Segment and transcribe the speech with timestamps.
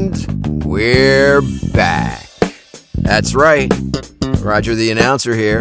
[0.00, 1.42] And we're
[1.74, 2.26] back.
[2.94, 3.70] That's right.
[4.38, 5.60] Roger the announcer here.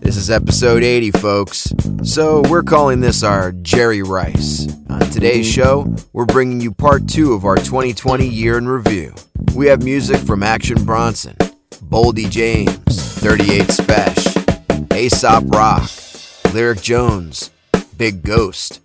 [0.00, 1.72] This is episode 80, folks.
[2.04, 4.68] So we're calling this our Jerry Rice.
[4.88, 9.12] On today's show, we're bringing you part two of our 2020 year in review.
[9.56, 11.34] We have music from Action Bronson,
[11.84, 15.90] Boldy James, 38 Spesh, Aesop Rock,
[16.54, 17.50] Lyric Jones,
[17.96, 18.82] Big Ghost,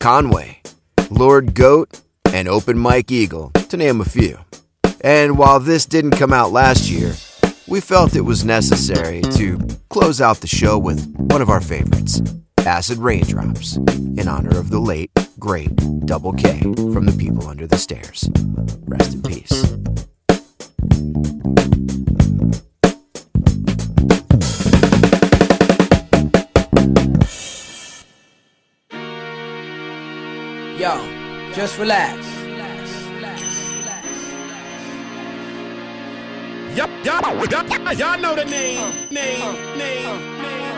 [0.00, 0.62] Conway,
[1.10, 2.00] Lord Goat,
[2.34, 4.36] and Open Mike Eagle, to name a few.
[5.02, 7.14] And while this didn't come out last year,
[7.68, 9.56] we felt it was necessary to
[9.88, 12.20] close out the show with one of our favorites,
[12.58, 15.70] Acid Raindrops, in honor of the late, great
[16.06, 18.28] Double K from the people under the stairs.
[18.88, 19.62] Rest in peace.
[30.76, 31.13] Yo,
[31.54, 32.16] just relax.
[36.74, 40.74] Y'all, y'all, y'all, y'all know the name, name, name, name.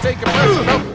[0.00, 0.89] Take it personal,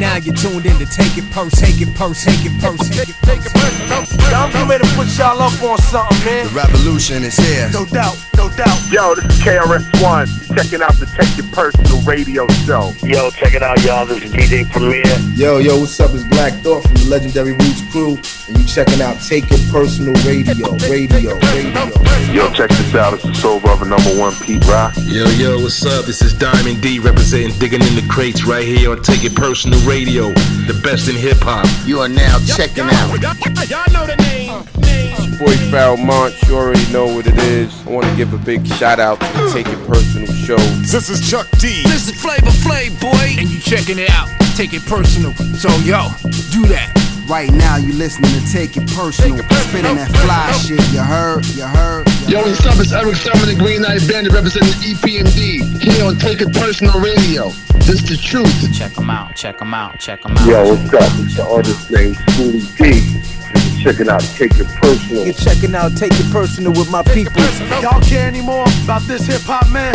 [0.00, 2.88] now you're tuned in to Take It Purse, Take It Purse, Take It Purse.
[2.88, 4.00] Take it, take it personal.
[4.32, 6.46] I'm getting ready to put y'all up on something, man.
[6.48, 7.68] The revolution is here.
[7.72, 8.80] No doubt, no doubt.
[8.90, 10.26] Yo, this is KRS-One,
[10.56, 12.92] checking out the Take Your Personal radio show.
[13.04, 14.06] Yo, check it out, y'all.
[14.06, 15.04] This is DJ Premier.
[15.36, 16.10] Yo, yo, what's up?
[16.14, 18.16] It's Black Thought from the Legendary Roots Crew,
[18.48, 21.90] and you checking out Take It Personal Radio, Radio, Radio.
[22.32, 23.12] Yo, check this out.
[23.12, 24.94] It's the Soul Brother number one, Pete Rock.
[25.04, 26.06] Yo, yo, what's up?
[26.06, 29.80] This is Diamond D representing Digging in the Crates right here on Take It Personal
[29.90, 30.28] Radio,
[30.70, 31.66] the best in hip hop.
[31.84, 33.10] You are now checking out.
[33.18, 33.34] Y'all,
[33.66, 35.36] y'all know the name, name.
[35.36, 37.74] Boy Pharoahe Monch, you already know what it is.
[37.88, 40.62] I want to give a big shout out to the Take It Personal show.
[40.86, 41.82] This is Chuck D.
[41.82, 43.34] This is Flavor Flav, boy.
[43.36, 44.28] And you checking it out.
[44.54, 45.34] Take it personal.
[45.58, 46.06] So, yo,
[46.52, 47.09] do that.
[47.30, 49.38] Right now, you listening to Take It Personal.
[49.38, 50.82] Spitting that fly shit.
[50.90, 51.46] You heard?
[51.54, 52.02] You heard?
[52.26, 52.74] You Yo, what's up?
[52.82, 56.98] It's Erick Sermon, the Green Knight Bandit, representing E EPMD here on Take It Personal
[56.98, 57.50] Radio.
[57.86, 58.50] This the truth.
[58.74, 60.44] Check them out, check them out, check them out.
[60.44, 61.06] Yo, what's up?
[61.22, 62.98] It's the artist named Schoolly D.
[62.98, 65.22] You're checking out Take It Personal.
[65.22, 67.46] You're checking out Take It Personal with my people.
[67.78, 69.94] Y'all care anymore about this hip hop, man?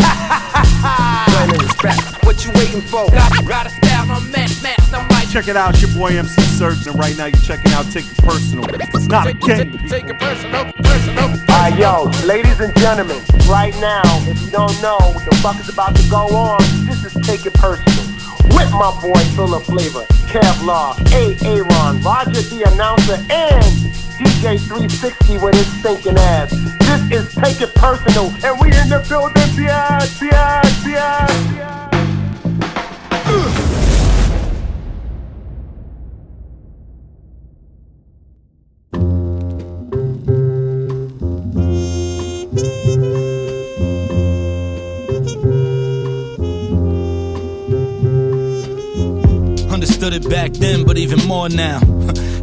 [1.36, 2.00] Plain respect.
[2.24, 3.04] What you waiting for?
[3.12, 5.15] Ride a style, I'm mad, mad, I'm like.
[5.30, 8.16] Check it out, your boy MC Serch, and right now you're checking out Take It
[8.18, 8.64] Personal.
[8.72, 9.76] It's not a game.
[9.86, 11.28] Take it personal, personal.
[11.50, 15.68] Alright, yo, ladies and gentlemen, right now, if you don't know what the fuck is
[15.68, 18.06] about to go on, this is Take It Personal.
[18.56, 21.36] With my boy Full of Flavor, Kevlar, A.
[21.44, 23.64] Aaron, Roger the Announcer, and
[24.16, 26.50] DJ 360 with his stinking ass.
[26.80, 31.90] This is Take It Personal, and we in the building, biatch, biatch, biatch,
[33.26, 33.75] biatch.
[50.06, 51.80] Understood it back then, but even more now.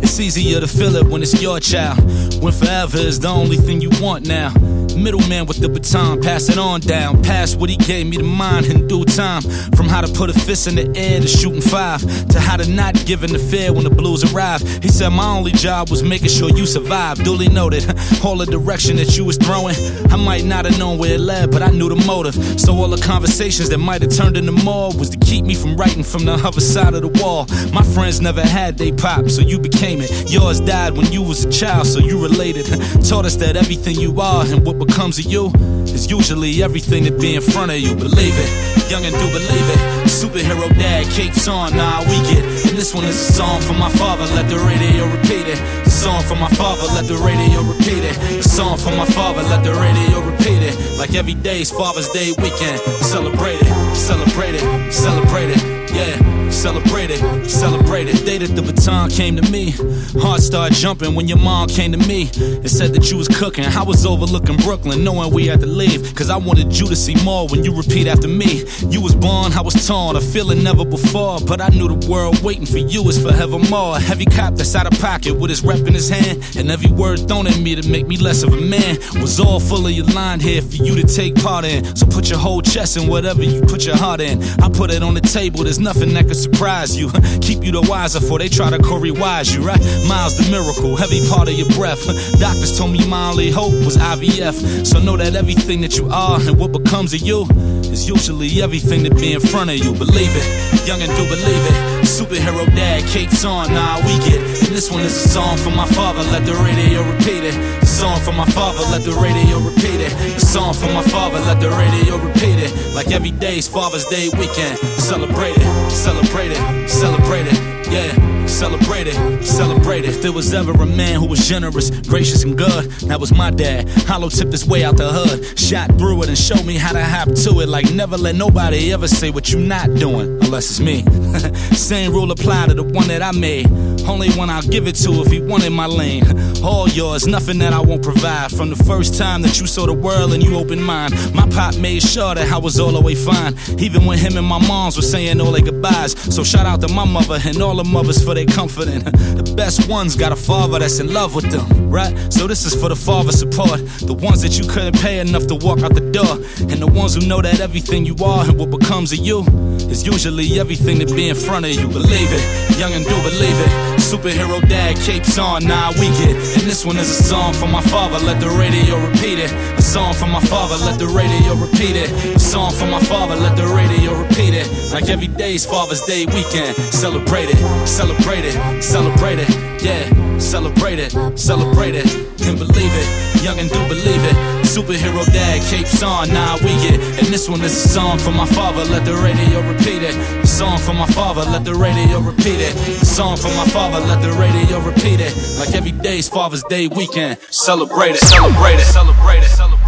[0.03, 1.97] It's easier to feel it when it's your child.
[2.44, 4.51] When forever is the only thing you want now.
[4.95, 7.21] Middleman with the baton, pass it on down.
[7.23, 9.41] Pass what he gave me to mine in due time.
[9.75, 12.69] From how to put a fist in the air to shooting five, to how to
[12.69, 14.61] not give in the fear when the blues arrive.
[14.81, 17.23] He said my only job was making sure you survive.
[17.23, 17.83] Duly noted,
[18.23, 19.75] all the direction that you was throwing.
[20.11, 22.35] I might not have known where it led, but I knew the motive.
[22.59, 25.75] So all the conversations that might have turned into more was to keep me from
[25.75, 27.47] writing from the other side of the wall.
[27.73, 30.31] My friends never had they pop, so you became it.
[30.31, 32.65] Yours died when you was a child, so you related.
[33.07, 35.51] Taught us that everything you are and what becomes of you
[35.85, 37.95] is usually everything that be in front of you.
[37.95, 39.79] Believe it, young and do believe it.
[40.07, 42.44] Superhero dad, capes on, nah, we get.
[42.67, 45.82] And this one is a song for my father, let the radio repeat it.
[46.03, 48.17] Song for my father, let the radio repeat it.
[48.37, 50.99] A song for my father, let the radio repeat it.
[50.99, 52.81] Like every day's Father's Day weekend.
[52.99, 55.83] Celebrate it, celebrate it, celebrate it.
[55.93, 58.25] Yeah, celebrate it, celebrate it.
[58.25, 59.75] Day that the baton came to me.
[60.19, 63.65] Heart started jumping when your mom came to me and said that you was cooking.
[63.65, 66.13] I was overlooking Brooklyn, knowing we had to leave.
[66.15, 68.65] Cause I wanted you to see more when you repeat after me.
[68.88, 71.39] You was born, I was torn, a feeling never before.
[71.45, 73.97] But I knew the world waiting for you is forevermore.
[73.97, 76.57] A heavy cop that's out of pocket with his rep in his hand.
[76.57, 79.60] And every word thrown at me to make me less of a man was all
[79.60, 81.95] full of your line here for you to take part in.
[81.95, 84.42] So put your whole chest in whatever you put your heart in.
[84.62, 87.12] I put it on the table, there's nothing that could surprise you.
[87.42, 89.80] Keep you the wiser for they try to Corey wise you, right?
[90.07, 92.04] Miles the miracle, heavy part of your breath.
[92.40, 94.88] Doctors told me my only hope was IVF.
[94.88, 97.45] So know that everything that you are and what becomes of you
[97.94, 99.94] is usually everything to be in front of you.
[99.94, 101.78] Believe it, young and do believe it.
[102.04, 104.42] Superhero dad, capes on, nah, we get.
[104.66, 107.56] And this one is a song for my father, let the radio repeat it.
[107.81, 110.12] A song for my father, let the radio repeat it.
[110.36, 112.74] A song for my father, let the radio repeat it.
[112.95, 114.78] Like every day's Father's Day weekend.
[114.98, 117.60] Celebrate it, celebrate it, celebrate it.
[117.94, 120.09] Yeah, celebrate it, celebrate it.
[120.09, 123.50] If there was ever a man who was generous, gracious, and good, that was my
[123.50, 123.89] dad.
[124.07, 127.03] Hollow tipped his way out the hood, shot through it, and showed me how to
[127.03, 127.67] hop to it.
[127.67, 131.01] Like never let nobody ever say what you're not doing, unless it's me.
[131.75, 133.67] Same rule apply to the one that I made.
[134.07, 136.23] Only one I'll give it to if he wanted my lane.
[136.63, 138.51] All yours, nothing that I won't provide.
[138.51, 141.75] From the first time that you saw the world and you opened mine, my pop
[141.77, 143.56] made sure that I was all the way fine.
[143.79, 146.13] Even when him and my moms were saying all their goodbyes.
[146.33, 149.00] So shout out to my mother and all the mothers for their comforting.
[149.04, 152.13] The best ones got a father that's in love with them, right?
[152.31, 153.80] So this is for the father support.
[154.01, 156.36] The ones that you couldn't pay enough to walk out the door.
[156.72, 159.44] And the ones who know that everything you are and what becomes of you
[159.90, 161.88] is usually everything to be in front of you.
[161.88, 163.72] Believe it, young and do believe it.
[164.00, 166.36] Superhero dad capes on, nah, we get.
[166.36, 169.51] And this one is a song for my father, let the radio repeat it.
[169.78, 172.12] A song for my father, let the radio repeat it.
[172.36, 174.68] A song for my father, let the radio repeat it.
[174.92, 176.75] Like every day's Father's Day weekend.
[176.75, 179.50] Celebrate it, celebrate it, celebrate it.
[179.83, 182.07] Yeah, celebrate it, celebrate it.
[182.38, 184.35] Can believe it, young and do believe it.
[184.74, 187.00] Superhero dad capes on, nah, we get.
[187.19, 190.15] And this one is a song for my father, let the radio repeat it.
[190.15, 192.74] A song for my father, let the radio repeat it.
[193.01, 195.33] A song for my father, let the radio repeat it.
[195.59, 197.38] Like every day's Father's Day weekend.
[197.51, 199.82] Celebrate it, celebrate it, celebrate it, celebrate it.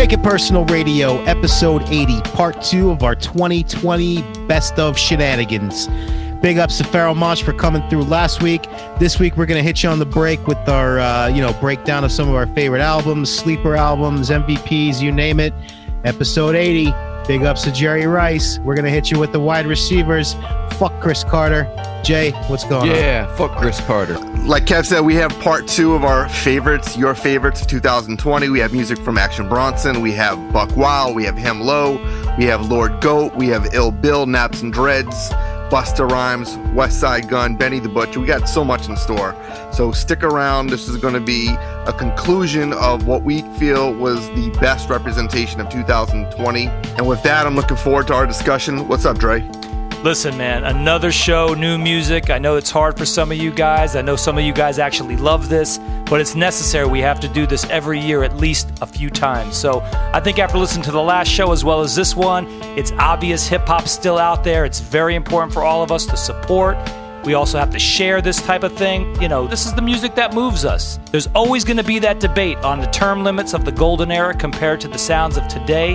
[0.00, 5.88] Take It Personal Radio, episode 80, part two of our 2020 Best of Shenanigans.
[6.40, 8.62] Big ups to Pharoahe Monch for coming through last week.
[8.98, 12.02] This week we're gonna hit you on the break with our, uh, you know, breakdown
[12.02, 15.52] of some of our favorite albums, sleeper albums, MVPs, you name it.
[16.04, 16.94] Episode 80.
[17.30, 18.58] Big ups to Jerry Rice.
[18.64, 20.34] We're gonna hit you with the wide receivers.
[20.72, 21.68] Fuck Cris Carter.
[22.02, 22.96] Jay, what's going on?
[22.96, 24.18] Yeah, fuck Cris Carter.
[24.46, 28.48] Like Kev said, we have part two of our favorites, your favorites of 2020.
[28.48, 30.00] We have music from Action Bronson.
[30.00, 31.14] We have Buck Wild.
[31.14, 31.98] We have Hem Low.
[32.36, 33.36] We have Lord Goat.
[33.36, 35.30] We have Ill Bill, NapsNDreds,
[35.70, 38.18] Busta Rhymes, Westside Gunn, Benny the Butcher.
[38.18, 39.36] We got so much in store.
[39.72, 40.66] So stick around.
[40.66, 41.48] This is going to be
[41.86, 46.66] a conclusion of what we feel was the best representation of 2020.
[46.66, 48.88] And with that, I'm looking forward to our discussion.
[48.88, 49.48] What's up, Dre?
[50.02, 52.30] Listen, man, another show, new music.
[52.30, 53.94] I know it's hard for some of you guys.
[53.94, 55.78] I know some of you guys actually love this,
[56.10, 56.86] but it's necessary.
[56.86, 59.56] We have to do this every year at least a few times.
[59.56, 59.80] So
[60.12, 62.46] I think after listening to the last show as well as this one,
[62.76, 64.64] it's obvious hip hop's still out there.
[64.64, 66.76] It's very important for all of us to support.
[67.24, 69.20] We also have to share this type of thing.
[69.22, 70.98] You know, this is the music that moves us.
[71.12, 74.34] There's always going to be that debate on the term limits of the golden era
[74.34, 75.94] compared to the sounds of today.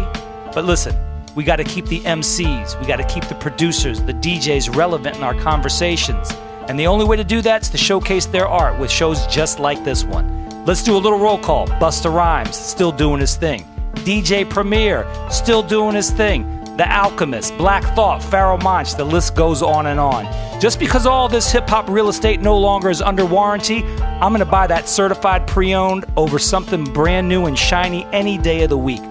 [0.53, 0.95] But listen,
[1.35, 5.17] we got to keep the MCs, we got to keep the producers, the DJs relevant
[5.17, 6.29] in our conversations.
[6.67, 9.59] And the only way to do that is to showcase their art with shows just
[9.59, 10.65] like this one.
[10.65, 11.67] Let's do a little roll call.
[11.67, 13.65] Busta Rhymes, still doing his thing.
[13.97, 16.51] DJ Premier, still doing his thing.
[16.77, 20.25] The Alchemist, Black Thought, Pharoahe Monch, the list goes on and on.
[20.59, 24.45] Just because all this hip hop real estate no longer is under warranty, I'm gonna
[24.45, 28.77] buy that certified pre owned over something brand new and shiny any day of the
[28.77, 29.01] week.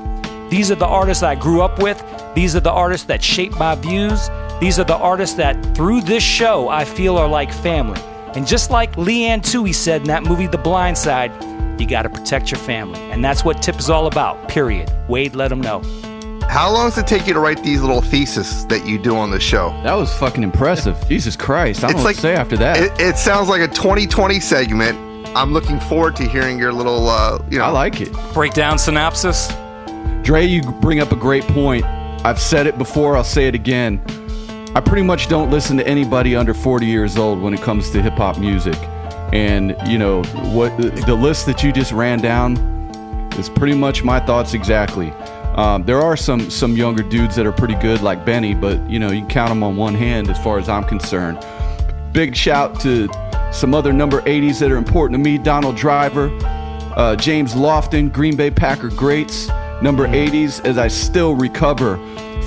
[0.50, 2.02] These are the artists I grew up with.
[2.34, 4.28] These are the artists that shaped my views.
[4.60, 8.00] These are the artists that, through this show, I feel are like family.
[8.34, 11.32] And just like Leigh Anne Tuohy said in that movie The Blind Side,
[11.80, 13.00] you gotta protect your family.
[13.10, 14.90] And that's what TIP is all about, period.
[15.08, 15.82] Wade let them know.
[16.48, 19.30] How long does it take you to write these little theses that you do on
[19.30, 19.70] the show?
[19.82, 20.96] That was fucking impressive.
[21.08, 21.82] Jesus Christ.
[21.82, 22.76] I don't It's know what like- to say after that.
[22.80, 24.98] It, it sounds like a 2020 segment.
[25.36, 27.64] I'm looking forward to hearing your little, uh, you know.
[27.64, 28.12] I like it.
[28.34, 29.52] Breakdown synopsis.
[30.24, 31.84] Dre, you bring up a great point.
[32.24, 34.02] I've said it before, I'll say it again.
[34.74, 38.00] I pretty much don't listen to anybody under 40 years old when it comes to
[38.00, 38.76] hip hop music.
[39.34, 40.22] And, you know,
[40.54, 42.56] what the list that you just ran down
[43.38, 45.10] is pretty much my thoughts exactly.
[45.56, 48.98] Um, there are some some younger dudes that are pretty good, like Benny, but you
[48.98, 51.46] know you can count them on one hand as far as I'm concerned.
[52.12, 53.08] Big shout to
[53.52, 56.36] some other number 80s that are important to me: Donald Driver,
[56.96, 59.48] uh, James Lofton, Green Bay Packer greats,
[59.82, 60.64] number 80s.
[60.64, 61.96] As I still recover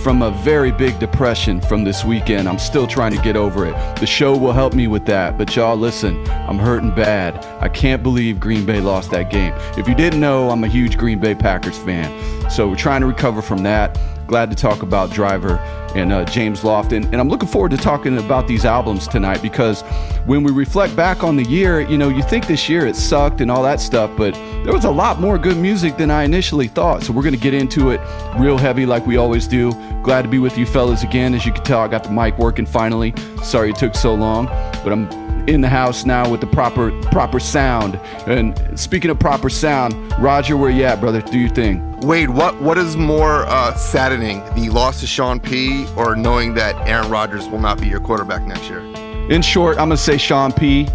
[0.04, 3.74] from a very big depression from this weekend, I'm still trying to get over it.
[4.00, 7.44] The show will help me with that, but y'all listen, I'm hurting bad.
[7.62, 9.54] I can't believe Green Bay lost that game.
[9.78, 13.08] If you didn't know, I'm a huge Green Bay Packers fan, so we're trying to
[13.08, 14.00] recover from that.
[14.28, 15.58] glad to talk about Driver
[15.98, 17.04] and uh, James Lofton.
[17.06, 19.82] And I'm looking forward to talking about these albums tonight because
[20.26, 23.42] when we reflect back on the year, you know, you think this year it sucked
[23.42, 26.68] and all that stuff, but there was a lot more good music than I initially
[26.68, 27.04] thought.
[27.04, 28.00] So we're going to get into it
[28.38, 29.72] real heavy like we always do.
[30.04, 31.34] Glad to be with you fellas again.
[31.34, 33.14] As you can tell, I got the mic working finally.
[33.44, 34.46] Sorry it took so long,
[34.84, 37.96] but I'm in the house now with the proper proper sound.
[38.28, 41.22] And speaking of proper sound, Roger, where you at, brother?
[41.22, 42.00] Do your thing.
[42.02, 46.76] Wade, what what is more uh, saddening, the loss to Sean P, or knowing that
[46.88, 48.80] Aaron Rodgers will not be your quarterback next year?
[49.30, 50.88] In short, I'm gonna say Sean P.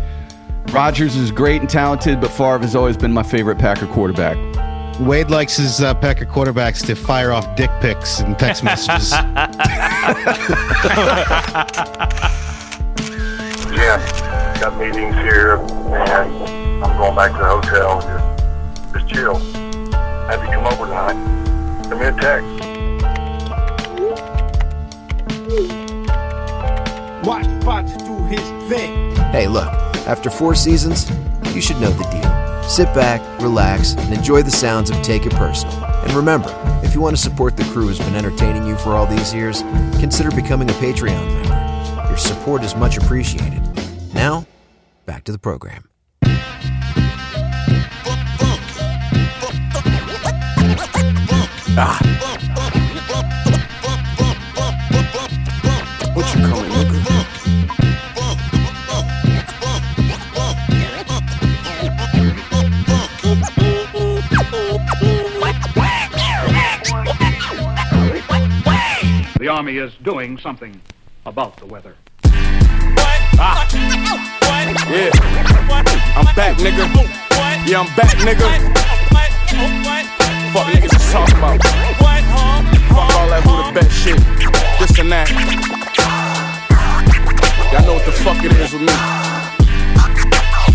[0.68, 4.36] Rodgers is great and talented, but Favre has always been my favorite Packer quarterback.
[5.00, 9.12] Wade likes his uh, Packer quarterbacks to fire off dick pics and text messages.
[13.74, 13.98] Yeah,
[14.62, 18.00] got meetings here, and I'm going back to the hotel.
[18.00, 19.34] Just, just chill.
[20.28, 21.18] Have you come over tonight?
[21.88, 22.46] Send me a text.
[27.26, 28.40] Watch Fox do his
[28.70, 29.16] thing.
[29.32, 29.66] Hey, look,
[30.06, 31.10] after four seasons,
[31.52, 32.62] you should know the deal.
[32.62, 35.84] Sit back, relax, and enjoy the sounds of Take It Personal.
[35.84, 36.54] And remember,
[36.84, 39.62] if you want to support the crew who's been entertaining you for all these years,
[39.98, 42.06] consider becoming a Patreon member.
[42.08, 43.60] Your support is much appreciated.
[44.14, 44.46] Now,
[45.12, 45.84] back to the program.
[51.76, 52.00] Ah.
[56.14, 57.00] What you coming, nigga?
[69.38, 70.80] The Army is doing something
[71.26, 71.96] about the weather.
[73.38, 74.41] Ah.
[74.88, 75.10] Yeah.
[76.16, 76.88] I'm back, nigga.
[77.68, 78.48] Yeah, I'm back, nigga.
[80.52, 81.62] Fuck niggas is talking about.
[81.62, 84.16] Fuck all that who the best shit.
[84.80, 85.28] This and that.
[87.72, 88.92] Y'all know what the fuck it is with me.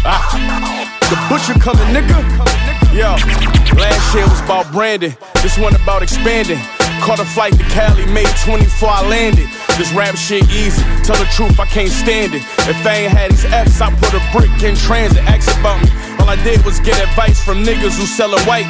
[0.06, 0.88] Ah.
[1.10, 2.18] The butcher coming, nigga.
[2.94, 3.16] Yo,
[3.80, 5.16] last year was about branding.
[5.42, 6.60] This one about expanding.
[7.02, 9.48] Caught a flight to Cali, made 24, I landed.
[9.78, 12.44] This rap shit easy, tell the truth, I can't stand it.
[12.68, 15.24] If I ain't had these F's, I put a brick in transit.
[15.24, 15.90] Ask about me,
[16.20, 18.68] all I did was get advice from niggas who sellin' white.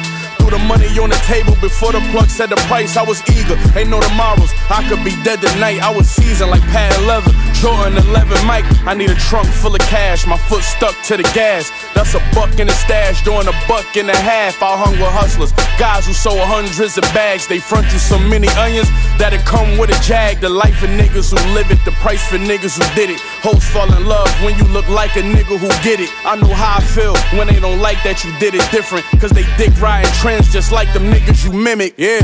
[0.48, 2.96] Threw the money on the table before the plug said the price.
[2.96, 4.48] I was eager, ain't no tomorrows.
[4.70, 5.80] I could be dead tonight.
[5.82, 7.32] I was seasoned like pad leather.
[7.60, 8.64] Jordan 11 Mike.
[8.86, 10.26] I need a trunk full of cash.
[10.26, 11.68] My foot stuck to the gas.
[11.92, 14.62] That's a buck in the stash, doing a buck and a half.
[14.62, 17.46] I hung with hustlers, guys who sold hundreds of bags.
[17.46, 18.88] They front you so many onions
[19.18, 20.40] that it come with a jag.
[20.40, 23.20] The life of niggas who live it, the price for niggas who did it.
[23.44, 26.08] Hoes fall in love when you look like a nigga who get it.
[26.24, 29.04] I know how I feel when they don't like that you did it different.
[29.20, 31.94] Cause they dick riding trends just like them niggas you mimic.
[31.96, 32.20] Yeah.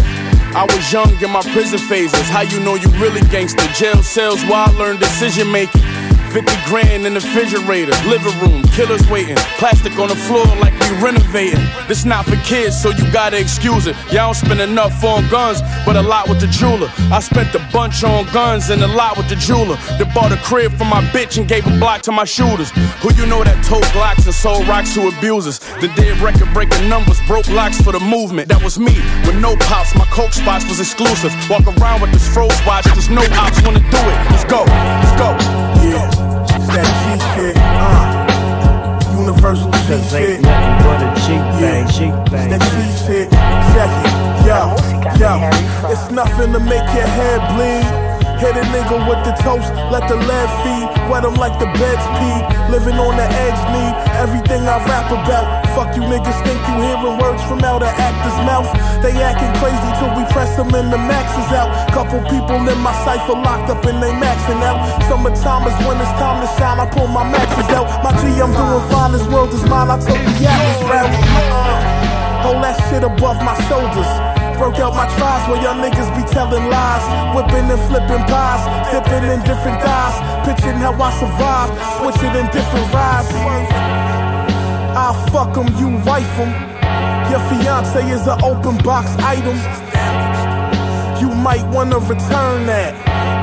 [0.55, 2.29] I was young in my prison phases.
[2.29, 3.67] How you know you really gangster?
[3.75, 5.84] Jail cells where I learned decision making.
[6.35, 9.37] 50 grand in the refrigerator, living room, killers waiting.
[9.55, 11.63] Plastic on the floor like we renovating.
[11.87, 13.95] This not for kids, so you gotta excuse it.
[14.11, 16.91] Y'all don't spend enough on guns, but a lot with the jeweler.
[17.13, 19.77] I spent a bunch on guns and a lot with the jeweler.
[19.95, 22.73] That bought a crib for my bitch and gave a block to my shooters.
[22.99, 25.61] Who you know that told Glocks and sold rocks to abusers?
[25.79, 28.49] The dead record breaking numbers, broke locks for the movement.
[28.49, 29.95] That was me with no pops.
[29.95, 31.31] My coke spots was exclusive.
[31.49, 34.19] Walk around with this froze watch, cause no ops wanna do it.
[34.35, 35.74] Let's go, let's go.
[36.75, 36.83] Yeah.
[36.83, 39.19] It's that G shit, uh.
[39.19, 39.79] Universal G
[40.11, 40.43] shit.
[40.43, 42.51] But a cheap thing, cheap thing.
[42.51, 43.31] That G shit.
[43.73, 44.15] Check it.
[44.45, 44.75] Yo,
[45.19, 45.91] yo.
[45.91, 48.04] It's nothing to make your head bleed.
[48.43, 50.87] Hit a nigga with the toast, let the lead feed.
[51.09, 52.41] Wet him like the bed's pee.
[52.71, 55.65] Living on the edge, need everything I rap about.
[55.75, 58.69] Fuck you niggas think you hearing words from out of actor's mouth.
[59.03, 61.71] They acting crazy till we press them and the max is out.
[61.93, 64.83] Couple people in my cipher locked up and they maxing out.
[65.07, 66.81] Summertime is when it's time to shine.
[66.81, 67.87] I pull my maxes out.
[68.03, 69.13] My G, I'm doing fine.
[69.13, 69.91] This world is mine.
[69.91, 71.15] I took the Atlas route.
[71.55, 74.34] Uh, hold that shit above my shoulders.
[74.59, 77.05] Broke out my tries where y'all niggas be telling lies.
[77.35, 80.17] Whipping and flipping pies, dipping in different dyes.
[80.47, 83.29] Pitching how I survive, switching in different rides.
[84.97, 86.53] I fuck 'em, you wife 'em.
[87.31, 89.59] Your fiance is an open box item.
[91.21, 92.95] You might wanna return that.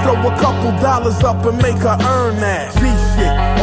[0.04, 2.74] Throw a couple dollars up and make her earn that.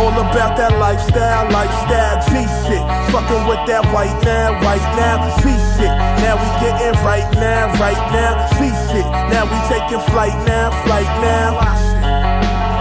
[0.08, 2.16] All about that lifestyle, lifestyle.
[2.32, 2.80] G shit,
[3.12, 5.20] fucking with that white now, right now.
[5.44, 5.92] G shit,
[6.24, 8.40] now we getting right now, right now.
[8.56, 11.60] G shit, now we taking flight now, flight now.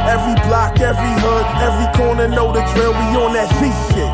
[0.07, 2.95] Every block, every hood, every corner know the drill.
[2.95, 4.07] We on that G shit.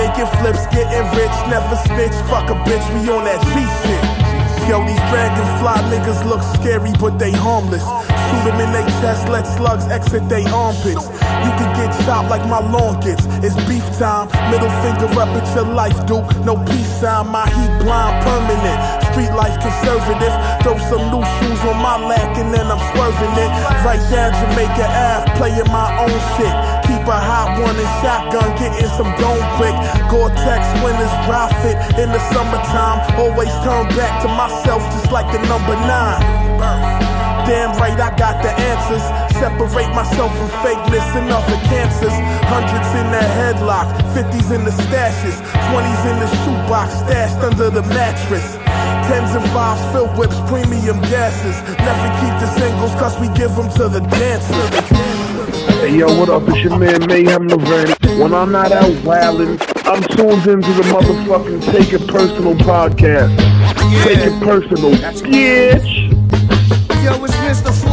[0.00, 2.16] Making flips, getting rich, never snitch.
[2.32, 4.04] Fuck a bitch, we on that G shit.
[4.64, 7.84] Yo, these dragons Fly niggas look scary, but they harmless.
[8.26, 11.06] Shoot them in their chest, let slugs exit their armpits.
[11.46, 13.24] You can get chopped like my lawn gets.
[13.44, 14.26] It's beef time.
[14.50, 16.26] Middle finger up at your life, dude.
[16.44, 17.28] No peace sign.
[17.30, 18.78] My heat blind, permanent.
[19.12, 20.34] Street life conservative.
[20.62, 23.50] Throw some new shoes on my lack and then I'm swerving it.
[23.86, 26.54] Right down Jamaica Ave, playing my own shit.
[26.90, 29.76] Keep a hot one and shotgun, getting some dome quick.
[30.10, 32.98] Gore-Tex winners dry fit in the summertime.
[33.18, 37.25] Always turn back to myself just like the number nine.
[37.46, 39.06] Damn right, I got the answers.
[39.38, 42.10] Separate myself from fakeness and other cancers.
[42.50, 43.86] Hundreds in the headlock,
[44.18, 45.38] 50s in the stashes,
[45.70, 48.58] 20s in the shoebox, stashed under the mattress.
[49.06, 51.54] Tens and fives, filled whips, premium gases.
[51.78, 55.16] Never keep the singles, cause we give them to the dancers.
[55.78, 56.48] Hey yo, what up?
[56.48, 58.18] It's your man Mayhem Navani.
[58.20, 59.54] When I'm not out wildin',
[59.86, 63.38] I'm tuned into the motherfucking Take It Personal podcast.
[64.02, 66.05] Take it personal, bitch.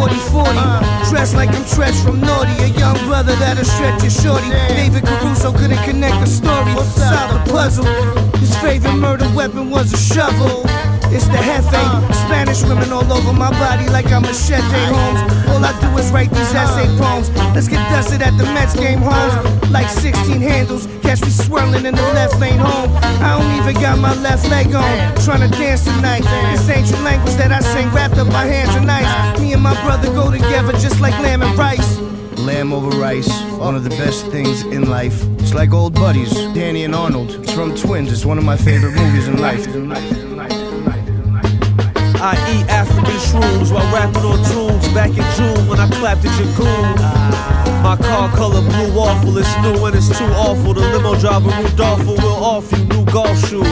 [0.03, 0.31] Yo, it's Mr.
[0.31, 1.09] 4040.
[1.09, 2.51] Dressed like I'm Treach from Naughty.
[2.63, 4.49] A young brother that'll stretch your shorty.
[4.67, 6.73] David Caruso couldn't connect the story.
[6.73, 7.85] Solve the puzzle.
[8.39, 10.63] His favorite murder weapon was a shovel.
[11.13, 12.13] It's the Hefe.
[12.25, 15.21] Spanish women all over my body like I'm a Machete eh, Holmes.
[15.47, 17.29] All I do is write these essay poems.
[17.53, 19.35] Let's get dusted at the Mets game homes.
[19.69, 20.87] Like 16 handles.
[21.03, 22.89] Catch me swirling in the left lane home.
[23.21, 25.15] I don't even got my left leg on.
[25.23, 26.23] Trying to dance tonight.
[26.51, 29.39] This ancient language that I sing wrapped up my hands and knives.
[29.39, 31.99] Me and my brother go together just like lamb and rice.
[32.39, 35.23] Lamb over rice, one of the best things in life.
[35.37, 37.29] It's like old buddies, Danny and Arnold.
[37.35, 38.11] It's from Twins.
[38.11, 40.62] It's one of my favorite movies in life.
[42.25, 46.33] I eat African shrooms while rapping on tunes back in June when I clapped at
[46.39, 47.43] your goon.
[47.83, 50.73] My car color blue awful, it's new and it's too awful.
[50.73, 53.67] The limo driver Rudolfo will offer you new golf shoes.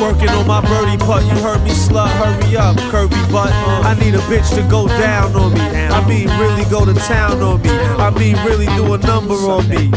[0.00, 3.52] Working on my birdie putt, you heard me slut, hurry up, curvy butt.
[3.84, 5.60] I need a bitch to go down on me.
[5.60, 7.70] I mean, really go to town on me.
[7.70, 9.90] I mean, really do a number on me.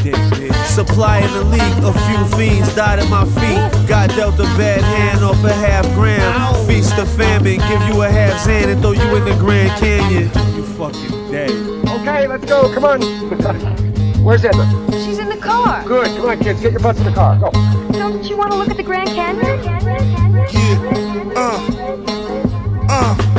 [0.67, 3.87] Supply in the league, a few fiends died at my feet.
[3.87, 6.65] Got dealt a bad hand off a half gram.
[6.65, 10.42] Feast the famine, give you a half hand and throw you in the Grand Canyon.
[10.55, 11.51] You fucking dead.
[11.87, 12.73] Okay, let's go.
[12.73, 13.01] Come on.
[14.23, 14.65] Where's Edna?
[14.91, 15.83] She's in the car.
[15.85, 16.07] Good.
[16.17, 16.61] Come on, kids.
[16.61, 17.37] Get your butts in the car.
[17.39, 17.51] Go.
[17.91, 19.63] Don't you want to look at the Grand Canyon?
[19.63, 21.33] Yeah.
[21.35, 21.57] Uh,
[22.89, 23.33] uh.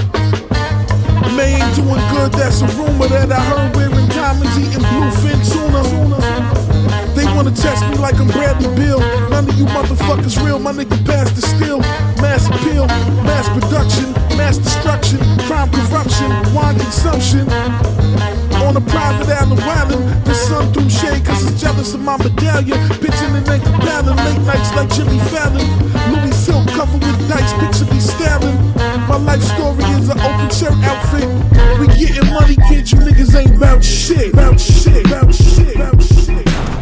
[1.36, 6.73] May ain't doing good, that's a rumor that I heard wearing diamonds, eating bluefin tuna.
[7.34, 9.00] Wanna test me like I'm Bradley Beal.
[9.28, 11.80] None of you motherfuckers real, my nigga the steel.
[12.22, 12.86] Mass appeal,
[13.26, 17.48] mass production, mass destruction, crime, corruption, wine consumption.
[18.62, 22.78] On a private island the sun through shade cause it's jealous of my medallion.
[23.02, 25.66] Pitching an ankle ballin', late nights like Jimmy Fallon.
[26.12, 28.56] Louis silk covered with dice, picture me stabbing.
[29.08, 31.28] My life story is an open shirt outfit.
[31.78, 34.32] We getting money, kids, you niggas ain't bout shit.
[34.32, 36.48] Bout shit, bout shit, bout shit.
[36.48, 36.73] From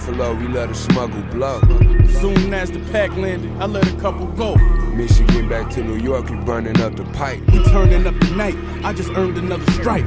[0.00, 1.60] Buffalo, we let a smuggle blow.
[2.08, 4.54] Soon as the pack landed, I let a couple go.
[4.94, 7.38] Michigan back to New York, we burning up the pipe.
[7.52, 10.06] We turning up the night, I just earned another strike.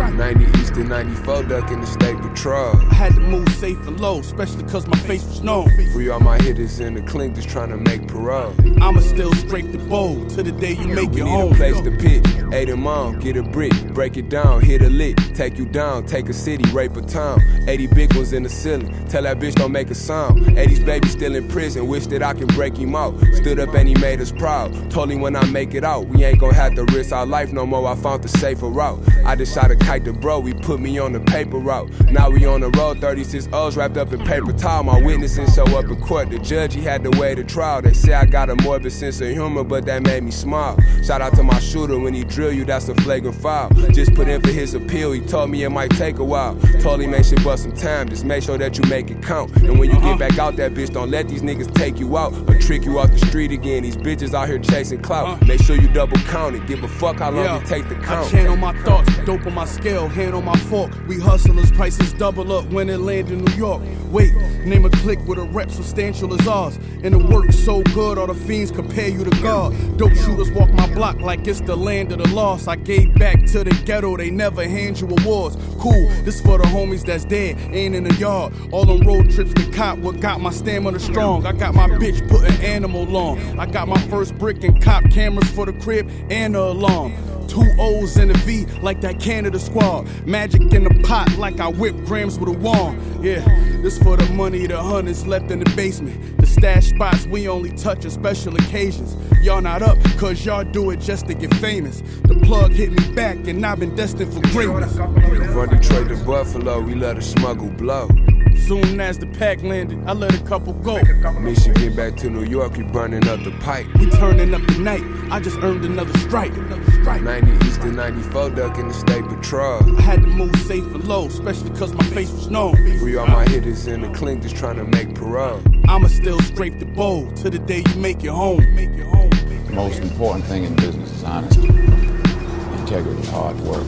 [0.00, 2.74] 90 East and 94 duck in the state patrol.
[2.90, 5.68] I had to move safe and low, especially cause my face was known.
[5.92, 8.54] Free all my hitters in the clink just trying to make parole.
[8.82, 11.52] I'ma still scrape the bowl till the day you make We your need own.
[11.52, 12.26] a place to pitch.
[12.52, 16.06] Eight them on, get a brick, break it down, hit a lick, take you down,
[16.06, 17.40] take a city, rape a town.
[17.68, 20.40] 80 big ones in the ceiling, tell that bitch don't make a sound.
[20.56, 23.14] 80's baby still in prison, wish that I can break him out.
[23.34, 24.90] Stood up and he made us proud.
[24.90, 27.52] Told him when I make it out, we ain't gon' have to risk our life
[27.52, 27.86] no more.
[27.86, 28.98] I found the safer route.
[29.24, 31.90] I just shot a kite to bro, he put me on the paper route.
[32.10, 34.82] Now we on the road, 36 O's wrapped up in paper towel.
[34.82, 36.30] My witnesses show up in court.
[36.30, 37.82] The judge, he had to wait a trial.
[37.82, 40.76] They say I got a morbid sense of humor, but that made me smile.
[41.04, 43.70] Shout out to my shooter when he drill you, that's a flagrant foul.
[43.92, 46.56] Just put in for his appeal, he told me it might take a while.
[46.80, 49.54] Told him make shit bust some time, just make sure that you make it count.
[49.58, 52.32] And when you get back out that bitch, don't let these niggas take you out
[52.48, 53.82] or trick you off the street again.
[53.82, 55.42] These bitches out here chasing clout.
[55.42, 55.46] Uh.
[55.46, 57.60] Make sure you double count it, give a fuck how long Yeah.
[57.60, 58.26] it take to count.
[58.26, 60.92] I channel my thoughts, dope on my scale, hand on my fork.
[61.06, 63.82] We hustlers, prices double up when it land in New York.
[64.10, 64.32] Wait,
[64.64, 66.78] name a click with a rep substantial as ours.
[67.02, 69.74] And the work so good, all the fiends compare you to God.
[69.96, 72.68] Dope shooters walk my block like it's the land of the lost.
[72.68, 75.56] I gave back to the ghetto, they never hand you awards.
[75.78, 78.52] Cool, this for the homies that's dead, ain't in the yard.
[78.72, 81.46] All road trips to cop, what got my stamina strong.
[81.46, 83.58] I got my bitch put an animal on.
[83.58, 87.14] I got my first brick and cop cameras for the crib and the alarm.
[87.48, 90.06] Two O's and a V like that Canada squad.
[90.24, 93.24] Magic in the pot like I whip grams with a wand.
[93.24, 93.40] Yeah,
[93.82, 96.38] this for the money the hundreds left in the basement.
[96.38, 99.16] The stash spots we only touch on special occasions.
[99.42, 102.02] Y'all not up, cause y'all do it just to get famous.
[102.22, 104.94] The plug hit me back, and I've been destined for greatness.
[104.96, 108.08] From Detroit to Buffalo, we let a smuggle blow.
[108.56, 111.00] Soon as the pack landed, I let a couple go.
[111.40, 113.86] Michigan back to New York, we burning up the pipe.
[113.94, 116.56] We turning up the night, I just earned another strike.
[116.56, 117.22] Another strike.
[117.22, 119.98] 90 East to 94, ducking the state patrol.
[119.98, 122.74] I had to move safe and low, especially cause my face was known.
[123.02, 125.62] We all my hitters in the clink just trying to make parole.
[125.88, 128.74] I'ma still scrape the bowl to the day you make your home.
[128.74, 129.30] Make your home.
[129.30, 133.86] The most important thing in business is honesty, integrity, hard work,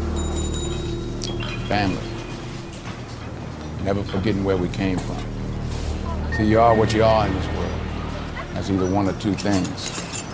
[1.68, 2.11] family.
[3.84, 5.16] Never forgetting where we came from.
[6.36, 7.72] See, you are what you are in this world.
[8.54, 10.24] That's either one or two things.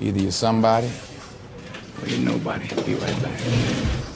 [0.00, 0.90] Either you're somebody
[2.02, 2.66] or you're nobody.
[2.84, 4.15] Be right back.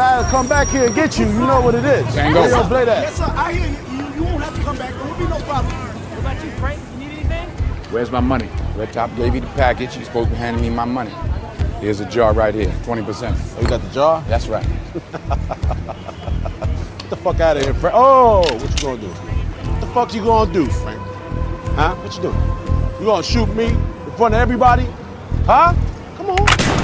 [0.00, 2.06] I come back here and get you, you know what it is.
[2.14, 2.42] Tango.
[2.42, 3.02] Hey, yo, play that.
[3.02, 3.24] Yes, sir.
[3.36, 3.76] I hear you.
[3.98, 4.94] You, you won't have to come back.
[4.94, 5.74] There will be no problem.
[5.74, 6.80] What about you, Frank?
[6.92, 7.48] You need anything?
[7.92, 8.48] Where's my money?
[8.76, 9.96] Red Top gave you the package.
[9.96, 11.12] You're supposed to be handing me my money.
[11.80, 13.36] Here's a jar right here, 20%.
[13.58, 14.24] Oh, you got the jar?
[14.26, 14.66] That's right.
[14.94, 15.10] Get
[17.10, 17.94] the fuck out of here, Frank.
[17.94, 19.08] Oh, what you gonna do?
[19.08, 21.00] What the fuck you gonna do, Frank?
[21.76, 21.94] Huh?
[21.96, 23.00] What you doing?
[23.00, 24.86] You gonna shoot me in front of everybody?
[25.44, 25.74] Huh?
[26.16, 26.59] Come on.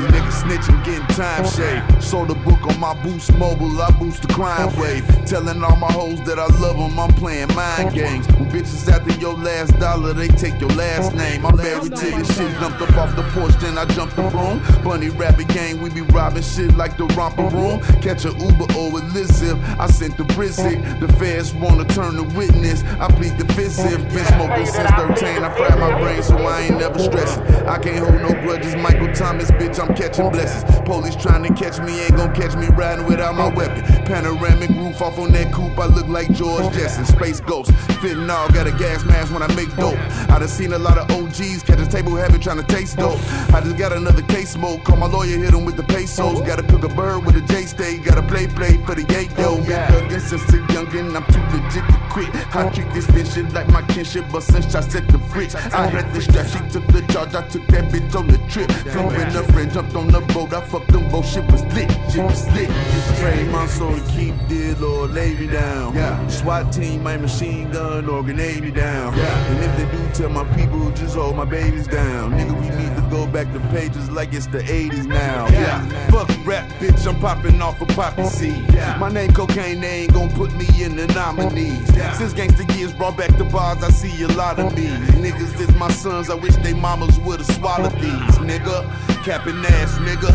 [0.00, 1.82] You niggas snitching, getting time shade.
[2.02, 5.04] Sold a book on my boost mobile, I boost the crime wave.
[5.26, 8.26] Telling all my hoes that I love them, I'm playing mind games.
[8.28, 11.44] When bitches after your last dollar, they take your last name.
[11.44, 14.62] I'm married to this shit, jumped up off the porch, then I jumped the room.
[14.82, 17.82] Bunny rabbit gang, we be robbing shit like the romper room.
[18.00, 20.80] Catch a Uber or a Elizabeth, I sent the Brizzy.
[21.00, 23.76] The feds wanna turn the witness, I plead the fifth.
[23.76, 27.42] Been smoking since 13, I fried my brain, so I ain't never stressing.
[27.66, 30.80] I can't hold no grudges, Michael Thomas, bitch, I'm catching blessings.
[30.80, 33.82] Police trying to catch me, ain't gon' catch me riding without my weapon.
[34.04, 37.04] Panoramic roof off on that coupe, I look like George Jetson.
[37.04, 37.70] Space Ghost,
[38.02, 39.98] fentanyl, got a gas mask when I make dope.
[40.30, 43.20] I done seen a lot of OGs catch a table heavy trying to taste dope.
[43.54, 46.40] I just got another case smoke, call my lawyer, hit him with the pesos.
[46.42, 49.56] Gotta cook a bird with a J stay, gotta play play for the yay yo.
[49.56, 52.54] Been thuggin' since a youngin', I'm too legit to quit.
[52.54, 55.86] I treat this bitch shit like my kinship, but since I set the fridge, I
[55.86, 58.70] had the strap, she took the charge, I took that bitch on the trip.
[58.70, 62.24] In the friend, jumped on the boat, I fucked them both, shit was lit, shit
[62.24, 62.70] was lit.
[63.18, 65.94] Train my soul to keep dead or lay me down.
[66.30, 69.16] SWAT team, my machine gun or grenade me down.
[69.16, 69.46] Yeah.
[69.50, 72.32] And if they do, tell my people just hold my babies down.
[72.32, 75.48] Nigga, we need to go back to pages like it's the 80s now.
[75.48, 78.74] Yeah, fuck rap, bitch, I'm popping off a poppy seed.
[78.98, 81.86] My name cocaine, they ain't gon' put me in the nominees.
[82.16, 84.90] Since gangsta years brought back the bars, I see a lot of these.
[84.90, 88.38] Niggas is my sons, I wish they mamas would've swallowed these.
[88.40, 88.88] Nigga,
[89.24, 90.30] capping ass, nigga.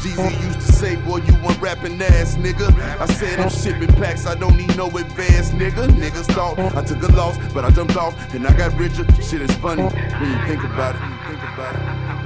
[0.00, 2.72] Jeezy used to say, boy, you want rapping ass, nigga.
[3.00, 5.88] I said I'm shipping packs, I don't need no advance, nigga.
[5.88, 9.04] Niggas thought I took a loss, but I jumped off and I got richer.
[9.22, 11.00] Shit is funny when you think about it.
[11.28, 11.80] Think about it.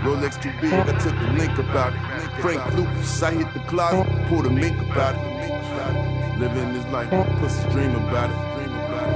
[0.05, 2.41] Rolex too big, I took a link about it.
[2.41, 6.39] Frank Lucas, I hit the closet, pulled a mink about it.
[6.39, 8.37] Living this life, pussy dream about it.
[8.55, 9.15] Dream about it.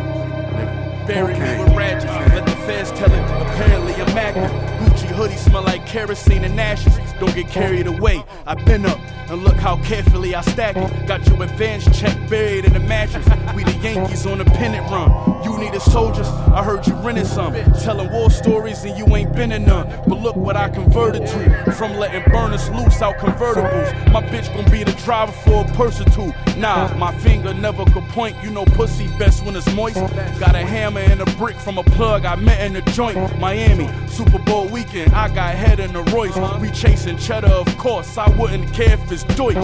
[0.55, 1.07] Nigga.
[1.07, 2.38] Bury me with ratchets.
[2.69, 3.43] Let the feds tell.
[3.43, 4.51] Apparently I'm active.
[4.79, 6.99] Gucci hoodie smell like kerosene and ashes.
[7.19, 8.23] Don't get carried away.
[8.47, 8.99] I've been up
[9.31, 11.07] and look how carefully I stack it.
[11.07, 13.27] Got your advance check buried in the mattress.
[13.55, 15.11] We the Yankees on the pennant run.
[15.45, 16.29] You needed soldiers.
[16.29, 17.55] I heard you rented some.
[17.83, 19.89] Telling war stories and you ain't been in none.
[20.07, 21.73] But look what I converted to.
[21.73, 24.13] From letting burners loose out convertibles.
[24.13, 26.33] My bitch gon' be the driver for a purse or two.
[26.57, 28.37] Nah, my finger never could point.
[28.43, 29.97] You know pussy best when it's moist.
[30.39, 33.17] Got a hammer and a brick from a plug I met in the joint.
[33.39, 35.13] Miami, Super Bowl weekend.
[35.13, 36.37] I got head in the Royce.
[36.61, 38.19] We chasing cheddar, of course.
[38.19, 39.57] I wouldn't care if it's Deutsch.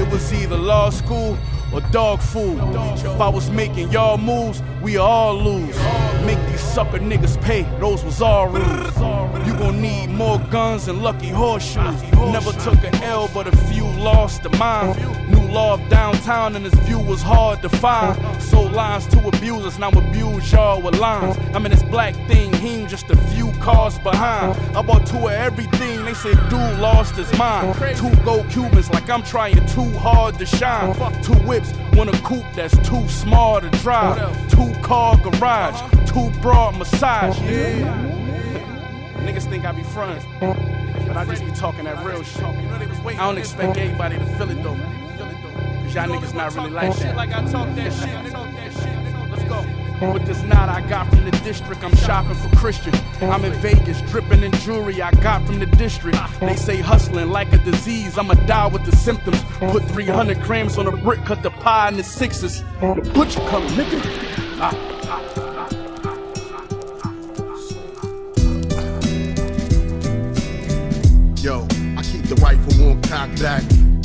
[0.00, 1.36] It was either law school
[1.72, 2.58] or dog food.
[2.98, 5.76] If I was making y'all moves, we all lose.
[6.26, 8.96] Make these sucker niggas pay, those was all rules.
[9.46, 12.02] You gon' need more guns and lucky horseshoes.
[12.12, 14.96] Never took an L, but a few lost to mine.
[15.30, 18.16] New law of downtown, and his view was hard to find.
[18.42, 21.36] Sold lines to abusers, now abuse y'all with lines.
[21.54, 24.56] I'm in this black thing, he just a few cars behind.
[24.76, 27.74] I bought two of everything, they said dude lost his mind.
[27.96, 30.94] Two gold Cubans, like I'm trying too hard to shine.
[31.22, 34.18] Two whips, one a coupe that's too small to drive.
[34.50, 37.38] Two car garage, two broad massage.
[37.40, 38.08] Yeah.
[39.18, 42.42] Niggas think I be frontin', but I just be talking that real shit.
[42.42, 44.76] I don't expect anybody to feel it though.
[44.76, 47.16] Cause y'all niggas not really like that.
[47.16, 49.30] Like I talk that shit, I talk that shit.
[49.30, 49.81] Let's go.
[50.10, 52.92] With this knot I got from the district, I'm shopping for Christian.
[53.20, 56.18] I'm in Vegas, dripping in jewelry I got from the district.
[56.40, 59.40] They say hustling like a disease, I'ma die with the symptoms.
[59.60, 62.64] Put 300 grams on a brick, cut the pie in the sixes.
[62.80, 64.00] The butcher come, nigga.
[64.58, 64.72] Ah.
[71.40, 71.62] Yo,
[71.96, 73.62] I keep the rifle on cock back.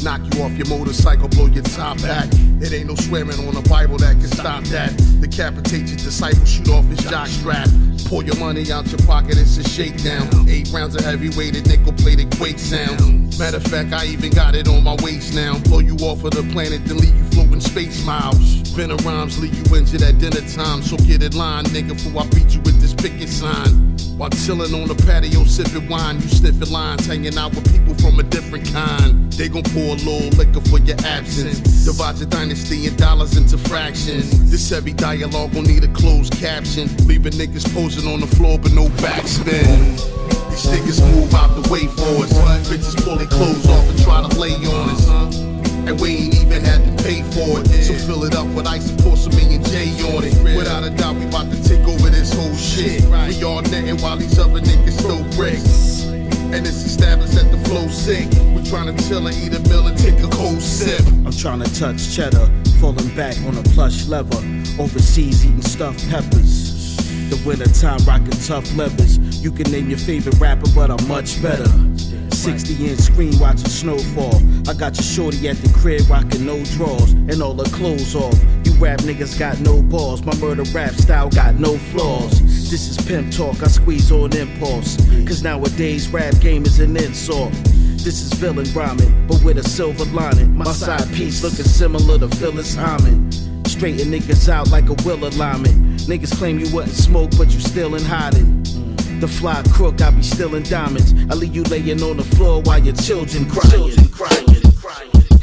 [0.07, 2.29] Knock you off your motorcycle, blow your top back.
[2.61, 4.95] It ain't no swearing on the Bible that can stop that.
[5.19, 7.67] Decapitate your disciple, shoot off his jock strap.
[8.05, 10.47] Pull your money out your pocket, it's a shakedown.
[10.47, 13.37] Eight rounds of heavy weighted nickel plated quake sound.
[13.37, 15.59] Matter of fact, I even got it on my waist now.
[15.67, 18.39] Blow you off of the planet, then leave you floating space miles.
[18.79, 20.83] Venom rhymes lead you into that dinner time.
[20.83, 23.96] So get in line, nigga, before I beat you with this picket sign.
[24.17, 28.19] While chilling on the patio, sipping wine, you sniffing lines, hanging out with people from
[28.19, 29.31] a different kind.
[29.33, 31.85] They gon' pour a little liquor for your absence.
[31.85, 34.49] Divide your dynasty in dollars into fractions.
[34.49, 36.89] This heavy dialogue gon' need a closed caption.
[37.05, 39.93] Leaving niggas posing on the floor, but no backspin.
[40.49, 42.67] These niggas move out the way for us.
[42.67, 45.56] Bitches pull their clothes off and try to lay on us.
[45.87, 47.67] And we ain't even had to pay for it.
[47.85, 50.35] So fill it up with ice and pour some million J on it.
[50.57, 53.03] Without a doubt, we about to take over this whole shit.
[53.05, 56.03] We all netting while these other niggas throw bricks.
[56.51, 58.27] And it's established that the flow sick.
[58.53, 61.05] We tryna chill and eat a meal and take a cold sip.
[61.25, 64.37] I'm trying to touch cheddar, falling back on a plush leather.
[64.79, 66.97] Overseas eating stuffed peppers.
[67.29, 69.17] The winter time rocking tough levers.
[69.41, 71.69] You can name your favorite rapper, but I'm much better.
[72.37, 74.35] 60 inch screen watching snowfall.
[74.69, 78.37] I got your shorty at the crib rocking no drawers and all her clothes off.
[78.63, 80.23] You rap niggas got no balls.
[80.23, 82.39] My murder rap style got no flaws.
[82.69, 84.97] This is pimp talk, I squeeze on impulse.
[85.25, 87.51] Cause nowadays rap game is an insult.
[88.05, 90.55] This is villain rhyming, but with a silver lining.
[90.55, 93.31] My side piece looking similar to Phyllis Hyman.
[93.65, 96.01] Straighten niggas out like a will alignment.
[96.01, 98.63] Niggas claim you wasn't smoke, but you still in hiding.
[99.19, 101.13] The fly crook, I be stealing diamonds.
[101.31, 103.91] I leave you laying on the floor while your children crying.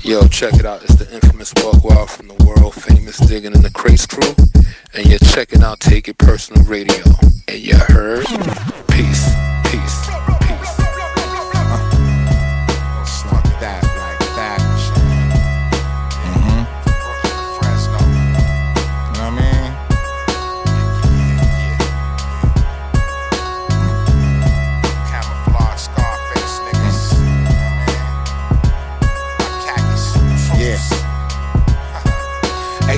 [0.02, 0.82] Yo, check it out.
[0.84, 4.34] It's the infamous Buck Wild from the world famous Digging in the Crates crew.
[4.94, 7.02] And you're checking out Take It Personal Radio.
[7.48, 8.26] And you heard?
[8.26, 8.54] Peace,
[8.90, 9.34] peace,
[9.64, 10.03] peace.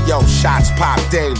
[0.06, 1.34] Yo, shots pop daily.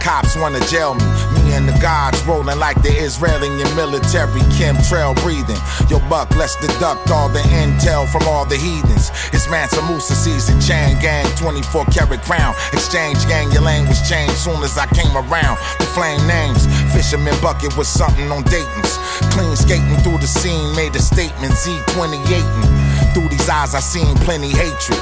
[0.00, 1.04] Cops wanna jail me.
[1.34, 5.58] Me and the gods rolling like the Israeli and military chemtrail breathing.
[5.90, 9.10] Yo, buck, let's deduct all the intel from all the heathens.
[9.32, 12.54] It's Mansa Musa season, chain gang, 24 karat crown.
[12.72, 15.58] Exchange gang, your language changed soon as I came around.
[15.78, 18.98] The flame names, Fisherman Bucket was something on Dayton's.
[19.34, 23.14] Clean skating through the scene, made a statement, Z28.
[23.14, 24.98] Through these eyes, I seen plenty hatred.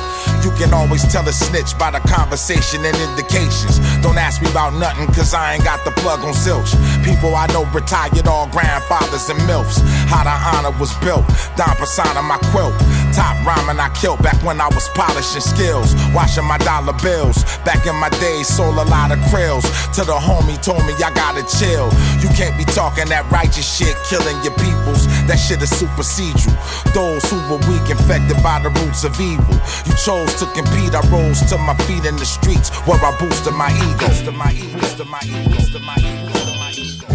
[0.46, 3.82] You can always tell a snitch by the conversation and indications.
[3.98, 6.70] Don't ask me about nothing, cause I ain't got the plug on silch.
[7.02, 9.82] People I know retired, all grandfathers and MILFs.
[10.06, 12.78] How the honor was built, Don Persona, my quilt.
[13.16, 15.96] Top rhyming I killed back when I was polishing skills.
[16.12, 17.40] Washing my dollar bills.
[17.64, 19.64] Back in my days, sold a lot of krills.
[19.96, 21.88] To the homie told me I gotta chill.
[22.20, 25.08] You can't be talking that righteous shit, killing your peoples.
[25.24, 26.52] That shit is supersede you.
[26.92, 29.56] Those who were weak, infected by the roots of evil.
[29.88, 33.56] You chose to compete, I rose to my feet in the streets where I boosted
[33.56, 34.12] my ego.
[34.28, 37.08] To my ego, to my ego, to my ego, to my ego.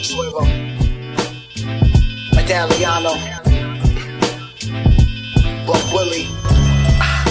[0.00, 0.73] Swivel.
[2.44, 3.16] Medalliano.
[5.66, 6.28] Buck Willie.
[7.00, 7.24] Uh.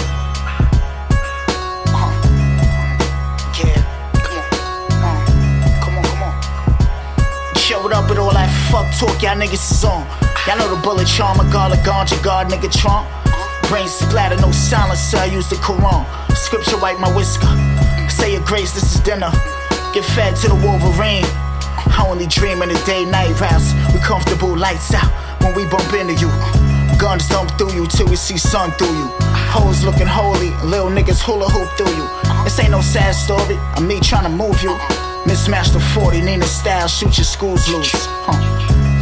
[1.86, 2.10] Uh.
[7.54, 10.04] Showed up with all that fuck talk y'all niggas is on.
[10.48, 13.06] Y'all know the bullet charmer, garlic ganja guard, nigga Trump.
[13.68, 16.04] Brain splatter, no silencer, I use the Quran.
[16.34, 17.46] Scripture wipe my whisker.
[18.10, 19.30] Say your grace, this is dinner.
[19.92, 21.43] Get fed to the Wolverine.
[21.96, 23.72] I only dream in the day night routes.
[23.94, 25.10] We comfortable, lights out
[25.42, 26.28] when we bump into you.
[26.98, 29.08] Guns don't through you till we see sun through you.
[29.54, 32.06] Hoes looking holy, little niggas hula hoop through you.
[32.44, 34.74] This ain't no sad story, I'm me trying to move you.
[35.24, 37.92] Mismatch the 40, Nina style, shoot your schools loose.
[38.26, 38.36] Huh.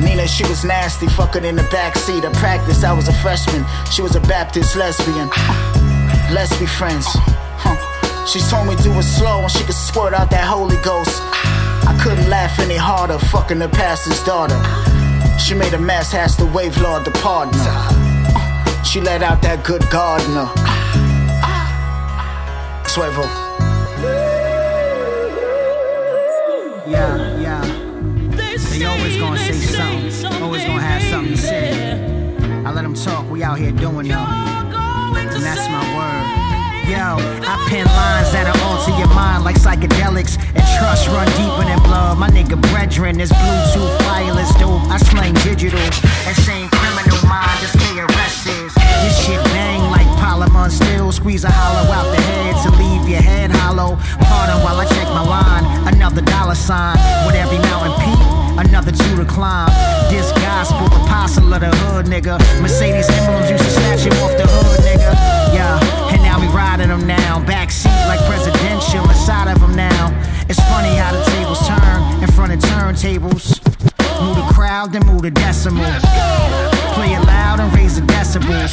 [0.01, 2.85] Nina, she was nasty, fucking in the backseat of practice.
[2.85, 5.29] I was a freshman, she was a Baptist lesbian.
[6.33, 7.07] Let's be friends.
[7.09, 7.77] Huh.
[8.27, 11.21] She told me do it slow and she could squirt out that Holy Ghost.
[11.93, 14.59] I couldn't laugh any harder, fucking the pastor's daughter.
[15.39, 18.83] She made a mess, asked to wave lord the pardon her.
[18.83, 20.47] She let out that good gardener.
[22.89, 23.25] Suevo.
[26.87, 27.63] Yeah, yeah.
[28.71, 30.43] They always gonna say something.
[30.43, 32.01] Always gonna have something to say.
[32.65, 33.31] I let them talk.
[33.31, 34.15] We out here doing though.
[34.17, 36.42] And that's my word.
[36.93, 37.17] Yo,
[37.49, 40.37] I pen lines that'll alter your mind like psychedelics.
[40.53, 42.19] And trust run deeper than blood.
[42.19, 44.85] My nigga brethren is Bluetooth wireless dope.
[44.93, 45.81] I slang digital.
[46.29, 48.75] That same criminal mind as KRS is.
[49.01, 51.11] This shit bang like polymer still.
[51.13, 53.97] Squeeze a hollow out the head to leave your head hollow.
[54.29, 55.65] Pardon while I check my line.
[55.89, 58.21] Another dollar sign with every mountain peak.
[58.61, 59.73] Another two to climb.
[60.13, 62.37] This gospel apostle of the hood, nigga.
[62.61, 65.17] Mercedes emblems used to snatch him off the hood, nigga.
[65.57, 65.81] Yeah,
[66.33, 67.45] now we riding them now.
[67.45, 70.09] Backseat like presidential inside of them now.
[70.49, 73.61] It's funny how the tables turn in front of turntables.
[74.23, 75.85] Move the crowd, then move the decimal.
[76.97, 78.73] Play it loud and raise the decibels.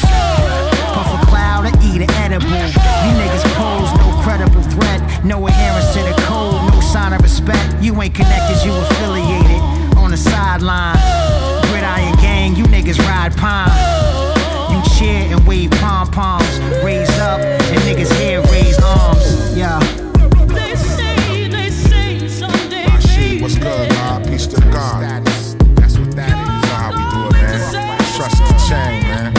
[0.94, 2.48] Puff a cloud and eat an edible.
[2.48, 5.26] You niggas pose no credible threat.
[5.26, 7.84] No adherence to the code, no sign of respect.
[7.84, 9.62] You ain't connected, you affiliated.
[9.98, 10.98] On the sideline.
[11.68, 14.39] Gridiron gang, you niggas ride pine.
[15.00, 16.60] You cheer and wave pom poms.
[16.84, 19.56] Raise up and niggas here raise arms.
[19.56, 19.80] Yeah.
[22.86, 24.26] My shit, what's good, man?
[24.28, 25.26] Peace to God.
[25.26, 26.70] That's what that is.
[26.70, 27.98] That's how we do it, man.
[28.16, 29.34] Trust the chain, man.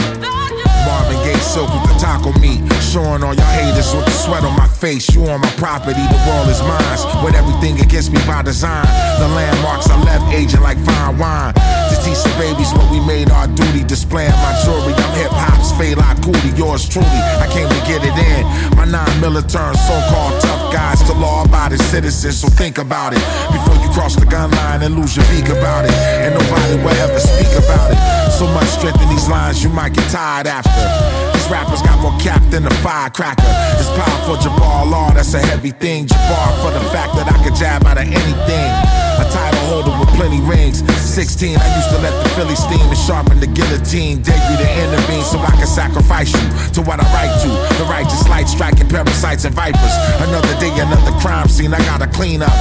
[0.85, 2.70] Marvin Gaye silk with the taco meat.
[2.91, 5.07] Showing all y'all haters with the sweat on my face.
[5.15, 7.23] You on my property, the world is mine.
[7.23, 8.83] With everything against me by design.
[9.15, 11.53] The landmarks I left aging like fine wine.
[11.55, 13.87] To teach the babies what we made our duty.
[13.87, 14.91] Displaying my jewelry.
[14.91, 16.51] I'm hip hop's Fela Kuti.
[16.57, 17.07] Yours truly.
[17.39, 18.43] I came to get it in.
[18.75, 22.43] My nine military so-called tough guys to law-abiding citizens.
[22.43, 23.23] So think about it
[23.55, 25.95] before you cross the gun line and lose your beak about it.
[25.95, 27.99] And nobody will ever speak about it.
[28.35, 31.40] So much strength in these lines, you might get tired after.
[31.51, 33.43] Rappers got more cap than a firecracker.
[33.75, 36.07] It's powerful Jabbar Law, that's a heavy thing.
[36.07, 39.10] Jabbar for the fact that I can jab out of anything.
[39.21, 40.81] A title holder with plenty rings.
[40.97, 44.23] 16, I used to let the Philly steam and sharpen the guillotine.
[44.25, 46.41] Dare you to intervene so I can sacrifice you
[46.73, 47.49] to what I write to.
[47.77, 49.93] The righteous light striking parasites and vipers.
[50.25, 52.55] Another day, another crime scene I gotta clean up.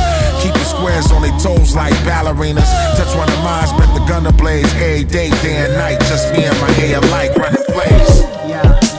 [0.45, 2.69] Keep the squares on their toes like ballerinas.
[3.01, 5.99] Touch one of mine, spent the gunner blades every day, day and night.
[6.13, 8.21] Just me and my hair like running plays.
[8.45, 8.90] Yeah.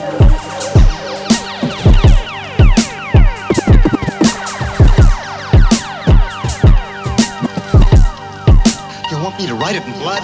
[9.61, 10.23] Write it in blood?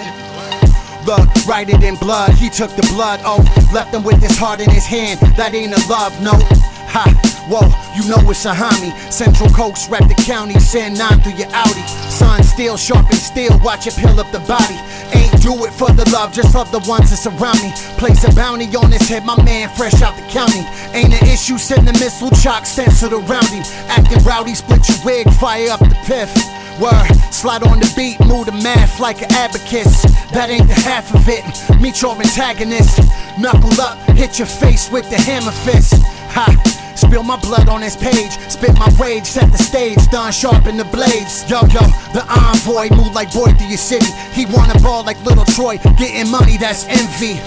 [1.05, 2.31] Look, write it in blood.
[2.31, 5.19] He took the blood oath, left him with his heart in his hand.
[5.37, 6.43] That ain't a love note.
[6.89, 7.05] Ha,
[7.47, 8.91] whoa, you know it's a homie.
[9.13, 11.85] Central Coast, rep the county, send nine through your Audi.
[12.09, 14.75] Sun still sharp and steel, watch it peel up the body.
[15.13, 17.71] Ain't do it for the love, just love the ones that surround me.
[18.01, 20.65] Place a bounty on his head, my man fresh out the county.
[20.97, 23.63] Ain't an issue, send the missile chalk stenciled around him.
[23.87, 26.33] Acting rowdy, split your wig, fire up the piff.
[26.79, 30.03] Word, slide on the beat, move the math like an abacus.
[30.31, 31.43] That ain't the half of it.
[31.81, 32.99] Meet your antagonist.
[33.39, 35.93] Knuckle up, hit your face with the hammer fist.
[36.33, 36.86] Ha!
[36.97, 40.85] Spill my blood on this page, spit my rage, set the stage, done sharpen the
[40.85, 41.47] blades.
[41.49, 44.11] Yo, yo, the envoy move like boy through your city.
[44.33, 47.39] He wanna ball like little Troy, getting money, that's envy.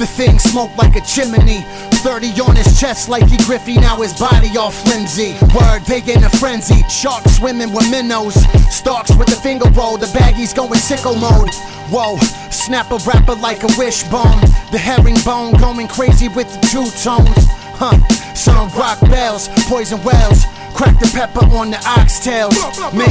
[0.00, 1.64] The thing smoke like a chimney.
[2.00, 5.36] 30 on his chest like he Griffey, now his body all flimsy.
[5.54, 6.82] Word, they in a frenzy.
[6.88, 8.34] Sharks swimming with minnows.
[8.72, 11.52] Stalks with the finger roll, the baggies going sicko mode.
[11.92, 12.16] Whoa,
[12.50, 14.40] snap a rapper like a wishbone.
[14.72, 17.44] The herringbone going crazy with the two tones.
[17.76, 18.00] Huh,
[18.40, 20.46] some rock bells, poison wells.
[20.74, 22.56] Crack the pepper on the oxtails.
[22.94, 23.04] Me.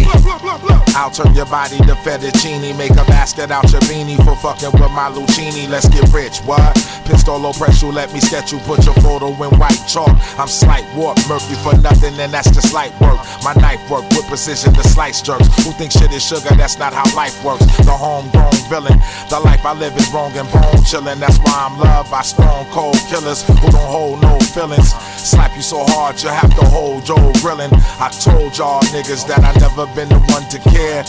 [0.96, 2.76] I'll turn your body to fettuccine.
[2.78, 5.70] Make a basket out your beanie for fucking with my Lucini.
[5.70, 6.74] Let's get rich, what?
[7.06, 8.60] Pistol press you, let me sketch you.
[8.60, 10.10] Put your photo in white chalk.
[10.40, 13.20] I'm slight warp, murky for nothing, and that's just light work.
[13.44, 15.48] My knife work with precision to slice jerks.
[15.64, 16.56] Who think shit is sugar?
[16.56, 17.66] That's not how life works.
[17.86, 18.98] The homegrown villain.
[19.30, 21.20] The life I live is wrong and bone chillin'.
[21.20, 24.94] That's why I'm loved by strong cold killers who don't hold no feelings.
[25.20, 27.70] Slap you so hard you have to hold Joe grilling.
[28.00, 31.04] I told y'all niggas that I never been the one to care.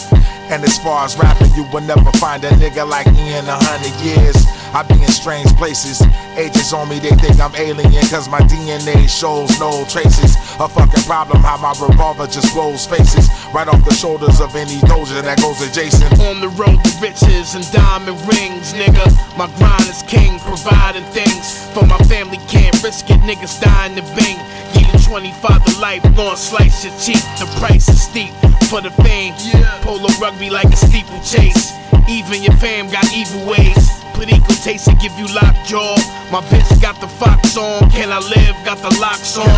[0.50, 3.56] And as far as rapping, you will never find a nigga like me in a
[3.56, 4.36] hundred years.
[4.72, 6.00] I be in strange places.
[6.36, 10.36] Agents on me, they think I'm alien, cause my DNA shows no traces.
[10.60, 13.28] A fucking problem, how my revolver just blows faces.
[13.52, 16.20] Right off the shoulders of any doja that goes adjacent.
[16.20, 19.10] On the road to riches and diamond rings, nigga.
[19.36, 22.38] My grind is king, providing things for my family.
[22.46, 24.38] Can't risk it, niggas dying to bing.
[25.11, 27.18] 25 to life, gon' slice your cheek.
[27.42, 28.30] The price is steep
[28.70, 29.34] for the fame.
[29.82, 31.74] Polo rugby like a steeplechase.
[32.08, 33.90] Even your fam got evil ways.
[34.14, 35.98] Put equal taste and give you lockjaw.
[36.30, 37.90] My bitch got the fox on.
[37.90, 38.54] Can I live?
[38.64, 39.50] Got the locks on.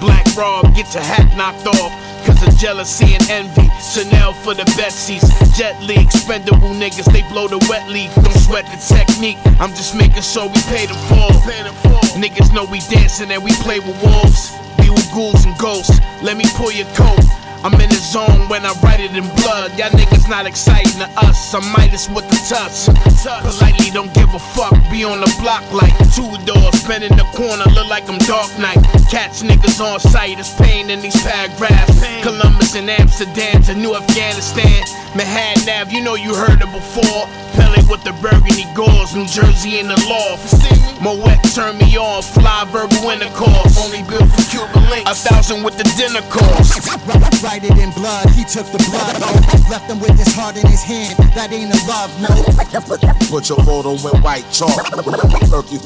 [0.00, 1.94] Black Rob, get your hat knocked off.
[2.26, 3.70] Cause of jealousy and envy.
[3.78, 5.22] Chanel for the Betsy's.
[5.56, 8.12] Jet Li, expendable niggas, they blow the wet leaf.
[8.16, 9.38] Don't sweat the technique.
[9.62, 11.30] I'm just making sure we pay the fall.
[12.18, 14.58] Niggas know we dancing and we play with wolves.
[14.88, 16.00] Be with ghouls and ghosts.
[16.22, 17.20] Let me pull your coat.
[17.60, 19.76] I'm in the zone when I write it in blood.
[19.76, 21.52] Y'all niggas not exciting to us.
[21.52, 22.88] I'm Midas with the touch.
[23.44, 24.72] Politely don't give a fuck.
[24.88, 26.72] Be on the block like two doors.
[26.88, 28.80] Been in the corner, look like I'm Dark Knight.
[29.12, 30.40] Catch niggas on sight.
[30.40, 32.00] It's pain in these paragraphs.
[32.22, 34.88] Columbus and Amsterdam to New Afghanistan.
[35.12, 37.28] Manhattan Ave, you know you heard it before.
[37.58, 39.14] Pele with the burgundy gauze.
[39.14, 40.54] New Jersey in the loft.
[41.02, 42.22] Moet turn me on.
[42.22, 43.74] Fly verbal intercourse.
[43.82, 45.10] Only built for Cuban links.
[45.10, 46.86] A thousand with the dinner cost.
[47.42, 49.70] Write it in blood, he took the blood oath.
[49.70, 51.16] Left him with his heart in his hand.
[51.34, 52.46] That ain't a love note.
[53.30, 54.78] Put your photo in white chalk.
[55.50, 55.78] Murky,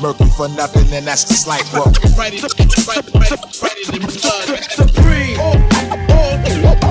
[0.00, 1.94] murky for nothing, and that's the slight work.
[2.16, 2.42] Write it,
[2.86, 3.30] write, write,
[3.62, 4.46] write it in blood.
[4.70, 5.40] Supreme.
[5.40, 5.56] All,
[6.10, 6.85] all, all,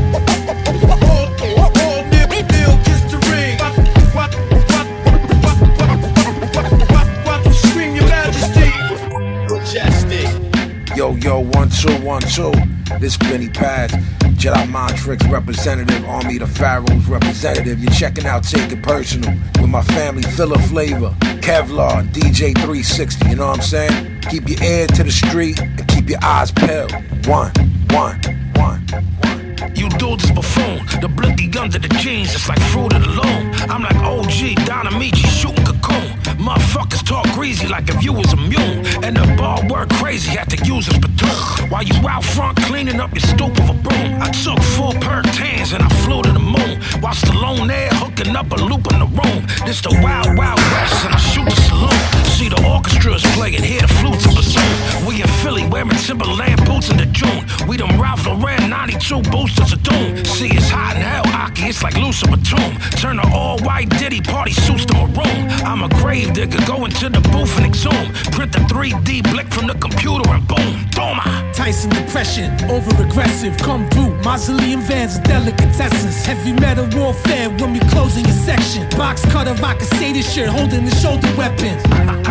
[11.06, 12.52] Yo, yo, one, two, one, two.
[13.00, 13.92] This Vinnie Paz,
[14.42, 17.78] Jedi Mind Tricks representative, Army the Pharaohs representative.
[17.78, 19.32] You're checking out Take It Personal
[19.62, 23.30] with my family, Filler Flavor, Kevlar, DJ 360.
[23.30, 24.22] You know what I'm saying?
[24.32, 26.92] Keep your ear to the street and keep your eyes peeled.
[27.28, 27.52] One,
[27.92, 28.20] one,
[28.56, 29.76] one, one.
[29.76, 30.88] You dudes is buffoon.
[31.02, 33.54] The blicky under the jeans, it's like fruit of the loom.
[33.70, 36.25] I'm like OG, Don Amici shooting cocoon.
[36.46, 38.86] Motherfuckers talk greasy like if you was immune.
[39.04, 41.70] And the ball work crazy, had to use a spittoon.
[41.72, 44.22] While you out front cleaning up your stoop of a broom.
[44.22, 46.82] I took full perk tans and I flew to the moon.
[47.02, 49.48] While Stallone there hooking up a loop in the room.
[49.66, 52.15] This the wild, wild west and I shoot the saloon.
[52.36, 55.08] See the orchestra's playing, hear the flutes and bassoon.
[55.08, 57.46] We in Philly wearing Timberland boots in the June.
[57.66, 60.26] We them Ralph Lauren 92 boosters of doom.
[60.26, 62.76] See, it's hot in hell, Aki, it's like Lucifer Tomb.
[63.00, 65.48] Turn the all white Diddy party suits to maroon.
[65.64, 68.12] I'm a grave digger, go into the booth and exhume.
[68.36, 71.24] Print the 3D blick from the computer and boom, toma.
[71.24, 71.52] Ah.
[71.56, 74.14] Tyson depression, over aggressive, come through.
[74.24, 76.26] Mausoleum vans delicatessens.
[76.26, 78.90] Heavy metal warfare when we closing your section.
[78.98, 81.82] Box cutter, I can say this shit, holding the shoulder weapons.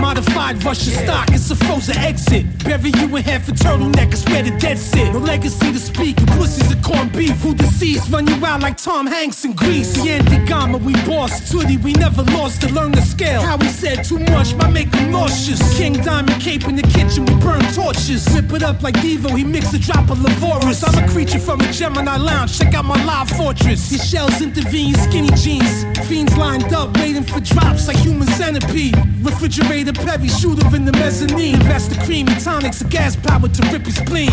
[0.00, 2.44] Modified Russian stock, it's a frozen exit.
[2.64, 5.12] Bury you in half a turtleneck, it's where the dead sit.
[5.12, 7.36] No legacy to speak, and pussies and corned beef.
[7.42, 9.94] Who deceased, run you out like Tom Hanks in Greece.
[9.94, 11.52] The anti-gamma, we boss.
[11.52, 13.42] Tootie, we never lost to learn the scale.
[13.42, 15.76] How we said too much, might make him nauseous.
[15.76, 18.26] King Diamond cape in the kitchen, we burn torches.
[18.34, 20.84] Whip it up like Devo, he mix a drop of Lavorus.
[20.86, 23.88] I'm a creature from a Gemini lounge, check out my live fortress.
[23.88, 25.84] These shells intervene, skinny jeans.
[26.08, 28.96] Fiends lined up, waiting for drops like human centipede.
[29.22, 31.54] Refrigerator Perry, shooter in the mezzanine.
[31.56, 34.30] Invest the cream and tonics, a gas power to rip his spleen.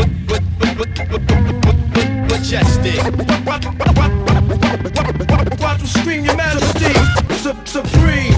[2.27, 3.03] Majestic.
[5.59, 6.93] Watch them scream your majesty.
[7.65, 8.35] Supreme.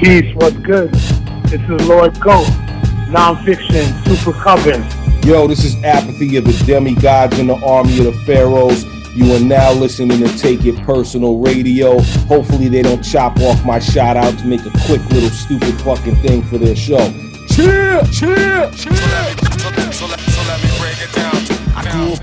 [0.00, 0.90] Peace, what's good?
[1.44, 2.46] This is Lord Goat,
[3.10, 4.82] nonfiction, super coven.
[5.28, 8.86] Yo, this is Apathy of the Demigodz in the Army of the Pharaohs.
[9.14, 12.00] You are now listening to Take It Personal Radio.
[12.00, 16.16] Hopefully, they don't chop off my shout out to make a quick little stupid fucking
[16.22, 17.12] thing for their show.
[17.48, 19.39] Cheer, cheer, cheer.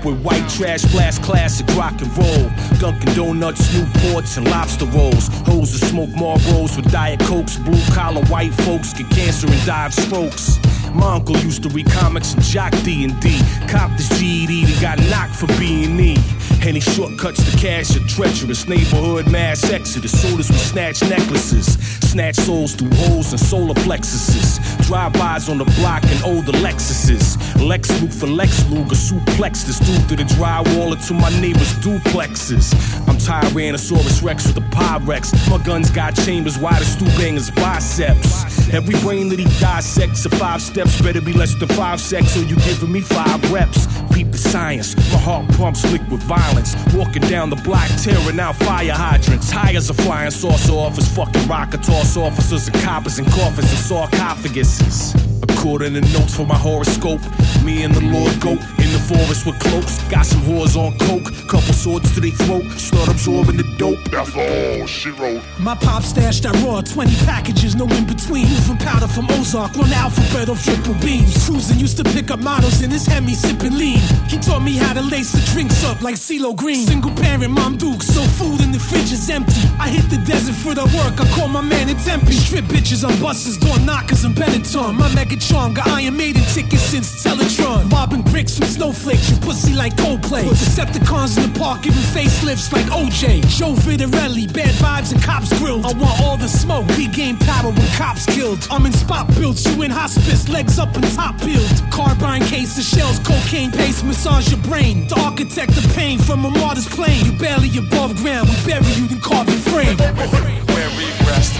[0.04, 2.50] With white trash blast classic rock and roll.
[2.78, 5.28] Dunkin' Donuts, Newports, and lobster rolls.
[5.46, 7.56] Hoes that smoke Marlboros with Diet Cokes.
[7.58, 10.58] Blue collar white folks get cancer and die of strokes.
[10.94, 13.40] My uncle used to read comics and jock D&D.
[13.68, 16.16] Copped his GED and got knocked for B&E.
[16.62, 18.68] Any shortcuts to cash are treacherous.
[18.68, 20.20] Neighborhood mass exodus.
[20.20, 21.78] Sold as we snatch necklaces.
[22.10, 24.58] Snatch souls through holes and solar plexuses.
[24.86, 27.36] Drive-bys on the block and older Lexuses.
[27.62, 28.96] Lex Luthor Lex Luger.
[28.96, 32.74] Suplex this dude through the drywall into my neighbor's duplexes.
[33.06, 35.32] I'm Tyrannosaurus Rex with a Pyrex.
[35.50, 38.72] My guns got chambers wide as Stu Bangas' biceps.
[38.72, 42.44] Every brain that he dissects a five steps better be less than five seconds, or
[42.44, 43.86] you giving me five reps.
[44.12, 44.96] Peep the science.
[45.12, 46.47] My heart pumps liquid violence.
[46.94, 49.50] Walking down the block, tearing out fire hydrants.
[49.50, 53.78] High as a flying saucer office, fucking rocket toss officers and coppers and coffins and
[53.78, 55.28] sarcophaguses.
[55.42, 57.20] According to notes for my horoscope,
[57.64, 60.00] me and the Lord go in the forest with cloaks.
[60.08, 62.64] Got some whores on coke, couple swords to their throat.
[62.78, 63.98] Start absorbing the dope.
[64.10, 65.42] That's all she wrote.
[65.58, 68.46] My pop stashed that raw, 20 packages, no in between.
[68.48, 71.46] Moving powder from Ozark, run alphabet of triple beams.
[71.46, 74.00] Cruising used to pick up models in his Hemi, sipping lean.
[74.28, 76.86] He taught me how to lace the drinks up like CeeLo Green.
[76.86, 79.60] Single parent, mom Duke, so food in the fridge is empty.
[79.78, 82.32] I hit the desert for the work, I call my man in Tempe.
[82.32, 84.94] Strip bitches on buses, door knockers and Benetton.
[84.94, 87.90] My mega charm got Iron Maiden tickets since Ticketron.
[87.90, 90.44] Bobbing bricks from snowflakes, your pussy like Coldplay.
[90.44, 93.42] Decepticons in the park giving facelifts like OJ.
[93.58, 95.84] Joe Vitarelli, bad vibes and cops grilled.
[95.84, 98.66] I want all the smoke, we gain power when cops killed.
[98.70, 101.82] I'm in spot built, you in hospice, legs up and top peeled.
[101.90, 105.08] Carbine cases, shells, cocaine paste, massage your brain.
[105.08, 107.24] The architect of pain from a martyr's plane.
[107.24, 111.17] You barely above ground, we bury you, then carve your frame.
[111.36, 111.58] Is.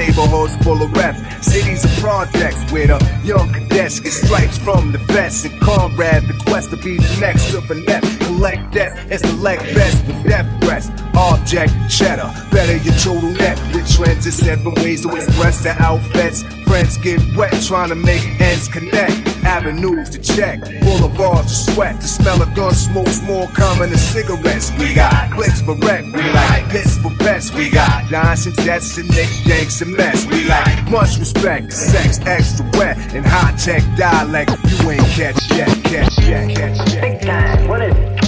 [0.00, 1.14] Neighborhoods full of rep.
[1.42, 6.26] Cities of projects where the young cadets get stripes from the vets and comrades.
[6.26, 8.16] The quest to be the next to finesse.
[8.16, 10.88] Collect death and select best with death threats.
[11.14, 12.32] Object cheddar.
[12.50, 13.58] Better your total net.
[13.74, 16.44] With trends and seven ways to express the outfits.
[16.64, 19.12] Friends get wet trying to make ends connect.
[19.44, 20.60] Avenues to check.
[20.80, 22.00] Boulevards to sweat.
[22.00, 24.72] The smell of gun smoke's more common than cigarettes.
[24.78, 26.04] We got clicks for wreck.
[26.06, 27.54] We like pits for best.
[27.54, 30.26] We got giants and jets and nicks, yanks and mess.
[30.26, 31.72] We like much respect.
[31.72, 34.50] Sex extra wet and high tech dialect.
[34.64, 37.00] You ain't catch yet, catch yet, catch yet.
[37.00, 37.68] Big time.
[37.68, 38.24] What is it?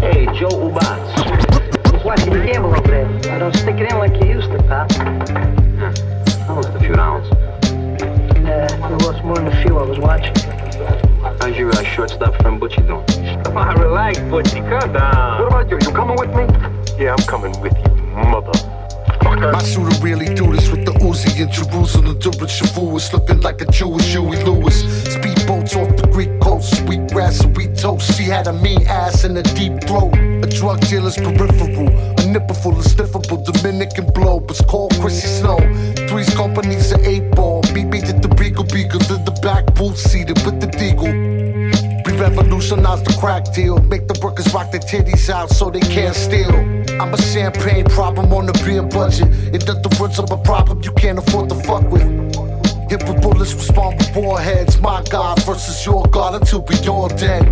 [0.00, 1.92] Hey, Joe Ubats.
[1.92, 3.34] Just watching you gamble over there.
[3.34, 4.88] I don't stick it in like you used to, pal.
[4.88, 7.30] That was a few rounds.
[7.30, 10.34] Uh, you lost more than a few I was watching.
[11.40, 13.44] How's your uh, shortstop friend Butchie doing?
[13.44, 14.66] Come on, relax, Butchie.
[14.68, 15.42] Calm down.
[15.42, 15.78] What about you?
[15.86, 17.02] You coming with me?
[17.02, 17.94] Yeah, I'm coming with you,
[18.28, 18.71] mother.
[19.22, 23.66] My shooter really do this with the Uzi in Jerusalem during Shavuos, looking like a
[23.66, 24.82] Jewish Huey Lewis.
[25.14, 28.16] Speedboats off the Greek coast, sweet grass and wheat toast.
[28.16, 30.14] She had a mean ass and a deep throat.
[30.16, 34.40] A drug dealer's peripheral, a nipple full of sniffable Dominican blow.
[34.40, 35.58] but It's called Chrissy Snow.
[36.08, 37.62] Three's companies are eight ball.
[37.62, 41.71] BB did the Beagle Beagle, did the back boot seated with the Deagle.
[42.22, 43.78] We revolutionized the crack deal.
[43.82, 46.54] Make the workers rock their titties out so they can't steal.
[47.00, 49.26] I'm a champagne problem on the beer budget.
[49.52, 52.06] In other words, I'm a problem you can't afford to fuck with.
[52.88, 54.80] Hit with bullets, respond with warheads.
[54.80, 57.42] My God versus your God until we all dead.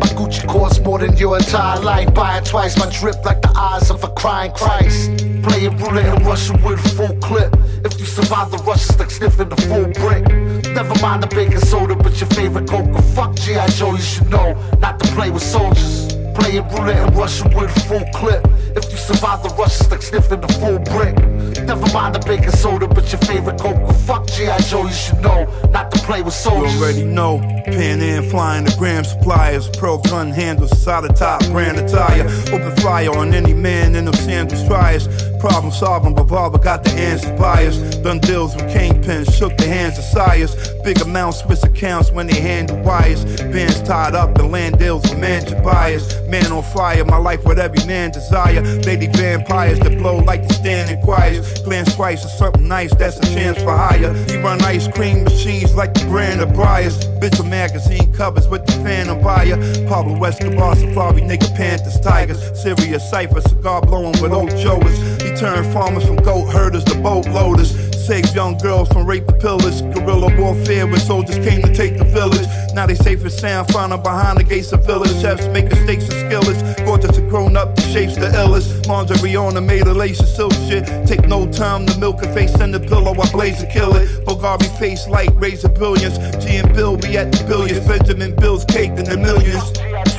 [0.00, 2.14] My Gucci costs more than your entire life.
[2.14, 5.10] Buy it twice, my drip like the eyes of a crying Christ.
[5.42, 7.54] Playing roulette in Russia with a full clip.
[7.84, 10.65] If you survive the rush, it's like sniffing the full brick.
[10.76, 13.00] Never mind the baking soda, but your favorite coca.
[13.14, 13.66] Fuck G.I.
[13.68, 16.12] Joe, you should know not to play with soldiers.
[16.34, 18.46] Playing roulette in Russia with a full clip.
[18.76, 21.16] If you survive the rush, it's like sniffing a full brick.
[21.64, 23.90] Never mind the baking soda, but your favorite coca.
[24.04, 24.58] Fuck G.I.
[24.68, 26.76] Joe, you should know not to play with You soldiers.
[26.78, 27.38] already know.
[27.64, 29.70] Pan Am flying the gram suppliers.
[29.78, 32.28] Pro gun handles, solid top, grand attire.
[32.52, 35.08] Open fire on any man in them sandals tries.
[35.46, 37.78] Problem solving, Revolver got the answer bias.
[37.98, 40.56] Done deals with kingpins, shook the hands of sires.
[40.82, 43.24] Big amounts, Swiss accounts when they handle wires.
[43.42, 46.20] Bands tied up the land deals with mansion buyers.
[46.28, 48.60] Man on fire, my life what every man desire.
[48.82, 51.62] Lady vampires that blow like the standing choirs.
[51.62, 54.14] Glance twice or something nice, that's a chance for hire.
[54.26, 56.98] He run ice cream machines like the brand of Breyers.
[57.20, 59.56] Bitch of magazine covers with the phantom buyer.
[59.86, 62.40] Pablo Escobar, Safari, nigga, Panthers, Tigers.
[62.60, 65.16] Serious cipher, cigar blowing with old Joas.
[65.36, 67.76] He turned farmers from goat herders to boat loaders.
[68.06, 69.82] Saved young girls from rape and pillage.
[69.92, 72.46] Guerrilla warfare where soldiers came to take the village.
[72.72, 75.10] Now they safe and sound, found them behind the gates of village.
[75.20, 76.80] Chefs making steaks and skillets.
[76.80, 78.86] Gorgeous and grown up, shapes the illest.
[78.86, 80.86] Lingerie on a made of lace and silk shit.
[81.06, 83.12] Take no time to milk a face in the pillow.
[83.20, 84.08] I blaze and kill it.
[84.24, 86.16] Bulgari face light, raise razor billions.
[86.42, 87.86] G and Bill be at the billions.
[87.86, 90.15] Benjamin Bill's cake in the millions.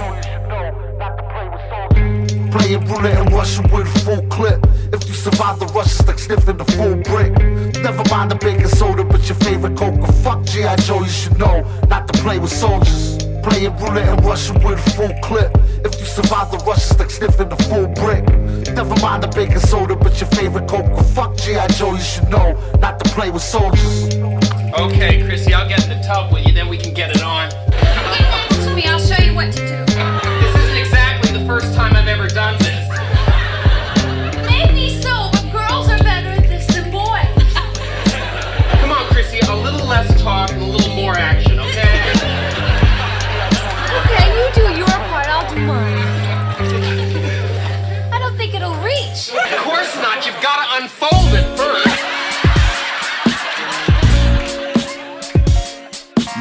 [2.51, 4.65] Playing roulette and Russian with a full clip.
[4.93, 7.31] If you survive the rush, it's like sniffing the full brick.
[7.83, 9.99] Never mind the baking soda, but your favorite coke.
[10.23, 10.75] Fuck G.I.
[10.77, 13.17] Joe, you should know not to play with soldiers.
[13.43, 15.51] Playing roulette and Russian with a full clip.
[15.83, 18.23] If you survive the rush, it's like sniffing the full brick.
[18.73, 20.87] Never mind the baking soda, but your favorite coke.
[21.15, 21.67] Fuck G.I.
[21.67, 24.15] Joe, you should know not to play with soldiers.
[24.73, 27.49] Okay, Chrissy, I'll get in the tub with you, then we can get it on.
[27.49, 30.16] to me, I'll show you what to do.
[31.47, 32.89] First time I've ever done this.
[34.45, 37.53] Maybe so, but girls are better at this than boys.
[38.81, 42.11] Come on, Chrissy, a little less talk and a little more action, okay?
[43.95, 45.97] Okay, you do your part, I'll do mine.
[48.11, 49.29] I don't think it'll reach.
[49.29, 50.25] Of course not.
[50.25, 52.03] You've got to unfold it first.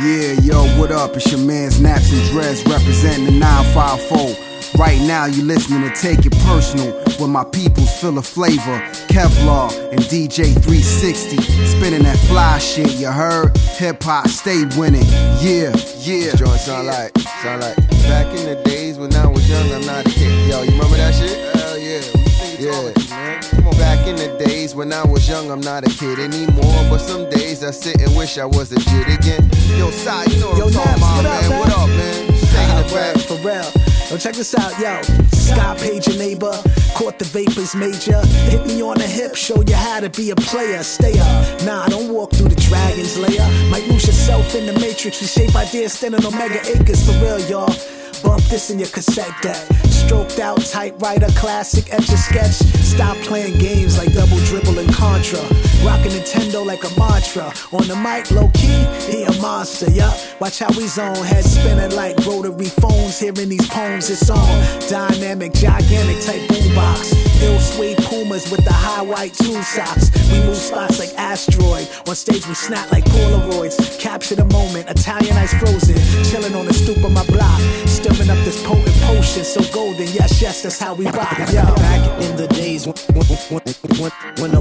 [0.02, 1.14] Yeah, yo, what up?
[1.14, 4.45] It's your man NapsNDreds representing the 954.
[4.78, 8.78] Right now, you listening to Take It Personal with my peoples full of flavor.
[9.08, 11.36] Kevlar and DJ 360.
[11.64, 13.56] Spinning that fly shit, you heard?
[13.78, 15.06] Hip hop, stay winning.
[15.40, 15.72] Yeah,
[16.04, 16.30] yeah.
[16.32, 19.80] This joint sound like, sound like back in the days when I was young, I'm
[19.86, 20.50] not a kid.
[20.50, 21.36] Yo, you remember that shit?
[21.56, 22.00] Hell yeah.
[22.14, 22.92] We see you.
[23.08, 23.40] Yeah.
[23.40, 23.76] Come on.
[23.78, 26.84] Back in the days when I was young, I'm not a kid anymore.
[26.90, 29.48] But some days I sit and wish I was a kid again.
[29.78, 31.50] Yo, Sai, you know what Yo, I'm talking about, man.
[31.50, 31.60] man?
[31.60, 32.26] What up, man?
[32.52, 33.16] Taking it back.
[33.26, 33.85] For real.
[34.10, 35.02] Yo, check this out, yo.
[35.32, 36.52] Sky page your neighbor,
[36.94, 38.24] caught the vapors major.
[38.50, 40.82] Hit me on the hip, show you how to be a player.
[40.84, 41.62] Stay up.
[41.64, 43.42] Nah, don't walk through the dragon's lair.
[43.68, 45.20] Might lose yourself in the matrix.
[45.20, 47.74] We shape ideas standing on mega acres for real, y'all.
[48.22, 49.85] Bump this in your cassette deck.
[50.06, 52.54] Stroked out typewriter, classic etch a sketch.
[52.84, 55.40] Stop playing games like double dribble and Contra.
[55.84, 57.52] Rockin' Nintendo like a mantra.
[57.72, 60.16] On the mic, low key, he a monster, yup.
[60.40, 63.18] Watch how we zone, head spinning like rotary phones.
[63.18, 64.46] Hearing these poems, it's on.
[64.88, 67.12] Dynamic, gigantic type boombox.
[67.42, 70.10] Ill suede pumas with the high white tube socks.
[70.30, 71.88] We move spots like asteroid.
[72.06, 73.98] On stage, we snap like Polaroids.
[73.98, 75.96] Capture the moment, Italian ice frozen.
[76.24, 77.60] Chilling on the stoop of my block.
[78.06, 80.06] Stirring up this potent potion, so golden.
[80.06, 81.64] Yes, yes, that's how we rock, yo.
[81.74, 84.60] Back in the days when, when, when, when, I,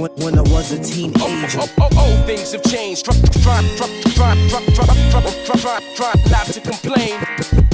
[0.00, 1.60] when, when, I was a teenager.
[1.60, 3.04] Oh, oh, oh, oh, things have changed.
[3.04, 7.20] Drop, drop, drop, drop, drop, drop, drop, drop, drop, drop, not to complain.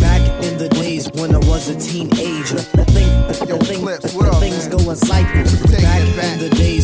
[0.03, 3.99] Back in the days when I was a teenager, the, thing, the, the, thing, the,
[4.03, 5.63] the things go in cycles.
[5.71, 6.76] Back in the days,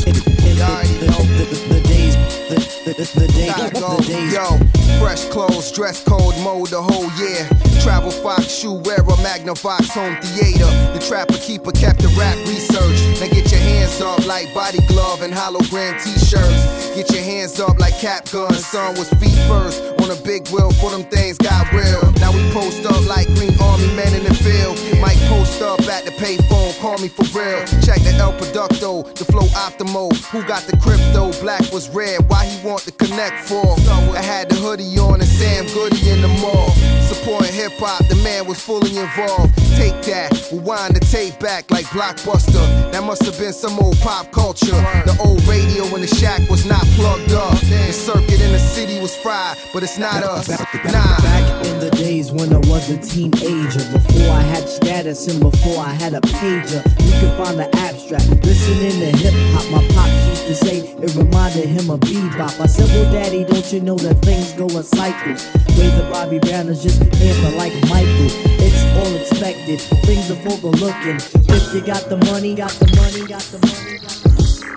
[3.10, 4.38] the, the, the, the days, the.
[4.38, 7.48] Yo, fresh clothes, dress code, mode the whole year.
[7.82, 10.70] Travel Fox, shoe wearer, Magnavox, home theater.
[10.94, 13.02] The trapper keeper kept the rap research.
[13.18, 16.94] Now get your hands up like body glove and hologram t-shirts.
[16.94, 18.52] Get your hands up like cap gun.
[18.54, 22.02] Son was feet first on a big wheel for them things got real.
[22.22, 24.78] Now we post up like green army men in the field.
[25.00, 27.66] Might post up at the payphone, call me for real.
[27.82, 30.14] Check the El Producto, the flow optimo.
[30.30, 31.32] Who got the crypto?
[31.42, 32.28] Black was red.
[32.28, 33.76] Why he want connect for?
[34.14, 36.70] I had the hoodie on and Sam Goody in the mall.
[37.08, 39.54] Supporting hip hop, the man was fully involved.
[39.76, 42.64] Take that, rewind the tape back like Blockbuster.
[42.92, 44.76] That must have been some old pop culture.
[45.06, 47.58] The old radio in the shack was not plugged up.
[47.60, 50.48] The circuit in the city was fried, but it's not us.
[50.48, 51.16] Nah.
[51.22, 55.78] Back in the days when I was a teenager, before I had status and before
[55.78, 58.28] I had a pager, you could find the abstract.
[58.44, 62.60] Listening to hip hop, my pops used to say it reminded him of bebop.
[62.60, 65.46] I Well, daddy, don't you know that things go in cycles?
[65.78, 68.28] Way the Bobby Brown is just amper like Michael.
[68.60, 71.16] It's all expected, things are overlooking.
[71.48, 73.82] If you got the money, got the money, got the money.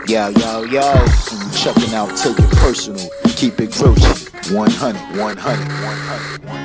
[0.08, 0.94] Yo, yo, yo,
[1.32, 6.65] you checking out, take it personal, keep it real, 100, 100, 100.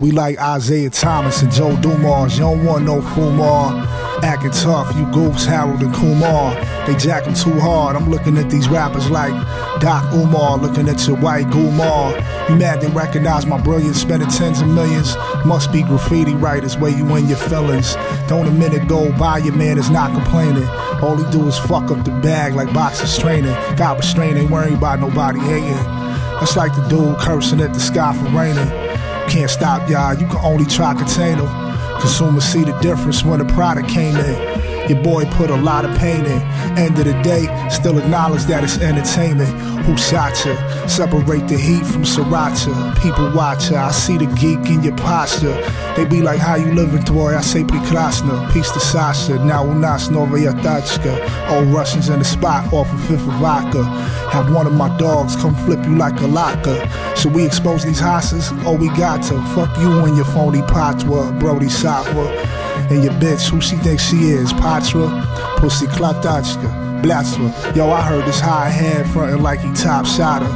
[0.00, 2.34] We like Isaiah Thomas and Joe Dumars.
[2.34, 3.84] You don't want no Fumar.
[4.22, 6.54] Acting tough, you goofs, Harold and Kumar.
[6.86, 7.96] They jack 'em too hard.
[7.96, 9.32] I'm looking at these rappers like
[9.80, 12.14] Doc Umar, looking at your white Gumar.
[12.48, 15.16] You mad they recognize my brilliance, spending tens of millions?
[15.44, 17.96] Must be graffiti writers where you in your feelings.
[18.28, 20.68] Don't a minute go by, your man is not complaining.
[21.02, 23.56] All he do is fuck up the bag like boxers training.
[23.76, 25.84] Got restraint, ain't worried about nobody hating.
[26.38, 28.87] That's like the dude cursing at the sky for raining.
[29.28, 32.00] Can't stop y'all, you can only try contain them.
[32.00, 34.88] Consumers see the difference when the product came in.
[34.88, 36.40] Your boy put a lot of pain in.
[36.78, 39.50] End of the day, still acknowledge that it's entertainment
[39.87, 40.55] Who shot you?
[40.87, 43.01] Separate the heat from sriracha.
[43.01, 43.87] People watch ya.
[43.87, 45.59] I see the geek in your posture.
[45.95, 47.35] They be like, how you living, boy?
[47.35, 48.51] I say прекрасно.
[48.53, 49.37] Peace to Sasha.
[49.39, 51.19] Now у нас новая тачка.
[51.49, 53.83] Old Russians in the spot off of Fifth of Vodka.
[54.31, 56.89] Have one of my dogs come flip you like a locker.
[57.15, 58.49] Should we expose these hosses?
[58.65, 59.41] Oh, we got to.
[59.53, 62.27] Fuck you and your phony patwa, Brody Sopwa.
[62.89, 64.51] And your bitch, who she thinks she is?
[64.53, 65.07] Patra?
[65.57, 66.86] Pussy Klatachka.
[67.02, 67.76] Blatstva.
[67.76, 70.46] Yo, I heard this high hand frontin' like he top shotter.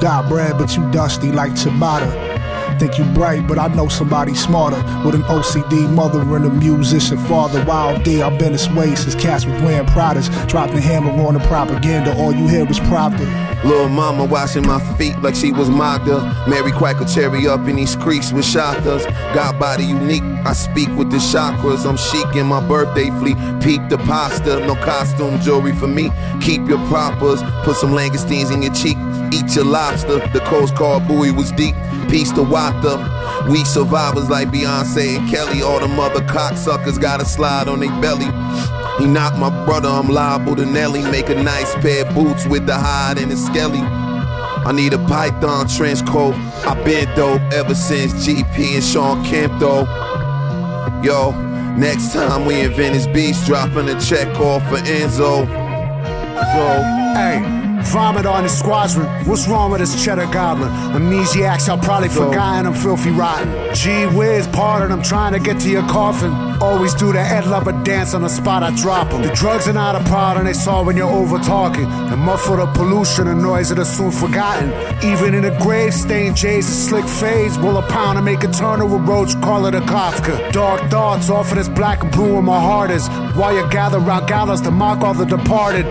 [0.00, 2.33] Got bread, but you dusty like Tabata.
[2.78, 4.76] Think you bright, but I know somebody smarter.
[5.04, 7.64] With an OCD mother and a musician father.
[7.64, 10.28] Wild D, I've been this way since cats was wearing Pradas.
[10.48, 13.64] Dropped the hammer on the propaganda, all you hear is Pravda.
[13.64, 16.20] Little mama washing my feet like she was Magda.
[16.46, 19.06] Mary Quacker cherry up in these creeks with shotters.
[19.32, 21.86] Got body unique, I speak with the chakras.
[21.86, 23.38] I'm chic in my birthday fleet.
[23.62, 26.10] Peep the pasta, no costume jewelry for me.
[26.42, 28.98] Keep your propers, put some langoustines in your cheek.
[29.32, 30.18] Eat your lobster.
[30.28, 31.74] The Coast Guard buoy was deep.
[32.14, 33.50] Peace to Wata.
[33.50, 35.62] We survivors like Beyonce and Kelly.
[35.62, 38.26] All the mother cocksuckers gotta slide on their belly.
[39.00, 41.02] He knocked my brother, I'm liable to Nelly.
[41.02, 43.80] Make a nice pair of boots with the hide and the skelly.
[43.80, 46.36] I need a python trench coat.
[46.64, 49.82] i been dope ever since GP and Shawn Kemp though.
[51.02, 51.32] Yo,
[51.76, 55.48] next time we in Venice Beach, dropping a check off for Enzo.
[56.52, 56.82] So,
[57.18, 57.63] hey.
[57.86, 59.06] Vomit on his squadron.
[59.26, 60.70] What's wrong with this cheddar goblin?
[60.92, 63.48] Amnesiacs, I'll probably forgotten I'm filthy rotten.
[63.74, 66.32] Gee whiz, pardon, I'm trying to get to your coffin.
[66.60, 69.22] Always do the Ed Lover dance on the spot I drop 'em.
[69.22, 71.88] The drugs are not a problem, they saw when you're over talking.
[72.10, 74.72] The muffle of pollution and noise that are soon forgotten.
[75.02, 77.58] Even in a grave, stained J's and slick fades.
[77.58, 80.50] Will a pound and make a turn turner with roach, call it a Kafka.
[80.50, 83.06] Dark thoughts, often as black and blue in my heart is.
[83.36, 85.86] While you gather round gallows to mock all the departed.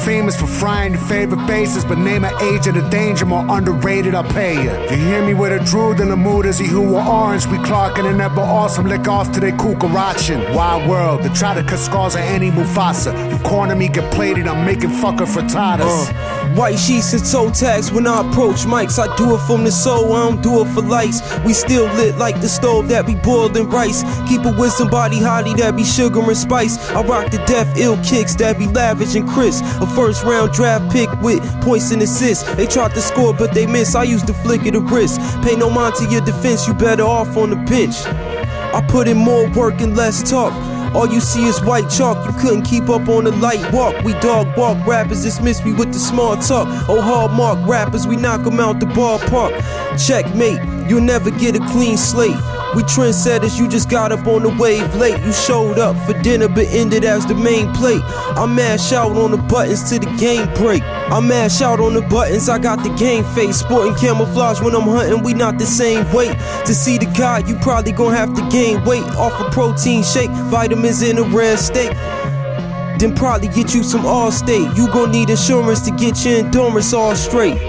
[0.00, 4.14] Famous for frying your favorite faces, but name an age of the danger more underrated,
[4.14, 4.70] I'll pay you.
[4.90, 7.46] You hear me with a drool in the mood as he who were orange.
[7.46, 10.54] We clocking and never awesome, lick off to they kukarachin.
[10.54, 13.12] Wild world, they try to cut scars on any Mufasa.
[13.30, 15.84] You corner me, get plated, I'm making fucker frittatas.
[15.84, 18.98] Uh, white sheets and toe tags when I approach mics.
[18.98, 21.20] I do it from the soul, I don't do it for lights.
[21.44, 24.02] We still lit like the stove that be boiled in rice.
[24.28, 26.90] Keep it with somebody hottie that be sugar and spice.
[26.90, 29.64] I rock the death ill kicks that be lavish and crisp.
[29.82, 32.44] A first round draft pick with points and assists.
[32.54, 33.96] They tried to score, but they miss.
[33.96, 35.20] I used the flick of the wrist.
[35.42, 37.96] Pay no mind to your defense, you better off on the bench.
[38.06, 40.52] I put in more work and less talk.
[40.94, 44.04] All you see is white chalk, you couldn't keep up on the light walk.
[44.04, 46.68] We dog walk rappers, dismiss me with the small talk.
[46.88, 49.52] Oh, hard mark rappers, we knock them out the ballpark.
[49.98, 52.36] Checkmate, you'll never get a clean slate.
[52.74, 55.22] We trendsetters, you just got up on the wave late.
[55.22, 58.00] You showed up for dinner, but ended as the main plate.
[58.02, 60.82] I mash out on the buttons till the game break.
[60.82, 63.58] I mash out on the buttons, I got the game face.
[63.58, 66.34] Sporting camouflage when I'm hunting, we not the same weight.
[66.64, 70.30] To see the guy, you probably gonna have to gain weight off a protein shake,
[70.30, 71.90] vitamins in a rare steak
[72.98, 74.66] Then probably get you some all state.
[74.76, 77.60] You gon' need insurance to get your endurance all straight.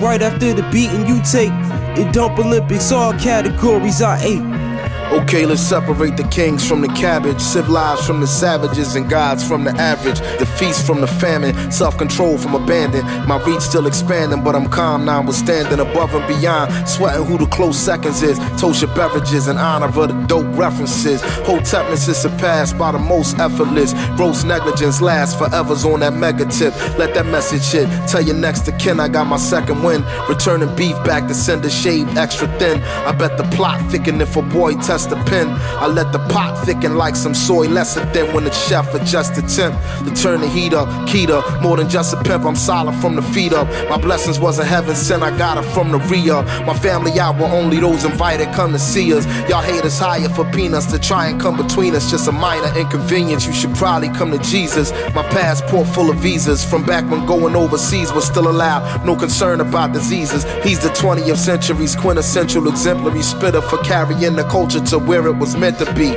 [0.00, 1.52] Right after the beating you take,
[1.98, 4.69] in Dump Olympics, all categories I ate.
[5.12, 9.64] Okay, let's separate the kings from the cabbage, civilized from the savages, and gods from
[9.64, 10.20] the average.
[10.38, 13.04] The feast from the famine, self control from abandon.
[13.26, 16.88] My reach still expanding, but I'm calm now, we're standing above and beyond.
[16.88, 18.38] Sweating who the close seconds is.
[18.60, 21.20] Toast your beverages in honor of the dope references.
[21.44, 23.92] Hotepness is surpassed by the most effortless.
[24.16, 26.72] Gross negligence lasts forever's on that mega tip.
[26.98, 27.88] Let that message hit.
[28.08, 30.04] Tell your next to kin I got my second win.
[30.28, 32.80] Returning beef back to send a shade extra thin.
[32.82, 35.48] I bet the plot thickening for boy test the pen.
[35.78, 39.42] I let the pot thicken like some soy lesser than when the chef adjusts the
[39.42, 39.74] temp
[40.06, 40.88] to turn the heat up.
[41.08, 43.66] Keto, more than just a pimp, I'm solid from the feet up.
[43.88, 46.44] My blessings wasn't heaven sent, I got it from the re-up.
[46.66, 49.24] My family out were only those invited come to see us.
[49.48, 52.10] Y'all hate us higher for peanuts to try and come between us.
[52.10, 54.92] Just a minor inconvenience, you should probably come to Jesus.
[55.14, 59.04] My passport full of visas from back when going overseas was still allowed.
[59.06, 60.44] No concern about diseases.
[60.62, 65.56] He's the 20th century's quintessential exemplary spitter for carrying the culture to where it was
[65.56, 66.16] meant to be.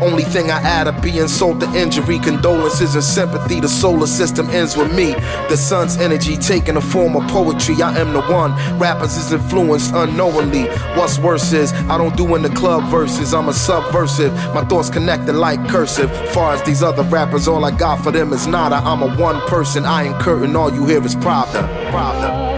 [0.00, 3.60] Only thing I add to being insult the injury, condolences and sympathy.
[3.60, 5.12] The solar system ends with me.
[5.48, 7.80] The sun's energy taking the form of poetry.
[7.82, 8.52] I am the one.
[8.78, 10.64] Rappers is influenced unknowingly.
[10.96, 13.32] What's worse is I don't do in the club verses.
[13.34, 14.32] I'm a subversive.
[14.54, 16.10] My thoughts connected like cursive.
[16.30, 18.76] Far as these other rappers, all I got for them is nada.
[18.76, 19.84] I'm a one person.
[19.84, 20.56] I ain't curtain.
[20.56, 21.62] All you hear is Pravda.
[21.90, 22.53] Pravda.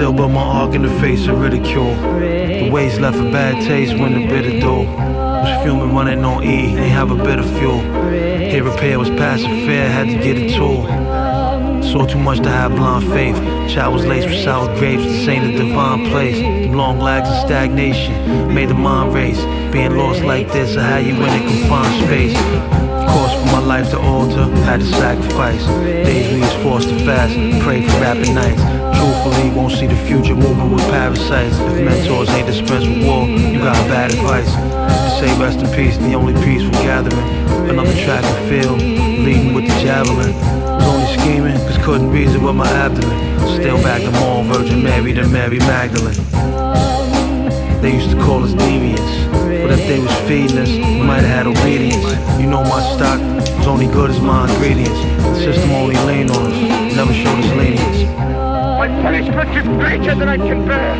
[0.00, 1.94] Still but my arc in the face of ridicule.
[2.20, 4.76] The ways left a bad taste when the bitter do.
[4.86, 7.80] Was fuming running on E, ain't have a bit of fuel.
[8.08, 10.86] Hit repair was passing fair, had to get a tool.
[11.82, 13.36] Saw too much to have blind faith.
[13.68, 16.38] Child was laced with sour grapes, this ain't a divine place.
[16.38, 19.44] Them long lags of stagnation made the mind race.
[19.70, 22.34] Being lost like this, I had you in a confined space.
[23.12, 25.62] Course, for my life to alter, had to sacrifice.
[25.84, 28.79] Days we was forced to fast, pray for rapid nights.
[29.00, 31.56] Truthfully, won't see the future moving with parasites.
[31.58, 34.52] If mentors ain't dispensed with war, you got bad advice.
[34.52, 37.28] To say rest in peace, the only peaceful gathering.
[37.70, 38.78] Another track and field,
[39.24, 40.32] leading with the javelin.
[40.76, 43.18] Was only scheming, cause couldn't reason with my abdomen.
[43.56, 46.20] Still back to more Virgin Mary than Mary Magdalene.
[47.80, 49.12] They used to call us deviants.
[49.62, 52.04] But if they was feeding us, we might have had obedience.
[52.40, 53.18] You know my stock
[53.56, 55.00] was only good as my ingredients.
[55.24, 58.29] The system only leaned on us, never showed us lenience.
[58.90, 60.94] My punishment is greater than I can bear.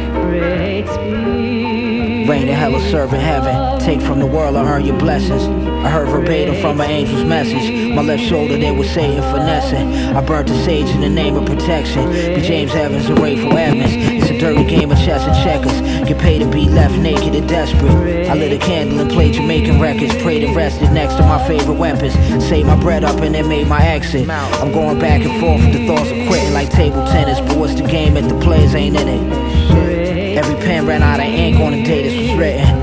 [2.28, 3.80] Rain in hell or serving heaven.
[3.80, 5.69] Take from the world or earn your blessings.
[5.80, 7.94] I heard verbatim from an angel's message.
[7.94, 10.14] My left shoulder they were Satan finessing.
[10.14, 12.10] I burnt the sage in the name of protection.
[12.10, 13.90] Be James Evans and Rayful Evans.
[13.90, 15.80] It's a dirty game of chess and checkers.
[16.06, 18.28] Get paid to be left naked and desperate.
[18.28, 20.14] I lit a candle and played Jamaican records.
[20.22, 22.12] Prayed and rested next to my favorite weapons.
[22.44, 24.28] Saved my bread up and then made my exit.
[24.28, 27.40] I'm going back and forth with the thoughts of quitting like table tennis.
[27.40, 30.36] But what's the game if the players ain't in it?
[30.36, 32.79] Every pen ran out of ink on the day this was written.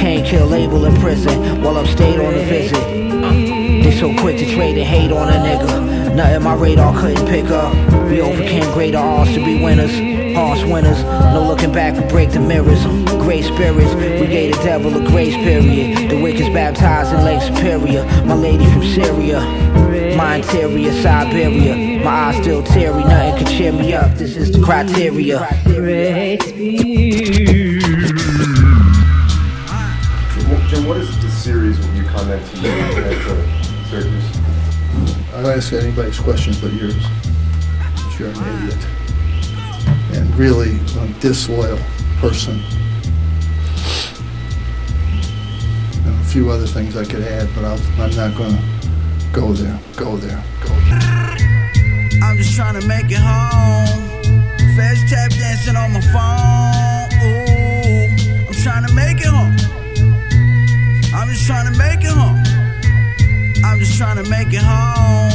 [0.00, 2.82] Can't kill label in prison while upstate on a visit.
[3.84, 6.14] They so quick to trade and hate on a nigga.
[6.16, 7.74] Nothing my radar couldn't pick up.
[8.08, 9.92] We overcame greater odds to be winners.
[10.34, 11.02] Harsh winners,
[11.34, 12.82] no looking back, we break the mirrors.
[13.22, 16.10] Great spirits, we gave the devil a grace period.
[16.10, 18.02] The wicked's baptized in Lake Superior.
[18.24, 19.40] My lady from Syria,
[20.16, 22.02] my interior, Siberia.
[22.02, 24.14] My eyes still teary, nothing can cheer me up.
[24.14, 25.46] This is the criteria.
[30.80, 34.38] Jim, what is the series when you come into you at the circus?
[35.34, 36.96] I don't ask anybody's questions but yours.
[37.78, 38.86] But You're an idiot.
[40.12, 41.78] And really a disloyal
[42.18, 42.60] person.
[46.04, 48.62] And a few other things I could add, but I'll, I'm not going to
[49.32, 51.36] go there, go there, go there.
[52.22, 54.22] I'm just trying to make it home.
[54.76, 57.20] Fast tap dancing on my phone.
[57.22, 59.59] Ooh, I'm trying to make it home.
[61.30, 62.42] Just trying to make it home.
[63.64, 65.30] I'm just trying to make it home.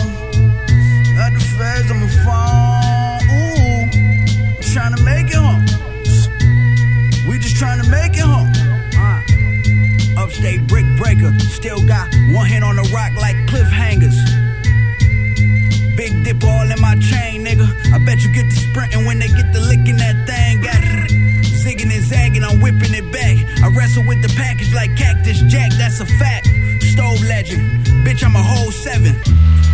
[1.16, 3.24] Got the feds on my phone.
[3.32, 3.88] Ooh,
[4.58, 5.64] I'm trying to make it home.
[7.30, 8.52] We just trying to make it home.
[9.00, 11.32] Uh, Upstate brick breaker.
[11.40, 14.20] Still got one hand on the rock like cliffhangers.
[15.96, 17.72] Big dip all in my chain, nigga.
[17.94, 20.60] I bet you get the sprinting when they get the licking that thing.
[20.60, 21.25] Got it.
[21.66, 23.42] Zigging and zagging, I'm whipping it back.
[23.66, 26.46] I wrestle with the package like Cactus Jack, that's a fact.
[26.94, 27.66] Stove legend,
[28.06, 29.18] bitch, I'm a whole seven.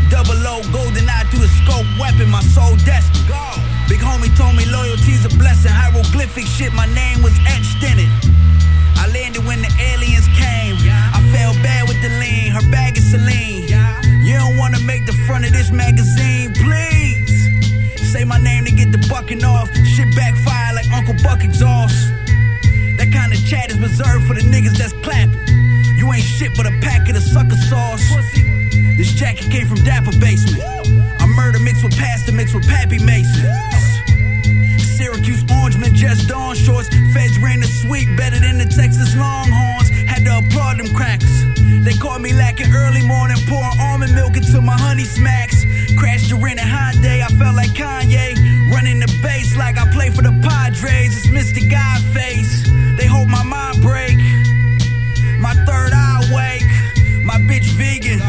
[0.08, 3.28] Double O, golden eye through the scope weapon, my soul destined.
[3.92, 5.76] Big homie told me loyalty's a blessing.
[5.76, 8.12] Hieroglyphic shit, my name was etched in it.
[8.96, 10.80] I landed when the aliens came.
[10.88, 13.68] I fell bad with the lean, her bag is Celine.
[14.24, 17.36] You don't wanna make the front of this magazine, please.
[18.16, 19.68] Say my name to get the bucking off.
[19.96, 21.96] Shit backfire Uncle Buck exhaust.
[22.98, 25.39] That kind of chat is reserved for the niggas that's clapping.
[25.98, 28.04] You ain't shit but a pack of the sucker sauce.
[28.98, 30.62] This jacket came from Dapper Basement.
[31.20, 33.50] I murder mixed with pasta mixed with Pappy Mason.
[34.78, 36.89] Syracuse Orangeman just dawn shorts.
[37.14, 39.89] Feds ran the sweep better than the Texas Longhorns.
[40.06, 41.42] Had to applaud them crackers.
[41.84, 45.66] They caught me lacking early morning, pouring almond milk into my honey smacks.
[45.98, 48.61] Crashed a rented Hyundai, I felt like Kanye.
[48.72, 51.11] Running the bass like I play for the Padres.
[51.11, 51.59] It's Mr.
[51.59, 52.63] Godface.
[52.97, 54.15] They hope my mind break.
[55.43, 56.72] My third eye awake.
[57.22, 58.24] My bitch vegan.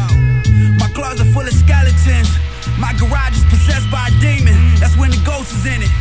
[0.75, 2.27] My closet full of skeletons.
[2.75, 4.53] My garage is possessed by a demon.
[4.83, 5.91] That's when the ghost is in it.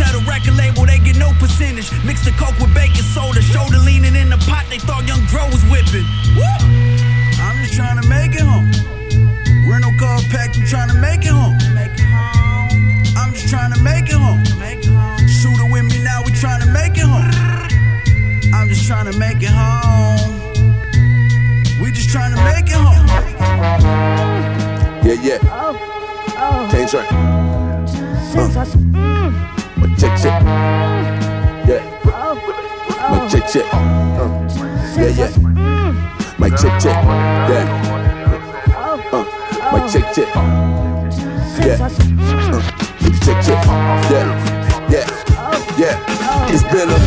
[0.00, 1.92] Tell the record label they get no percentage.
[2.02, 3.42] Mix the coke with baking soda.
[3.42, 4.64] Shoulder leaning in the pot.
[4.70, 6.08] They thought Young Dro was whipping.
[6.32, 6.48] Woo!
[7.44, 8.72] I'm just trying to make it home.
[9.68, 10.56] Rental car pack.
[10.56, 11.60] I'm trying to make it home.
[11.60, 12.51] I'm just
[13.52, 14.42] trying to make it home.
[15.28, 16.22] Shooter with me now.
[16.24, 17.30] We trying to make it home.
[18.54, 20.40] I'm just trying to make it home.
[21.78, 23.06] We just trying to make it home.
[25.04, 25.38] Yeah, yeah.
[26.70, 27.04] Can't try.
[28.34, 28.48] Uh.
[29.76, 30.42] My check, check.
[31.68, 31.82] Yeah.
[33.10, 33.66] My check, check.
[33.74, 34.30] Uh.
[34.96, 35.30] Yeah, yeah.
[36.38, 37.04] My check, check.
[37.52, 37.66] Yeah.
[39.12, 39.24] Uh.
[39.72, 40.28] My check, check.
[41.60, 41.76] Yeah.
[41.84, 42.91] Uh.
[43.20, 43.66] Check, check.
[44.10, 44.88] Yeah.
[44.90, 45.31] Yeah.
[45.78, 45.96] Yeah.
[46.52, 47.00] It's been a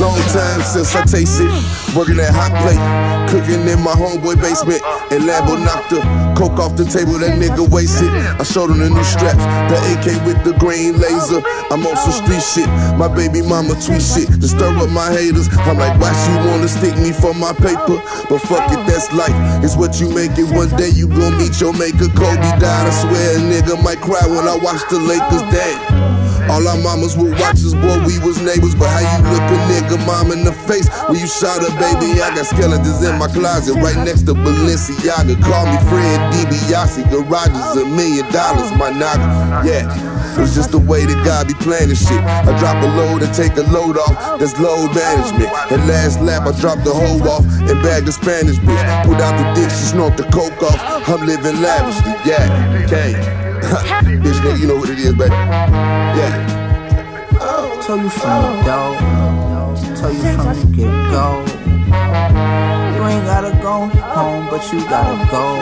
[0.00, 1.50] long time since I tasted
[1.96, 2.80] working that hot plate,
[3.28, 4.80] cooking in my homeboy basement.
[5.12, 6.00] And Lambo knocked the
[6.36, 8.08] coke off the table, that nigga wasted.
[8.08, 9.40] I showed him the new straps,
[9.72, 11.40] the AK with the green laser.
[11.72, 15.48] I'm on some street shit, my baby mama tweet shit to stir up my haters.
[15.68, 18.00] I'm like, why she wanna stick me for my paper?
[18.28, 19.36] But fuck it, that's life.
[19.64, 20.48] It's what you make it.
[20.56, 22.08] One day you gon' meet your maker.
[22.16, 26.25] Kobe died, I swear a nigga might cry when I watch the Lakers day.
[26.50, 28.74] All our mamas would watch us, boy, we was neighbors.
[28.74, 32.20] But how you look a nigga mom in the face when you shot a baby?
[32.22, 35.36] I got skeletons in my closet right next to Balenciaga.
[35.42, 39.64] Call me Ted DiBiase, garage is a million dollars, my nigga.
[39.64, 40.16] Yeah.
[40.38, 42.20] It's just the way that God be planning shit.
[42.20, 44.38] I drop a load and take a load off.
[44.38, 45.50] That's load management.
[45.72, 49.04] And last lap, I drop the hoe off and bag the Spanish bitch.
[49.04, 51.08] Put out the dick, she snort the coke off.
[51.08, 52.12] I'm living lavishly.
[52.24, 53.45] Yeah, okay.
[54.22, 55.34] bitch, nigga, you know what it is, baby.
[55.34, 56.56] Yeah.
[57.86, 58.96] Tell you from the door.
[59.96, 61.44] Tell you from the get go.
[62.96, 65.60] You ain't gotta go home, but you gotta go.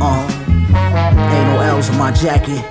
[0.00, 0.35] Uh.
[0.76, 2.62] Ain't no L's in my jacket.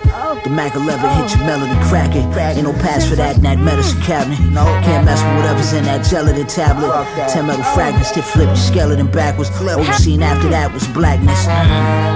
[0.43, 2.58] The Mac 11 hit your melody, it.
[2.58, 4.38] Ain't no pass for that in that medicine cabinet.
[4.84, 6.91] Can't mess with whatever's in that gelatin tablet.
[7.30, 9.49] Ten metal fragments that flip your skeleton backwards.
[9.60, 11.45] All you seen after that was blackness.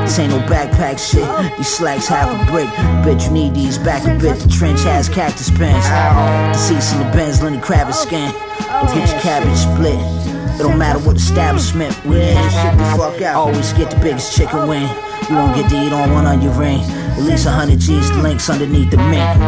[0.05, 1.27] This ain't no backpack shit.
[1.57, 2.69] These slacks half a brick.
[3.03, 4.37] Bitch, you need these back a bit.
[4.39, 5.87] The trench has cactus pants.
[5.87, 8.31] The seats in the Benz, Lenny Kravitz skin.
[8.67, 9.99] Don't get your cabbage split.
[10.59, 12.37] It don't matter what establishment we in.
[12.37, 14.89] Always get the biggest chicken wing.
[15.29, 16.81] You won't get to eat on one on your ring.
[16.81, 19.39] At least a hundred G's links underneath the mint.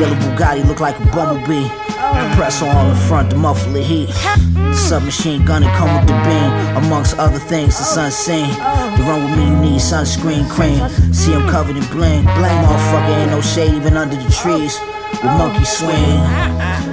[0.00, 1.68] Yellow Bugatti look like a bumblebee.
[1.96, 4.08] Compressor on the front to muffle the heat.
[4.54, 6.84] The submachine gun and come with the beam.
[6.84, 8.48] Amongst other things, the sun's seen.
[8.48, 10.88] To run with me, you need sunscreen cream.
[11.12, 12.22] See him covered in bling.
[12.24, 14.78] Bling, motherfucker, ain't no shade even under the trees.
[15.24, 16.20] With monkey swing.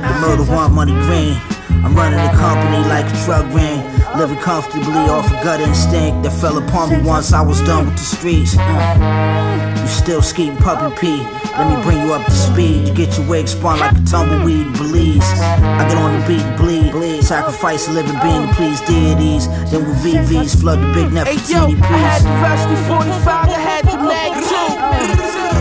[0.07, 1.35] The murder want money green.
[1.83, 3.80] I'm running the company like a drug ring.
[4.17, 7.95] Living comfortably off a gut instinct that fell upon me once I was done with
[7.95, 8.55] the streets.
[8.57, 11.23] Uh, you still skating puppy pee.
[11.57, 12.87] Let me bring you up to speed.
[12.87, 15.31] You get your wig spun like a tumbleweed in Belize.
[15.79, 16.91] I get on the beat and bleed.
[16.91, 17.23] bleed.
[17.23, 19.47] Sacrifice a living being to please deities.
[19.71, 23.59] Then with VVs flood the big Nefertiti Hey yo, I had the rusty 45, I
[23.59, 24.69] had the mag too.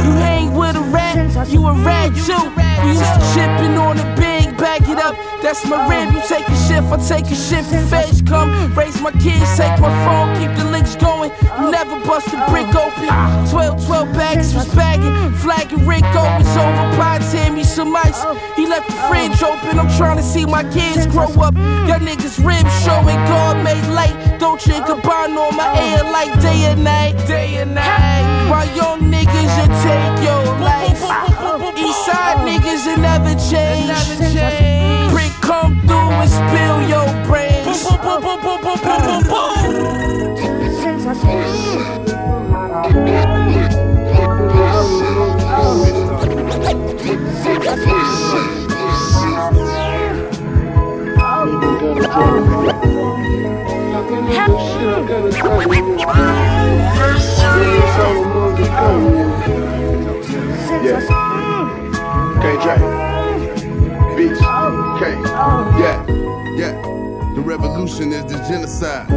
[0.06, 2.44] You hang with a rat, you a rat too.
[2.84, 4.29] We used to chipping on the big,
[4.60, 5.16] back it up.
[5.42, 6.12] That's my rib.
[6.12, 7.70] You take a shift, I take a shift.
[7.90, 11.32] Feds come, raise my kids, take my phone, keep the links going.
[11.58, 13.08] You never bust a brick open.
[13.48, 16.84] 12, 12 bags was bagging, flagging Rick always over.
[17.00, 18.22] Pie tear me some ice.
[18.54, 19.78] He left the fridge open.
[19.78, 21.54] I'm trying to see my kids grow up.
[21.88, 24.38] Your niggas ribs showing God made light.
[24.38, 27.16] Don't drink a bond on my air like day and night.
[27.26, 28.40] Day and night.
[28.76, 31.00] Young niggas, you take your life.
[31.76, 34.49] Eastside niggas, it never change.
[35.50, 37.66] Brick come through and spill your brains.
[60.82, 61.00] Yeah.
[62.40, 64.16] KJ.
[64.16, 64.59] Beats.
[65.00, 65.06] K.
[65.80, 66.04] Yeah.
[66.58, 66.99] Yeah.
[67.34, 69.08] The revolution is the genocide.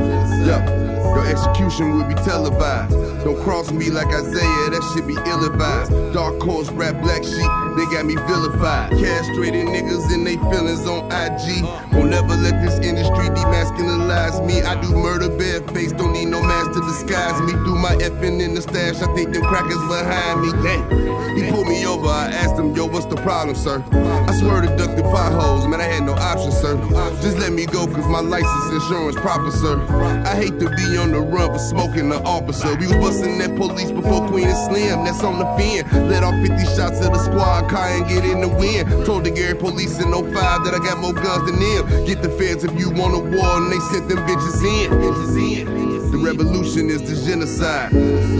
[0.45, 0.93] Yeah.
[1.13, 2.91] Your execution will be televised.
[3.23, 5.91] Don't cross me like Isaiah, that shit be ill advised.
[6.13, 8.91] Dark horse, rap black sheep, they got me vilified.
[8.91, 11.63] Castrated niggas and they feelings on IG.
[11.93, 14.61] Won't never let this industry demasculinize me.
[14.63, 17.53] I do murder barefaced, don't need no mask to disguise me.
[17.63, 20.51] Do my effing in the stash, I think them crackers behind me.
[20.63, 21.13] Damn.
[21.37, 23.83] He pulled me over, I asked him, yo, what's the problem, sir?
[23.91, 26.77] I swear to duck the potholes, man, I had no option, sir.
[27.21, 29.79] Just let me go, cause my license insurance proper, sir.
[30.25, 32.75] I hate to be on the run for smoking the officer.
[32.75, 36.09] We was busting that police before Queen and Slim, that's on the fin.
[36.09, 39.05] Let off 50 shots of the squad car and get in the wind.
[39.05, 42.05] Told the Gary police in 05 that I got more guns than them.
[42.05, 44.91] Get the feds if you want a war, and they sent them bitches in.
[44.91, 45.92] Bitches in.
[46.13, 47.91] The revolution is the genocide.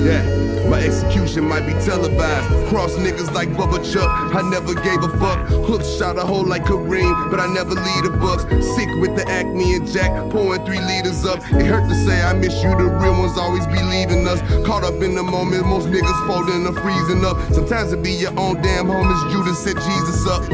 [0.06, 0.22] Yeah,
[0.70, 2.70] my execution might be televised.
[2.70, 5.50] Cross niggas like Bubba Chuck, I never gave a fuck.
[5.66, 8.44] Hook shot a hole like Kareem, but I never lead the bucks.
[8.76, 11.40] Sick with the acne and Jack, pouring three liters up.
[11.50, 14.40] It hurt to say I miss you, the real ones always be leaving us.
[14.68, 17.42] Caught up in the moment, most niggas folding or freezing up.
[17.56, 20.46] Sometimes it be your own damn homies, Judas set Jesus up.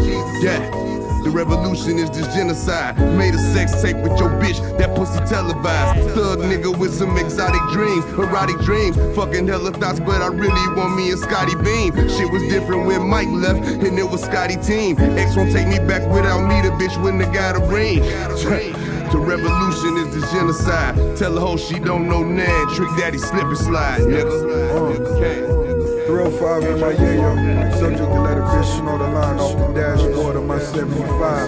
[0.42, 0.99] Yeah.
[1.24, 2.98] The revolution is this genocide.
[3.18, 6.10] Made a sex tape with your bitch, that pussy televised.
[6.16, 8.96] Thug nigga with some exotic dreams, erotic dreams.
[9.16, 11.94] Fucking hella thoughts, but I really want me and Scotty Beam.
[12.10, 14.98] Shit was different when Mike left, and it was Scotty team.
[15.00, 18.00] X won't take me back without me, the bitch when the got a ring.
[19.10, 21.18] The revolution is the genocide.
[21.18, 22.76] Tell the hoe she don't know Nan.
[22.76, 25.66] Trick daddy slip and slide, nigga.
[25.66, 25.69] Uh.
[26.10, 27.72] 305 in my yayo.
[27.78, 31.47] Subject to let a bitch know the line off the dashboard of my 75.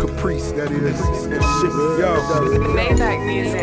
[0.00, 1.00] Caprice, that is.
[1.98, 2.12] Yo.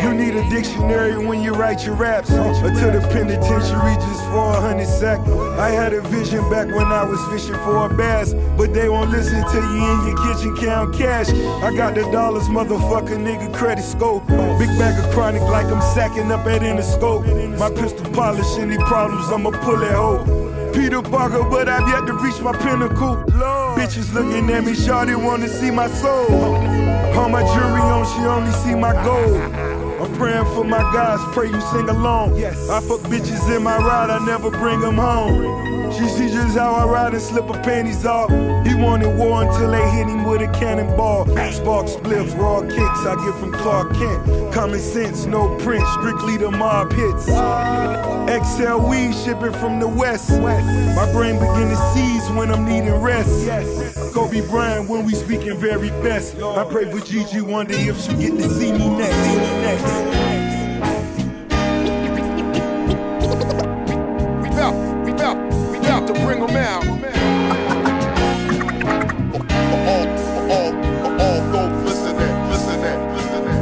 [0.02, 2.28] You need a dictionary when you write your raps.
[2.30, 5.20] Until the penitentiary just for a hundred sack.
[5.58, 8.34] I had a vision back when I was fishing for a bass.
[8.58, 11.30] But they won't listen to you in your kitchen count cash.
[11.30, 14.26] I got the dollars, motherfucker, nigga, credit scope.
[14.26, 17.58] Big bag of chronic like I'm sacking up at Interscope.
[17.58, 20.24] My pistol polish, any problems, I'ma pull it hoe.
[20.74, 23.24] Peter Parker, but I've yet to reach my pinnacle.
[23.34, 23.78] Lord.
[23.78, 26.56] Bitches looking at me, shawty wanna see my soul.
[27.16, 29.69] All my jewelry on, she only see my gold.
[30.00, 32.36] I'm praying for my guys, pray you sing along.
[32.36, 32.70] Yes.
[32.70, 35.92] I fuck bitches in my ride, I never bring them home.
[35.92, 38.30] She sees just how I ride and slip her panties off.
[38.66, 41.26] He wanted war until they hit him with a cannonball.
[41.52, 44.54] Spark spliffs, raw kicks I get from Clark Kent.
[44.54, 47.26] Common sense, no print, strictly the mob hits.
[48.30, 50.30] XL weed shipping from the west.
[50.30, 53.48] My brain begin to seize when I'm needing rest.
[54.14, 56.36] Kobe Bryant when we speaking very best.
[56.36, 59.89] I pray for Gigi one day if she get to see me next.
[59.90, 60.14] See me
[60.80, 61.18] next.
[64.42, 64.74] We about,
[65.04, 65.36] we about,
[65.72, 66.84] we about to bring out.
[69.70, 70.72] For all, for all,
[71.02, 73.58] for all folks listening, listening, listening.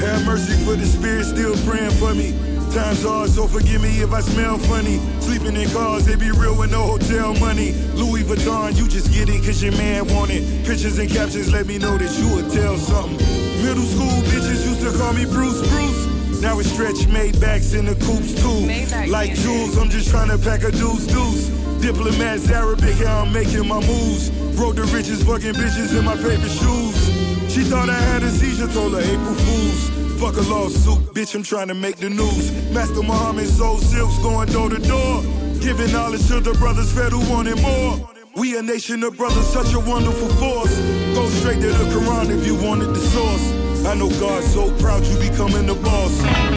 [0.00, 2.34] Have mercy for the spirit still praying for me.
[2.72, 5.00] Times hard, so forgive me if I smell funny.
[5.20, 7.72] Sleeping in cars, they be real with no hotel money.
[7.94, 10.64] Louis Vuitton, you just get it your man want it.
[10.64, 13.49] Pictures and captions let me know that you would tell something.
[13.62, 16.40] Middle school bitches used to call me Bruce Bruce.
[16.40, 19.10] Now it's stretch made backs in the coops too.
[19.10, 21.48] Like jewels, I'm just trying to pack a deuce deuce.
[21.80, 24.30] Diplomats Arabic, how I'm making my moves.
[24.56, 27.52] Broke the richest fucking bitches in my favorite shoes.
[27.52, 29.90] She thought I had a seizure, told her April Fools.
[30.20, 32.52] Fuck a lawsuit, bitch, I'm trying to make the news.
[32.72, 35.22] Master Muhammad sold silks going door to door.
[35.60, 38.08] Giving knowledge to the brothers fed who wanted more.
[38.36, 40.78] We a nation of brothers, such a wonderful force.
[41.20, 43.46] Go straight to the Quran if you wanted the source.
[43.84, 46.14] I know God's so proud you becoming the boss.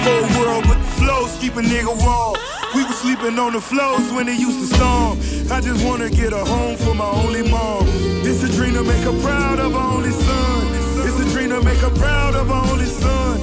[0.08, 2.38] Whole world with the flows, keep a nigga wall.
[2.74, 5.20] We was sleeping on the floors when it used to storm.
[5.52, 7.84] I just wanna get a home for my only mom.
[8.24, 10.62] It's a dream to make her proud of her only son.
[11.08, 13.36] It's a dream to make her proud of her only son.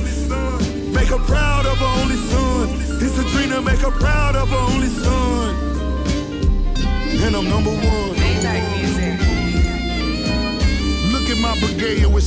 [0.94, 2.64] Make her proud of her only son.
[3.04, 5.54] It's a dream to make her proud of her only son.
[7.24, 8.19] And I'm number one.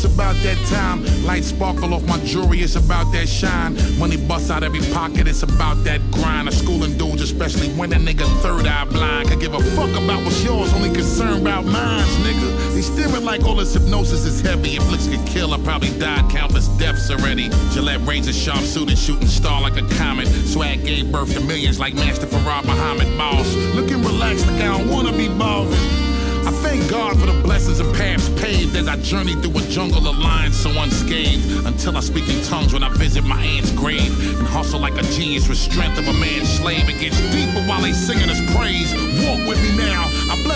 [0.04, 1.06] It's about that time.
[1.24, 3.78] Light sparkle off my jewelry, it's about that shine.
[3.98, 6.50] Money busts out every pocket, it's about that grind.
[6.50, 9.30] A schooling dudes, especially when a nigga third eye blind.
[9.30, 12.74] Could give a fuck about what's yours, only concerned about mines, nigga.
[12.74, 14.76] They staring like all this hypnosis is heavy.
[14.76, 17.50] If looks could kill, I probably died countless deaths already.
[17.72, 20.28] Gillette razor sharp suit and shooting star like a comet.
[20.28, 23.48] Swag gave birth to millions like Master Fard Muhammad Boss.
[23.74, 26.03] Looking relaxed like I don't wanna be ballin'.
[26.74, 30.18] Thank God for the blessings and paths paved as I journey through a jungle of
[30.18, 31.68] lions so unscathed.
[31.68, 34.10] Until I speak in tongues when I visit my aunt's grave
[34.40, 36.90] and hustle like a genius with strength of a man's slave.
[36.90, 38.90] It gets deeper while they singing his praise.
[39.22, 40.10] Walk with me now.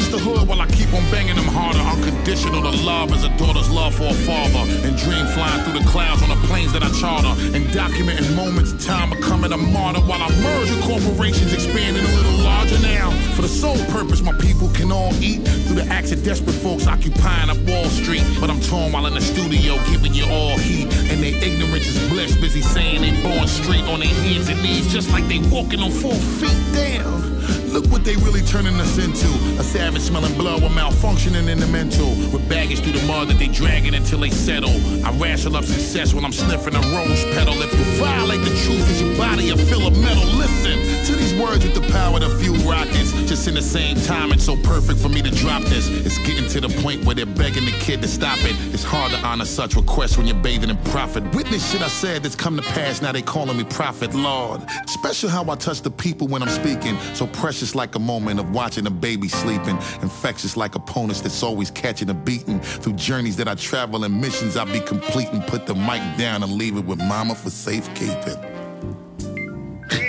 [0.07, 1.79] The hood while I keep on banging them harder.
[1.79, 4.63] Unconditional to love as a daughter's love for a father.
[4.87, 7.35] And dream flying through the clouds on the planes that I charter.
[7.51, 12.13] And documenting moments of time becoming a martyr while I merge with corporations expanding a
[12.15, 13.11] little larger now.
[13.35, 16.87] For the sole purpose my people can all eat through the acts of desperate folks
[16.87, 18.23] occupying up Wall Street.
[18.39, 20.87] But I'm torn while in the studio giving you all heat.
[21.11, 24.87] And their ignorance is bliss, busy saying they born straight on their hands and knees,
[24.87, 27.36] just like they walking on four feet down.
[27.71, 29.27] Look what they really turning us into.
[29.59, 32.09] A savage smelling blood with malfunctioning in the mental.
[32.31, 34.75] With baggage through the mud that they dragging until they settle.
[35.05, 37.55] I wrestle up success when I'm sniffing a rose petal.
[37.61, 40.23] If you violate the truth, is your body a fill of metal?
[40.37, 43.11] Listen to these words with the power to fuel rockets.
[43.27, 45.87] Just in the same time, it's so perfect for me to drop this.
[45.89, 48.55] It's getting to the point where they're begging the kid to stop it.
[48.73, 51.23] It's hard to honor such requests when you're bathing in profit.
[51.35, 54.61] Witness shit I said that's come to pass, now they calling me prophet, Lord.
[54.87, 56.97] Special how I touch the people when I'm speaking.
[57.13, 59.77] So precious like a moment of watching a baby sleeping.
[60.01, 62.59] Infectious like opponents that's always catching a beating.
[62.59, 65.41] Through journeys that I travel and missions I be completing.
[65.43, 68.37] Put the mic down and leave it with mama for safekeeping.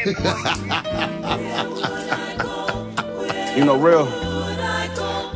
[3.58, 4.06] You know, real,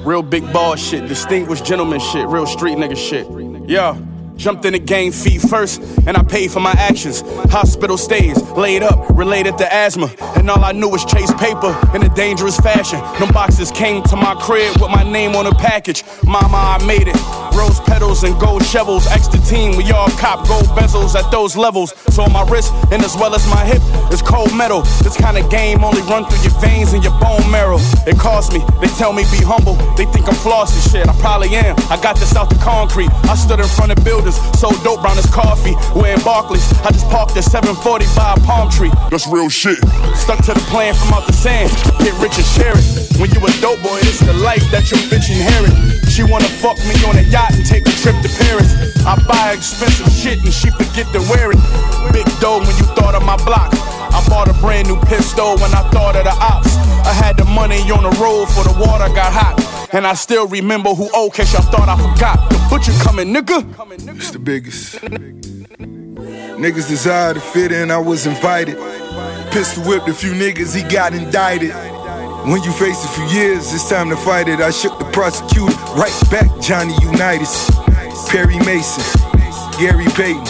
[0.04, 3.26] real big boss shit, distinguished gentleman shit, real street nigga shit.
[3.68, 4.00] Yeah.
[4.36, 7.22] Jumped in the game feet first, and I paid for my actions.
[7.50, 10.10] Hospital stays, laid up, related to asthma.
[10.36, 12.98] And all I knew was chase paper in a dangerous fashion.
[13.20, 16.02] Them boxes came to my crib with my name on the package.
[16.24, 17.16] Mama, I made it.
[17.54, 19.06] Rose petals and gold shovels.
[19.06, 21.94] Extra team, we all cop gold bezels at those levels.
[22.14, 23.82] So on my wrist, and as well as my hip,
[24.12, 24.82] is cold metal.
[25.04, 27.78] This kind of game only run through your veins and your bone marrow.
[28.06, 29.76] It cost me, they tell me be humble.
[29.94, 31.76] They think I'm flossing shit, I probably am.
[31.90, 33.10] I got this out the concrete.
[33.30, 35.74] I stood in front of buildings so dope brown as coffee.
[35.98, 36.62] We're Barclays.
[36.86, 38.92] I just parked at 740 by a palm tree.
[39.10, 39.78] That's real shit.
[40.14, 41.72] Stuck to the plan from out the sand.
[41.98, 43.18] Get rich and share it.
[43.18, 45.74] When you a dope boy, it's the life that your bitch inherit.
[46.06, 48.70] She wanna fuck me on a yacht and take a trip to Paris.
[49.04, 51.60] I buy expensive shit and she forget to wear it.
[52.12, 53.72] Big dough when you thought of my block.
[54.12, 56.76] I bought a brand new pistol when I thought of the ops.
[57.06, 59.88] I had the money on the road for the water got hot.
[59.94, 62.50] And I still remember who old case y'all thought I forgot.
[62.50, 64.16] The butcher coming, nigga.
[64.16, 64.96] It's the biggest.
[66.62, 68.76] Niggas desire to fit in, I was invited.
[69.50, 71.72] Pistol whipped a few niggas, he got indicted.
[72.44, 74.60] When you face it for years, it's time to fight it.
[74.60, 77.70] I shook the prosecutor right back, Johnny Unitas,
[78.28, 79.04] Perry Mason,
[79.78, 80.44] Gary Payton,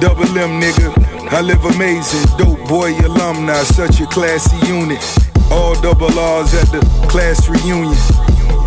[0.00, 1.11] Double M nigga.
[1.32, 5.02] I live amazing, dope boy alumni, such a classy unit.
[5.50, 7.96] All double R's at the class reunion.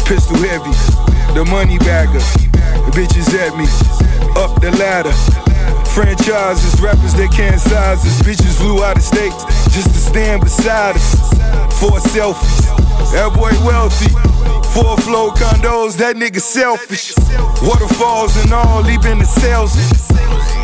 [0.09, 0.73] Pistol heavy,
[1.37, 2.17] the money bagger.
[2.17, 3.69] The bitches at me,
[4.41, 5.13] up the ladder.
[5.93, 8.21] Franchises, rappers they can't size us.
[8.23, 11.13] Bitches flew out of states just to stand beside us.
[11.79, 12.65] Four selfies,
[13.13, 14.09] that boy wealthy.
[14.73, 17.13] Four flow condos, that nigga selfish.
[17.61, 20.14] Waterfalls and all, been the salesman.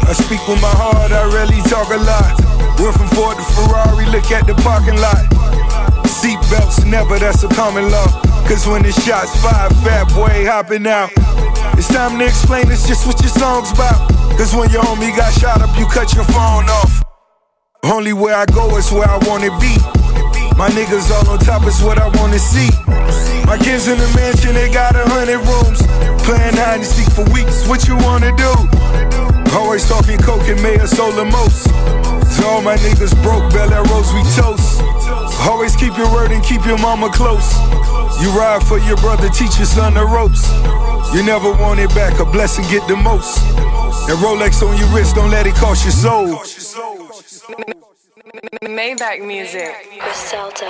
[0.08, 2.34] I speak with my heart, I really talk a lot.
[2.80, 5.22] Went from Ford to Ferrari, look at the parking lot.
[6.08, 8.08] Seatbelts never, that's a common law.
[8.48, 11.12] Cause when the shots fired, fat boy hopping out.
[11.78, 14.10] It's time to explain it's just what your song's about.
[14.38, 17.02] Cause when your homie got shot up, you cut your phone off.
[17.84, 19.74] Only where I go is where I wanna be.
[20.58, 22.70] My niggas all on top is what I wanna see.
[23.46, 25.82] My kids in the mansion, they got a hundred rooms.
[26.24, 29.31] Playing hide and seek for weeks, what you wanna do?
[29.54, 31.66] Always talking coke and mayor solar most.
[32.36, 34.82] So all my niggas broke, Bel Air Rose, we toast.
[35.48, 37.54] Always keep your word and keep your mama close.
[38.22, 40.48] You ride for your brother, teach your son the ropes.
[41.14, 43.40] You never want it back, a blessing get the most.
[44.10, 46.28] And Rolex on your wrist, don't let it cost your soul.
[48.64, 49.76] Maybach music.
[50.00, 50.68] Griselda.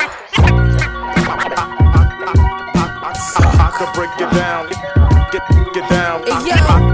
[3.64, 4.70] I could break it down,
[5.32, 6.24] get, get, get down.
[6.24, 6.91] Hey, yo.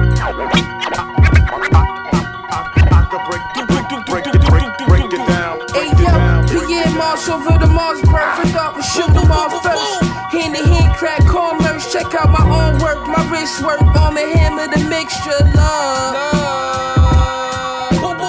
[7.18, 10.06] Marsh over the Mars, perfect up and shoot them all first.
[10.30, 14.22] Hand to hand crack commerce, check out my own work, my wrist work, on the
[14.22, 16.14] hammer, the mixture, love.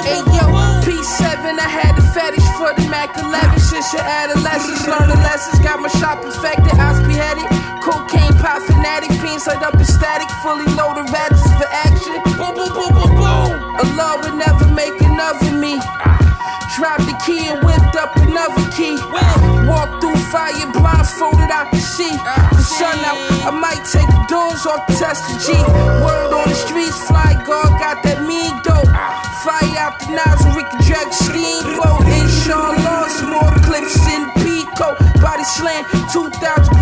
[0.09, 0.49] Hey yo,
[0.89, 4.87] P7, I had the fetish for the Mac 11 since your adolescence.
[4.89, 7.45] Learning lessons, got my shop infected, eyes beheaded.
[7.85, 12.17] Cocaine pop fanatic, fiends light up in static, fully loaded ratchets for action.
[12.41, 13.53] Boom, boom, boom, boom, boom.
[13.85, 15.77] Allah would never make another me.
[16.79, 18.95] Dropped the key and whipped up another key.
[19.67, 22.15] Walk through fire, blindfolded, I can see.
[22.55, 25.59] The sun out, I might take the doors off, test the G.
[26.07, 28.87] Word on the streets, fly guard, got that mean dope.
[29.43, 32.07] Fire out the nozzle, we can drag steamboat.
[32.07, 34.95] Inshallah, more clips in Pico.
[35.19, 35.83] Body slam,
[36.15, 36.78] 2,000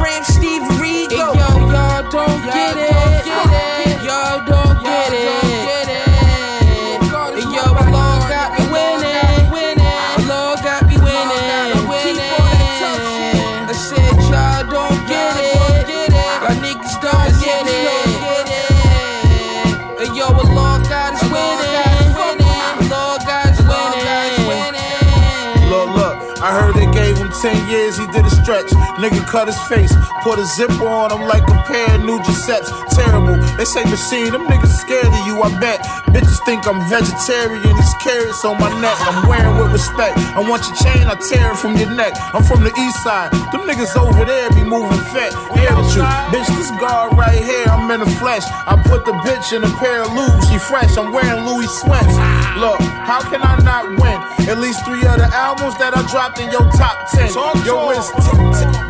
[29.06, 29.94] Nigga cut his face,
[30.26, 32.74] put a zipper on him like a pair of new Giuseppe's.
[32.90, 33.38] Terrible.
[33.54, 35.78] They say machine, them niggas scared of you, I bet.
[36.10, 38.98] Bitches think I'm vegetarian, these carrots on my neck.
[39.06, 40.18] I'm wearing with respect.
[40.34, 42.14] I want your chain, I tear it from your neck.
[42.34, 43.30] I'm from the east side.
[43.54, 45.30] Them niggas over there be moving fat.
[45.54, 46.02] Air you.
[46.34, 48.42] Bitch, this guard right here, I'm in the flesh.
[48.66, 50.96] I put the bitch in a pair of lubes, she fresh.
[50.98, 52.16] I'm wearing Louis sweats.
[52.56, 54.16] Look, how can I not win?
[54.48, 57.28] At least three of the albums that I dropped in your top 10.
[57.68, 58.08] Yo, it's.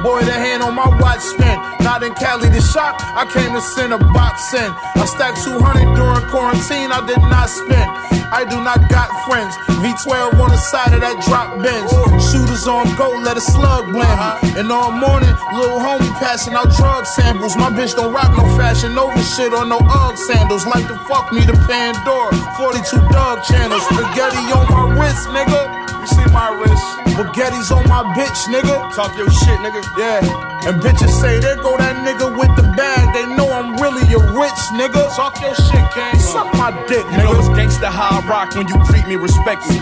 [0.06, 1.58] Boy, the hand on my watch spin.
[1.82, 4.70] Not in Cali to shop, I came to send a box in.
[4.70, 7.90] I stacked 200 during quarantine, I did not spend.
[8.32, 9.54] I do not got friends.
[9.78, 11.90] V12 on the side of that drop bench.
[12.30, 14.18] Shooters on go, let a slug blend.
[14.58, 17.56] And all morning, little homie passing out drug samples.
[17.56, 20.66] My bitch don't rock no fashion over shit or no Ugg sandals.
[20.66, 22.34] Like to fuck me to Pandora.
[22.58, 23.82] 42 dog channels.
[23.86, 25.86] Spaghetti on my wrist, nigga.
[26.00, 26.86] You see my wrist.
[27.14, 28.92] Spaghetti's on my bitch, nigga.
[28.94, 29.82] Talk your shit, nigga.
[29.96, 30.68] Yeah.
[30.68, 33.14] And bitches say, there go that nigga with the bag.
[33.14, 35.16] They know I'm really a rich nigga.
[35.16, 36.18] Talk your shit, gang.
[36.18, 37.38] Suck my dick, You know nigga.
[37.40, 39.80] it's gangsta how I rock when you treat me respectfully.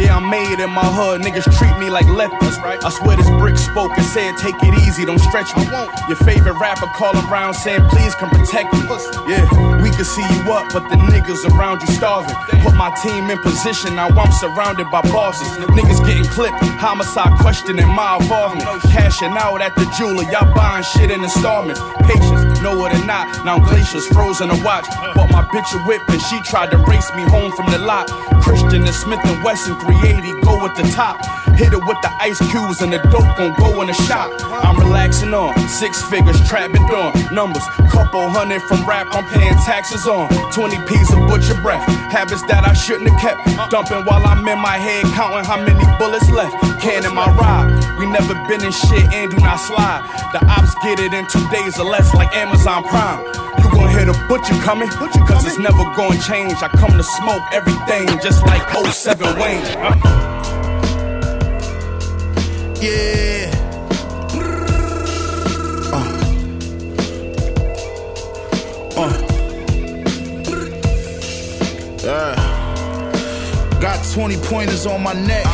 [0.00, 1.20] Yeah, I'm made in my hood.
[1.20, 2.82] Niggas treat me like lepers, right?
[2.82, 5.68] I swear this brick spoke and said, take it easy, don't stretch me.
[6.08, 8.80] Your favorite rapper calling around saying, please come protect me.
[9.28, 9.44] Yeah,
[9.84, 12.34] we can see you up, but the niggas around you starving.
[12.64, 15.46] Put my team in position, now I'm surrounded by bosses.
[15.76, 18.64] Niggas getting clipped, homicide questioning my involvement.
[18.90, 21.80] Cashing out at the jeweler, y'all buying shit in installments.
[22.08, 24.86] Patience, know it or not, now glaciers frozen to watch.
[25.14, 28.08] Bought my bitch a whip and she tried to race me home from the lot.
[28.42, 31.18] Christian and Smith and Wesson 380 go at the top.
[31.56, 34.32] Hit it with the ice cubes and the dope gon' go in the shop.
[34.42, 37.62] I'm relaxing on six figures, trapping on numbers.
[37.90, 40.28] Couple hundred from rap, I'm paying taxes on.
[40.52, 41.84] 20 P's of butcher breath.
[42.10, 43.70] Habits that I shouldn't have kept.
[43.70, 46.56] Dumping while I'm in my head, counting how many bullets left.
[46.80, 47.98] Can in my ride.
[47.98, 50.02] We never been in shit and do not slide.
[50.32, 53.24] The ops get it in two days or less, like Amazon Prime.
[53.64, 56.62] You gon' hear the butcher coming, butcher cause it's never gonna change.
[56.62, 59.64] I come to smoke everything just like 07 Wayne.
[59.78, 59.96] Uh.
[62.82, 63.50] Yeah.
[65.90, 66.20] Uh.
[69.00, 69.12] Uh.
[72.04, 73.78] Yeah.
[73.80, 75.44] Got 20 pointers on my neck.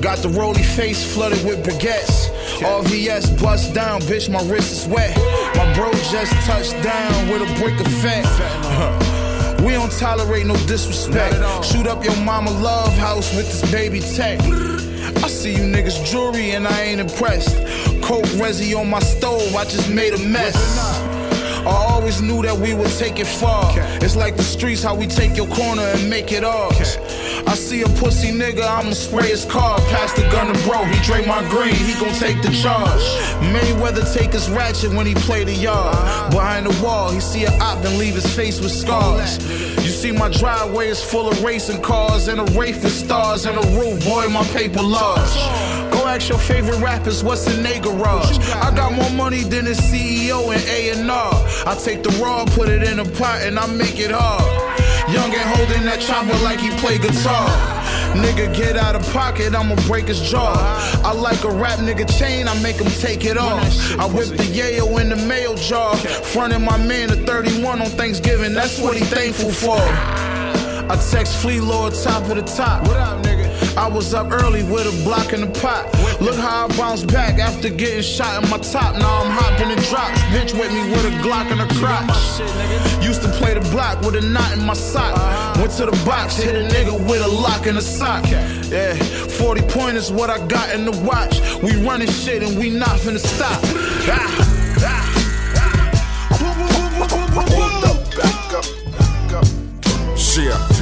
[0.00, 2.27] Got the roly face flooded with baguettes.
[2.64, 5.16] All VS bust down, bitch, my wrist is wet.
[5.56, 9.04] My bro just touched down with a brick of fat.
[9.58, 11.34] We don't tolerate no disrespect.
[11.64, 14.40] Shoot up your mama love house with this baby tech.
[14.40, 17.56] I see you niggas jewelry and I ain't impressed.
[18.00, 20.54] Coke resi on my stove, I just made a mess.
[21.68, 23.72] I always knew that we would take it far.
[24.00, 26.96] It's like the streets, how we take your corner and make it ours.
[27.46, 29.78] I see a pussy nigga, I'ma spray his car.
[29.92, 33.02] Pass the gun to bro, he drink my green, he gon' take the charge.
[33.52, 35.94] Mayweather take his ratchet when he play the yard.
[36.30, 39.38] Behind the wall, he see a op and leave his face with scars.
[39.84, 43.56] You see my driveway is full of racing cars and a wraith with stars and
[43.56, 45.87] a roof, boy, my paper large.
[46.08, 48.38] Ask your favorite rappers what's in their garage.
[48.54, 51.32] I got more money than a CEO and A&R.
[51.66, 54.42] I take the raw, put it in a pot, and I make it hard.
[55.12, 57.46] Young and holding that chopper like he play guitar.
[58.16, 60.56] Nigga, get out of pocket, I'ma break his jaw.
[61.04, 63.62] I like a rap nigga chain, I make him take it off.
[64.00, 65.94] I whip the yayo in the mail jar.
[65.96, 70.27] Frontin' my man to 31 on Thanksgiving, that's what he thankful for.
[70.90, 72.82] I text Flee Lord top of the top.
[72.88, 73.76] What up, nigga?
[73.76, 75.84] I was up early with a block in the pot.
[76.18, 78.96] Look how I bounced back after getting shot in my top.
[78.96, 80.18] Now I'm hopping in drops.
[80.32, 83.04] Bitch with me with a Glock in her crotch.
[83.04, 85.14] Used to play the block with a knot in my sock.
[85.58, 88.24] Went to the box, hit a nigga with a lock in a sock.
[88.70, 91.38] Yeah, 40 point is what I got in the watch.
[91.62, 93.60] We running shit and we not finna stop.
[94.10, 94.48] Ah,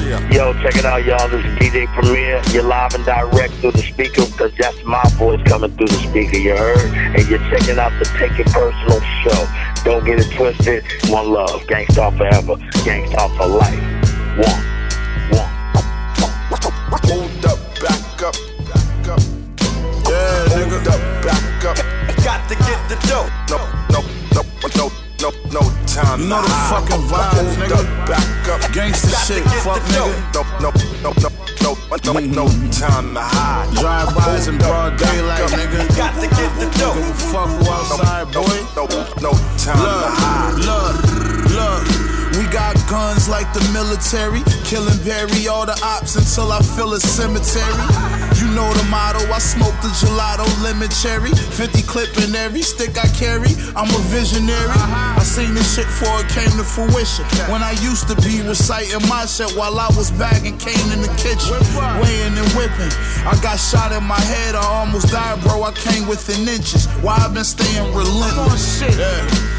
[0.07, 1.27] Yo, check it out, y'all.
[1.27, 2.41] This is DJ Premier.
[2.53, 6.37] You're live and direct through the speaker because that's my voice coming through the speaker.
[6.37, 6.93] You heard?
[6.95, 9.83] And you're checking out the Take It Personal show.
[9.83, 10.85] Don't get it twisted.
[11.11, 11.59] One love.
[11.67, 12.55] Gangsta forever.
[12.87, 13.83] Gangsta for life.
[14.39, 14.77] One.
[17.03, 19.19] Hold up, back up, back up.
[20.07, 20.71] Yeah, nigga.
[20.71, 22.23] Hold up, back up.
[22.23, 23.29] Got to get the dope.
[23.49, 23.59] No,
[23.91, 24.01] no,
[24.33, 24.41] no,
[24.77, 24.89] no,
[25.27, 26.21] no, no time.
[26.21, 26.87] You know the to hide.
[26.87, 28.07] fucking vibes, nigga.
[28.07, 28.61] back up.
[28.71, 30.33] Gangsta shit, fuck nigga.
[30.33, 30.71] No, no,
[31.03, 31.31] no, no,
[31.61, 31.73] no,
[32.05, 32.69] no, no mm-hmm.
[32.69, 33.73] time to hide.
[33.75, 35.97] Drive-bys in broad daylight, nigga.
[35.97, 36.95] Got to get the dope.
[37.31, 38.57] Fuck who outside, boy.
[38.75, 38.85] No,
[39.21, 40.55] no time to hide.
[40.55, 41.96] Look, look.
[42.37, 44.45] We got guns like the military.
[44.63, 47.81] Kill and bury all the ops until I fill a cemetery.
[48.37, 49.25] You know the motto.
[49.33, 51.33] I smoke the gelato lemon cherry.
[51.33, 53.57] 50 clip in every stick I carry.
[53.73, 54.69] I'm a visionary.
[54.69, 57.25] I seen this shit before it came to fruition.
[57.49, 61.13] When I used to be reciting my shit while I was bagging cane in the
[61.17, 61.57] kitchen.
[62.05, 62.93] Weighing and whipping.
[63.25, 64.53] I got shot in my head.
[64.53, 65.63] I almost died, bro.
[65.63, 66.85] I came within inches.
[67.01, 68.85] Why I been staying relentless.
[68.85, 69.56] Yeah.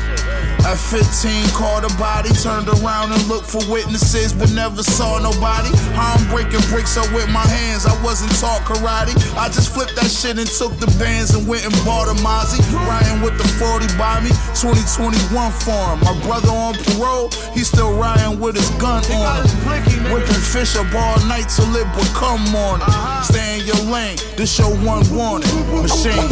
[0.67, 5.71] At 15, caught a body, turned around and looked for witnesses, but never saw nobody.
[5.95, 9.15] I'm breaking bricks up with my hands, I wasn't taught karate.
[9.37, 12.61] I just flipped that shit and took the bands and went and bought a Mozzie.
[12.85, 16.01] Riding with the 40 by me, 2021 for him.
[16.05, 20.13] My brother on parole, he's still riding with his gun on him.
[20.13, 22.87] Whipping fish up all night till it become morning.
[23.25, 25.49] Stay in your lane, this your one warning.
[25.81, 26.29] Machine,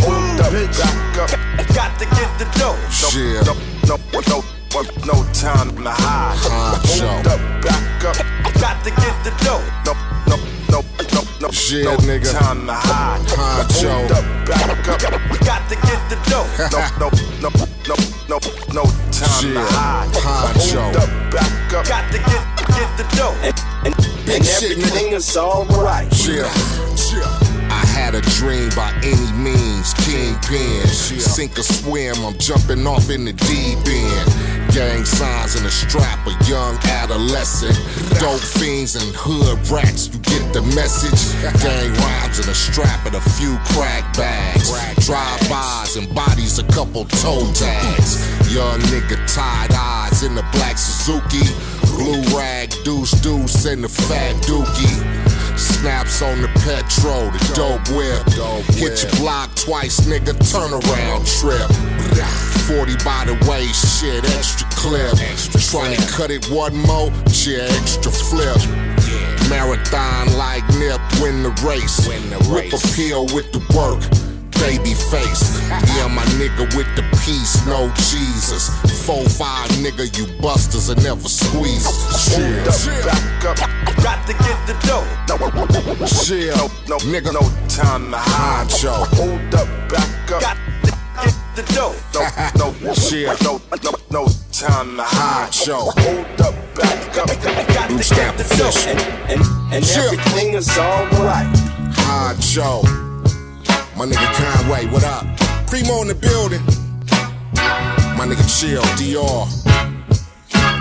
[0.53, 0.77] bitch.
[1.75, 2.77] Got to get the dough.
[3.17, 3.76] Yeah.
[3.87, 4.43] No, no, no,
[4.75, 6.37] no, no time to hide.
[6.43, 8.17] Hold up, back up.
[8.61, 9.63] Got to get the dough.
[9.87, 9.93] No,
[10.27, 10.37] no,
[10.71, 10.81] no,
[11.15, 12.33] no, no, Yeah, no nigga.
[12.33, 13.21] time to hide.
[13.31, 13.91] Honcho.
[13.91, 15.01] Hold up, back up.
[15.45, 16.47] Got to get the dough.
[16.73, 17.09] No, no,
[17.43, 17.51] no,
[17.87, 17.97] no,
[18.29, 18.39] no,
[18.75, 18.83] no
[19.13, 20.09] time to hide.
[20.15, 20.83] Honcho.
[20.83, 21.87] Hold up, back up.
[21.87, 22.43] Got to get
[22.75, 23.35] get the dough.
[23.43, 23.55] And,
[23.87, 23.95] and,
[24.29, 26.11] and everything is alright.
[26.27, 26.51] Yeah.
[26.51, 27.46] I
[27.97, 30.87] had a dream by any means, kingpin.
[30.87, 34.29] Sink or swim, I'm jumping off in the deep end.
[34.77, 37.75] Gang signs in a strap, a young adolescent.
[38.21, 41.23] Dope fiends and hood rats, you get the message.
[41.65, 44.69] Gang rhymes in a strap and a few crack bags.
[45.07, 48.21] Drive-bys and bodies, a couple toe tags.
[48.53, 51.49] Young nigga tied eyes in the black Suzuki.
[51.97, 55.36] Blue rag, deuce deuce, and the fat dookie.
[55.57, 58.23] Snaps on the petrol, the dope whip.
[58.77, 61.69] Hit your block twice, nigga, turn around trip.
[62.67, 65.17] 40 by the way, shit, extra clip.
[65.71, 67.11] Trying to cut it one more,
[67.47, 68.59] yeah, extra flip.
[69.49, 72.07] Marathon like Nip, win the race.
[72.51, 74.26] Whip a pill with the work.
[74.61, 78.69] Baby face, yeah, my nigga with the peace, no Jesus.
[79.07, 81.87] Four five nigga, you busters and never squeeze.
[82.35, 84.03] Hold up, back up.
[84.03, 85.07] Got to get the dough.
[85.29, 85.37] No,
[86.07, 86.57] Chill,
[86.89, 88.67] no, nigga, no time to hide.
[88.67, 89.07] Honcho.
[89.17, 90.41] Hold up, back up.
[90.41, 90.93] Got to
[91.23, 91.95] get the dough.
[92.59, 93.35] No, no, Chill.
[93.43, 95.51] no, no, no time to hide.
[95.51, 95.93] Honcho.
[96.01, 97.27] Hold up, back up.
[97.27, 98.73] Got to get the dough.
[98.91, 99.01] And,
[99.31, 101.47] and, and everything is alright.
[101.93, 103.16] Honcho.
[103.97, 105.25] My nigga Conway, what up?
[105.67, 106.61] Primo in the building.
[108.17, 109.47] My nigga Chill, DR.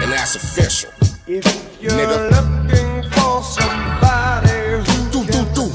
[0.04, 0.92] And that's official.
[1.26, 1.46] If
[1.82, 2.30] you're nigga.
[2.32, 5.72] looking for somebody who Do, do, do.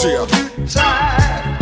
[0.00, 0.26] Chill.
[0.66, 1.58] tight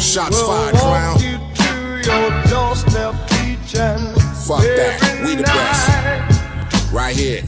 [0.00, 1.18] Shots will fired, walk clown.
[1.20, 4.14] you to your doorstep each and
[4.46, 5.20] Fuck that.
[5.24, 6.92] We the best.
[6.92, 7.42] Right here.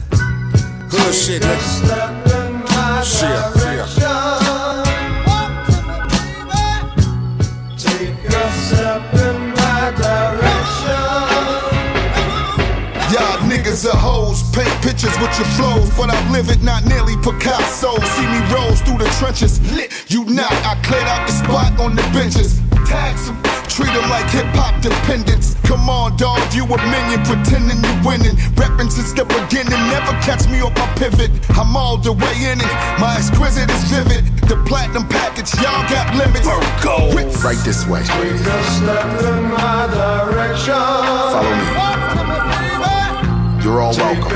[0.91, 1.59] Hood shit, nigga.
[1.59, 3.54] Step in my Chill,
[13.75, 17.95] niggas are hoes, paint pictures with your flows, but I live it not nearly Picasso.
[18.15, 19.91] See me rose through the trenches, lit.
[20.07, 22.59] You not, I cleared out the spot on the benches.
[22.87, 23.35] Tax them.
[23.67, 25.55] Treat them like hip hop dependents.
[25.63, 28.37] Come on, dog, you a minion, pretending you winning.
[28.55, 31.31] Reppin' since the beginning, never catch me off my pivot.
[31.57, 34.23] I'm all the way in it, my exquisite is vivid.
[34.47, 36.47] The platinum package, y'all got limits.
[36.47, 37.11] Virgo,
[37.43, 38.03] Right this way.
[38.03, 40.73] Take a step in my direction.
[40.73, 41.84] Follow me.
[43.65, 44.35] You're all welcome.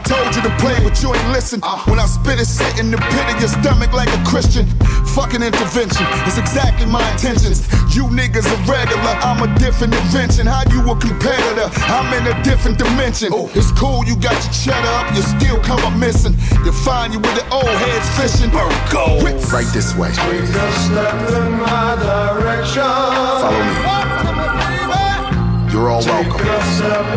[0.00, 1.60] I told you to play, but you ain't listen.
[1.84, 4.64] When I spit it, sit in the pit of your stomach like a Christian.
[5.12, 6.06] Fucking intervention.
[6.24, 7.68] It's exactly my intentions.
[7.94, 9.12] You niggas are regular.
[9.20, 10.46] I'm a different invention.
[10.46, 11.68] How you a competitor?
[11.92, 13.28] I'm in a different dimension.
[13.32, 13.52] Oh.
[13.52, 16.32] It's cool, you got your cheddar up, you still come up missing.
[16.64, 18.48] You find you with the old heads fishing.
[18.48, 19.20] Virgo.
[19.52, 20.12] Right this way.
[20.16, 22.88] Take a step in my direction.
[23.44, 23.74] Follow me.
[25.70, 26.40] You're all welcome.
[26.40, 27.10] Take a step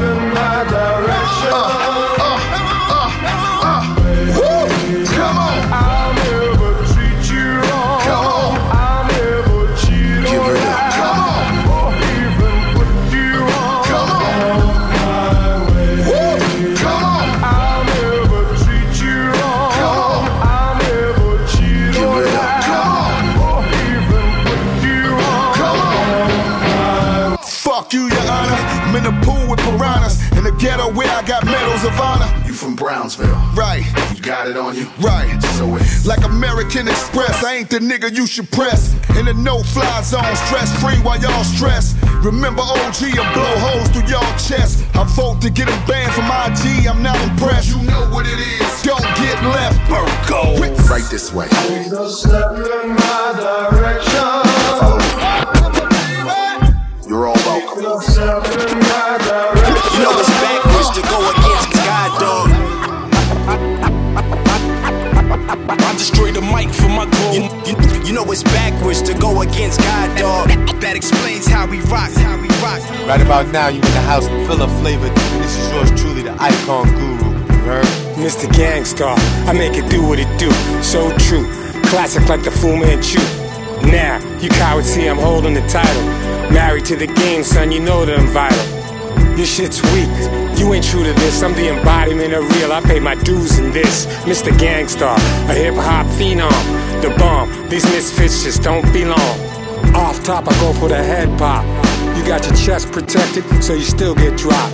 [29.05, 30.19] in the pool with piranhas.
[30.38, 32.30] In the ghetto where I got medals of honor.
[32.45, 33.35] You from Brownsville.
[33.55, 33.84] Right,
[34.15, 34.88] You got it on you.
[34.99, 35.39] right.
[35.57, 38.93] So it's Like American Express, I ain't the nigga you should press.
[39.17, 41.95] In the no fly zone, stress free while y'all stress.
[42.23, 44.85] Remember OG and blow holes through y'all chest.
[44.95, 46.88] I vote to get him banned from IG.
[46.88, 47.69] I'm not impressed.
[47.69, 48.81] You know what it is.
[48.84, 50.59] Don't get left, Virgo.
[50.89, 51.47] Right this way.
[57.07, 58.52] You're all welcome.
[60.93, 62.49] To go against God, dog.
[65.81, 67.33] I destroy the mic for my goal.
[67.33, 70.49] You, you, you know it's backwards to go against God, dog.
[70.81, 72.79] That explains how we rock, how we rock.
[73.07, 75.09] Right about now, you in the house full of flavor.
[75.41, 77.41] This is yours truly, the icon guru.
[77.41, 77.85] You heard?
[78.21, 78.45] Mr.
[78.53, 79.17] Gangstar,
[79.47, 80.51] I make it do what it do.
[80.83, 81.49] So true.
[81.89, 83.17] Classic like the Fu Manchu.
[83.89, 86.03] Now, you cowards see I'm holding the title.
[86.53, 88.82] Married to the game, son, you know that I'm vital.
[89.35, 90.10] Your shit's weak.
[90.60, 91.41] You ain't true to this.
[91.41, 92.72] I'm the embodiment of real.
[92.72, 94.05] I pay my dues in this.
[94.26, 94.51] Mr.
[94.57, 95.18] Gangstar,
[95.49, 96.51] a hip hop phenom.
[97.01, 97.49] The bomb.
[97.69, 99.39] These misfits just don't belong.
[99.95, 101.65] Off top, I go for the head pop.
[102.15, 104.73] You got your chest protected, so you still get dropped.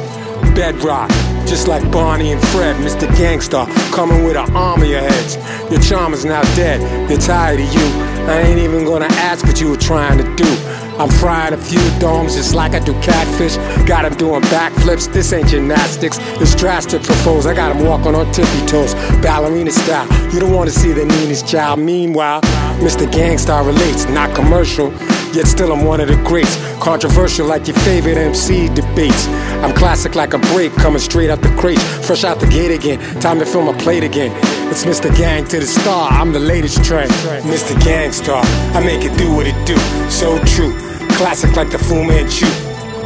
[0.55, 1.09] Bedrock,
[1.47, 3.07] just like Barney and Fred, Mr.
[3.15, 5.37] Gangstar, coming with an army of heads.
[5.71, 6.79] Your charm is now dead,
[7.09, 7.85] they're tired of you.
[8.27, 10.88] I ain't even gonna ask what you were trying to do.
[10.99, 13.55] I'm frying a few domes just like I do catfish.
[13.87, 16.17] Got him doing backflips, this ain't gymnastics.
[16.41, 17.45] It's drastic propose.
[17.45, 20.07] I got him walking on tippy toes, ballerina style.
[20.33, 21.79] You don't wanna see the meanest child.
[21.79, 22.41] Meanwhile,
[22.81, 23.09] Mr.
[23.11, 24.91] Gangstar relates, not commercial.
[25.31, 26.57] Yet still I'm one of the greats.
[26.79, 29.27] Controversial like your favorite MC debates.
[29.61, 31.79] I'm classic like a break, coming straight out the crate.
[31.79, 34.31] Fresh out the gate again, time to fill my plate again.
[34.71, 35.15] It's Mr.
[35.15, 37.11] Gang to the star, I'm the latest trend.
[37.43, 37.75] Mr.
[37.81, 38.43] Gangstar,
[38.75, 39.77] I make it do what it do.
[40.09, 40.73] So true,
[41.19, 42.45] classic like the Fu Manchu.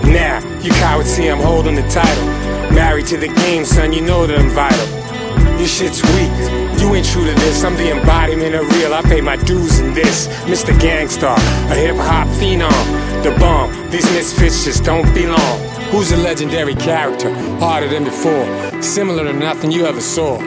[0.06, 2.26] Now, you cowards see I'm holding the title.
[2.72, 4.88] Married to the game, son, you know that I'm vital.
[5.57, 6.31] Your shit's weak.
[6.80, 7.64] You ain't true to this.
[7.64, 8.94] I'm the embodiment of real.
[8.94, 10.27] I pay my dues in this.
[10.45, 10.77] Mr.
[10.77, 11.38] Gangstar,
[11.72, 12.69] a hip hop phenom.
[13.23, 13.72] The bomb.
[13.90, 15.73] These misfits just don't belong.
[15.94, 17.32] Who's a legendary character?
[17.60, 18.82] Harder than before.
[18.82, 20.40] Similar to nothing you ever saw.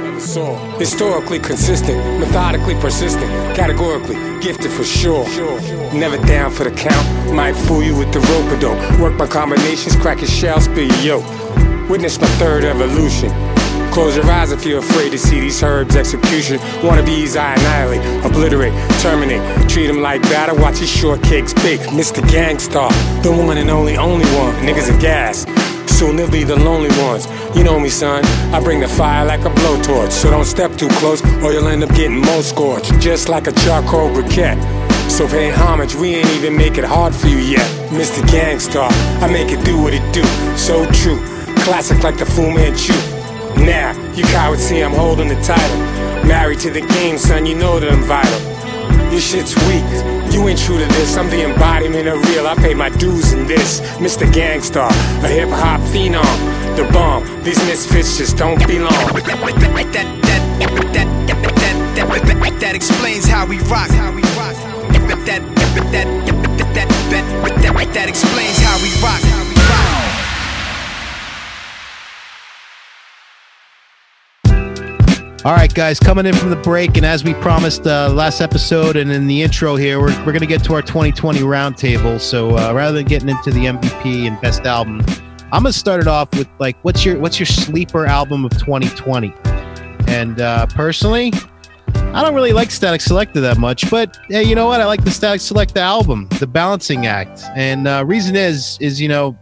[0.77, 5.25] Historically consistent, methodically persistent, categorically gifted for sure.
[5.95, 7.33] Never down for the count.
[7.33, 9.95] Might fool you with the rope, but don't work my combinations.
[9.95, 11.89] Crack your shell, spill your yoke.
[11.89, 13.31] Witness my third evolution.
[13.97, 16.59] Close your eyes if you're afraid to see these herbs execution.
[16.85, 19.41] Wannabes I annihilate, obliterate, terminate.
[19.71, 21.81] Treat them like batter, watch these shortcakes bake.
[21.97, 22.21] Mr.
[22.29, 22.91] Gangstar,
[23.23, 24.55] the one and only, only one.
[24.57, 25.47] Niggas are gas.
[25.91, 27.27] Soon they'll be the lonely ones.
[27.57, 28.23] You know me, son.
[28.53, 30.11] I bring the fire like a blowtorch.
[30.11, 33.01] So don't step too close or you'll end up getting more scorched.
[33.01, 34.61] Just like a charcoal briquette.
[35.11, 37.67] So pay homage, we ain't even make it hard for you yet.
[37.93, 38.21] Mr.
[38.29, 38.91] Gangstar,
[39.23, 40.23] I make it do what it do.
[40.55, 41.19] So true.
[41.65, 43.16] Classic like the Fu Manchu.
[43.59, 45.79] Now, you cowards see I'm holding the title.
[46.27, 48.57] Married to the game, son, you know that I'm vital.
[49.11, 49.85] Your shit's weak.
[50.33, 51.17] You ain't true to this.
[51.17, 52.47] I'm the embodiment of real.
[52.47, 53.81] I pay my dues in this.
[53.99, 54.27] Mr.
[54.31, 54.91] Gangstar,
[55.25, 56.27] a hip hop phenom.
[56.77, 57.25] The bomb.
[57.43, 58.93] These misfits just don't belong.
[58.93, 59.25] That,
[62.61, 63.89] that, explains how we rock.
[63.91, 64.55] How we rock.
[65.07, 66.07] That, that, that, that,
[66.75, 66.89] that,
[67.63, 69.23] that, that explains how we rock.
[69.23, 69.56] How we
[75.47, 78.97] All right, guys, coming in from the break, and as we promised uh, last episode
[78.97, 82.21] and in the intro here, we're, we're going to get to our 2020 roundtable.
[82.21, 85.03] So uh, rather than getting into the MVP and best album,
[85.53, 88.59] I'm going to start it off with like, what's your what's your sleeper album of
[88.59, 89.33] 2020?
[90.09, 91.33] And uh, personally,
[91.95, 94.81] I don't really like Statik Selektah that much, but hey, you know what?
[94.81, 99.07] I like the Statik Selektah album, The Balancing Act, and uh, reason is is you
[99.07, 99.39] know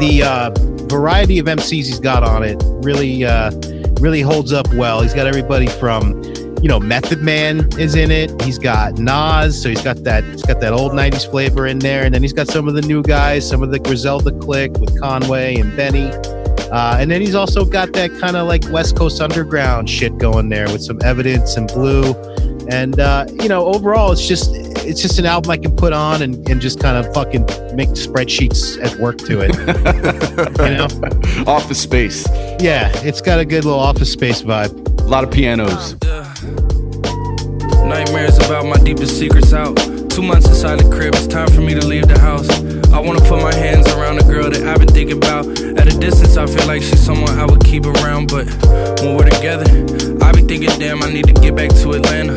[0.00, 0.50] the uh,
[0.88, 3.52] variety of MCs he's got on it really uh,
[4.00, 5.02] really holds up well.
[5.02, 6.22] He's got everybody from
[6.62, 8.40] you know Method Man is in it.
[8.42, 12.04] He's got Nas, so he's got that he's got that old '90s flavor in there,
[12.04, 14.98] and then he's got some of the new guys, some of the Griselda clique with
[15.00, 16.10] Conway and Benny.
[16.72, 20.48] Uh, and then he's also got that kind of like West Coast Underground shit going
[20.48, 22.14] there with some evidence and Blu.
[22.68, 24.54] And uh, you know, overall, it's just
[24.84, 27.42] it's just an album I can put on and, and just kind of fucking
[27.74, 29.54] make spreadsheets at work to it.
[30.68, 32.26] you know, Office space.
[32.60, 35.00] yeah, it's got a good little office space vibe.
[35.00, 35.94] A lot of pianos.
[37.84, 39.76] Nightmares about my deepest secrets out.
[40.10, 42.48] Two months inside the crib, it's time for me to leave the house.
[42.92, 45.46] I wanna put my hands around a girl that I've been thinking about.
[45.78, 48.46] At a distance, I feel like she's someone I would keep around, but
[49.00, 49.64] when we're together,
[50.22, 52.36] I be thinking, damn, I need to get back to Atlanta.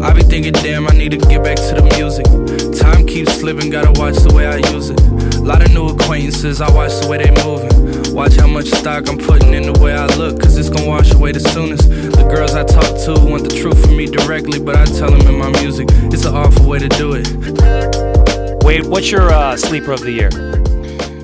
[0.00, 2.26] I be thinking, damn, I need to get back to the music.
[2.80, 5.00] Time keeps slipping, gotta watch the way I use it.
[5.40, 8.14] Lot of new acquaintances, I watch the way they moving.
[8.14, 11.12] Watch how much stock I'm putting in the way I look, cause it's gonna wash
[11.12, 11.88] away the soonest.
[11.88, 15.22] The girls I talk to want the truth from me directly, but I tell them
[15.22, 18.64] in my music, it's an awful way to do it.
[18.64, 20.30] Wade, what's your uh, sleeper of the year?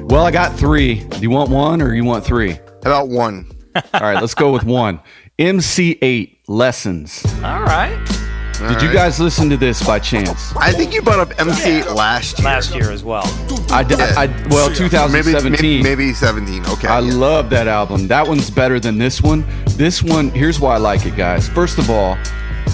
[0.07, 1.05] Well, I got three.
[1.05, 2.59] Do you want one or you want three?
[2.83, 3.51] about one?
[3.75, 5.01] All right, let's go with one.
[5.39, 7.25] MC Eiht Lessons.
[7.43, 8.22] All right.
[8.69, 10.55] Did you guys listen to this by chance?
[10.57, 12.45] I think you brought up MC last year.
[12.47, 13.25] Last year as well.
[13.71, 15.53] I, d- I- well, 2017.
[15.53, 16.67] Maybe, maybe, maybe 17.
[16.67, 16.89] Okay.
[16.89, 17.15] I yeah.
[17.15, 18.07] love that album.
[18.09, 19.45] That one's better than this one.
[19.77, 21.49] This one, here's why I like it, guys.
[21.49, 22.17] First of all,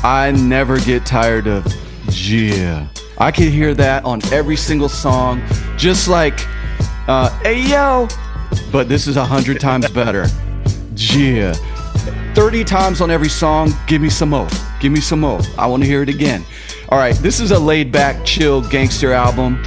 [0.05, 1.67] I never get tired of
[2.11, 2.89] Yeah.
[3.19, 5.43] I can hear that on every single song,
[5.77, 6.39] just like,
[7.09, 8.07] uh, hey yo,
[8.71, 10.27] but this is a hundred times better.
[10.95, 11.55] Yeah.
[12.35, 14.49] 30 times on every song, give me some more.
[14.81, 15.41] Give me some more.
[15.57, 16.45] I want to hear it again.
[16.91, 19.63] All right, this is a laid back, chill gangster album.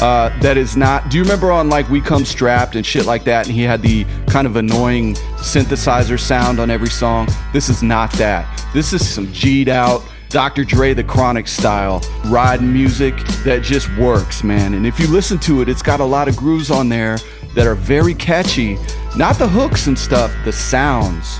[0.00, 1.10] Uh, that is not.
[1.10, 3.46] Do you remember on like We Come Strapped and shit like that?
[3.46, 7.28] And he had the kind of annoying synthesizer sound on every song.
[7.52, 8.46] This is not that.
[8.74, 10.64] This is some G'd out, Dr.
[10.64, 14.74] Dre the Chronic style riding music that just works, man.
[14.74, 17.18] And if you listen to it, it's got a lot of grooves on there
[17.54, 18.76] that are very catchy.
[19.16, 21.38] Not the hooks and stuff, the sounds.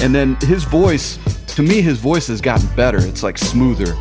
[0.00, 1.18] And then his voice,
[1.56, 2.98] to me, his voice has gotten better.
[2.98, 3.94] It's like smoother.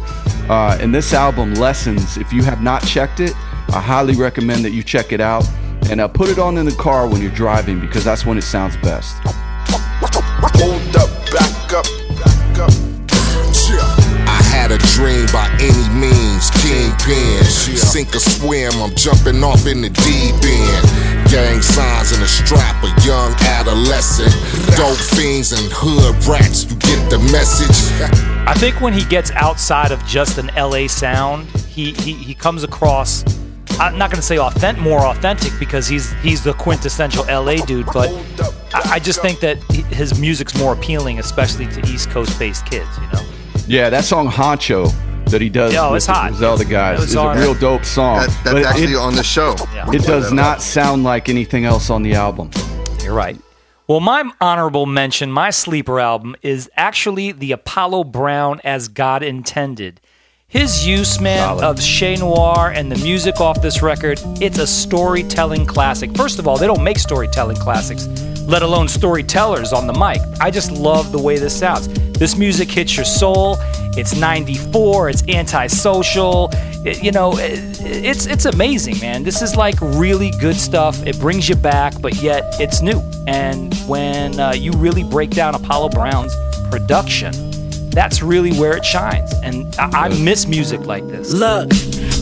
[0.49, 3.34] Uh, and this album, Lessons, if you have not checked it,
[3.69, 5.48] I highly recommend that you check it out
[5.90, 8.41] and uh, put it on in the car when you're driving because that's when it
[8.41, 9.15] sounds best.
[17.96, 21.32] Sink or swim, I'm jumping off in the deep end.
[21.32, 24.34] Gang signs in a strap, a young adolescent.
[24.76, 27.72] Dope fiends and hood rats, you get the message.
[28.50, 32.66] I think when he gets outside of just an LA sound, he he, he comes
[32.66, 33.24] across.
[33.80, 37.86] I'm not going to say authentic, more authentic because he's he's the quintessential LA dude,
[37.94, 38.10] but
[38.74, 39.56] I, I just think that
[39.94, 42.90] his music's more appealing, especially to East Coast based kids.
[42.98, 43.26] You know.
[43.68, 44.94] Yeah, that song Honcho
[45.28, 46.30] that he does Yo, with it's the hot.
[46.32, 48.20] Griselda It's- guys it was is a real dope song.
[48.22, 49.56] That- that's But it- actually on the show.
[49.74, 49.90] Yeah.
[49.92, 52.52] It does not sound like anything else on the album.
[53.04, 53.38] You're right.
[53.88, 60.02] Well, my honorable mention, my sleeper album, is actually the Apollo Brown as God Intended.
[60.48, 65.66] His use, man, of Che Noir and the music off this record, it's a storytelling
[65.66, 66.16] classic.
[66.16, 68.08] First of all, they don't make storytelling classics,
[68.44, 70.22] let alone storytellers on the mic.
[70.40, 71.88] I just love the way this sounds.
[72.18, 73.58] This music hits your soul.
[73.98, 76.50] It's 94, it's antisocial.
[76.86, 79.24] It- you know, it- it's it's amazing, man.
[79.24, 80.96] This is like really good stuff.
[81.08, 83.02] It brings you back, but yet it's new.
[83.28, 86.34] And when uh, you really break down Apollo Brown's
[86.70, 87.34] production,
[87.96, 89.34] that's really where it shines.
[89.42, 91.34] And I, I miss music like this.
[91.34, 91.72] Look,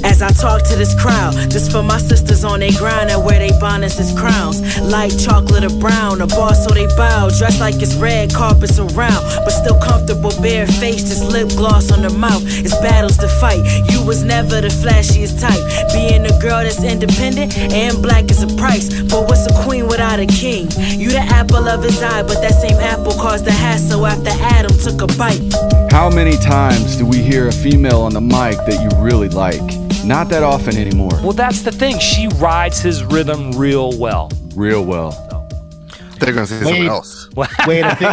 [0.05, 3.39] as I talk to this crowd, this for my sisters on they grind and wear
[3.39, 4.61] they bonnets as crowns.
[4.79, 7.29] Light chocolate or brown, a bar so they bow.
[7.37, 12.03] Dressed like it's red carpets around, but still comfortable, bare faced, just lip gloss on
[12.03, 12.43] the mouth.
[12.45, 13.63] It's battles to fight.
[13.89, 15.63] You was never the flashiest type.
[15.93, 19.01] Being a girl that's independent and black is a price.
[19.03, 20.69] But what's a queen without a king?
[20.99, 24.77] You the apple of his eye, but that same apple caused the hassle after Adam
[24.77, 25.62] took a bite.
[25.91, 29.61] How many times do we hear a female on the mic that you really like?
[30.03, 31.11] Not that often anymore.
[31.21, 31.99] Well, that's the thing.
[31.99, 34.29] She rides his rhythm real well.
[34.55, 35.11] Real well.
[36.19, 36.63] They're going to say Wait.
[36.65, 37.29] something else.
[37.67, 38.11] Wait, I think,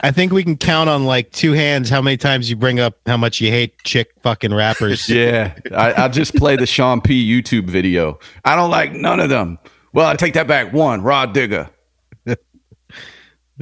[0.00, 2.98] I think we can count on like two hands how many times you bring up
[3.06, 5.08] how much you hate chick fucking rappers.
[5.14, 7.26] Yeah, I, I'll just play the Sean P.
[7.26, 8.18] YouTube video.
[8.44, 9.58] I don't like none of them.
[9.92, 10.72] Well, I take that back.
[10.72, 11.70] One, Rah Digga.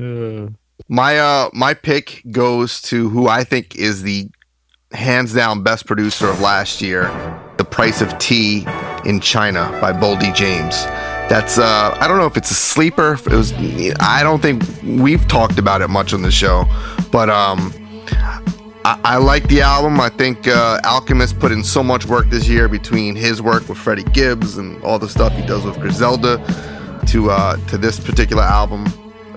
[0.01, 0.49] Uh,
[0.89, 4.29] My uh my pick goes to who I think is the
[4.93, 7.05] hands down best producer of last year,
[7.57, 8.67] The Price of Tea
[9.05, 10.85] in China by Boldy James.
[11.29, 13.15] That's uh I don't know if it's a sleeper.
[13.15, 13.53] It was
[14.01, 16.65] I don't think we've talked about it much on the show,
[17.11, 17.73] but um
[18.85, 20.01] I, I like the album.
[20.01, 23.79] I think uh, Alchemist put in so much work this year between his work with
[23.79, 26.39] Freddie Gibbs and all the stuff he does with Griselda
[27.07, 28.87] to uh, to this particular album.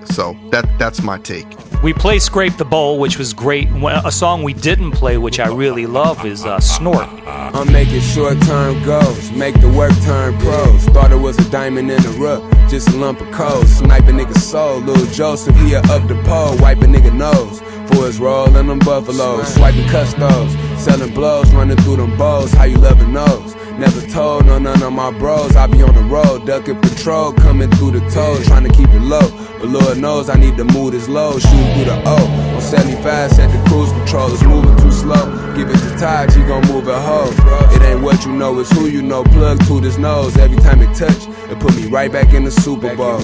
[0.06, 1.46] So that that's my take.
[1.82, 3.68] We play Scrape the Bowl, which was great.
[3.70, 7.06] A song we didn't play, which I really love, is uh, Snort.
[7.26, 10.84] I'm making short term goals, make the work turn pros.
[10.86, 13.62] Thought it was a diamond in the rough, just a lump of coal.
[13.64, 17.60] Snipe a nigga soul, little Joseph, he a up the pole, wipe a nigga nose.
[17.92, 22.52] For his roll in them buffaloes, swiping custos, selling blows, running through them bows.
[22.52, 23.54] How you loving those?
[23.78, 25.54] Never told, no none of my bros.
[25.54, 29.02] I be on the road, ducking patrol, coming through the toes, trying to keep it
[29.02, 29.28] low.
[29.58, 32.54] But Lord knows I need to move this low, shooting through the O.
[32.54, 35.54] On 75, set the cruise control, it's moving too slow.
[35.54, 37.30] Give it to Taj, he gon' move it hoe.
[37.74, 39.24] It ain't what you know, it's who you know.
[39.24, 42.50] Plug to this nose, every time it touch, it put me right back in the
[42.50, 43.20] Super Bowl.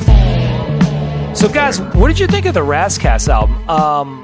[1.35, 3.67] So, guys, what did you think of the Ras Kass album?
[3.71, 4.22] Um,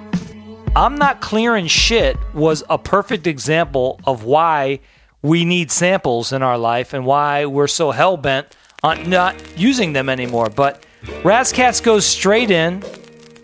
[0.77, 4.81] I'm Not Clearing Shit was a perfect example of why
[5.23, 9.93] we need samples in our life and why we're so hell bent on not using
[9.93, 10.51] them anymore.
[10.51, 10.85] But
[11.25, 12.85] Ras Kass goes straight in,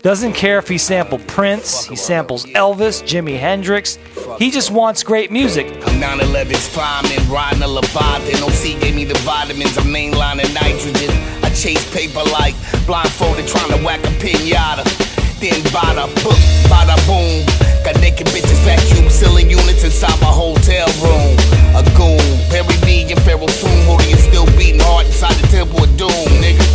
[0.01, 3.97] doesn't care if he sampled Prince, he samples Elvis, Jimi Hendrix.
[4.37, 5.67] He just wants great music.
[5.87, 8.43] I'm 911's fireman, riding a Leviathan.
[8.43, 11.09] OC gave me the vitamins, nitrogen.
[11.43, 15.14] I chase paper like blindfolded, trying to whack a pinata.
[15.45, 17.45] Then bada book, bada boom.
[17.85, 21.37] Got naked bitches vacuum sealing units inside my hotel room.
[21.77, 22.17] A goon,
[22.49, 26.09] bury me in Pharaoh's tomb, holding is still beating hard inside the temple of doom,
[26.41, 26.65] nigga.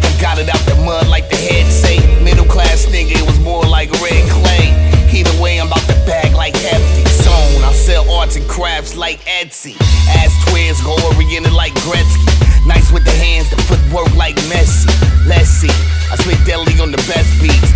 [0.00, 2.00] I got it out the mud like the head say.
[2.24, 4.97] Middle class nigga, it was more like red clay.
[5.10, 7.04] Either way, I'm about to bag like hefty.
[7.10, 9.74] Zone, I sell arts and crafts like Etsy.
[10.14, 12.66] Ass twins go oriented like Gretzky.
[12.66, 14.86] Nice with the hands, the footwork like Messi.
[15.26, 15.70] Let's see,
[16.12, 17.72] I spit deadly on the best beats.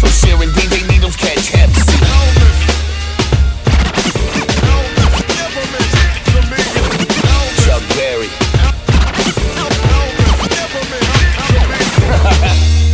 [0.00, 1.92] So sharing DJ needles catch Hep C.
[7.66, 8.30] Chuck Berry.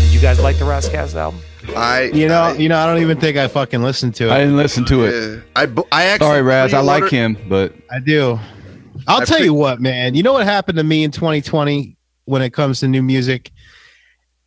[0.05, 1.40] Did you guys like the Ras Kass album?
[1.76, 4.30] I you know I, you know I don't even think I fucking listened to it.
[4.30, 5.34] I didn't listen to it.
[5.34, 5.43] Yeah.
[5.56, 8.39] I I actually sorry Ras, I like him, but I do.
[9.09, 10.14] I'll I tell pre- you what, man.
[10.14, 13.51] You know what happened to me in 2020 when it comes to new music.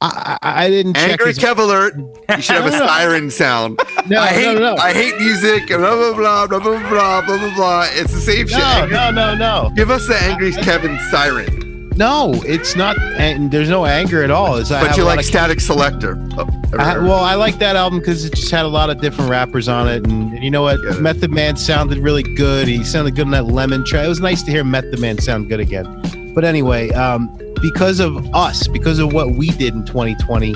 [0.02, 1.96] I, I, didn't angry check Kev alert.
[1.98, 3.80] You should have a siren sound.
[4.08, 4.76] No, I hate, no, no.
[4.76, 5.66] I hate music.
[5.66, 7.88] Blah blah blah blah blah blah blah blah.
[7.90, 8.92] It's the same no, shit.
[8.92, 9.72] No, no, no.
[9.76, 11.65] Give us the angry Kevin siren.
[11.96, 13.00] No, it's not.
[13.00, 14.58] And there's no anger at all.
[14.58, 16.34] It's, But you like Statik Selektah.
[16.38, 19.30] Oh, I well, I like that album because it just had a lot of different
[19.30, 20.80] rappers on it, and, and you know what?
[21.00, 22.68] Method Man sounded really good.
[22.68, 24.06] He sounded good on that Lemon track.
[24.06, 26.34] It was nice to hear Method Man sound good again.
[26.34, 27.30] But anyway, um,
[27.62, 30.54] because of us, because of what we did in 2020,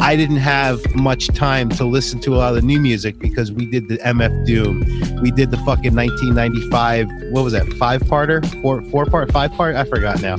[0.00, 3.50] I didn't have much time to listen to a lot of the new music because
[3.50, 4.80] we did the MF Doom,
[5.22, 7.08] we did the fucking 1995.
[7.32, 7.66] What was that?
[7.74, 9.74] Five parter, four four part, five part?
[9.74, 10.36] I forgot now.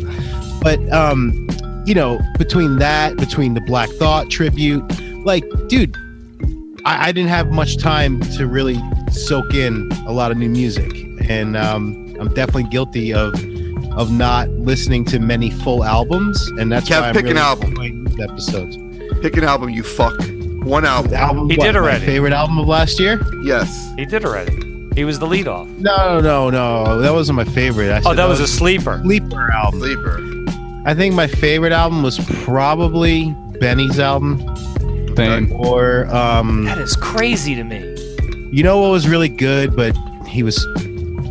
[0.62, 1.48] But um,
[1.86, 4.84] you know, between that, between the Black Thought tribute,
[5.26, 5.96] like, dude,
[6.86, 8.80] I, I didn't have much time to really
[9.12, 10.92] soak in a lot of new music,
[11.30, 13.34] and um, I'm definitely guilty of
[13.98, 17.40] of not listening to many full albums, and that's Kev, why I'm pick an really
[17.40, 17.70] album.
[17.72, 18.78] enjoying these episodes.
[19.22, 20.16] Pick an album, you fuck.
[20.64, 21.14] One album.
[21.14, 22.06] Album, He what, did my already.
[22.06, 23.22] favorite album of last year?
[23.44, 23.92] Yes.
[23.98, 24.54] He did already.
[24.96, 25.68] He was the lead off.
[25.78, 27.92] No, no, no, that wasn't my favorite.
[27.92, 29.00] I Oh, said that was a sleeper.
[29.04, 29.80] sleeper album.
[29.80, 30.20] Sleeper.
[30.86, 34.40] I think my favorite album was probably Benny's album,
[35.16, 35.52] Same.
[35.52, 37.80] or um, That is crazy to me.
[38.52, 39.96] You know what was really good, but
[40.28, 40.64] he was,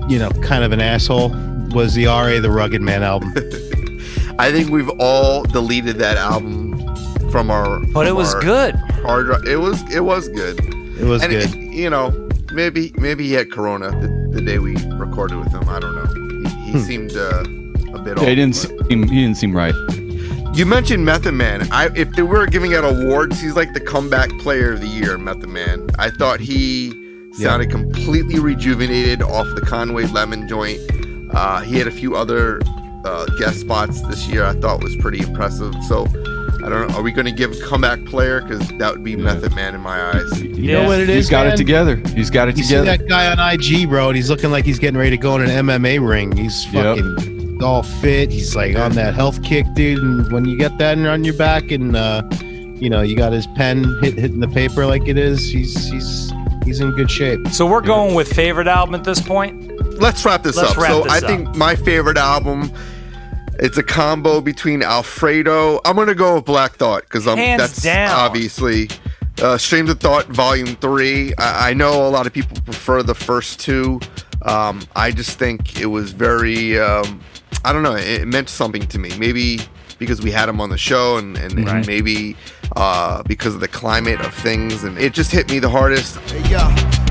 [0.08, 1.30] you know, kind of an asshole.
[1.72, 2.38] Was the R.A.
[2.40, 3.32] the Rugged Man album?
[4.38, 6.65] I think we've all deleted that album
[7.36, 7.80] from our.
[7.92, 8.74] But it was good.
[9.04, 9.44] Hard drive.
[9.44, 9.82] It was.
[9.94, 10.58] It was good.
[10.98, 11.54] It was and good.
[11.54, 12.10] It, you know,
[12.50, 15.68] maybe maybe he had Corona the, the day we recorded with him.
[15.68, 16.06] I don't know.
[16.48, 16.78] He, he Hmm.
[16.78, 17.44] seemed uh,
[17.94, 18.16] a bit.
[18.16, 19.74] yeah, he off, didn't but- seem he didn't seem right.
[20.54, 21.68] You mentioned Method Man.
[21.70, 25.18] I if they were giving out awards, he's like the comeback player of the year,
[25.18, 25.86] Method Man.
[25.98, 26.94] I thought he
[27.34, 30.80] sounded completely rejuvenated off the Conway Lemon joint.
[31.34, 32.62] Uh, he had a few other
[33.04, 34.42] uh, guest spots this year.
[34.46, 35.74] I thought was pretty impressive.
[35.86, 36.06] So
[36.66, 36.97] I don't know.
[36.97, 38.40] Are we going to give comeback player?
[38.43, 40.43] Because that would be Method Man in my eyes.
[40.43, 41.14] You know what it is?
[41.14, 41.55] He's got man?
[41.55, 41.97] it together.
[42.14, 42.97] He's got it You see together.
[42.98, 44.09] that guy on IG, bro?
[44.09, 46.36] And he's looking like he's getting ready to go in an MMA ring.
[46.36, 46.98] He's Yep.
[46.98, 48.32] fucking all fit.
[48.32, 50.02] He's like on that health kick, dude.
[50.02, 53.47] And when you get that on your back, and uh, you know you got his
[53.56, 56.32] pen hit, hitting the paper like it is, he's he's
[56.64, 57.47] he's in good shape.
[57.48, 59.70] So we're going with favorite album at this point.
[60.01, 60.76] Let's wrap this Let's up.
[60.78, 61.22] wrap so this I up.
[61.24, 62.72] think my favorite album.
[63.58, 65.80] It's a combo between Alfredo.
[65.84, 68.10] I'm gonna go with Black Thought because I'm Hands that's down.
[68.10, 68.88] obviously
[69.42, 71.34] uh, Streams of Thought Volume Three.
[71.38, 74.00] I, I know a lot of people prefer the first two.
[74.42, 76.78] Um, I just think it was very.
[76.78, 77.20] Um,
[77.64, 77.96] I don't know.
[77.96, 79.16] It, it meant something to me.
[79.18, 79.60] Maybe
[79.98, 82.36] because we had him on the show, and, and, and maybe
[82.76, 86.16] uh, because of the climate of things, and it just hit me the hardest.
[86.30, 86.58] Hey, yo,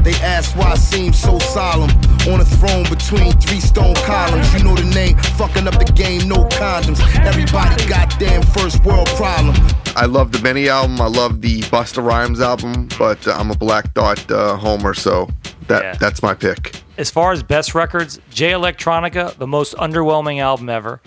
[0.05, 1.89] they ask why I seem so solemn.
[2.31, 4.51] On a throne between three stone columns.
[4.53, 6.99] You know the name, fucking up the game, no condoms.
[7.25, 9.55] Everybody goddamn first world problem.
[9.97, 10.99] I love the Benny album.
[11.01, 15.27] I love the Busta Rhymes album, but uh, I'm a Black Thought uh, homer, so
[15.67, 15.93] that Yeah.
[15.99, 16.81] that's my pick.
[16.97, 21.01] As far as best records, Jay Electronica, the most underwhelming album ever.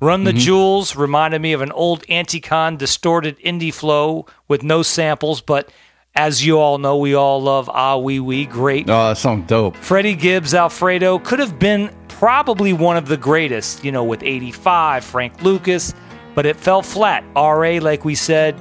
[0.00, 0.38] Run the Mhm.
[0.38, 5.70] Jewels reminded me of an old Anticon distorted indie flow with no samples, but
[6.18, 8.44] as you all know, we all love Ah Wee Wee.
[8.44, 8.90] Great.
[8.90, 9.76] Oh, that song dope.
[9.76, 15.04] Freddie Gibbs, Alfredo could have been probably one of the greatest, you know, with 85,
[15.04, 15.94] Frank Lucas,
[16.34, 17.24] but it fell flat.
[17.36, 18.56] RA, like we said,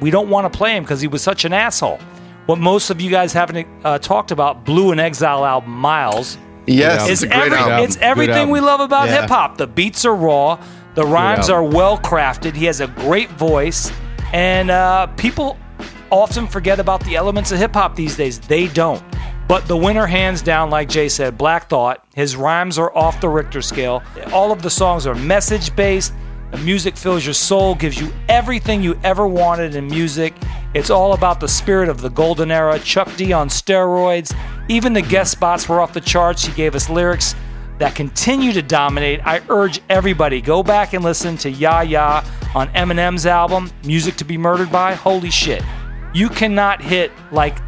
[0.00, 1.98] we don't want to play him because he was such an asshole.
[2.46, 6.36] What most of you guys haven't uh, talked about, Blu and Exile album, Miles.
[6.66, 7.78] Yes, It's, it's a great every- album.
[7.84, 8.50] it's everything album.
[8.50, 9.20] we love about Yeah.
[9.22, 9.56] hip hop.
[9.58, 10.58] The beats are raw,
[10.94, 12.54] The rhymes are well crafted.
[12.56, 13.92] He has a great voice,
[14.32, 15.56] and uh, people
[16.10, 18.38] often forget about the elements of hip hop these days.
[18.38, 19.02] They don't.
[19.48, 22.04] But the winner, hands down, like Jay said, Black Thought.
[22.14, 24.02] His rhymes are off the Richter scale.
[24.32, 26.12] All of the songs are message based.
[26.50, 30.34] The music fills your soul, gives you everything you ever wanted in music.
[30.74, 32.78] It's all about the spirit of the golden era.
[32.78, 34.36] Chuck D on steroids.
[34.68, 36.44] Even the guest spots were off the charts.
[36.44, 37.34] He gave us lyrics
[37.78, 39.20] that continue to dominate.
[39.26, 42.24] I urge everybody go back and listen to Ya Ya
[42.54, 44.94] on Eminem's album, Music to Be Murdered By.
[44.94, 45.62] Holy shit.
[46.18, 47.58] You cannot hit like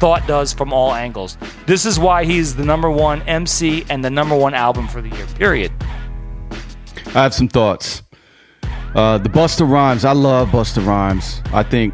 [0.00, 1.36] Thought does from all angles.
[1.66, 5.10] This is why he's the number one MC and the number one album for the
[5.10, 5.70] year, period.
[7.08, 8.02] I have some thoughts.
[8.94, 11.42] Uh, the Busta Rhymes, I love Busta Rhymes.
[11.52, 11.92] I think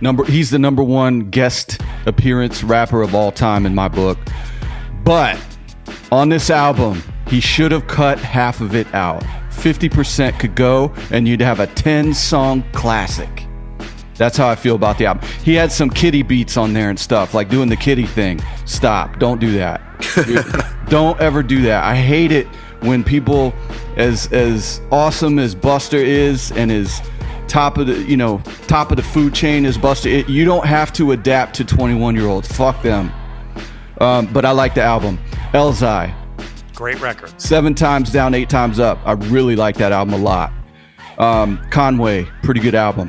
[0.00, 4.18] number he's the number one guest appearance rapper of all time in my book.
[5.04, 5.38] But
[6.10, 9.22] on this album, he should have cut half of it out.
[9.50, 13.43] 50% could go, and you'd have a 10 song classic.
[14.16, 15.28] That's how I feel about the album.
[15.42, 18.40] He had some kitty beats on there and stuff, like doing the kitty thing.
[18.64, 19.18] Stop.
[19.18, 19.80] Don't do that.
[20.88, 21.84] Don't ever do that.
[21.84, 22.46] I hate it
[22.80, 23.52] when people
[23.96, 27.00] as as awesome as Busta is and as
[27.48, 30.66] top of the you know top of the food chain as Busta, it, you don't
[30.66, 32.48] have to adapt to 21 year olds.
[32.48, 33.12] Fuck them.
[34.00, 35.18] Um, but I like the album.
[35.52, 36.12] Elzhi,
[36.74, 37.40] Great record.
[37.40, 38.98] Seven times down, eight times up.
[39.04, 40.52] I really like that album a lot.
[41.18, 43.08] Um, Conway, pretty good album.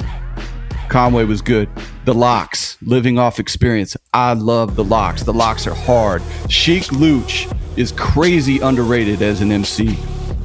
[0.89, 1.69] Conway was good.
[2.05, 3.97] The LOX, Living Off Experience.
[4.13, 5.23] I love The LOX.
[5.23, 6.21] The LOX are hard.
[6.49, 9.97] Sheek Louch is crazy underrated as an MC.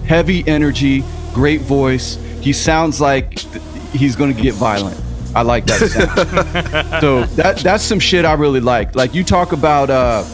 [0.06, 2.16] Heavy energy, great voice.
[2.40, 3.62] He sounds like th-
[3.92, 5.00] he's going to get violent.
[5.34, 7.00] I like that sound.
[7.00, 8.96] so that that's some shit I really like.
[8.96, 10.24] Like you talk about, uh,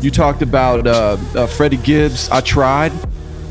[0.00, 2.28] you talked about uh, uh, Freddie Gibbs.
[2.28, 2.92] I tried.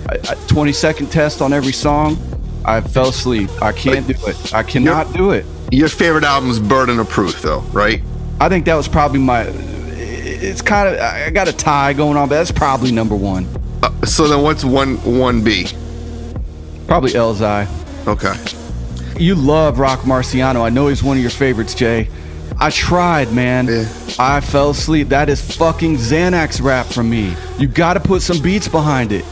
[0.09, 2.17] I, I, 20 second test on every song.
[2.65, 3.49] I fell asleep.
[3.61, 4.53] I can't do it.
[4.53, 5.45] I cannot do it.
[5.73, 7.99] Your favorite album is Burden of Proof, though, right?
[8.39, 9.45] I think that was probably my.
[9.47, 13.47] It's kind of I got a tie going on, but that's probably number one.
[13.81, 15.65] Uh, so then, what's one one B?
[16.85, 17.67] Probably Elzhi.
[18.07, 18.35] Okay.
[19.19, 20.61] You love Roc Marciano.
[20.61, 22.07] I know he's one of your favorites, Jay.
[22.59, 23.67] I tried, man.
[24.19, 25.09] I fell asleep.
[25.09, 27.35] That is fucking Xanax rap from me.
[27.57, 29.25] You got to put some beats behind it.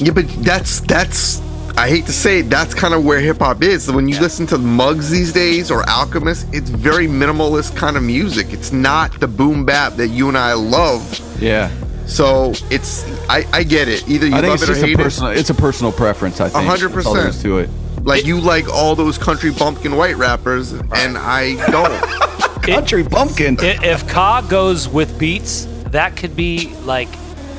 [0.00, 1.40] Yeah, but that's that's.
[1.76, 3.90] I hate to say it, that's kind of where hip hop is.
[3.90, 8.52] When you listen to Muggs these days or Alchemist, it's very minimalist kind of music.
[8.52, 11.02] It's not the boom bap that you and I love.
[11.42, 11.70] Yeah.
[12.06, 14.08] So it's I, I get it.
[14.08, 15.32] Either you I love it or just a hate personal.
[15.32, 15.38] it.
[15.38, 16.40] It's a personal preference.
[16.40, 16.64] I think.
[16.64, 17.70] hundred That's all there is percent to it.
[18.04, 22.62] Like you like all those country bumpkin white rappers, and I don't.
[22.62, 23.58] country bumpkin.
[23.58, 27.08] I- If Ka goes with beats, that could be like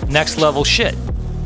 [0.08, 0.96] next level shit.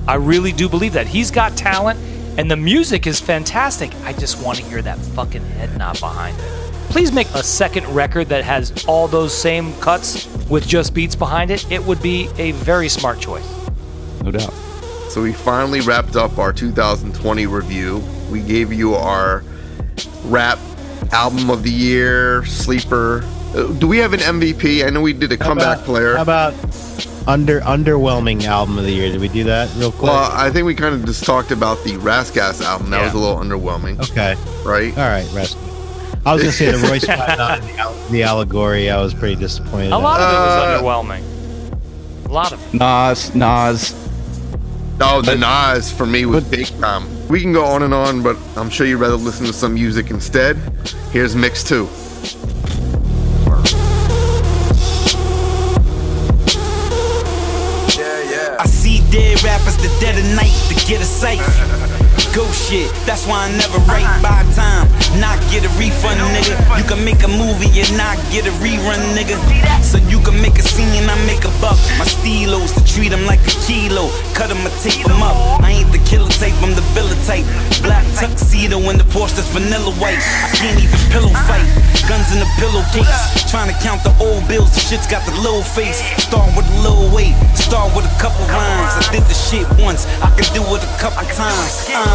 [0.08, 1.08] I really do believe that.
[1.08, 2.00] He's got talent
[2.40, 3.94] and the music is fantastic.
[4.06, 6.72] I just want to hear that fucking head nod behind it.
[6.90, 11.52] Please make a second record that has all those same cuts with just beats behind
[11.52, 11.70] it.
[11.70, 13.46] It would be a very smart choice.
[14.24, 14.54] No doubt.
[15.10, 18.02] So we finally wrapped up our 2020 review.
[18.32, 19.44] We gave you our
[20.24, 20.60] rap
[21.12, 23.22] album of the year, sleeper.
[23.54, 24.86] Uh, Do we have an MVP?
[24.88, 26.16] I know we did a How comeback about- player.
[26.16, 26.54] How about
[27.30, 29.10] under underwhelming album of the year?
[29.12, 30.04] Did we do that real quick?
[30.04, 32.90] Well, I think we kind of just talked about the Ras Kass album.
[32.90, 34.00] That was a little underwhelming.
[34.12, 34.36] okay.
[34.68, 34.92] Right?
[34.98, 35.62] All right, Rescue.
[36.26, 38.90] I was gonna say the Royce Five Nine, the, the allegory.
[38.90, 39.92] I was pretty disappointed.
[39.94, 42.26] A lot of it Uh, was underwhelming.
[42.26, 42.78] A lot of it.
[42.78, 43.94] Nas, Nas.
[45.02, 47.06] Oh, the Nas for me was big time.
[47.30, 50.10] We can go on and on, but I'm sure you'd rather listen to some music
[50.12, 50.58] instead.
[51.12, 51.88] Here's Mix 2.
[59.12, 61.69] Dead rappers the dead of night to get a safe.
[62.36, 64.86] Go shit, that's why I never write by time.
[65.20, 66.56] Not get a refund, nigga.
[66.78, 69.36] You can make a movie and not get a rerun, nigga.
[69.82, 71.80] So you can make a scene and I make a buck.
[71.98, 74.14] My stilos to treat them like a kilo.
[74.38, 75.36] Cut them, I tape them up.
[75.64, 77.46] I ain't the killer tape, I'm the villa type.
[77.82, 80.22] Black tuxedo in the Porsche that's vanilla white.
[80.22, 81.66] I can't even pillow fight.
[82.08, 83.50] Guns in the pillowcase.
[83.50, 86.00] Trying to count the old bills, the shit's got the little face.
[86.22, 88.94] Start with a little weight, start with a couple rhymes.
[88.94, 91.90] I did the shit once, I can do it a couple times.
[91.90, 92.09] I'm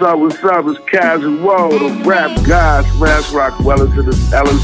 [0.00, 0.66] What's up, what's up?
[0.66, 4.58] It's Casual, the rap guy, Smash Rock Wellington, this Ellen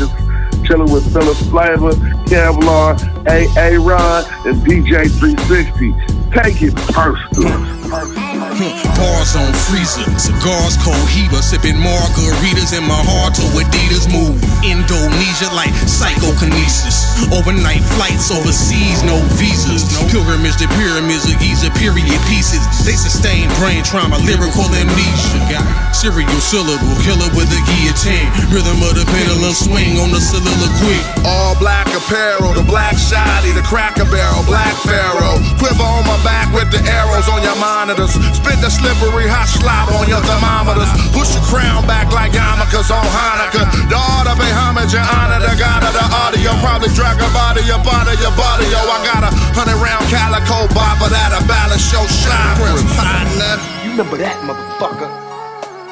[0.66, 1.92] chilling with Philip Flavor,
[2.26, 2.96] Kevlar,
[3.28, 5.92] AA Ron, and DJ 360.
[6.32, 8.25] Take it personal.
[8.36, 8.76] Hmm.
[9.00, 10.76] Bars on freezer, cigars
[11.08, 14.36] heater, sipping margaritas in my heart to Adidas move.
[14.60, 17.16] Indonesia like psychokinesis.
[17.32, 19.88] Overnight flights overseas, no visas.
[20.12, 22.60] Pilgrimage to pyramids of Giza, period pieces.
[22.84, 25.40] They sustain brain trauma, lyrical amnesia.
[25.48, 25.64] Got
[25.96, 28.28] serial syllable, killer with a guillotine.
[28.52, 31.00] Rhythm of the pendulum swing on the soliloquy.
[31.24, 35.40] All black apparel, the black shoddy, the cracker barrel, black pharaoh.
[35.56, 38.25] Quiver on my back with the arrows on your monitors.
[38.32, 40.90] Spit the slippery hot slop on your thermometers.
[41.12, 43.66] Push your crown back like yarmulkes on Hanukkah.
[43.86, 46.50] The art of homage and honor the god of the audio.
[46.64, 48.80] Probably drag a body, your body, your body, yo.
[48.80, 53.54] I got a hundred round calico bopper that a balance show chakras, partner.
[53.84, 55.08] You remember that, motherfucker?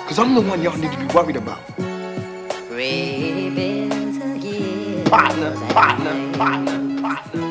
[0.06, 1.60] Cause I'm the one y'all need to be worried about.
[5.08, 7.43] Partner, partner, partner, partner.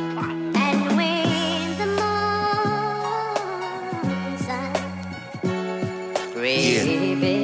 [6.43, 7.42] My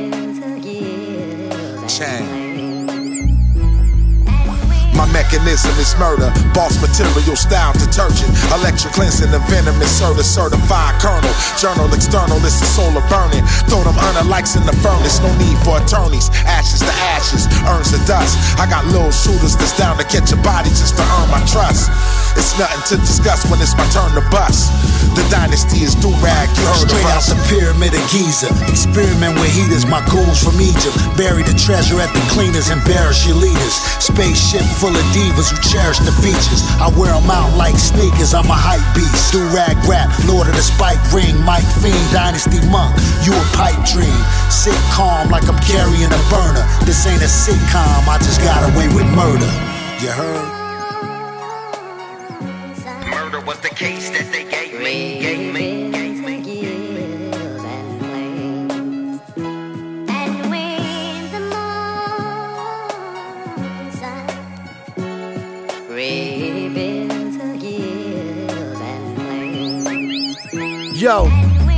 [5.30, 6.34] mechanism is murder.
[6.58, 8.34] Boss material style detergent.
[8.50, 11.30] Electric cleansing the venomous soda certified colonel.
[11.62, 13.46] Journal external, it's a solar burning.
[13.70, 13.94] Throw them
[14.26, 15.22] likes in the furnace.
[15.22, 16.30] No need for attorneys.
[16.46, 18.38] Ashes to ashes, earns the dust.
[18.58, 21.90] I got little shooters that's down to catch a body just to earn my trust.
[22.38, 24.70] It's nothing to discuss when it's my turn to bust.
[25.18, 26.50] The dynasty is do rag.
[26.58, 28.50] You heard Straight out the pyramid of Giza.
[28.70, 30.96] Experiment with heaters, my goons from Egypt.
[31.18, 33.76] Bury the treasure at the cleaners, and embarrass your leaders.
[34.00, 36.64] Spaceship full of divas who cherish the features.
[36.80, 39.36] I wear them out like sneakers, I'm a hype beast.
[39.36, 42.96] Do rag rap, Lord of the Spike Ring, Mike Fiend, Dynasty Monk.
[43.28, 44.22] You a pipe dream.
[44.48, 46.64] Sit calm like I'm carrying a burner.
[46.88, 49.52] This ain't a sitcom, I just got away with murder.
[50.00, 50.48] You heard?
[53.12, 55.20] Murder was the case that they gave me.
[55.20, 55.52] Gave me.
[55.52, 55.79] Gave me.
[71.00, 71.30] Yo,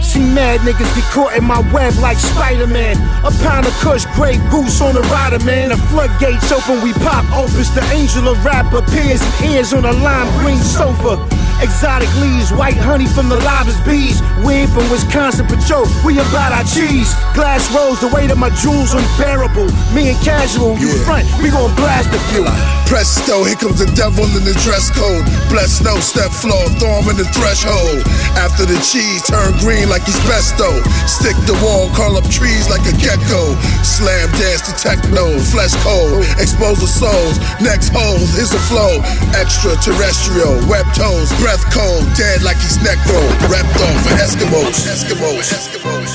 [0.02, 2.98] see mad niggas be caught in my web like Spider-Man.
[3.24, 5.70] A pound of kush, Grey Goose on the rider, man.
[5.70, 7.70] The floodgates open, we pop opus.
[7.70, 11.22] The angel of rap appears ears on a lime green sofa.
[11.62, 14.18] Exotic leaves, white honey from the lobster's bees.
[14.42, 17.14] We ain't from Wisconsin, but yo, we about our cheese.
[17.38, 19.70] Glass rolls, the weight of my jewels unbearable.
[19.94, 22.50] Me and casual, you front, we gon' blast a few.
[22.90, 25.24] Presto, here comes the devil in the dress code.
[25.54, 28.02] Bless no step floor, throw him in the threshold.
[28.36, 30.82] After the cheese turn green like he's pesto.
[31.06, 33.54] Stick the wall, call up trees like a gecko.
[33.86, 36.26] Slam dance to techno, flesh cold.
[36.42, 38.98] Expose the souls, next holes, here's the flow.
[39.38, 42.04] Extraterrestrial, web toes, breath cold.
[42.16, 43.20] Dead like he's necro.
[43.52, 44.88] Repped off for Eskimos.
[44.88, 45.52] Eskimos.
[45.52, 46.12] Eskimos.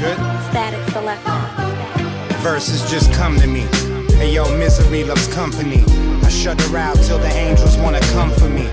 [0.00, 0.18] good
[0.50, 2.42] Statik Selektah.
[2.42, 3.64] Verses just come to me.
[4.18, 5.82] Hey yo, misery loves company.
[6.22, 8.68] I shut her out till the angels wanna come for me.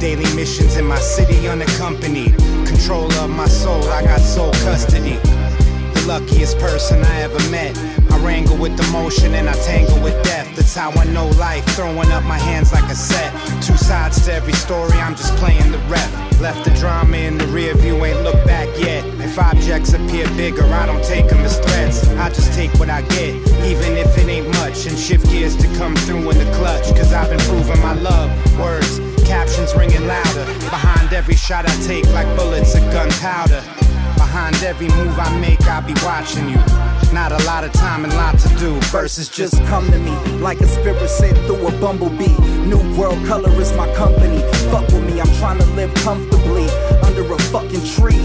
[0.00, 2.36] Daily missions in my city unaccompanied.
[2.66, 5.16] Control of my soul, I got soul custody.
[5.94, 7.74] The luckiest person I ever met.
[8.24, 10.56] Wrangle with the motion and I tangle with death.
[10.56, 11.64] That's how I know life.
[11.76, 13.30] Throwing up my hands like a set.
[13.62, 16.40] Two sides to every story, I'm just playing the ref.
[16.40, 19.04] Left the drama in the rear view, ain't look back yet.
[19.20, 22.08] If objects appear bigger, I don't take them as threats.
[22.16, 23.34] I just take what I get,
[23.64, 24.86] even if it ain't much.
[24.86, 26.86] And shift gears to come through in the clutch.
[26.96, 28.30] Cause I've been proving my love.
[28.58, 30.44] Words, captions ringing louder.
[30.70, 33.62] Behind every shot I take, like bullets of gunpowder.
[34.16, 36.93] Behind every move I make, I'll be watching you.
[37.14, 38.74] Not a lot of time and lot to do.
[38.90, 40.10] Verses just come to me
[40.40, 42.36] like a spirit sent through a bumblebee.
[42.66, 44.42] New world color is my company.
[44.72, 46.68] Fuck with me, I'm trying to live comfortably
[47.06, 48.18] under a fucking tree.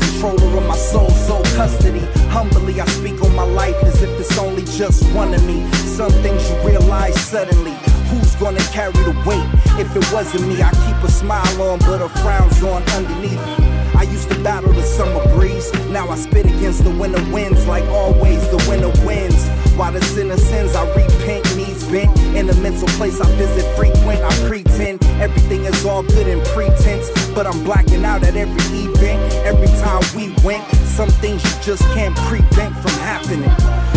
[0.00, 2.00] Controller of my soul, soul custody.
[2.34, 5.64] Humbly, I speak on my life as if it's only just one of me.
[5.72, 7.76] Some things you realize suddenly.
[8.10, 9.46] Who's gonna carry the weight?
[9.78, 13.83] If it wasn't me, I keep a smile on, but a frown's on underneath.
[14.04, 15.72] I used to battle the summer breeze.
[15.88, 17.66] Now I spit against the winter winds.
[17.66, 19.48] Like always, the winter wins.
[19.78, 22.14] While the sinner sins, I repent, knees bent.
[22.36, 24.20] In a mental place I visit frequent.
[24.20, 27.08] I pretend everything is all good in pretense.
[27.34, 29.32] But I'm blacking out at every event.
[29.46, 33.48] Every time we went, some things you just can't prevent from happening.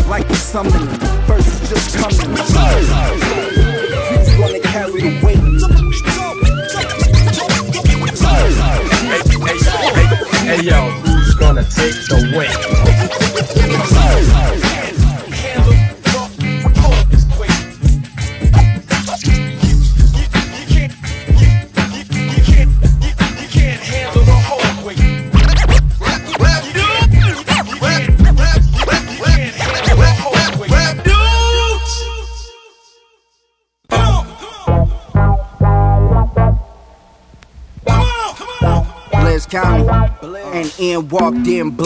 [0.08, 0.88] Like the summoning,
[1.28, 2.38] verses just coming.
[4.08, 5.87] Who's gonna carry the weight?
[9.48, 12.52] Hey yo, who's gonna take the weight?
[39.46, 39.88] County.
[40.54, 41.86] And in walked in blue.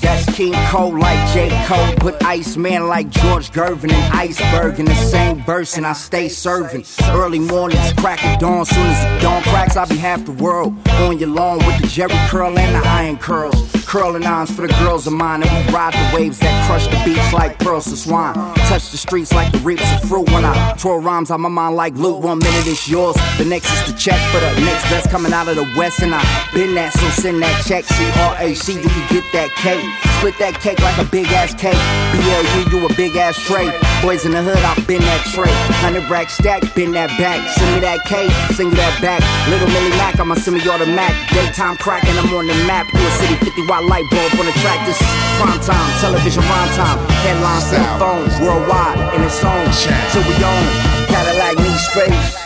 [0.00, 1.50] That's King Cole like J.
[1.66, 1.94] Cole.
[1.96, 6.84] Put Iceman like George Gervin and Iceberg in the same verse, and I stay serving.
[7.08, 8.64] Early mornings, crack of dawn.
[8.64, 10.74] Soon as the dawn cracks, I'll be half the world.
[10.88, 13.70] On your lawn with the Jerry curl and the iron curls.
[13.86, 16.98] Curling irons for the girls of mine, and we ride the waves that crush the
[17.04, 18.34] beach like pearls of swine.
[18.70, 21.76] Touch the streets like the reaps of fruit when I twirl rhymes on my mind
[21.76, 22.22] like loot.
[22.22, 25.48] One minute it's yours, the next is the check for the next best coming out
[25.48, 26.22] of the west, and I
[26.54, 27.84] been that, so send that check.
[27.84, 30.11] C R A C, you can get that cake.
[30.22, 31.74] Split that cake like a big ass cake.
[32.14, 33.66] BLU, you a big ass tray.
[34.06, 35.50] Boys in the hood, I've been that tray.
[35.82, 37.42] Hundred rack stack, been that back.
[37.58, 39.18] Send me that cake, send you that back.
[39.50, 41.18] Little Millie Mac, I'm a semi-automatic.
[41.34, 42.86] Daytime cracking, I'm on the map.
[42.94, 44.86] New City 50 watt light bulb on the track.
[44.86, 45.10] This is
[45.42, 47.02] prime time, television rhyme time.
[47.26, 49.66] Headlines, cell phone, worldwide in its own.
[50.14, 50.64] Till we own
[51.10, 52.41] Cadillac, need space.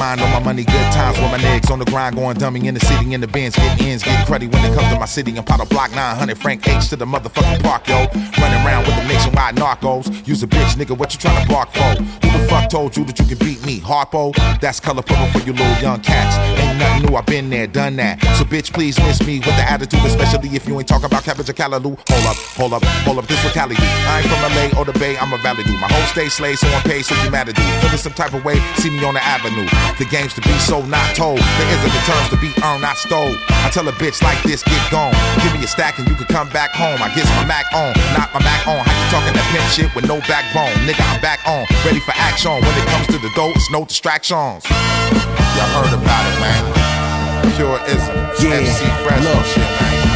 [0.00, 2.72] Mind on my money, good times with my niggas on the grind, going dummy in
[2.72, 5.36] the city, in the bins, getting ends, getting cruddy when it comes to my city.
[5.36, 8.06] I'm part of block 900, Frank H to the motherfucking park, yo.
[8.40, 10.26] Running around with the nationwide narcos.
[10.26, 12.02] Use a bitch, nigga, what you tryna bark for?
[12.24, 13.80] Who the fuck told you that you can beat me?
[13.80, 14.32] Harpo?
[14.58, 16.34] That's color purple for you little young cats.
[16.58, 18.22] Ain't nothing new, i been there, done that.
[18.38, 21.50] So bitch, please miss me with the attitude, especially if you ain't talking about cabbage
[21.50, 22.00] or callaloo.
[22.08, 23.50] Hold up, hold up, hold up, this do.
[23.52, 25.78] I ain't from LA or the Bay, I'm a valley dude.
[25.78, 27.66] My whole state slave, so I'm paid, so you mad at dude.
[27.82, 29.68] Feeling some type of way, see me on the avenue.
[29.98, 31.38] The game's to be so not told.
[31.38, 33.36] There isn't the terms to be earned, not stole.
[33.64, 35.12] I tell a bitch like this, get gone.
[35.44, 36.96] Give me a stack and you can come back home.
[37.02, 38.80] I guess my Mac on, not my Mac on.
[38.80, 40.72] How you talking that pimp shit with no backbone?
[40.88, 42.50] Nigga, I'm back on, ready for action.
[42.52, 44.64] When it comes to the dough, it's no distractions.
[44.64, 46.62] Y'all heard about it, man.
[47.60, 49.44] Pureism, Yeah, MC Fresh look.
[49.52, 50.09] shit, man.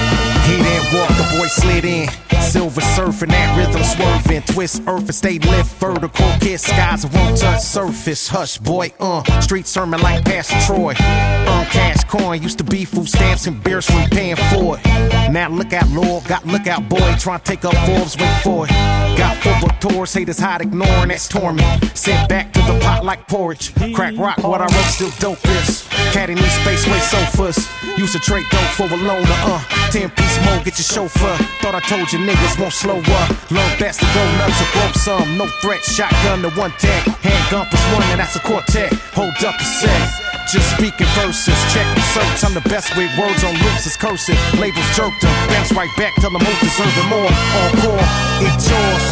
[0.47, 2.09] He didn't walk, the boy slid in.
[2.41, 4.43] Silver surfing, that rhythm swerving.
[4.43, 6.29] Twist earth and stay lift vertical.
[6.41, 8.29] Kiss skies won't touch surface.
[8.29, 9.23] Hush, boy, uh.
[9.41, 10.95] Street sermon like Pastor Troy.
[11.01, 12.43] Earn cash coin.
[12.43, 14.85] Used to be food stamps and beers from paying for it.
[15.33, 16.25] Now look out, Lord.
[16.25, 17.15] Got look out, boy.
[17.19, 18.71] Trying to take up Forbes, wait for it.
[19.17, 21.97] Got football tours, haters hide ignoring that's torment.
[21.97, 23.73] Sent back to the pot like porridge.
[23.95, 25.89] Crack rock, what I wrote still dope is.
[26.13, 27.69] Caddy need space, way sofas.
[27.97, 29.91] Used to trade dope for a loaner, uh.
[29.91, 31.37] 10 piece more, get your chauffeur.
[31.63, 33.29] Thought I told you niggas won't slow up.
[33.51, 35.39] Love best to go nuts or grow some.
[35.39, 37.03] No threat, shotgun to one tag.
[37.23, 38.93] Handgun plus one, and that's a quartet.
[39.15, 40.25] Hold up a set.
[40.51, 42.45] Just speaking verses, check the search.
[42.45, 44.39] I'm the best with words on loops, it's cursive.
[44.61, 47.33] Labels jerked them, bounce right back, tell them most deserving more.
[47.65, 48.05] Encore,
[48.45, 49.05] it's yours.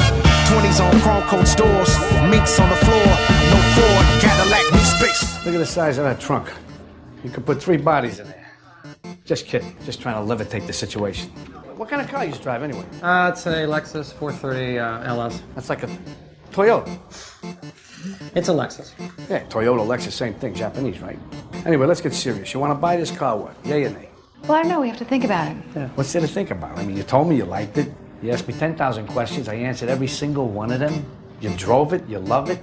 [0.53, 1.89] 20s on chrome coat stores,
[2.28, 3.07] meats on the floor,
[3.49, 5.47] no Ford, Cadillac, new space.
[5.47, 6.53] Look at the size of that trunk.
[7.24, 8.41] You could put three bodies in there.
[9.24, 9.77] Just kidding.
[9.85, 11.31] Just trying to levitate the situation.
[11.77, 12.85] What kind of car you drive anyway?
[13.03, 15.43] Uh, it's a Lexus 430 uh, LS.
[15.55, 15.99] That's like a
[16.53, 16.99] Toyota.
[18.35, 18.93] It's a Lexus.
[19.31, 20.55] Yeah, Toyota, Lexus, same thing.
[20.55, 21.19] Japanese, right?
[21.65, 22.53] Anyway, let's get serious.
[22.53, 23.36] You want to buy this car?
[23.36, 23.57] What?
[23.65, 24.09] Yay or nay?
[24.43, 24.81] Well, I don't know.
[24.81, 25.57] We have to think about it.
[25.74, 25.89] Yeah.
[25.94, 26.77] What's there to think about?
[26.77, 27.93] I mean, you told me you liked it.
[28.23, 29.49] You asked me 10,000 questions.
[29.49, 31.05] I answered every single one of them.
[31.40, 32.07] You drove it.
[32.09, 32.59] You love it.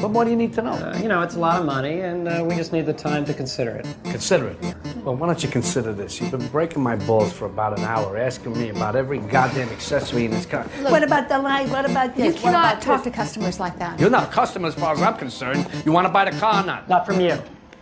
[0.00, 0.72] But what do you need to know?
[0.72, 3.24] Uh, you know, it's a lot of money, and uh, we just need the time
[3.26, 3.86] to consider it.
[4.04, 4.58] Consider it.
[5.04, 6.20] Well, why don't you consider this?
[6.20, 10.24] You've been breaking my balls for about an hour, asking me about every goddamn accessory
[10.24, 10.64] in this car.
[10.88, 11.68] what about the light?
[11.68, 12.26] What about this?
[12.26, 13.12] You What cannot about talk this?
[13.12, 13.98] to customers like that.
[14.00, 15.66] You're not a customer as far as I'm concerned.
[15.86, 16.88] You want to buy the car or not?
[16.88, 17.38] Not from you.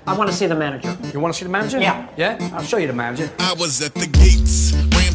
[0.07, 0.97] I want to see the manager.
[1.15, 1.81] You want to see the manager?
[1.81, 2.09] Yeah.
[2.17, 2.51] Yeah?
[2.55, 3.31] I'll show you the manager.
[3.39, 4.73] I was at the gates.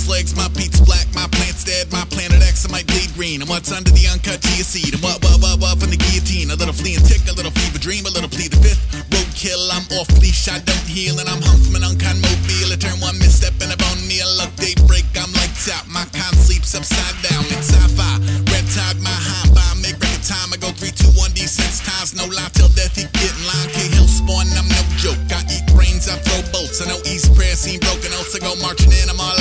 [0.07, 3.43] My pizza black, my plant's dead, my planet X, I might bleed green.
[3.43, 4.95] And what's under the uncut chia seed?
[4.95, 6.47] And what, what, what, what from the guillotine?
[6.47, 8.79] A little flea and tick, a little fever dream, a little plea the fifth.
[9.11, 11.19] Roadkill, I'm off leash, I don't heal.
[11.19, 12.71] And I'm hung from an unkind mobile.
[12.71, 14.31] I turn one misstep and a bone meal.
[14.39, 15.83] Look, daybreak, I'm lights out.
[15.91, 17.43] My con sleeps upside down.
[17.51, 18.47] It's sci-fi.
[18.47, 20.49] Red tag, my high by make record time.
[20.49, 22.15] I go 3, 2, 1, descents times.
[22.15, 23.69] No lie till death, he getting line.
[23.75, 25.19] K Hill spawn, I'm no joke.
[25.29, 26.81] I eat brains, I throw bolts.
[26.81, 29.36] I know East Prayer scene broken else I go marching in, I'm all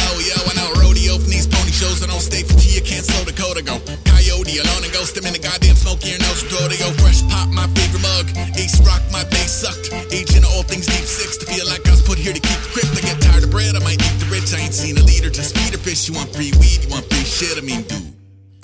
[2.26, 3.54] stay for tea, I can't slow the code.
[3.54, 5.14] I go coyote alone and ghost.
[5.14, 6.90] I'm in the goddamn smoky and nose rodeo.
[6.98, 8.26] Fresh pop, my favorite mug.
[8.58, 9.94] Ace rock, my bass sucked.
[10.10, 11.38] Agent of all things deep six.
[11.38, 12.90] To feel like I was put here to keep the crypt.
[12.98, 14.50] I get tired of bread, I might eat the rich.
[14.50, 16.10] I ain't seen a leader, just feed a fish.
[16.10, 17.54] You want free weed, you want free shit.
[17.54, 18.16] I mean, dude.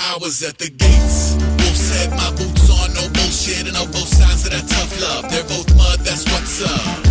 [0.02, 1.38] I was at the gates.
[1.62, 5.30] Wolf said my boots on, no bullshit, and on both sides of that tough love.
[5.30, 7.06] They're both mud, that's what's up.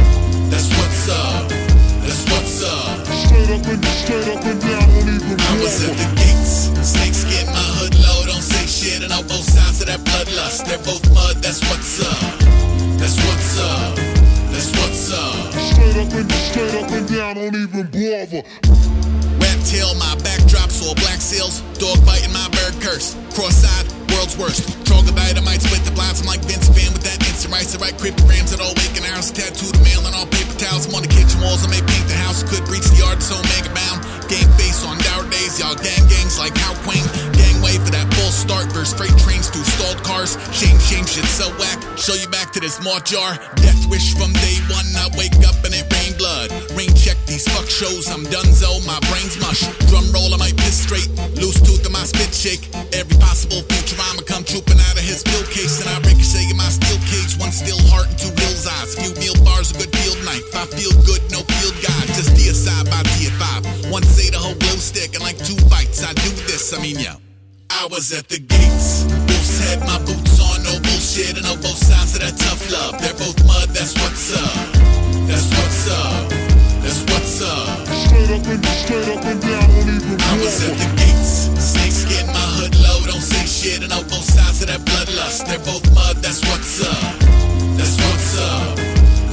[0.52, 1.48] That's what's up.
[2.04, 3.11] That's what's up.
[3.32, 6.68] Straight up and straight up and down, don't even I was at the gates.
[6.84, 10.68] Snakes get my hood low, don't say shit, and on both sides of that bloodlust.
[10.68, 12.40] They're both mud, that's what's up.
[13.00, 13.96] That's what's up.
[14.52, 15.54] That's what's up.
[15.54, 19.31] Straight up and straight up and down, don't even bother.
[19.66, 21.62] Tail, my backdrops, all black seals.
[21.78, 23.16] Dog biting my bird curse.
[23.34, 24.68] Cross-eyed, world's worst.
[24.86, 26.22] Troglodyte, I might split the blinds.
[26.22, 27.76] I'm like Vince Van with that instant rice.
[27.76, 29.32] I write cryptograms that all waking hours.
[29.32, 30.88] Tattoo the mail and all paper towels.
[30.88, 31.64] I'm on the kitchen walls.
[31.64, 32.44] I may paint the house.
[32.44, 34.04] could reach the art so mega bound.
[34.32, 37.04] Game face on dour days, y'all gang gangs like how Queen.
[37.36, 40.40] Gangway for that full start versus freight trains through stalled cars.
[40.56, 41.80] Shame, shame, shit so whack.
[42.00, 43.36] Show you back to this malt jar.
[43.60, 44.88] Death wish from day one.
[44.96, 46.48] I wake up and it rain blood.
[46.76, 46.91] Rain
[47.42, 48.06] these fuck shows.
[48.10, 49.66] I'm donezo, my brain's mush.
[49.90, 51.10] Drum roll, I might piss straight.
[51.42, 52.70] Loose tooth in my spit shake.
[52.94, 55.82] Every possible future I'ma come trooping out of his pill case.
[55.82, 57.38] And I ricochet in my steel cage.
[57.42, 58.94] One steel heart and two wheels eyes.
[58.94, 60.46] Few meal bars, a good field knife.
[60.54, 62.08] I feel good, no field guide.
[62.14, 63.90] Just deicide by D5.
[63.90, 66.06] One say the whole glow stick and like two bites.
[66.06, 67.18] I do this, I mean, yo.
[67.72, 69.08] I was at the gates.
[69.10, 73.02] Wolf's head, my boots on, no bullshit, and on both sides of that tough love.
[73.02, 74.74] They're both mud, that's what's up.
[75.26, 76.41] That's what's up.
[78.32, 78.48] Up.
[78.48, 81.52] And straight up and down, don't even I was at the gates.
[81.60, 85.48] Snake skin, my hood low, don't say shit, and on both sides of that bloodlust.
[85.48, 87.20] They're both mud, that's what's up.
[87.76, 88.78] That's what's up.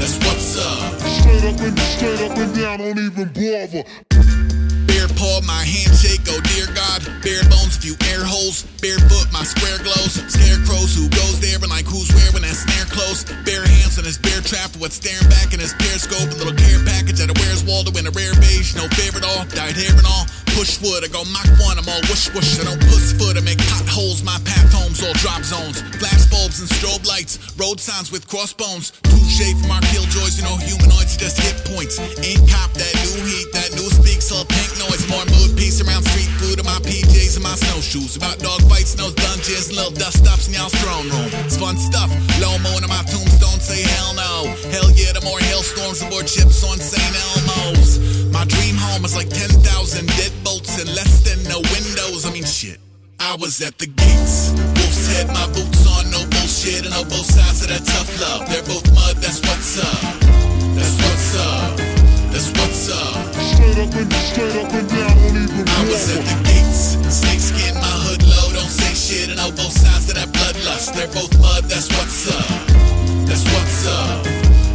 [0.03, 0.99] That's what's up.
[0.99, 4.58] Straight up and straight up and down, don't even bother.
[4.99, 7.07] Bare paw, my handshake, oh dear God.
[7.23, 8.67] Bare bones, few air holes.
[8.83, 10.19] Barefoot, my square glows.
[10.27, 13.23] Scarecrows, who goes there and like who's when that snare close.
[13.47, 16.27] Bare hands on his bear trap, what's staring back in his periscope.
[16.35, 19.47] A little care package that Where's Waldo in a rare beige, no fear at all.
[19.55, 20.27] Dyed hair and all.
[20.59, 22.59] Push wood, I go Mach 1, I'm all whoosh whoosh.
[22.59, 24.27] I don't puss foot, I make potholes.
[24.27, 25.79] My path homes, all drop zones.
[26.03, 27.39] Flash bulbs and strobe lights.
[27.55, 28.91] Road signs with crossbones.
[29.07, 32.03] Touche from our killjoys, you know, humanoids just hit points.
[32.19, 33.88] Ain't cop that new heat, that new
[34.29, 35.09] so pink noise.
[35.09, 38.17] More mood peace around street food and my PJs and my snowshoes.
[38.21, 41.33] About dog fights, no dungeons, little dust ups in y'all's throne room.
[41.49, 42.13] It's fun stuff.
[42.37, 44.53] Low mo into my tombstone, say hell no.
[44.69, 47.01] Hell yeah, the more hailstorms aboard ships on St.
[47.01, 48.29] Elmo's.
[48.29, 49.65] My dream home is like 10,000
[50.21, 52.29] deadbolts and less than no windows.
[52.29, 52.79] I mean, shit.
[53.19, 54.53] I was at the gates.
[54.77, 58.45] Wolf's head, my boots on, no bullshit, and on both sides of that tough love.
[58.53, 60.21] They're both mud, that's what's up.
[60.77, 61.88] That's what's up.
[62.33, 63.35] That's what's up.
[63.35, 67.01] Straight up and straight up and down, don't even I was at the gates.
[67.09, 70.95] Snake skin, my hood low, don't say shit, and on both sides of that bloodlust.
[70.95, 72.47] They're both mud, that's what's up.
[73.27, 74.25] That's what's up.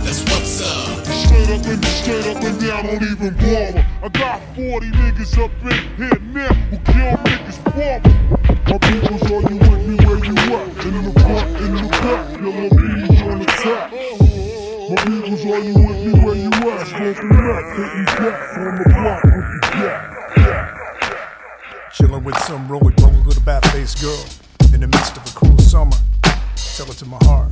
[0.03, 1.05] That's what's up.
[1.05, 3.85] Straight up and straight up and down, don't even bother.
[4.01, 8.13] I got 40 niggas up in here now who kill niggas father.
[8.65, 10.85] My peoples, are you with me where you at?
[10.85, 14.62] In the front, in the back, your little peoples on attack.
[14.93, 16.85] My peoples, are you with me where you at?
[16.85, 19.59] Smoking rap, hitting back on the block with the
[20.45, 21.91] jack.
[21.93, 24.23] Chilling with some rolling, rolling with a bat faced girl
[24.71, 25.97] in the midst of a cool summer.
[26.77, 27.51] Tell it to my heart.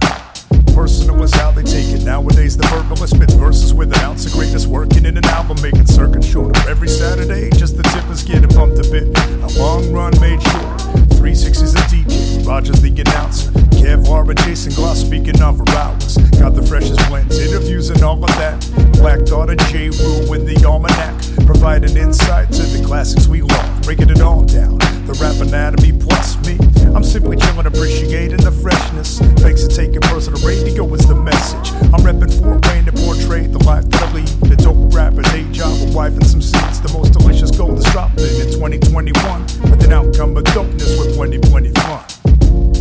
[0.75, 2.03] Personal is how they take it.
[2.03, 4.67] Nowadays, the verbalist spit verses with an ounce of greatness.
[4.67, 6.53] Working in an album, making circuit shorter.
[6.69, 9.17] Every Saturday, just the tippers get it pumped a bit.
[9.17, 11.10] A long run made short.
[11.21, 12.47] 360's a DJ.
[12.47, 13.51] Roger's the announcer.
[13.77, 16.17] Kevlar and Jason Gloss speaking of our hours.
[16.39, 18.57] Got the freshest blends, interviews, and all of that.
[18.93, 19.89] Black Daughter, J.
[19.89, 21.13] Rue in the almanac.
[21.45, 23.81] Providing insight to the classics we love.
[23.83, 24.79] Breaking it all down.
[25.05, 26.57] The rap anatomy plus me.
[26.95, 29.21] I'm simply chilling, appreciating the freshness.
[29.21, 30.41] It, take it personal.
[30.47, 31.73] Radio is the message.
[31.93, 34.27] I'm repping Fort Wayne to portray the life that I lead.
[34.49, 36.81] The dope rapper, day job, a wife and some seeds.
[36.81, 39.41] The most delicious gold is dropping in 2021.
[39.69, 42.03] With an outcome of dopeness with 2020 fun.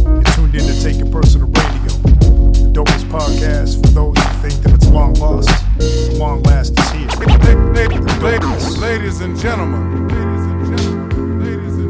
[0.04, 1.92] You're tuned in to Take It Personal Radio.
[2.52, 5.50] The dopest podcast for those who think that it's long lost.
[6.18, 7.08] Long last is here.
[8.22, 10.08] Ladies, ladies and gentlemen.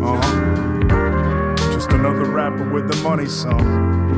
[0.02, 1.56] Uh-huh.
[1.74, 4.09] Just another rapper with the money song.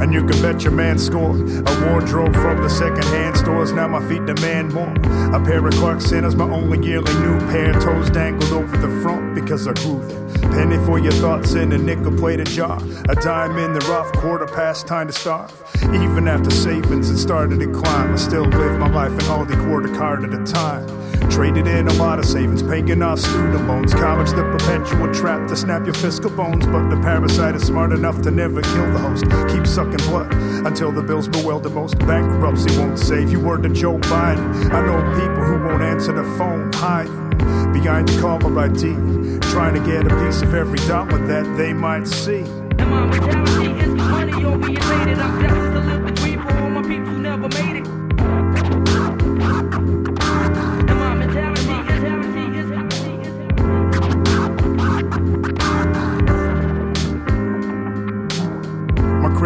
[0.00, 3.72] And you can bet your man scored a wardrobe from the secondhand stores.
[3.72, 4.92] Now my feet demand more.
[5.34, 7.72] A pair of Clark Centers, my only yearly new pair.
[7.74, 10.26] Toes dangled over the front because I grew them.
[10.52, 12.78] Penny for your thoughts in a nickel plated jar.
[13.08, 15.52] A dime in the rough, quarter past time to starve.
[15.82, 19.92] Even after savings had started to climb, I still live my life in Aldi quarter
[19.94, 20.86] card at a time.
[21.30, 23.92] Traded in a lot of savings, paying off student loans.
[23.92, 26.66] College, the perpetual trap to snap your fiscal bones.
[26.66, 29.24] But the parasite is smart enough to never kill the host.
[29.52, 30.32] Keep sucking blood
[30.66, 31.98] until the bills bewilder most.
[31.98, 33.40] Bankruptcy won't save you.
[33.40, 34.70] Word to Joe Biden.
[34.72, 37.26] I know people who won't answer the phone, hiding
[37.72, 42.06] behind the caller ID, trying to get a piece of every dollar that they might
[42.06, 42.44] see.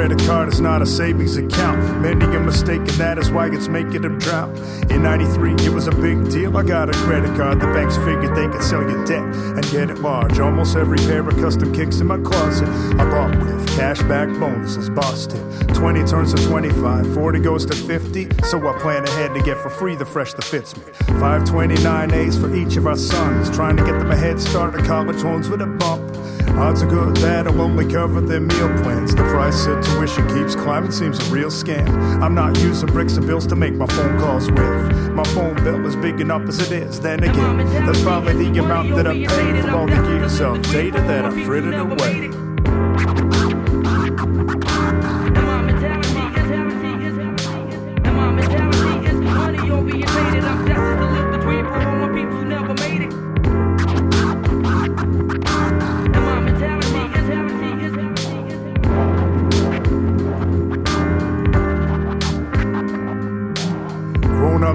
[0.01, 1.78] Credit card is not a savings account.
[2.01, 4.56] Many are mistaken, that is why it's making them drown.
[4.90, 6.56] In 93, it was a big deal.
[6.56, 7.60] I got a credit card.
[7.60, 10.39] The banks figured they could sell your debt and get it large.
[10.39, 12.66] Almost every pair of custom kicks in my closet
[12.98, 14.89] I bought with cashback bonuses.
[14.89, 15.74] Busted.
[15.74, 18.28] 20 turns to 25, 40 goes to 50.
[18.44, 20.82] So I plan ahead to get for free the fresh that fits me.
[21.20, 23.51] 529 A's for each of our sons.
[23.51, 26.09] Trying to get them a head start to college loans with a bump.
[26.59, 29.14] Odds are good that I'll only cover their meal plans.
[29.14, 31.89] The price of tuition keeps climbing, seems a real scam.
[32.22, 35.10] I'm not using bricks and bills to make my phone calls with.
[35.12, 37.01] My phone bill is big enough as it is.
[37.01, 41.01] Then again, that's probably the amount that I paid for all the years of data
[41.01, 43.39] that I frittered away.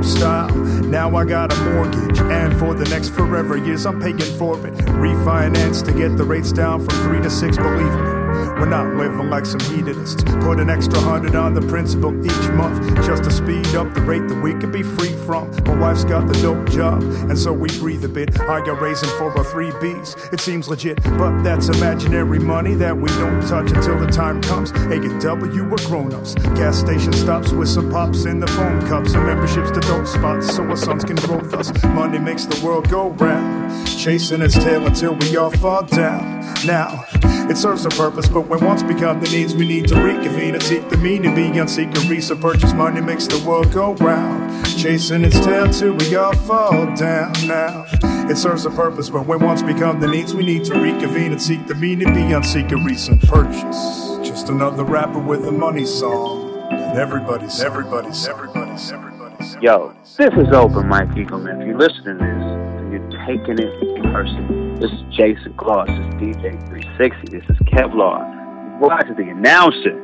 [0.03, 0.53] Style.
[0.83, 4.73] Now I got a mortgage, and for the next forever years, I'm paying for it.
[4.73, 8.24] Refinance to get the rates down from three to six, believe me.
[8.57, 10.23] We're not living like some hedonists.
[10.23, 14.27] Put an extra hundred on the principal each month just to speed up the rate
[14.27, 15.51] that we can be free from.
[15.65, 18.39] My wife's got the dope job, and so we breathe a bit.
[18.41, 20.33] I got raising for our three Bs.
[20.33, 24.71] It seems legit, but that's imaginary money that we don't touch until the time comes.
[24.71, 26.35] A and W, we're grown ups.
[26.55, 30.55] Gas station stops with some pops in the phone cups and memberships to dope spots
[30.55, 31.71] so our sons can grow with us.
[31.83, 36.41] Money makes the world go round, chasing its tail until we all fall down.
[36.65, 37.05] Now,
[37.49, 40.63] it serves a purpose, but when wants become the needs, we need to reconvene and
[40.63, 42.39] seek the meaning beyond seeking research.
[42.39, 47.33] Purchase money makes the world go round, chasing its tail till we all fall down.
[47.47, 47.85] Now,
[48.29, 51.41] it serves a purpose, but when wants become the needs, we need to reconvene and
[51.41, 54.17] seek the meaning beyond seeking recent purchase.
[54.27, 56.51] Just another rapper with a money song.
[56.71, 59.55] And everybody's, everybody's, everybody's, everybody's.
[59.61, 61.61] Yo, this is Open Mike Eagleman.
[61.61, 64.64] If you're listening to this, you're taking it personal.
[64.79, 65.87] This is Jason Claus.
[65.87, 67.29] This is DJ 360.
[67.29, 68.79] This is Kevlar.
[68.81, 69.95] Watching the announcer.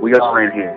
[0.00, 0.74] We all in here.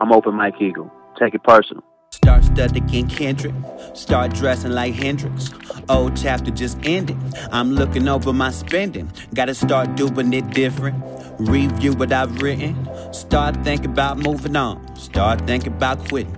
[0.00, 0.90] I'm Open Mike Eagle.
[1.16, 1.84] Take it personal.
[2.10, 3.54] Start studying Kendrick.
[3.94, 5.50] Start dressing like Hendrix.
[5.88, 7.16] Old chapter just ended.
[7.52, 9.08] I'm looking over my spending.
[9.34, 11.00] Gotta start doing it different.
[11.38, 12.74] Review what I've written.
[13.14, 14.96] Start thinking about moving on.
[14.96, 16.36] Start thinking about quitting.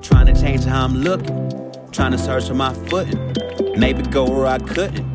[0.00, 1.72] Trying to change how I'm looking.
[1.92, 3.36] Trying to search for my footing.
[3.78, 5.11] Maybe go where I couldn't.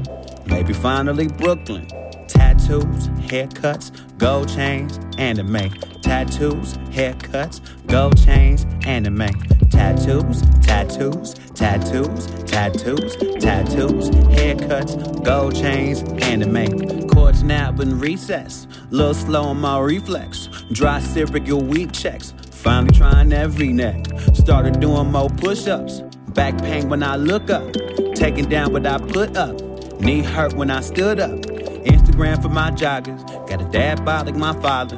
[0.49, 1.87] Maybe finally Brooklyn.
[2.27, 5.69] Tattoos, haircuts, gold chains, anime.
[6.01, 9.29] Tattoos, haircuts, gold chains, anime.
[9.69, 17.07] Tattoos, tattoos, tattoos, tattoos, tattoos, haircuts, gold chains, anime.
[17.09, 18.67] Chords nap and recess.
[18.89, 20.49] Little slow on my reflex.
[20.71, 22.33] Dry cereal weak checks.
[22.51, 24.05] Finally trying every neck.
[24.33, 26.01] Started doing more push ups.
[26.29, 27.71] Back pain when I look up.
[28.15, 29.66] Taking down what I put up.
[29.99, 31.31] Knee hurt when I stood up.
[31.31, 33.25] Instagram for my joggers.
[33.47, 34.97] Got a dad bod like my father.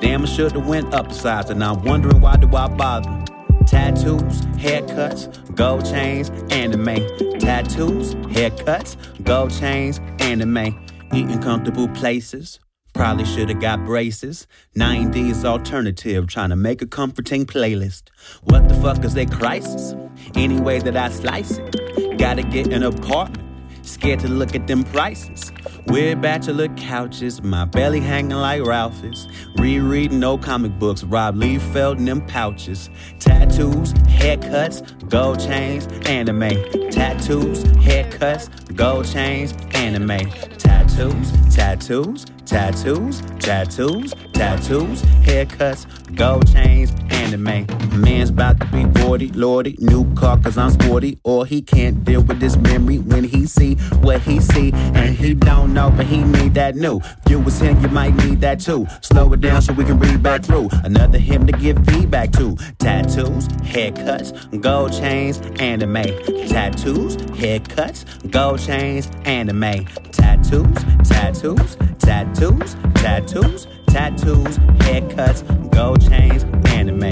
[0.00, 3.24] Damn, I should've went up a size, and I'm wondering why do I bother?
[3.66, 6.96] Tattoos, haircuts, gold chains, anime.
[7.38, 10.84] Tattoos, haircuts, gold chains, anime.
[11.14, 12.58] Eating comfortable places.
[12.94, 14.46] Probably should've got braces.
[14.76, 18.04] 90s alternative, trying to make a comforting playlist.
[18.42, 19.94] What the fuck is a crisis?
[20.34, 22.18] Any way that I slice it.
[22.18, 23.51] Gotta get an apartment.
[23.82, 25.52] Scared to look at them prices.
[25.86, 29.26] Weird bachelor couches, my belly hanging like Ralph's.
[29.56, 32.88] Rereading no comic books, Rob Liefeld in them pouches.
[33.18, 36.50] Tattoos, haircuts, gold chains, anime.
[36.90, 40.30] Tattoos, haircuts, gold chains, anime.
[40.58, 47.66] Tattoos, tattoos, tattoos, tattoos, tattoos, haircuts, gold chains, anime.
[47.98, 51.18] Man's about to be 40, lordy, new car cause I'm sporty.
[51.24, 54.70] Or he can't deal with this memory when he see what he see.
[54.72, 57.00] And he don't know, but he need that new.
[57.26, 58.86] You was him, you might need that too.
[59.00, 60.68] Slow it down so we can read back through.
[60.84, 62.56] Another him to give feedback to.
[62.78, 66.02] Tattoos, haircuts, gold chains, anime.
[66.48, 69.86] Tattoos, haircuts, gold chains, anime.
[70.12, 76.42] Tattoos, tattoos, tattoos, tattoos, tattoos, haircuts, gold chains,
[76.72, 77.04] anime,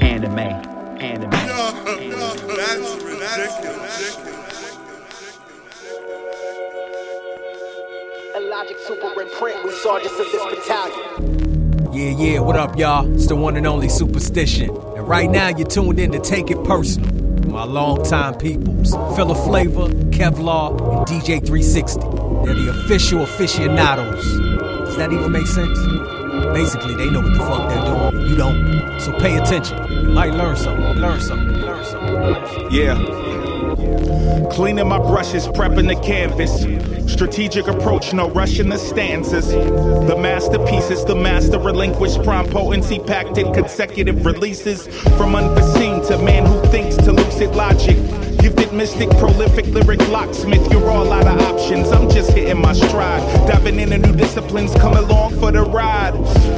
[0.00, 1.30] anime, anime.
[1.30, 4.18] That's ridiculous.
[8.48, 11.92] Logic super imprint with sergeants of this battalion.
[11.92, 13.12] Yeah, yeah, what up, y'all?
[13.12, 14.70] It's the one and only Superstition.
[14.70, 17.10] And right now, you're tuned in to Take It Personal.
[17.50, 22.00] My longtime peoples, Philaflava, Kevlar, and DJ 360.
[22.44, 24.75] They're the official aficionados.
[24.96, 25.78] Does that even make sense?
[26.54, 28.28] Basically, they know what the fuck they're doing.
[28.28, 28.98] You don't.
[28.98, 29.76] So pay attention.
[29.92, 30.94] You might learn something.
[30.94, 31.48] Learn something.
[31.48, 32.72] Learn something.
[32.72, 32.96] Yeah.
[34.52, 36.62] Cleaning my brushes, prepping the canvas.
[37.12, 39.48] Strategic approach, no rushing the stanzas.
[39.48, 44.86] The masterpieces, the master relinquished prime potency, packed in consecutive releases.
[45.18, 47.98] From unforeseen to man who thinks to lucid logic.
[48.72, 50.70] Mystic, prolific lyric locksmith.
[50.70, 51.90] You're all out of options.
[51.92, 53.22] I'm just hitting my stride.
[53.48, 56.14] Diving into new disciplines, come along for the ride.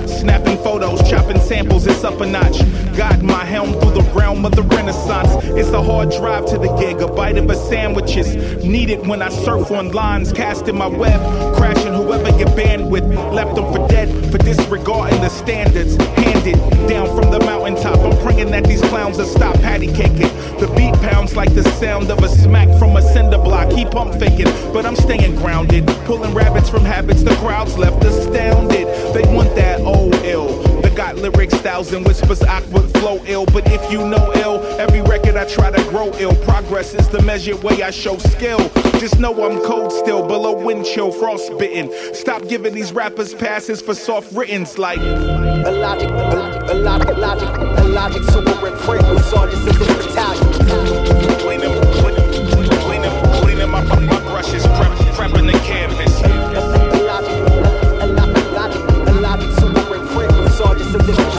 [0.09, 2.59] Snapping photos, chopping samples, it's up a notch.
[2.97, 5.45] Guiding my helm through the realm of the renaissance.
[5.57, 9.23] It's a hard drive to the gig, a bite of a sandwich is needed when
[9.23, 11.21] I surf on lines, casting my web,
[11.57, 13.05] crashing whoever you band with.
[13.33, 15.97] Left them for dead for disregarding the standards.
[15.97, 16.59] Handed
[16.89, 17.99] down from the mountaintop.
[17.99, 20.29] I'm praying that these clowns will stop patty caking.
[20.59, 23.71] The beat pounds like the sound of a smack from a cinder block.
[23.71, 25.87] Keep pump faking, but I'm staying grounded.
[26.05, 28.89] Pulling rabbits from habits, the crowd's left astounded.
[29.15, 30.78] They want that old ill.
[30.99, 33.47] Got lyrics, thousand whispers, awkward flow ill.
[33.47, 36.35] But if you know ill, every record I try to grow ill.
[36.43, 38.59] Progress is the measured way I show skill.
[38.99, 41.93] Just know I'm cold still, below wind chill, frostbitten.
[42.13, 44.99] Stop giving these rappers passes for soft writtens like.
[44.99, 48.59] A logic, a, a logic, logic, a logic super.
[48.61, 50.53] We saw this in this battalion.
[51.39, 56.08] Cleaning, cleaning, cleaning, cleaning my, my brushes, prepping the canvas.
[60.89, 61.38] We saw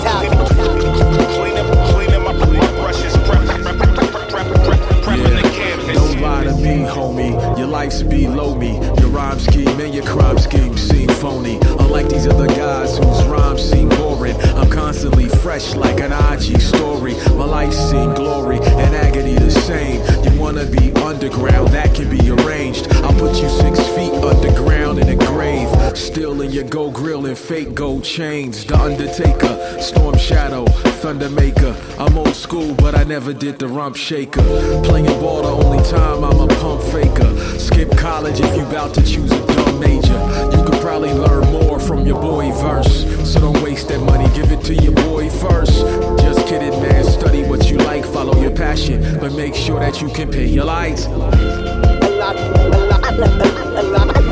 [7.79, 8.73] life's below me.
[8.99, 11.57] Your rhyme scheme and your crime scheme seem phony.
[11.79, 17.13] Unlike these other guys whose rhymes seem boring, I'm constantly fresh like an IG story.
[17.39, 20.01] My life's seen glory and agony the same.
[20.25, 22.91] You wanna be underground, that can be arranged.
[22.95, 25.69] I'll put you six feet underground in a grave.
[25.97, 28.65] Still in your gold grill and fake gold chains.
[28.65, 30.65] The Undertaker, Storm Shadow,
[31.01, 31.73] Thunder Maker.
[31.97, 34.43] I'm old school, but I never did the rump shaker.
[34.83, 37.29] Playing ball the only time I'm a pump faker.
[37.71, 40.17] Skip college if you bout to choose a dumb major.
[40.57, 43.05] You could probably learn more from your boy verse.
[43.31, 45.81] So don't waste that money, give it to your boy first.
[46.19, 47.03] Just kidding, man.
[47.03, 50.65] Study what you like, follow your passion, but make sure that you can pay your
[50.65, 51.05] lights.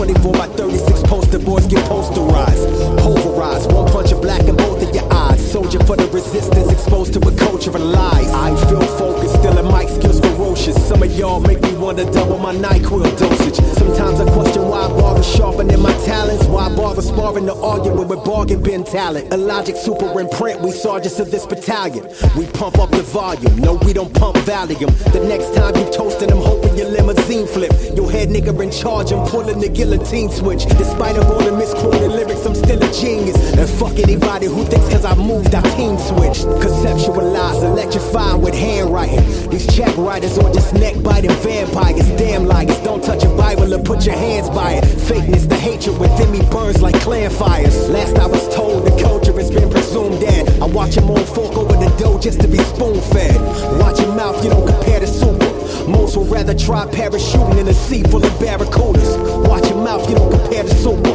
[0.00, 2.64] 24 by 36 poster boys get posterized.
[3.00, 5.52] Pulverized, one punch of black in both of your eyes.
[5.52, 8.32] Soldier for the resistance, exposed to a culture of lies.
[8.32, 9.29] I feel focused,
[9.60, 10.76] in mic skills ferocious.
[10.88, 13.56] Some of y'all make me wanna double my NyQuil dosage.
[13.76, 16.46] Sometimes I question why I bother sharpening my talents.
[16.46, 19.32] Why I bother sparring the argument with bargain bin talent.
[19.32, 22.06] A logic super imprint, we sergeants of this battalion.
[22.36, 24.92] We pump up the volume, no, we don't pump Valium.
[25.12, 27.72] The next time you toasting, I'm hoping your limousine flip.
[27.94, 30.64] Your head nigga in charge, I'm pulling the guillotine switch.
[30.66, 33.36] Despite of all the misquoted lyrics, I'm still a genius.
[33.52, 36.46] And fuck anybody who thinks cause I moved, I team switched.
[36.64, 39.49] Conceptualize, electrifying with handwriting.
[39.50, 42.08] These check writers are just neck biting vampires.
[42.10, 44.84] Damn liars, don't touch a Bible or put your hands by it.
[44.84, 47.88] Fakeness, the hatred within me burns like clan fires.
[47.88, 50.48] Last I was told, the culture has been presumed dead.
[50.62, 53.40] I watch them all fork over the dough just to be spoon fed.
[53.80, 55.50] Watch your mouth, you don't compare to super.
[55.90, 59.48] Most would rather try parachuting in a sea full of barracudas.
[59.48, 61.10] Watch your mouth, you don't compare to super.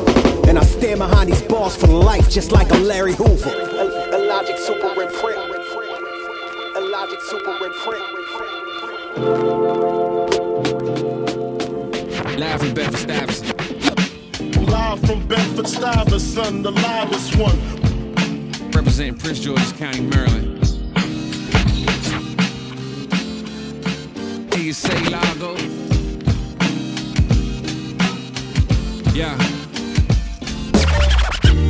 [0.49, 3.49] And I stand behind these bars for life just like I'm Larry Hoover.
[3.49, 5.39] A, a logic super imprint.
[6.75, 8.24] A logic super imprint.
[9.15, 10.27] Live
[12.59, 14.67] from Bedford Stuyvesant.
[14.67, 17.57] Live from Bedford Stuyvesant, the loudest one.
[18.71, 20.67] Representing Prince George's County, Maryland.
[24.57, 25.55] You say Lago?
[29.13, 29.37] Yeah.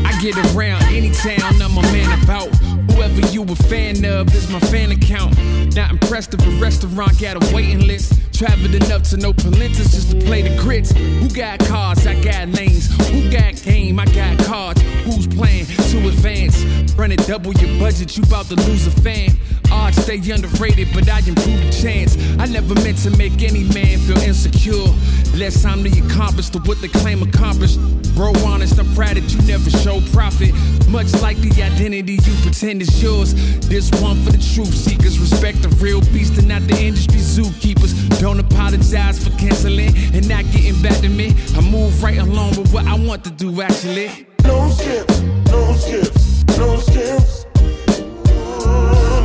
[0.04, 2.65] I get around any town I'm a man about.
[2.96, 5.36] Whoever you a fan of is my fan account.
[5.76, 8.14] Not impressed if a restaurant got a waiting list.
[8.34, 10.94] Traveled enough to know Palentis just to play the grits.
[10.94, 12.08] Who got cars?
[12.08, 12.88] I got lanes.
[13.10, 14.00] Who got game?
[14.00, 14.82] I got cards.
[15.04, 16.64] Who's playing to advance?
[16.94, 19.32] Running double your budget, you about to lose a fan.
[19.68, 22.16] hard, stay underrated, but I improve the chance.
[22.40, 24.88] I never meant to make any man feel insecure.
[25.36, 27.78] Less time to accomplish to what they claim accomplished.
[28.16, 30.54] Bro, honest, I'm proud that you never show profit.
[30.88, 33.34] Much like the identity you pretend is yours.
[33.68, 35.20] This one for the truth seekers.
[35.20, 37.92] Respect the real beast and not the industry zookeepers.
[38.22, 41.36] Don't apologize for canceling and not getting back to me.
[41.58, 44.26] I move right along with what I want to do, actually.
[44.46, 45.20] No skips,
[45.52, 47.46] no skips, no skips.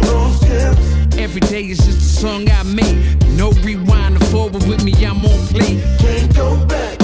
[0.03, 1.17] No skips.
[1.17, 3.17] Every day is just a song I made.
[3.37, 5.81] No rewind or forward with me, I'm on play.
[6.01, 6.99] Can't go back.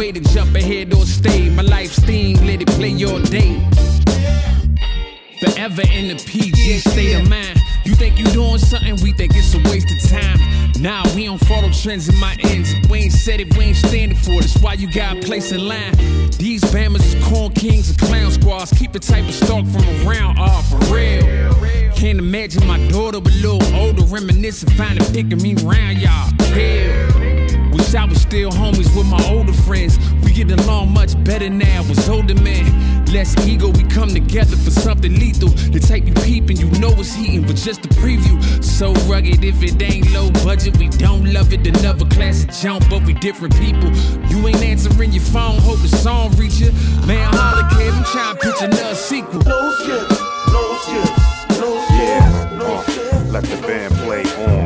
[0.00, 1.50] Way to jump ahead or stay.
[1.50, 3.52] My life's theme, let it play all day.
[5.40, 7.58] Forever in the PG state of mind.
[7.84, 10.38] You think you doing something, we think it's a waste of time.
[10.80, 12.74] Nah, we don't follow trends in my ends.
[12.88, 14.40] We ain't said it, we ain't standing for it.
[14.40, 15.94] That's why you got a place in line.
[16.38, 18.72] These bammers is corn kings and clown squads.
[18.72, 21.24] Keep the type of stalk from around, ah, for real.
[21.94, 26.32] Can't imagine my daughter a little older, reminiscing, finding picking me round, y'all.
[26.54, 27.29] Hell.
[27.72, 29.98] Wish I was still homies with my older friends.
[30.24, 33.04] We get along much better now as older men.
[33.06, 35.48] Less ego, we come together for something lethal.
[35.48, 38.38] The type you peeping, you know it's heating, but just a preview.
[38.62, 41.66] So rugged, if it ain't low budget, we don't love it.
[41.66, 43.90] Another classic jump, but we different people.
[44.28, 46.72] You ain't answering your phone, hope the song reach you.
[47.06, 49.42] Man, holla, kid, I'm trying to pitch another sequel.
[49.42, 50.20] No skips,
[50.52, 53.30] no skips, no skips, no skips.
[53.30, 54.59] let the band play on.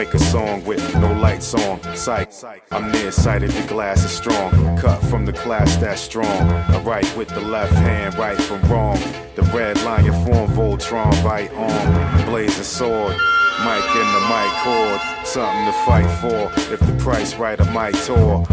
[0.00, 1.78] Make a song with no lights on.
[1.94, 4.50] Sight, I'm nearsighted, the glass is strong.
[4.78, 6.24] Cut from the class that's strong.
[6.24, 8.98] I write with the left hand, right from wrong.
[9.34, 12.24] The red lion form Voltron, right arm.
[12.24, 13.12] Blazing sword.
[13.62, 15.26] Mic in the mic cord.
[15.26, 16.50] Something to fight for.
[16.72, 18.46] If the price right, I might tour.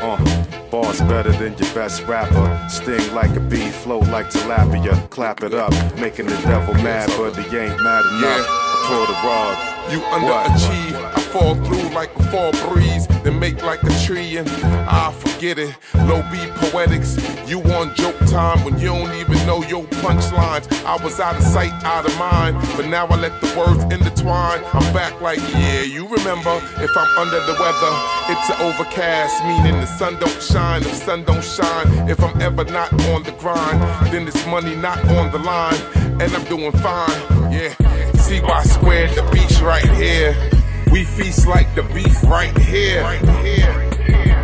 [0.00, 2.68] Uh, bars better than your best rapper.
[2.70, 5.10] Sting like a bee, float like tilapia.
[5.10, 8.46] Clap it up, making the devil mad, but he ain't mad enough.
[8.48, 9.75] I pull the rod.
[9.90, 10.94] You underachieve.
[10.94, 15.58] I fall through like a fall breeze, then make like a tree and I forget
[15.58, 15.76] it.
[15.94, 17.16] Low B poetics.
[17.48, 20.66] You on joke time when you don't even know your punchlines.
[20.84, 24.62] I was out of sight, out of mind, but now I let the words intertwine.
[24.72, 26.56] I'm back like, yeah, you remember.
[26.78, 27.92] If I'm under the weather,
[28.32, 30.82] it's an overcast, meaning the sun don't shine.
[30.82, 33.80] If sun don't shine, if I'm ever not on the grind,
[34.12, 35.80] then it's money not on the line,
[36.20, 37.52] and I'm doing fine.
[37.52, 38.15] Yeah.
[38.26, 40.34] See why squared the beach right here.
[40.90, 43.02] We feast like the beef right here.
[43.02, 44.35] Right here.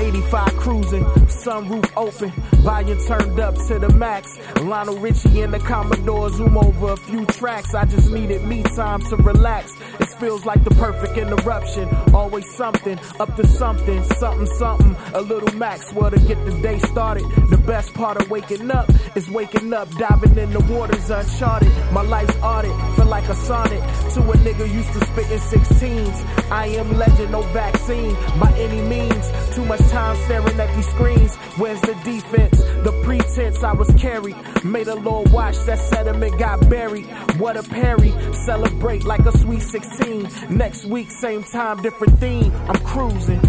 [0.00, 1.04] 85 cruising,
[1.44, 2.30] sunroof open,
[2.62, 4.38] volume turned up to the max.
[4.62, 7.74] Lionel Richie and the Commodore zoom over a few tracks.
[7.74, 9.76] I just needed me time to relax.
[9.98, 11.86] It feels like the perfect interruption.
[12.14, 14.96] Always something, up to something, something, something.
[15.12, 17.24] A little Maxwell to get the day started.
[17.50, 21.72] The best part of waking up is waking up, diving in the waters uncharted.
[21.92, 23.82] My life's audit, feel like a sonnet
[24.14, 26.50] to a nigga used to spit in 16s.
[26.50, 29.26] I am legend, no vaccine by any means.
[29.54, 31.34] Too much time staring at these screens.
[31.58, 32.58] Where's the defense?
[32.84, 34.36] The pretense I was carried.
[34.64, 37.06] Made a little watch that sediment got buried.
[37.38, 38.12] What a parry.
[38.44, 40.28] Celebrate like a sweet 16.
[40.50, 42.52] Next week, same time, different theme.
[42.68, 43.40] I'm cruising.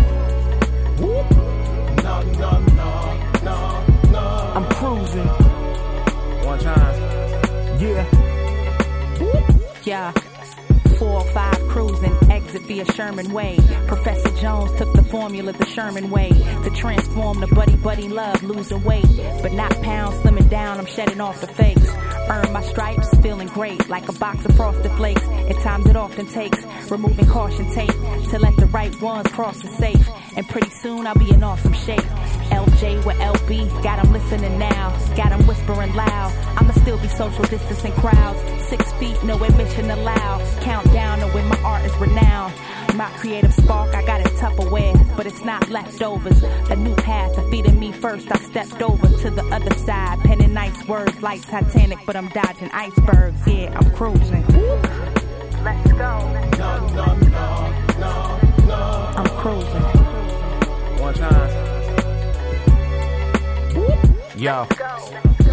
[1.02, 1.32] Whoop.
[2.04, 4.54] No, no, no, no, no.
[4.56, 5.28] I'm cruising.
[6.46, 7.02] One time.
[7.80, 8.06] Yeah.
[9.84, 10.12] Yeah.
[10.98, 13.58] 405 cruising, exit via Sherman Way.
[13.88, 18.84] Professor Jones took the formula the Sherman way to transform the buddy buddy love, losing
[18.84, 19.06] weight.
[19.42, 21.88] But not pounds, slimming down, I'm shedding off the fakes.
[22.30, 25.24] Earn my stripes, feeling great, like a box of frosted flakes.
[25.24, 26.60] At times it often takes
[26.90, 27.92] removing caution tape
[28.32, 30.08] to let the right ones cross the safe.
[30.36, 32.08] And pretty soon I'll be in awesome shape.
[32.52, 36.32] LJ with LB, got got 'em listening now, got got 'em whispering loud.
[36.58, 38.40] I'ma still be social distancing crowds,
[38.70, 40.42] six feet, no admission allowed.
[40.62, 42.31] Countdown to when my art is renowned.
[42.32, 46.42] My creative spark, I got it Tupperware, but it's not leftovers.
[46.70, 48.32] A new path to feeding me first.
[48.32, 52.70] I stepped over to the other side, penning nice words like Titanic, but I'm dodging
[52.72, 53.46] icebergs.
[53.46, 54.46] Yeah, I'm cruising.
[55.62, 56.20] Let's go.
[56.58, 59.14] No, no, no, no, no.
[59.18, 59.84] I'm cruising.
[61.02, 61.52] One time.
[64.38, 64.68] Yo.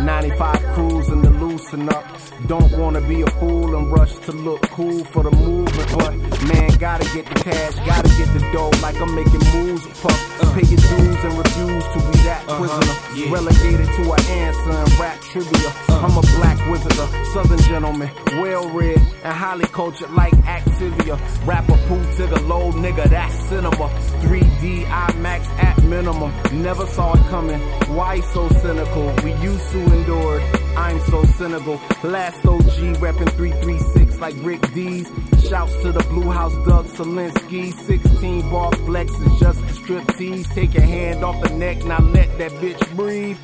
[0.04, 2.04] 95 cruising to loosen up.
[2.46, 6.14] Don't wanna be a fool and rush to look cool for the movement, but
[6.48, 9.86] man, gotta get the cash, gotta get the dough like I'm making moves.
[10.00, 10.54] Puff, uh.
[10.54, 12.58] pay your dues and refuse to be that uh-huh.
[12.58, 12.94] prisoner.
[13.32, 15.70] Relegated to an answer and rap trivia.
[15.88, 16.06] Uh.
[16.06, 18.10] I'm a black wizard, a southern gentleman,
[18.40, 21.18] well read and highly cultured like Activia.
[21.46, 23.88] Rapper poo to the low nigga, that's cinema.
[24.22, 26.32] 3D IMAX at minimum.
[26.52, 27.60] Never saw it coming.
[27.94, 29.12] Why so cynical?
[29.24, 30.62] We used to endure it.
[30.76, 31.80] I'm so cynical.
[32.02, 35.10] Last OG reppin' 336 like Rick D's.
[35.48, 37.72] Shouts to the Blue House Doug Selinsky.
[37.72, 40.48] 16 bar flex is just a strip tease.
[40.48, 43.38] Take your hand off the neck, now let that bitch breathe.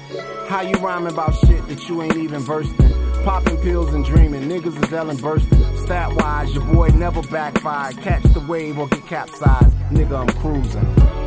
[0.49, 2.93] How you rhyming about shit that you ain't even versed in?
[3.25, 5.65] Popping pills and dreaming, niggas is Ellen bursting.
[5.79, 7.97] Stat wise, your boy never backfired.
[8.03, 9.75] Catch the wave or get capsized.
[9.91, 10.85] Nigga, I'm cruising.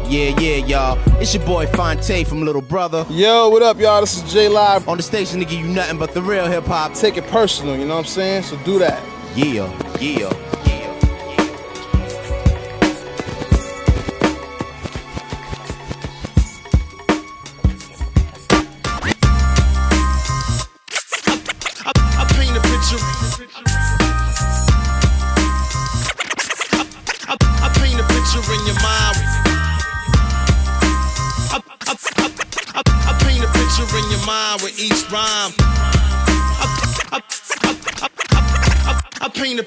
[0.10, 1.20] Yeah, yeah, y'all.
[1.20, 3.06] It's your boy Phonte from Little Brother.
[3.10, 4.02] Yo, what up, y'all?
[4.02, 4.88] This is J Live.
[4.88, 6.94] On the station to give you nothing but the real hip hop.
[6.94, 8.44] Take it personal, you know what I'm saying?
[8.44, 9.02] So do that.
[9.36, 10.57] Yeah, yeah.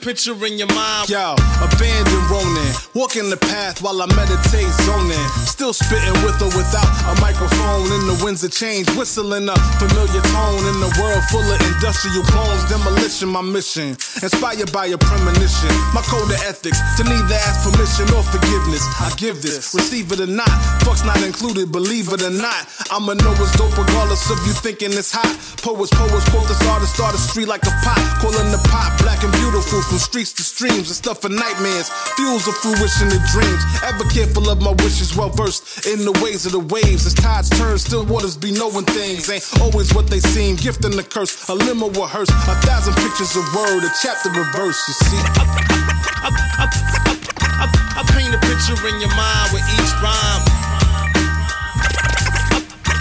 [0.01, 1.09] Picture in your mind.
[1.09, 5.27] Yo, abandoned Ronin, walking the path while I meditate, zoning.
[5.61, 10.25] Still spitting with or without a microphone in the winds of change, whistling a familiar
[10.33, 12.65] tone in a world full of industrial clones.
[12.65, 13.93] Demolition, my mission,
[14.25, 15.69] inspired by a premonition.
[15.93, 18.81] My code of ethics to neither ask permission or forgiveness.
[19.05, 20.49] I give this, receive it or not.
[20.81, 22.65] Fuck's not included, believe it or not.
[22.89, 25.29] I'ma know it's dope regardless of you thinking it's hot.
[25.61, 28.01] Poets, poets, quote this artist, start a street like a pot.
[28.25, 31.93] Calling the pot black and beautiful from streets to streams and stuff for nightmares.
[32.17, 33.61] Fuels of fruition and dreams.
[33.85, 35.50] Ever careful of my wishes, well versed
[35.87, 37.07] in the ways of the waves.
[37.07, 39.29] As tides turn, still waters be knowing things.
[39.29, 40.55] Ain't always what they seem.
[40.55, 42.31] Gift and the curse, a limo rehearse.
[42.31, 45.23] A thousand pictures of word, a chapter reverse, you see.
[47.99, 50.43] I paint a picture in your mind with each rhyme.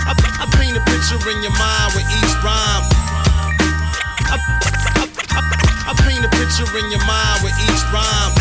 [0.10, 2.86] I, paint a picture in your mind with each rhyme.
[5.86, 8.34] I paint a picture in your mind with each rhyme.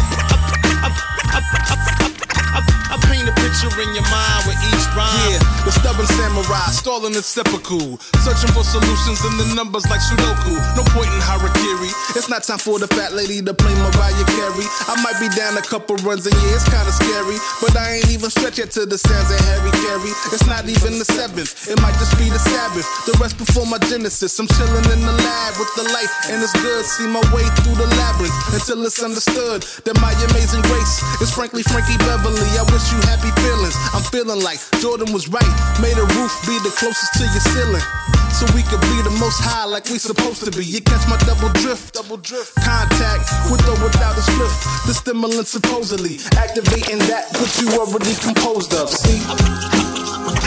[3.09, 5.09] Paint a picture in your mind with each rhyme.
[5.33, 7.97] Yeah, the stubborn samurai, stalling the seppuku.
[8.21, 10.55] Searching for solutions in the numbers like Sudoku.
[10.77, 11.89] No point in Harakiri.
[12.17, 14.69] It's not time for the fat lady to play Mariah Carey.
[14.89, 17.41] I might be down a couple runs and yeah, it's kinda scary.
[17.65, 20.13] But I ain't even stretch yet to the sands of Harry Caray.
[20.37, 22.87] It's not even the seventh, it might just be the Sabbath.
[23.07, 24.39] The rest before my genesis.
[24.39, 26.85] I'm chilling in the lab with the light, and it's good.
[26.85, 31.63] See my way through the labyrinth until it's understood that my amazing grace is frankly
[31.63, 32.51] Frankie Beverly.
[32.59, 33.77] I wish you happy feelings.
[33.95, 35.53] I'm feeling like Jordan was right.
[35.81, 37.85] Made a roof be the closest to your ceiling.
[38.33, 40.65] So we could be the most high like we supposed to be.
[40.65, 42.55] You catch my double drift, double drift.
[42.63, 44.55] Contact with or without a spliff.
[44.87, 48.89] The stimulant supposedly activating that which you already composed of.
[48.91, 49.19] See?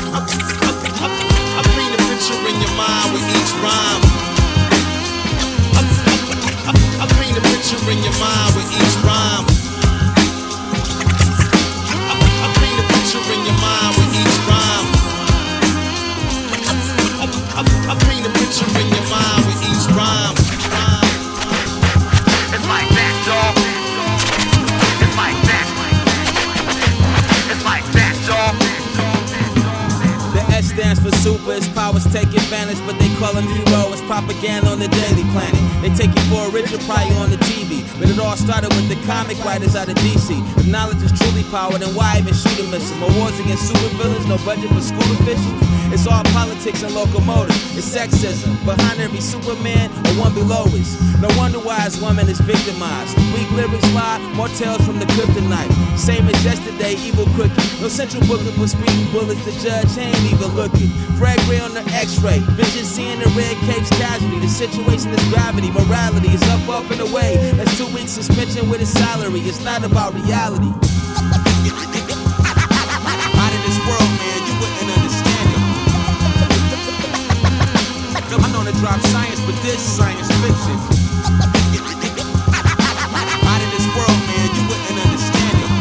[0.02, 4.04] I paint a picture in your mind with each rhyme.
[7.02, 9.61] I paint a picture in your mind with each rhyme.
[13.14, 14.88] Your mind with each rhyme.
[17.90, 20.51] I paint a picture in your mind with each rhyme.
[31.12, 33.92] S stands for super, it's powers take advantage, but they call him hero.
[33.92, 35.60] It's propaganda on the daily planet.
[35.82, 37.84] They take you for a richer prior on the TV.
[38.00, 40.38] But it all started with the comic writers out of DC.
[40.58, 42.98] If knowledge is truly power, then why even shoot a missile?
[42.98, 45.81] More wars against super villains, no budget for school officials.
[45.92, 47.56] It's all politics and locomotive.
[47.78, 48.56] It's sexism.
[48.66, 50.96] Behind every Superman, or one below is.
[51.20, 53.18] No wonder why his woman is victimized.
[53.36, 55.70] Weak lyrics lie, more tales from the kryptonite.
[56.00, 57.52] Same as yesterday, evil cookie.
[57.84, 59.44] No central booking for speeding bullets.
[59.44, 60.88] The judge ain't even looking.
[61.20, 62.40] Fred Gray on the X-ray.
[62.56, 64.40] Vision seeing the red capes casualty.
[64.40, 65.72] The situation is gravity.
[65.72, 67.36] Morality is up, up and away.
[67.60, 69.42] That's two weeks suspension with a salary.
[69.42, 70.72] It's not about reality.
[73.42, 75.41] Out of this world, man, you wouldn't understand.
[78.34, 80.78] I know to drop science, but this science fiction.
[83.44, 85.72] Out of this world, man, you wouldn't understand it.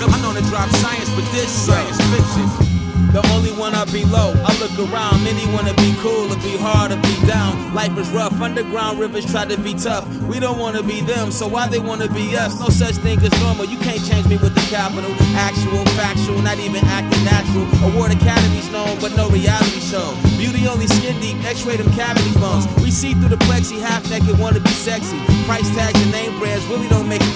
[0.00, 2.71] I know to drop science, but this science fiction.
[3.12, 4.32] The only one I below.
[4.40, 7.74] I look around, many wanna be cool or be hard or be down.
[7.74, 10.08] Life is rough, underground rivers try to be tough.
[10.24, 12.58] We don't wanna be them, so why they wanna be us?
[12.58, 15.12] No such thing as normal, you can't change me with the capital.
[15.36, 17.68] Actual, factual, not even acting natural.
[17.84, 20.16] Award academies known, but no reality show.
[20.38, 22.66] Beauty only skin deep, x-ray them cavity bones.
[22.80, 25.20] We see through the plexi, half naked, wanna be sexy.
[25.44, 27.32] Price tags and name brands really don't make it.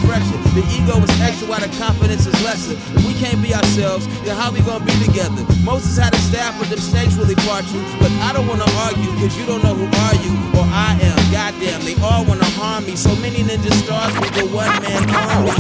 [0.57, 2.73] The ego is extra while the confidence is lesser.
[2.97, 5.45] If we can't be ourselves, then how we gonna be together?
[5.67, 7.83] Moses had a staff, but them snakes really part you.
[7.99, 11.19] But I don't wanna argue, cause you don't know who are you or I am.
[11.35, 12.95] Goddamn, they all wanna harm me.
[12.95, 15.51] So many ninja stars with the one man army.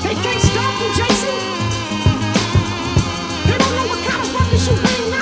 [0.00, 1.36] They can't stop you, Jason.
[3.44, 5.12] They don't know what kind of ruckus you bring.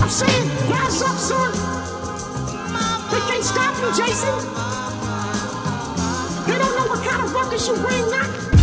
[0.00, 1.52] I'm saying, rise up, son.
[3.12, 4.34] They can't stop you, Jason.
[6.48, 8.57] They don't know what kind of ruckus you bring.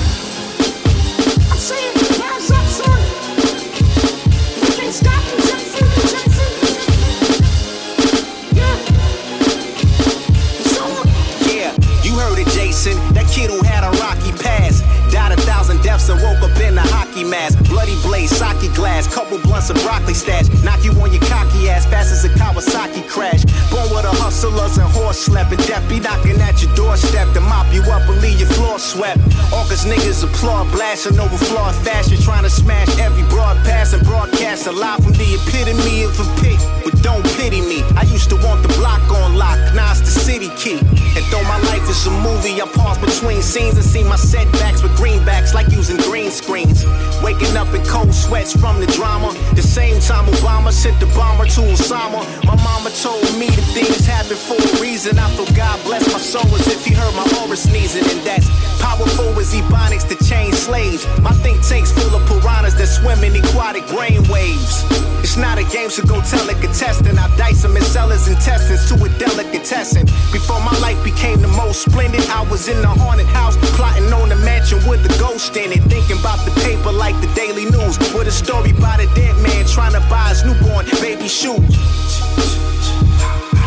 [13.16, 14.84] That kid who had a rocky past.
[15.12, 17.58] Died a thousand deaths and woke up in a hockey mask.
[17.70, 20.48] Bloody blaze, sake glass, couple blunts of broccoli stash.
[20.64, 23.44] Knock you on your cocky ass fast as a Kawasaki crash.
[23.72, 25.60] Born with a hustlers and horse slapping.
[25.60, 29.20] Death be knocking at your doorstep to mop you up and leave your floor swept.
[29.54, 32.18] All cause niggas applaud, blasting over flawed fashion.
[32.22, 36.60] Trying to smash every broadcast and broadcast a alive from the epitome of a pit.
[36.84, 37.84] But don't pity me.
[37.96, 40.80] I used to want the block on lock, now it's the city key.
[41.16, 44.84] And though my life is a movie, I pause between scenes and see my setbacks
[44.84, 46.84] with greenbacks like using green screens.
[47.24, 49.34] Waking up in cold sweats from the drama.
[49.56, 52.22] The same time Obama sent the bomber to Osama.
[52.46, 55.18] My mama told me that things happen for a reason.
[55.18, 58.06] I feel God bless my soul as if he heard my aura sneezing.
[58.06, 58.48] And that's
[58.82, 61.06] powerful as ebonics to change slaves.
[61.22, 64.84] My think tank's full of piranhas that swim in aquatic brain waves.
[65.26, 67.18] It's not a game, so go tell a contestant.
[67.18, 70.06] I dice them and sell his intestines to a delicatessen.
[70.32, 74.32] Before my life became the most splendid, I was in the haunted house, plotting on
[74.32, 75.82] a mansion with a ghost in it.
[75.90, 79.66] Thinking about the paper like the Daily News, with a story about a dead man
[79.66, 81.60] trying to buy his newborn baby shoes.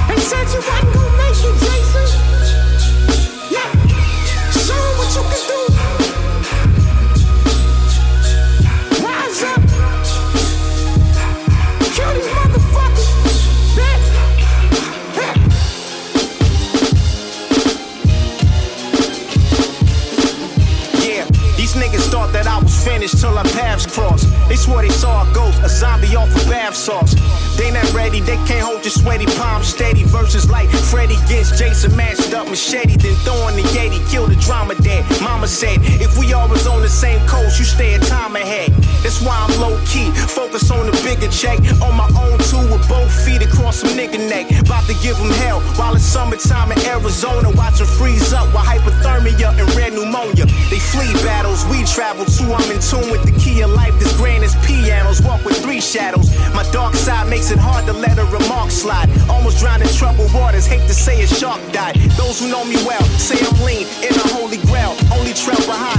[0.08, 1.77] They said you wasn't gonna make it,
[22.88, 24.24] finished till our paths cross.
[24.48, 27.14] They swore they saw a ghost, a zombie off of bath salts.
[27.58, 30.04] They not ready, they can't hold your sweaty palm steady.
[30.04, 34.74] Verses like Freddy gets Jason matched up machete, then throwing the Yeti, kill the drama
[34.76, 35.04] dead.
[35.20, 38.70] Mama said, if we all was on the same coast, you stay a time ahead.
[39.02, 41.58] That's why I'm low key, focus on the bigger check.
[41.82, 44.46] On my own two with both feet across some nigga neck.
[44.64, 47.50] About to give them hell while it's summertime in Arizona.
[47.50, 50.46] Watch 'em freeze up with hypothermia and red pneumonia.
[50.70, 52.44] They flee battles, we travel to.
[52.54, 53.94] I'm in tune with the key of life.
[53.98, 56.30] This grand as pianos, walk with three shadows.
[56.54, 59.08] My dark side makes it hard to let a remark slide.
[59.28, 61.96] Almost drowned in troubled waters, hate to say a shark died.
[62.16, 64.96] Those who know me well say I'm lean in a holy grail.
[65.12, 65.97] Only trail behind.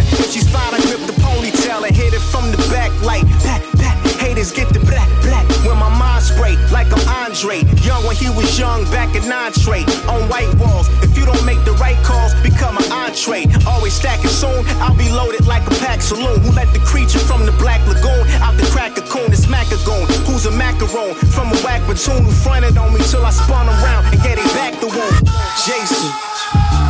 [8.09, 9.85] When he was young, back in entree.
[10.09, 10.89] On white walls.
[11.05, 13.45] If you don't make the right calls, become an entree.
[13.67, 16.41] Always stacking soon, I'll be loaded like a pack saloon.
[16.41, 19.31] Who let the creature from the black lagoon out the crack a coon?
[19.31, 20.09] It's macagoon.
[20.25, 24.05] Who's a macaron from a whack platoon who fronted on me till I spun around
[24.11, 25.29] and get it back the wound.
[25.61, 26.89] Jason.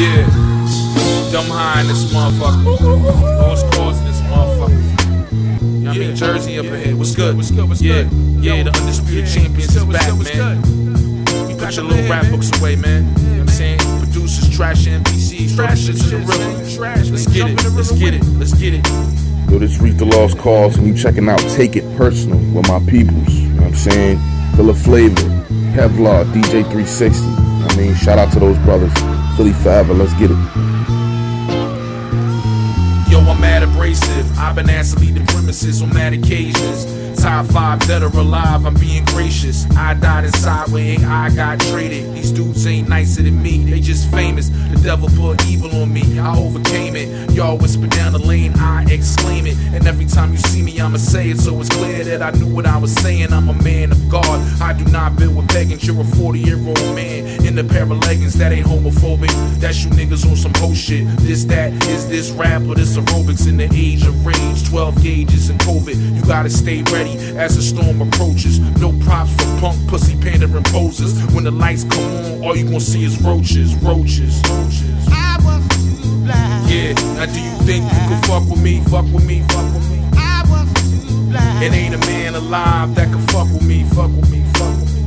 [0.00, 0.24] Yeah,
[1.30, 2.64] dumb high in this motherfucker.
[3.46, 5.30] What's causing this motherfucker?
[5.30, 6.16] You know what I mean?
[6.16, 6.94] Jersey up ahead.
[6.96, 7.36] What's good?
[7.36, 7.68] What's good?
[7.68, 8.10] What's good?
[8.40, 10.56] Yeah, yeah, the undisputed champions is back, man.
[11.50, 13.08] You put your little rap books away, man.
[13.08, 13.78] You know what I'm saying?
[14.00, 16.74] Producers, trash MPCs, trash to the river.
[16.74, 17.10] Trash.
[17.10, 17.62] Let's get it.
[17.74, 18.24] Let's get it.
[18.38, 18.88] Let's get it.
[19.50, 22.80] Yo, this Reef the Lost Cauze, and you checking out Take It Personal with my
[22.88, 23.34] peoples.
[23.34, 24.16] You know what I'm saying?
[24.56, 27.26] Philaflava, Kevlar, DJ 360.
[27.26, 28.94] I mean, shout out to those brothers.
[29.40, 29.94] Philly.
[29.94, 30.36] Let's get it.
[33.10, 34.38] Yo, I'm mad abrasive.
[34.38, 36.99] I've been asked to leave the premises on mad occasions.
[37.20, 39.70] Top five dead or alive, I'm being gracious.
[39.76, 42.14] I died inside where I got traded.
[42.14, 44.48] These dudes ain't nicer than me, they just famous.
[44.48, 47.30] The devil put evil on me, I overcame it.
[47.32, 49.58] Y'all whisper down the lane, I exclaim it.
[49.74, 52.54] And every time you see me, I'ma say it so it's clear that I knew
[52.54, 53.34] what I was saying.
[53.34, 54.40] I'm a man of God.
[54.62, 55.78] I do not build with begging.
[55.80, 59.30] You're a 40 year old man in a pair of leggings that ain't homophobic.
[59.60, 61.06] That's you niggas on some hoe shit.
[61.18, 64.68] This, that, is this rap or this aerobics in the age of rage?
[64.70, 66.16] 12 gauges and COVID.
[66.16, 68.58] You gotta stay ready as the storm approaches.
[68.80, 71.14] No props for punk, pussy, pandering poses.
[71.34, 75.06] When the lights come on, all you gonna see is roaches, roaches, roaches.
[76.70, 78.80] Yeah, now do you think you can fuck with me?
[78.84, 80.00] Fuck with me, fuck with me.
[81.62, 84.94] It ain't a man alive that can fuck with me, fuck with me, fuck with
[84.94, 85.02] me.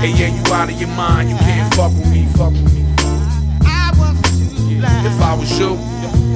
[0.00, 2.87] Hey, yeah, you out of your mind, you can't fuck with me, fuck with me.
[4.80, 5.74] If I was you,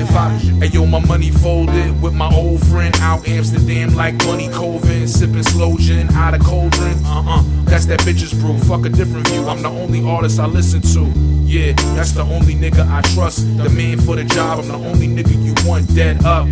[0.01, 0.55] if I, was you.
[0.57, 5.43] hey yo, my money folded with my old friend out Amsterdam like Bunny Colvin, sipping
[5.43, 6.99] slow gin out of drink.
[7.05, 8.59] Uh uh, that's that bitch's brew.
[8.59, 9.47] Fuck a different view.
[9.49, 11.19] I'm the only artist I listen to.
[11.43, 13.39] Yeah, that's the only nigga I trust.
[13.57, 14.59] The man for the job.
[14.59, 16.49] I'm the only nigga you want dead up.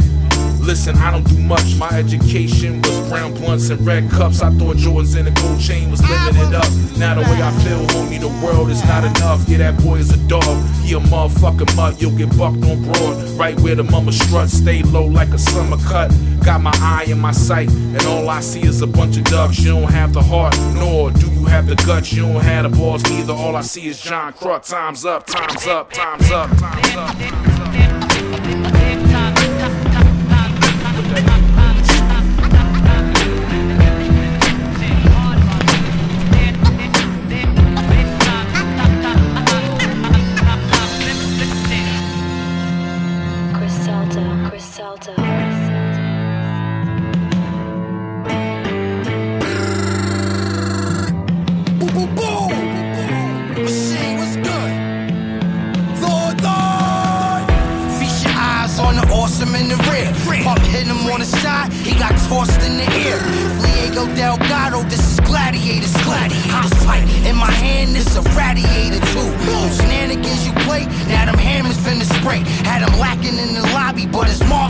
[0.60, 1.74] Listen, I don't do much.
[1.76, 4.42] My education was brown blunts and red cups.
[4.42, 6.70] I thought Jordans and a gold chain was living it up.
[6.96, 9.48] Now the way I feel, homie, the world is not enough.
[9.48, 10.44] Yeah, that boy is a dog.
[10.82, 12.00] He a motherfucking mutt.
[12.00, 13.16] You'll get bucked on broad.
[13.38, 14.48] Right where the mama strut.
[14.48, 16.12] Stay low like a summer cut.
[16.44, 19.58] Got my eye in my sight, and all I see is a bunch of ducks.
[19.58, 22.12] You don't have the heart, nor do you have the guts.
[22.12, 23.32] You don't have the balls neither.
[23.32, 24.62] All I see is John Crut.
[24.62, 27.16] Time's up, time's up, time's up, time's up.
[27.16, 27.99] Griselda,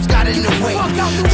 [0.01, 0.75] mom's got in the way.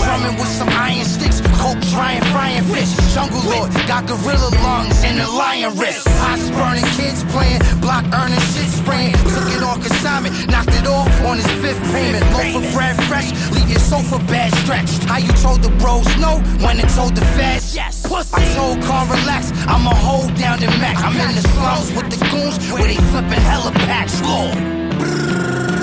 [0.03, 2.93] Drumming with some iron sticks, coke trying frying fish.
[3.15, 6.07] Jungle Lord got gorilla lungs and a lion wrist.
[6.23, 9.15] Hot burning kids playing, block earning shit spraying.
[9.35, 12.25] Took it on consignment, knocked it off on his fifth payment.
[12.33, 15.05] Loaf of bread fresh, leave your sofa bad stretched.
[15.05, 18.05] How you told the bros no when it told the feds yes.
[18.07, 18.23] I
[18.55, 20.97] told Carl relax, I'ma hold down the Mac.
[20.99, 24.21] I'm in the slums with the goons where they flipping hella packs.
[24.23, 25.76] Lord.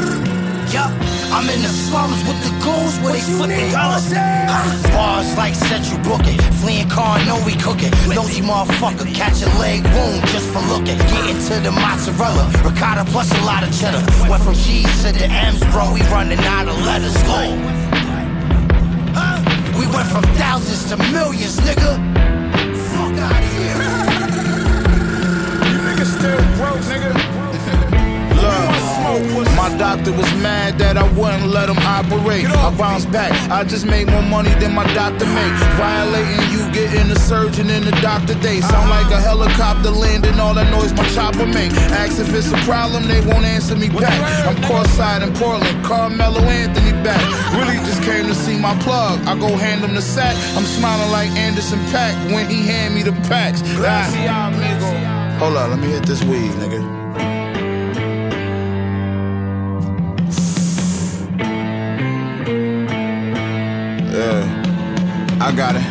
[0.73, 0.89] Yup,
[1.29, 6.01] I'm in the slums with the goons where they flipping hella Ha, Bars like Central
[6.01, 7.93] Booking, fleeing car, know we cooking.
[8.09, 10.97] Nosy motherfucker, catch a leg wound just for looking.
[10.97, 14.01] Get into the mozzarella, ricotta plus a lot of cheddar.
[14.27, 17.13] Went from cheese to the M's, bro, we running out of letters.
[17.29, 17.53] Lord.
[19.13, 19.45] Huh?
[19.77, 22.01] We went from thousands to millions, nigga.
[22.97, 23.77] Fuck out of here.
[25.69, 27.22] You niggas still broke, nigga.
[29.13, 32.45] My doctor was mad that I wouldn't let him operate.
[32.49, 33.31] I bounced back.
[33.51, 35.53] I just made more money than my doctor make.
[35.77, 38.59] Violating you, getting the surgeon in the doctor day.
[38.61, 41.71] Sound like a helicopter landing, all that noise my chopper make.
[41.93, 44.17] Ask if it's a problem, they won't answer me back.
[44.47, 47.21] I'm courtside in Portland, Carmelo Anthony back.
[47.53, 49.21] Really just came to see my plug.
[49.27, 50.35] I go hand him the sack.
[50.57, 53.61] I'm smiling like Anderson Paak when he hand me the packs.
[53.77, 55.37] Ah.
[55.37, 57.02] Hold up, let me hit this weed, nigga.
[65.43, 65.83] I got it.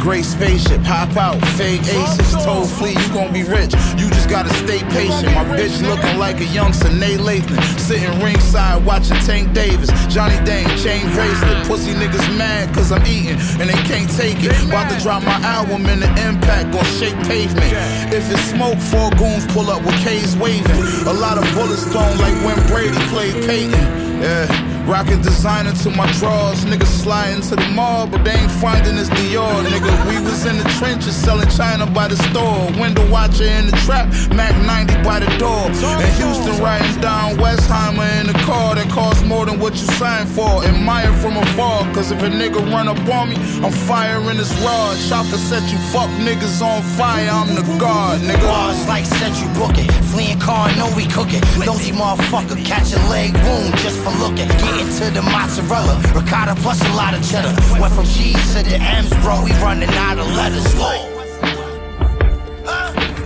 [0.00, 3.76] Great spaceship, hop out, fake aces, told fleet, you gon' be rich.
[4.00, 5.28] You just gotta stay patient.
[5.36, 10.64] My bitch looking like a young Nate Lathan, sitting ringside watching Tank Davis, Johnny Dang,
[10.80, 11.68] chain bracelet.
[11.68, 14.56] Pussy niggas mad cause I'm eating and they can't take it.
[14.64, 17.68] About to drop my album in the impact, gon' shake pavement.
[18.16, 20.80] If it's smoke, four goons pull up with K's waving.
[21.04, 23.76] A lot of bullets thrown like when Brady played Peyton.
[24.24, 24.75] Yeah.
[24.86, 29.10] Rockin' designer to my drawers, niggas sliding to the mall, but they ain't finding this
[29.10, 29.90] Dior, nigga.
[30.06, 34.06] We was in the trenches selling China by the store, window watcher in the trap,
[34.30, 35.66] Mac 90 by the door.
[35.98, 40.28] In Houston, riding down Westheimer in the car that costs more than what you signed
[40.28, 40.62] for.
[40.64, 44.96] Admire from afar, cause if a nigga run up on me, I'm firing his rod.
[45.08, 48.46] Chopper set you fuck niggas on fire, I'm the guard, nigga.
[48.46, 51.42] Bars like Central Booking, fleeing car, know we cooking.
[51.66, 54.75] Nosy motherfucker, catch a leg wound just for looking.
[54.76, 57.54] Getting to the mozzarella, ricotta plus a lot of cheddar.
[57.80, 59.42] Went from cheese to the M's, bro.
[59.42, 60.70] We running out of letters.
[60.74, 61.00] Whoa.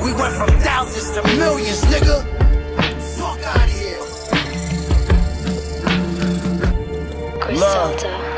[0.00, 2.22] We went from thousands to millions, nigga.
[3.18, 3.70] Fuck out of
[7.50, 7.58] here.
[7.58, 8.29] Love.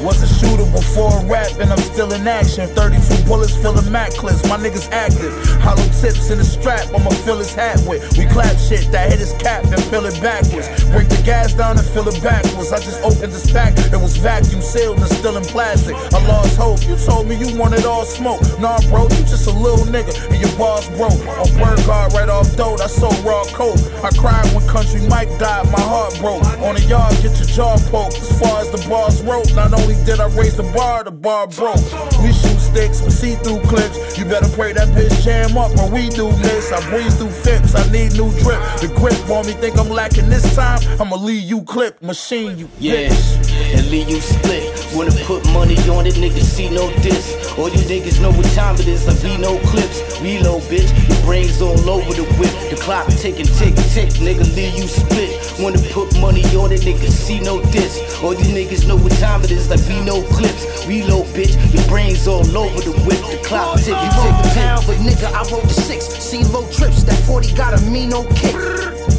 [0.00, 2.66] Was a shooter before a rap, and I'm still in action.
[2.68, 5.28] 32 bullets filling Mac clips, my niggas active.
[5.60, 8.00] Hollow tips in the strap, I'ma fill his hat with.
[8.16, 10.72] We clap shit that hit his cap and peel it backwards.
[10.88, 12.72] Break the gas down and fill it backwards.
[12.72, 15.94] I just opened this pack, it was vacuum sealed and still in plastic.
[16.16, 18.40] I lost hope, you told me you wanted all smoke.
[18.58, 21.20] Nah, bro, you just a little nigga, and your boss broke.
[21.28, 23.76] On bird guard right off dope, I sold raw coke.
[24.00, 26.40] I cried when Country Mike died, my heart broke.
[26.64, 28.16] On the yard, get your jaw poked.
[28.16, 31.46] As far as the boss wrote, not only did I raised the bar, the bar
[31.46, 31.76] broke.
[32.22, 32.32] We
[32.70, 34.18] sticks with see-through clips.
[34.18, 36.72] You better pray that bitch jam up or we do miss.
[36.72, 38.60] I breeze through fits, I need new drip.
[38.80, 40.80] The grip on me think I'm lacking this time.
[41.00, 43.76] I'ma leave you clip, machine you Yeah, bitch.
[43.76, 44.64] and leave you split.
[44.94, 47.36] Wanna put money on it, niggas see no diss.
[47.58, 50.20] All you niggas know what time it is, I be no clips.
[50.20, 52.52] Reload, bitch, your brains all over the whip.
[52.70, 55.30] The clock ticking, tick, tick, nigga, leave you split.
[55.60, 57.98] Wanna put money on it, niggas see no diss.
[58.22, 60.86] All you niggas know what time it is, I be no clips.
[60.86, 63.20] Reload, bitch, your brains all over the whip.
[63.30, 64.86] The clock tick, roll tick.
[64.86, 66.04] but nigga, I rolled the six.
[66.06, 68.54] See low trips, that 40 got a mean old kick.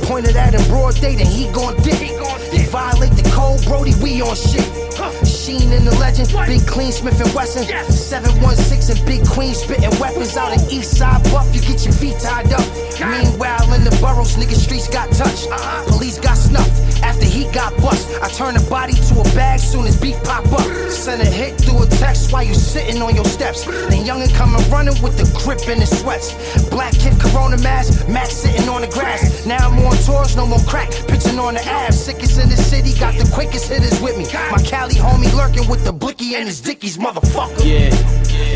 [0.04, 2.02] Pointed at him broad day, then he gon' dip.
[2.02, 4.68] You violate the code, Brody, we on shit.
[5.26, 7.66] Sheen in the legend, Big Clean Smith and Wesson.
[7.92, 11.50] 716 and Big Queen spitting weapons out in East Side Buff.
[11.56, 12.66] You get your feet tied up.
[13.00, 15.50] Meanwhile, in the boroughs, nigga, streets got touched.
[15.90, 18.06] Police got snuffed after he got bust.
[18.22, 20.68] I turn a body to a bag soon as beef pop up.
[20.92, 23.66] Send a hit through a text while you sitting on your steps.
[23.66, 26.34] Then youngin' coming running with the grip in his sweats.
[26.70, 29.46] Black kid, Corona mask, Max sitting on the grass.
[29.46, 31.98] Now I'm on tours, no more crack, pitching on the ass.
[31.98, 34.26] Sickest in the city, got the quickest hitters with me.
[34.52, 37.64] My Cali homie lurking with the blicky and his dickies, motherfucker.
[37.64, 37.94] Yeah,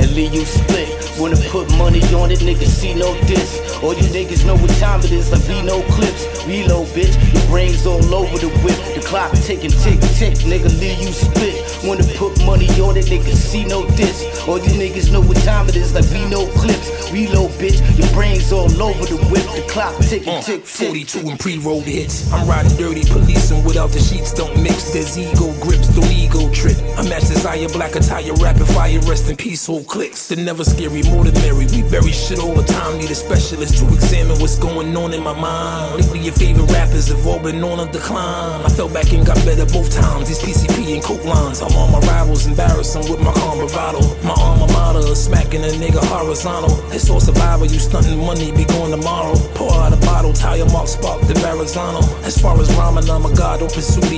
[0.01, 0.89] and leave you split.
[1.19, 3.61] Wanna put money on it, niggas see no diss.
[3.83, 6.25] All you niggas know what time it is, like be no clips.
[6.45, 8.77] Reload, bitch, your brains all over the whip.
[8.95, 11.55] The clock ticking, tick, tick, nigga, leave you split.
[11.83, 14.23] Wanna put money on it, niggas see no diss.
[14.47, 17.11] All you niggas know what time it is, like be no clips.
[17.11, 19.45] Reload, bitch, your brains all over the whip.
[19.55, 20.87] The clock ticking, Uh, tick, tick.
[20.87, 22.31] 42 and pre-rolled hits.
[22.33, 24.89] I'm riding dirty, policing without the sheets don't mix.
[24.91, 26.77] There's ego grips, the ego trip.
[26.97, 30.27] I match desire, black attire, rapid fire, rest in peace, whole clicks.
[30.27, 31.65] The never scary, more than merry.
[31.69, 35.21] We bury shit all the time, need a specialist to examine what's going on in
[35.21, 36.01] my mind.
[36.01, 38.65] Lately, your favorite rappers have all been on a decline.
[38.65, 40.27] I fell back and got better both times.
[40.27, 41.61] These PCP and coke lines.
[41.61, 44.01] I'm on my rivals, embarrassing with my calm bravado.
[44.25, 46.73] My alma mater is smacking a nigga horizontal.
[46.91, 49.35] It's all survival, you stunting money, be going tomorrow.
[49.53, 52.01] Pour out a bottle, tire mark, spark the Marizano.
[52.25, 53.75] As far as rhyming, I'm a god, don't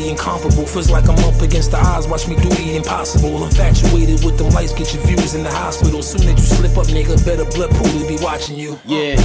[0.08, 0.37] incomparable.
[0.38, 3.44] Feels like I'm up against the odds, watch me do the impossible.
[3.44, 6.04] Infatuated with them lights, get your views in the hospital.
[6.04, 8.78] Soon as you slip up, nigga, better blood pool be watching you.
[8.86, 9.18] Yeah,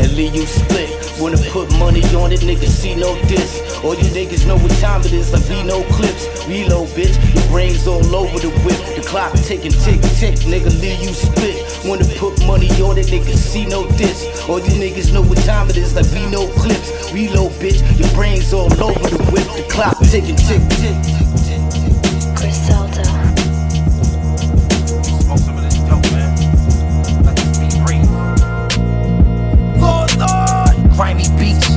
[0.00, 0.88] and leave you split.
[1.20, 3.60] Wanna put money on it, nigga, see no diss.
[3.84, 6.24] All you niggas know what time it is, like no clips.
[6.48, 8.80] Reload, bitch, your brains all over the whip.
[8.96, 11.60] The clock ticking, tick, tick, nigga, leave you split.
[11.84, 14.24] Wanna put money on it, nigga, see no diss.
[14.48, 17.12] All you niggas know what time it is, like no clips.
[17.12, 19.44] Reload, bitch, your brains all over the whip.
[19.56, 20.94] The clock ticking, tick, tick.
[22.36, 23.02] Griselda.
[29.76, 30.74] Lord, Lord.
[30.94, 31.68] Grimy beats,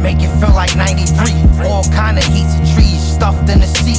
[0.00, 1.66] make it feel like 93.
[1.66, 3.98] All kind of heats and trees stuffed in the seat.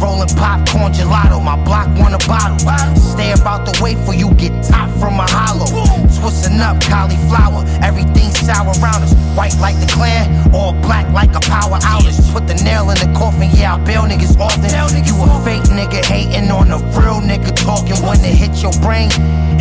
[0.00, 2.58] Rolling popcorn gelato, my block want a bottle.
[2.96, 5.95] Stay about the way for you get top from a hollow.
[6.26, 9.14] Twisting up cauliflower, everything sour around us.
[9.38, 12.18] White like the clan, all black like a power outage.
[12.32, 14.66] Put the nail in the coffin, yeah, I bail niggas often.
[15.06, 18.02] You a fake nigga hating on a real nigga talking.
[18.02, 19.06] When it hit your brain,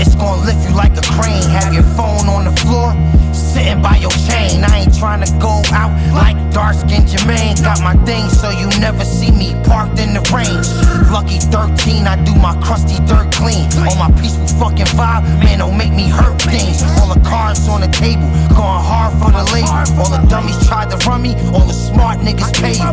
[0.02, 1.46] it's gonna lift you like a crane.
[1.54, 2.98] Have your phone on the floor,
[3.32, 4.64] sitting by your chain.
[4.64, 7.62] I ain't trying to go out like dark skinned Jermaine.
[7.62, 10.66] Got my thing so you never see me parked in the range.
[11.14, 13.70] Lucky 13, I do my crusty dirt clean.
[13.86, 17.92] On my peaceful fucking vibe, man, don't make me hurt All the cards on the
[17.92, 19.76] table, going hard for the label.
[20.00, 22.88] All the dummies tried to run me, all the smart niggas pay you.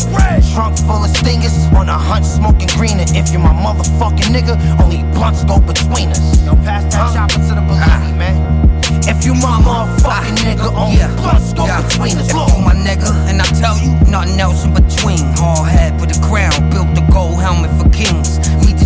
[0.52, 3.06] Trunk full of stingers, on a hunt smoking greener.
[3.14, 6.42] If you're my motherfucking nigga, only blunts go between us.
[6.44, 8.18] Yo, pass that chopper to the believe me, ah.
[8.18, 8.36] man.
[9.06, 10.46] If you my motherfucking ah.
[10.46, 12.26] nigga, only blunts go between us.
[12.26, 15.22] If you my nigga, and I tell you, nothing else in between.
[15.38, 18.42] Hard head with a crown, built the gold helmet for kings.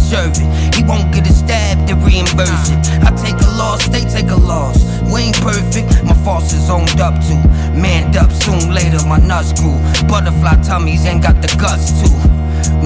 [0.07, 0.75] Deserve it.
[0.75, 2.78] He won't get a stab to reimburse it.
[3.02, 4.78] I take a loss, they take a loss.
[5.10, 6.05] We ain't perfect.
[6.05, 7.35] My false is owned up to.
[7.75, 9.75] Manned up soon later, my nuts grew.
[10.07, 12.09] Butterfly tummies ain't got the guts to.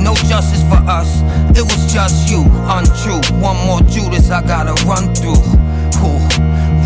[0.00, 1.20] No justice for us,
[1.56, 2.40] it was just you.
[2.64, 5.40] Untrue, one more Judas I gotta run through.
[6.00, 6.20] Ooh,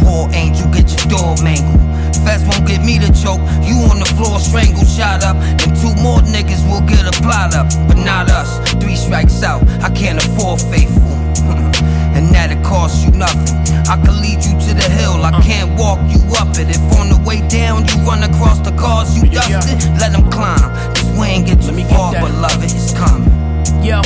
[0.02, 1.80] War angel, get your door mangled.
[2.22, 3.42] Feds won't get me to choke.
[3.64, 5.36] You on the floor, strangled, shot up.
[5.36, 7.68] And two more niggas will get a plot up.
[7.88, 8.50] But not us.
[8.82, 9.66] Three strikes out.
[9.82, 11.02] I can't afford faithful.
[12.14, 13.58] and that'll cost you nothing.
[13.88, 15.24] I can lead you to the hill.
[15.24, 16.70] I can't walk you up it.
[16.70, 20.72] If on the way down you run across the cars you dusted, let them climb.
[20.94, 22.64] This way ain't get too far, beloved.
[22.64, 23.28] It's coming.
[23.84, 24.00] Yo,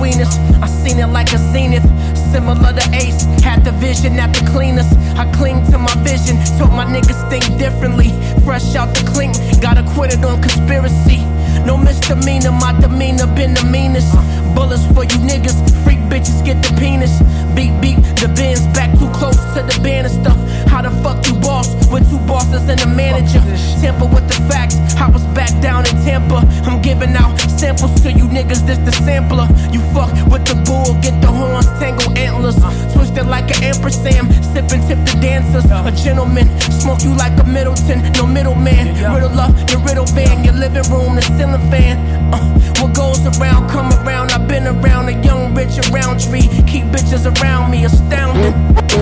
[0.00, 0.38] between us.
[0.62, 1.84] I seen it like a zenith,
[2.32, 3.24] similar to Ace.
[3.44, 4.96] Had the vision at the cleanest.
[5.16, 8.08] I cling to my vision, told my niggas think differently.
[8.44, 11.20] Fresh out the clink, got acquitted on conspiracy.
[11.66, 14.12] No misdemeanor, my demeanor been the meanest.
[14.54, 17.12] Bullets for you niggas, freak bitches get the penis.
[17.54, 20.30] Beat beat, the bins back too close to the banister.
[20.68, 23.40] How the fuck you boss with two bosses and a manager?
[23.80, 26.46] Temper with the facts, I was back down in Tampa.
[26.68, 29.46] I'm giving out samples to you niggas, this the sampler.
[29.72, 32.56] You fuck with the bull, get the horns, tangle antlers.
[32.94, 35.66] Twisted like an ampersand, sipping tip the dancers.
[35.70, 36.46] A gentleman,
[36.80, 38.94] smoke you like a Middleton, no middleman.
[38.94, 41.96] Riddle up your riddle van, your living room, the ceiling fan.
[42.32, 42.38] Uh,
[42.80, 44.30] what goes around, come around.
[44.32, 46.48] I've been around a young bitch around tree.
[46.66, 48.54] Keep bitches around me, astounding.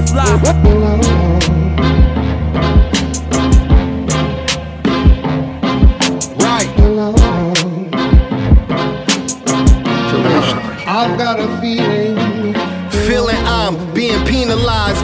[0.06, 0.24] Fly.
[6.44, 6.68] Right.
[10.86, 11.88] I've got a feeling.
[11.88, 11.97] Feeling I'm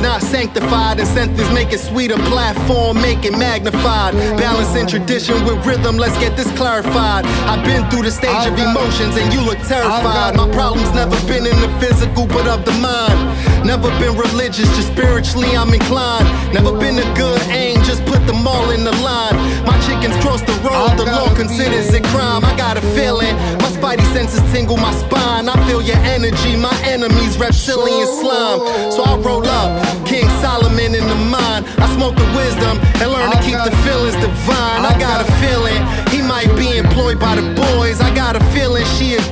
[0.05, 1.01] not sanctified.
[1.01, 4.15] Incentives make it sweeter, platform make it magnified.
[4.39, 7.25] Balancing tradition with rhythm, let's get this clarified.
[7.49, 10.37] I've been through the stage of emotions and you look terrified.
[10.37, 13.19] My problem's never been in the physical, but of the mind.
[13.65, 16.29] Never been religious, just spiritually I'm inclined.
[16.53, 19.37] Never been a good aim, just put them all in the line.
[19.65, 22.45] My chickens cross the road, the law considers it crime.
[22.45, 23.35] I got a feeling,
[23.85, 25.49] spidey senses tingle my spine.
[25.49, 28.91] I feel your energy, my enemies reptilian slime.
[28.91, 31.67] So I roll up, King Solomon in the mind.
[31.77, 34.85] I smoke the wisdom and learn to keep the feelings divine.
[34.89, 38.01] I got a feeling he might be employed by the boys.
[38.01, 39.23] I got a feeling she a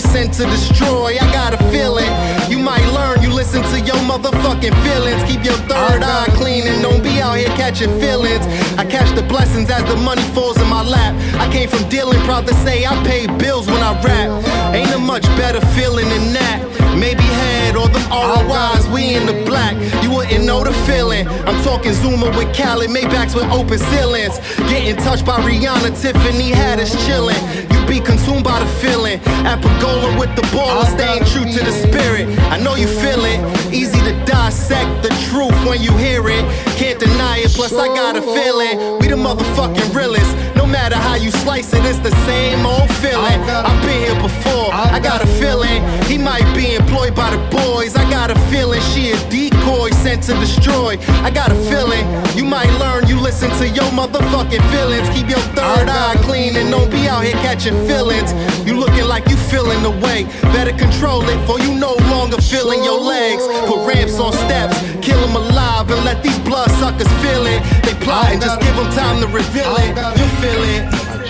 [0.00, 1.16] sent to destroy.
[1.20, 2.10] I got a feeling
[2.50, 3.22] you might learn.
[3.22, 5.22] You listen to your motherfucking feelings.
[5.30, 8.46] Keep your third eye clean and don't be out here catching feelings.
[8.78, 11.14] I catch the blessings as the money falls in my lap.
[11.40, 14.74] I came from dealing, proud to say I pay bills when I rap.
[14.74, 16.72] Ain't a much better feeling than that.
[16.96, 19.74] Maybe head or them ROIs, we in the black.
[20.02, 21.26] You wouldn't know the feeling.
[21.26, 24.38] I'm talking Zuma with Khaled, Maybachs with open ceilings.
[24.68, 27.36] Getting touched by Rihanna, Tiffany had us chilling.
[27.72, 29.20] You be consumed by the feeling.
[29.44, 32.24] At Pagola with the baller, staying true to the spirit.
[32.48, 33.38] I know you feel it.
[33.70, 36.44] Easy to dissect the truth when you hear it.
[36.80, 38.98] Can't deny it, plus I got a feeling.
[38.98, 40.32] We the motherfucking realest.
[40.56, 43.38] No matter how you slice it, it's the same old feeling.
[43.68, 44.72] I've been here before.
[44.72, 47.94] I got a feeling he might be employed by the boys.
[47.94, 50.96] I got a feeling she a decoy sent to destroy.
[51.26, 52.04] I got a feeling
[52.36, 53.06] you might learn.
[53.06, 55.08] You listen to your motherfucking feelings.
[55.10, 58.32] Keep your third eye clean and don't be out here catching feelings.
[58.66, 60.24] You looking like you feeling the way.
[60.54, 63.42] Better control it, for you no longer feeling your legs.
[63.66, 67.60] Put ramps on steps, kill them alive, and let these blood suckers feel it.
[67.84, 69.90] They plotting, just give them time to reveal it.
[70.18, 70.82] You feel it.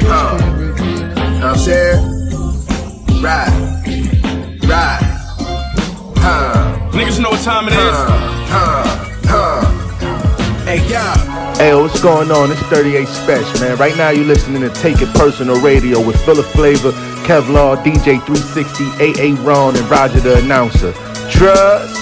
[0.05, 0.39] Uh,
[1.41, 2.01] know I'm saying?
[3.23, 3.53] Right.
[4.63, 5.01] Right.
[6.19, 6.91] Huh.
[6.93, 7.79] Niggas know what time it is.
[7.79, 8.85] Huh.
[8.85, 9.12] Huh.
[10.73, 11.55] Hey, y'all.
[11.57, 12.51] Hey, what's going on?
[12.51, 13.77] It's 38 Spesh, man.
[13.77, 16.93] Right now, you're listening to Take It Personal Radio with Philaflava,
[17.27, 20.93] Kevlar, DJ 360, AA Ron, and Roger the Announcer.
[21.29, 21.93] Trust.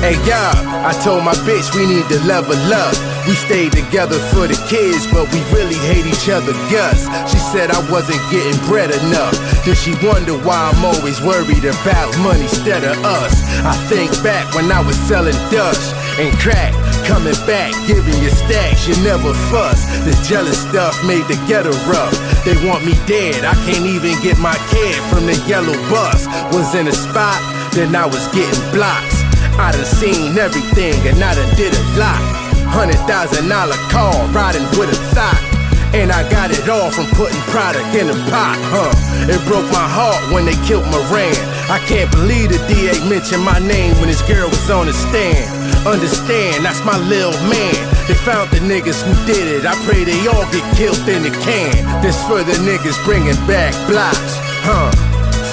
[0.00, 0.68] Hey, y'all.
[0.88, 2.96] I told my bitch we need to level up.
[3.28, 7.04] We stayed together for the kids, but we really hate each other guts.
[7.28, 9.36] She said I wasn't getting bread enough.
[9.68, 13.36] Then she wondered why I'm always worried about money instead of us.
[13.68, 16.74] I think back when I was selling Dutch and crack.
[17.06, 19.86] Coming back, giving you stacks, you never fuss.
[20.04, 22.12] This jealous stuff made the ghetto rough.
[22.44, 26.26] They want me dead, I can't even get my kid from the yellow bus.
[26.52, 27.38] Was in a spot,
[27.72, 29.22] then I was getting blocks.
[29.58, 32.20] I done seen everything and I done did a lot.
[32.68, 35.57] Hundred thousand dollar car riding with a thought.
[35.96, 38.92] And I got it all from putting product in a pot, huh?
[39.24, 41.32] It broke my heart when they killed Moran.
[41.72, 45.48] I can't believe the DA mentioned my name when his girl was on the stand.
[45.88, 47.76] Understand, that's my lil man.
[48.04, 49.64] They found the niggas who did it.
[49.64, 51.72] I pray they all get killed in the can.
[52.04, 54.36] This for the niggas bringing back blocks,
[54.68, 54.92] huh?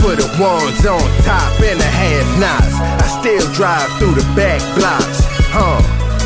[0.04, 2.76] For the ones on top and the half nots.
[2.76, 5.24] I still drive through the back blocks?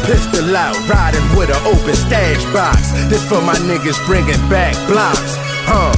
[0.05, 2.91] Pistol out, riding with an open stash box.
[3.09, 5.35] This for my niggas bringing back blocks,
[5.67, 5.93] huh?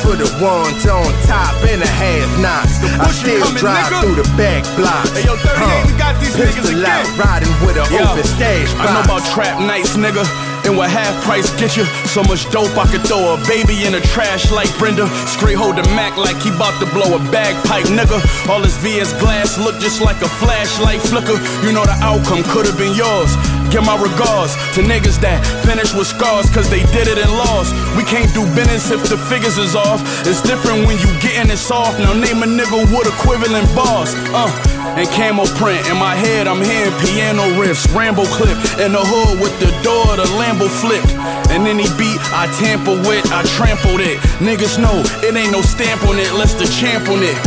[0.00, 2.80] For the ones on top and the half knocks.
[2.96, 4.00] I still coming, drive nigga.
[4.00, 5.12] through the back blocks.
[5.12, 6.88] Hey, yo, 38, we got these niggas Pistol again.
[6.88, 8.88] out, riding with an Yo, open stash box.
[8.88, 10.24] I know about trap nights, nigga.
[10.66, 11.84] And what half price get you?
[12.06, 15.08] So much dope I could throw a baby in the trash like Brenda.
[15.26, 18.20] Straight hold the Mac like he bout to blow a bagpipe, nigga.
[18.48, 21.38] All his VS glass look just like a flashlight flicker.
[21.64, 23.32] You know the outcome could have been yours.
[23.70, 27.70] Give my regards to niggas that finish with scars cause they did it and lost.
[27.94, 30.02] We can't do business if the figures is off.
[30.26, 32.02] It's different when you getting it soft.
[32.02, 34.10] Now name a nigga with equivalent bars.
[34.34, 34.50] Uh,
[34.98, 35.86] and camo print.
[35.86, 38.58] In my head, I'm hearing piano riffs, Rambo clip.
[38.82, 41.14] In the hood with the door, the Lambo flipped.
[41.54, 44.18] And any beat I tamper with, I trampled it.
[44.42, 47.38] Niggas know it ain't no stamp on it, let's the champ on it.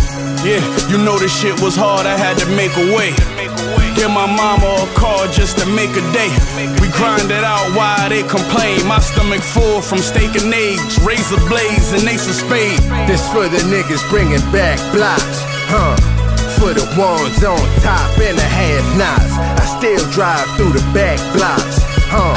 [0.48, 3.12] Yeah, you know this shit was hard, I had to make a way.
[3.96, 6.34] Give my mama a call just to make a day.
[6.82, 8.86] We grind it out while they complain.
[8.88, 12.80] My stomach full from steak and eggs, razor blades, and ace of spade.
[13.08, 15.40] This for the niggas bringing back blocks,
[15.70, 15.96] huh?
[16.60, 19.34] For the ones on top and the half knots.
[19.62, 21.78] I still drive through the back blocks,
[22.10, 22.36] huh?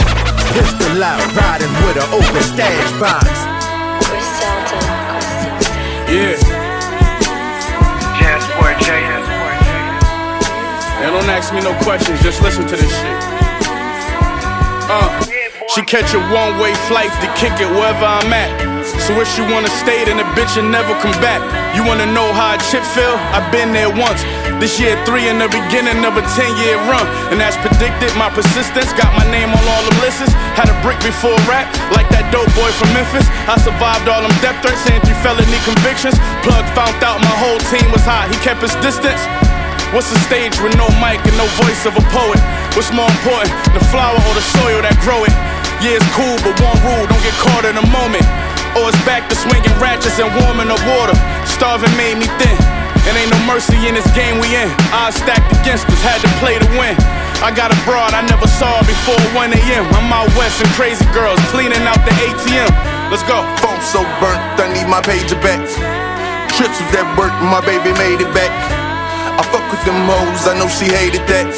[0.53, 3.27] Pistol out, riding with an open stash box.
[6.07, 6.37] Yeah.
[8.19, 9.36] Jasper J.
[11.07, 13.19] Don't ask me no questions, just listen to this shit.
[14.91, 15.09] Uh,
[15.71, 18.51] she catch a one way flight to kick it wherever I'm at.
[19.07, 21.39] So if she wanna stay, then the bitch will never come back.
[21.79, 23.15] You wanna know how a chip feel?
[23.31, 24.23] i been there once.
[24.59, 27.07] This year, three in the beginning of a 10 year run.
[27.31, 30.27] And as predicted, my persistence got my name on all the lists.
[30.59, 33.31] Had a brick before rap, like that dope boy from Memphis.
[33.47, 36.19] I survived all them death threats and three felony convictions.
[36.43, 39.23] Plug found out my whole team was hot, he kept his distance.
[39.95, 42.41] What's a stage with no mic and no voice of a poet?
[42.75, 45.35] What's more important, the flower or the soil that grow it?
[45.79, 48.27] Yeah, it's cool, but one rule, don't get caught in a moment.
[48.75, 51.15] Or it's back to swinging ratchets and warming the water.
[51.47, 52.57] Starving made me thin.
[53.07, 54.67] And ain't no mercy in this game we in.
[54.91, 56.99] Odds stacked against us, had to play to win.
[57.39, 59.87] I got a broad I never saw before 1 a.m.
[59.95, 62.69] I'm out west and crazy girls cleaning out the ATM.
[63.09, 63.39] Let's go.
[63.63, 65.63] Phone so burnt, I need my pager back.
[66.59, 68.86] Trips with that work, my baby made it back.
[69.37, 71.53] I fuck with them hoes, I know she hated that.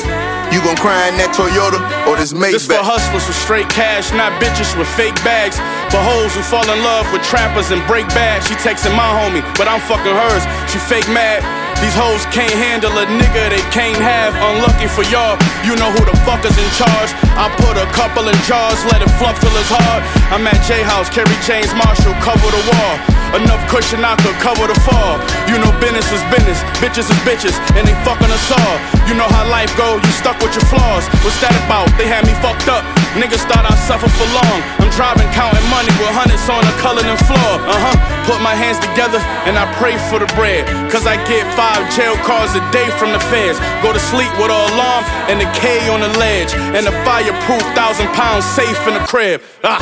[0.51, 1.77] You gon' cry in that Toyota
[2.09, 2.57] or this Maybach?
[2.57, 5.61] This for hustlers with straight cash, not bitches with fake bags.
[5.93, 8.41] For hoes who fall in love with trappers and break bad.
[8.41, 10.45] She texting my homie, but I'm fucking hers.
[10.73, 11.45] She fake mad.
[11.79, 14.35] These hoes can't handle a nigga they can't have.
[14.35, 17.11] Unlucky for y'all, you know who the fuck is in charge.
[17.39, 20.03] I put a couple in jars, let it fluff till it's hard.
[20.35, 22.95] I'm at J House, Kerry James Marshall, cover the wall.
[23.37, 25.21] Enough cushion I could cover the fall.
[25.45, 28.77] You know business is business, bitches is bitches, and they fucking us all.
[29.05, 31.05] You know how life go, you stuck with your flaws.
[31.21, 31.93] What's that about?
[32.01, 32.85] They had me fucked up.
[33.17, 34.59] Niggas thought I'd suffer for long.
[34.81, 37.53] I'm driving, counting money with hundreds on the Cullinan floor.
[37.69, 37.97] Uh huh.
[38.25, 40.69] Put my hands together and I pray for the bread.
[40.93, 43.61] Cause I get five jail calls a day from the feds.
[43.85, 46.53] Go to sleep with an alarm and a K on the ledge.
[46.77, 49.41] And a fireproof thousand pounds safe in the crib.
[49.65, 49.81] Ah.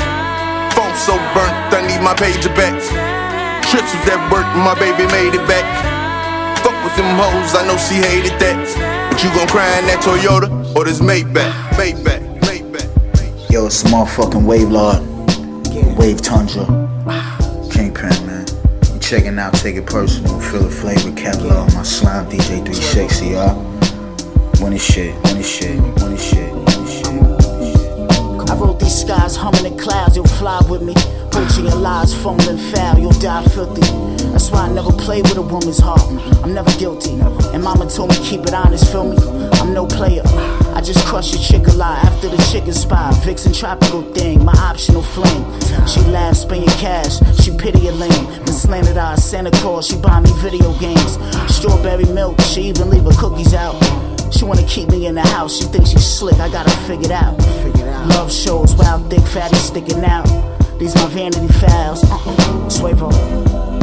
[0.74, 3.25] Phone so burnt, I need my pager back.
[3.70, 5.66] Trips with that work, my baby made it back.
[6.62, 9.10] Fuck with them hoes, I know she hated that.
[9.10, 10.46] But you gon' cry in that Toyota
[10.76, 11.50] or this Maybach?
[11.74, 12.22] Maybach.
[12.46, 13.50] Maybach.
[13.50, 15.02] Yo, it's the motherfucking Wave Lord.
[15.98, 16.64] Wave Tundra.
[17.72, 18.46] Kingpin, man.
[18.92, 23.56] You checking out Take It Personal, Philaflava, Kevlar, my slime DJ 360, y'all.
[24.62, 27.25] Winning shit, winning shit, winning shit, winning shit.
[28.58, 30.94] Wrote these skies humming in clouds, you'll fly with me.
[31.30, 33.82] Poaching your lies, fumbling foul, you'll die filthy.
[34.32, 36.00] That's why I never play with a woman's heart.
[36.42, 37.12] I'm never guilty.
[37.52, 39.16] And mama told me keep it honest, feel me?
[39.60, 40.22] I'm no player.
[40.74, 43.14] I just crush your chick a lot after the chicken spot.
[43.24, 45.44] Vixen tropical thing, my optional fling.
[45.86, 47.18] She laughs, spend your cash.
[47.42, 48.26] She pity a lame.
[48.44, 49.86] Been slanted eyes, Santa Claus.
[49.88, 51.18] She buy me video games.
[51.54, 52.40] Strawberry milk.
[52.40, 53.74] She even leave her cookies out.
[54.32, 55.58] She wanna keep me in the house.
[55.58, 56.38] She thinks she's slick.
[56.40, 57.38] I gotta figure it out.
[58.08, 60.26] Love shows, wild thick fatty sticking out.
[60.78, 62.04] These my vanity files.
[62.04, 63.75] Uh-uh.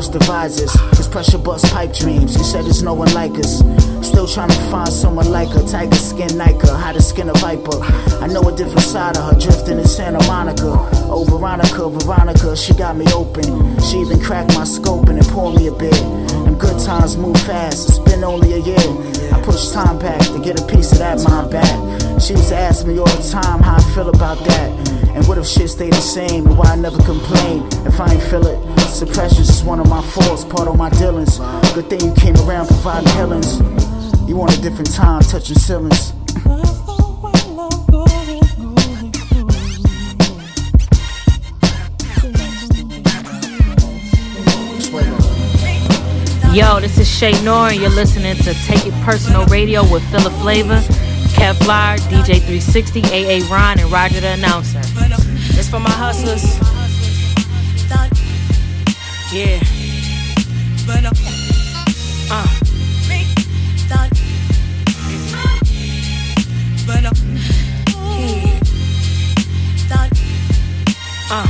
[0.00, 0.48] Yeah.
[0.48, 0.96] The.
[0.96, 2.34] Cause pressure bust pipe dreams.
[2.34, 3.58] He said there's no one like us.
[4.00, 5.62] Still trying to find someone like her.
[5.62, 7.76] Tiger skin Nike, how to skin a viper.
[8.24, 10.72] I know a different side of her, drifting in Santa Monica.
[11.04, 13.44] Oh, Veronica, Veronica, she got me open.
[13.80, 15.92] She even cracked my scope and poured me a bit.
[15.92, 18.88] Them good times move fast, it's been only a year.
[19.34, 22.20] I push time back to get a piece of that mind back.
[22.22, 24.99] She used to ask me all the time how I feel about that.
[25.14, 28.22] And what if shit stayed the same and why I never complain if I ain't
[28.22, 28.80] feel it?
[28.80, 31.38] Suppression's just one of my faults, part of my dealings.
[31.74, 33.58] Good thing you came around providing healings.
[34.28, 36.12] You want a different time, touching ceilings.
[46.52, 50.32] Yo, this is Che Noir, and you're listening to Take It Personal Radio with Philip
[50.42, 50.82] Flavor,
[51.40, 54.82] Kevlar, DJ 360, AA Ron, and Roger the Announcer.
[55.58, 56.44] It's for my hustlers.
[59.32, 59.58] Yeah.
[62.30, 62.46] Uh.
[71.30, 71.46] Uh.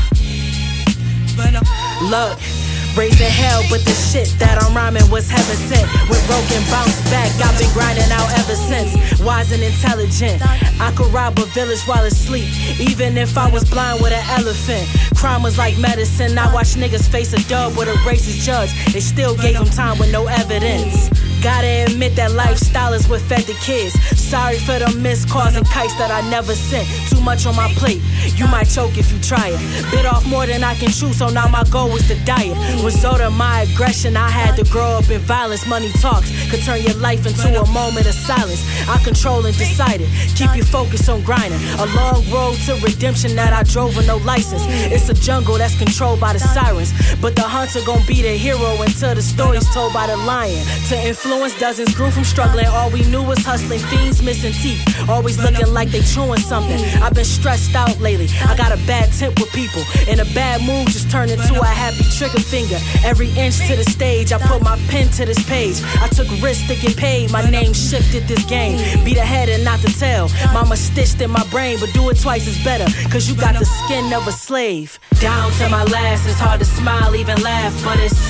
[2.11, 2.50] Look.
[2.97, 5.87] Raising hell, but the shit that I'm rhyming was heaven sent.
[6.11, 7.31] When broken, bounce back.
[7.39, 8.91] I've been grinding out ever since.
[9.21, 10.43] Wise and intelligent.
[10.81, 12.51] I could rob a village while asleep.
[12.81, 14.89] Even if I was blind with an elephant.
[15.15, 16.37] Crime was like medicine.
[16.37, 18.71] I watched niggas face a dub with a racist judge.
[18.93, 21.11] They still gave him time with no evidence.
[21.43, 23.95] Gotta admit that lifestyle is what fed the kids.
[24.19, 26.87] Sorry for the missed calls and kites that I never sent.
[27.21, 28.01] Too much on my plate.
[28.37, 29.61] You might choke if you try it.
[29.91, 32.57] Bit off more than I can chew, so now my goal is to diet.
[32.83, 35.67] Result of my aggression, I had to grow up in violence.
[35.67, 38.65] Money talks could turn your life into a moment of silence.
[38.89, 40.09] I control and decided.
[40.35, 41.61] Keep your focus on grinding.
[41.79, 44.63] A long road to redemption that I drove with no license.
[44.91, 46.95] It's a jungle that's controlled by the sirens.
[47.21, 50.65] But the hunter gon' be the hero until the story's told by the lion.
[50.89, 52.67] To influence dozens grew from struggling.
[52.67, 53.81] All we knew was hustling.
[53.93, 54.81] Fiends missing teeth.
[55.07, 56.81] Always looking like they chewing something.
[57.11, 58.29] I've been stressed out lately.
[58.47, 59.83] I got a bad tip with people.
[60.07, 62.79] In a bad mood just turned into a happy trigger finger.
[63.05, 65.83] Every inch to the stage, I put my pen to this page.
[65.99, 67.33] I took risks to get paid.
[67.33, 68.79] My name shifted this game.
[69.05, 70.29] Be the head and not the tail.
[70.53, 72.87] Mama stitched in my brain, but do it twice is better.
[73.11, 75.01] Cause you got the skin of a slave.
[75.19, 78.21] Down to my last, it's hard to smile, even laugh, but it's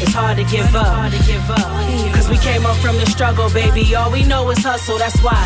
[0.00, 1.10] it's hard to give up.
[2.14, 3.96] Cause we came up from the struggle, baby.
[3.96, 5.42] All we know is hustle, that's why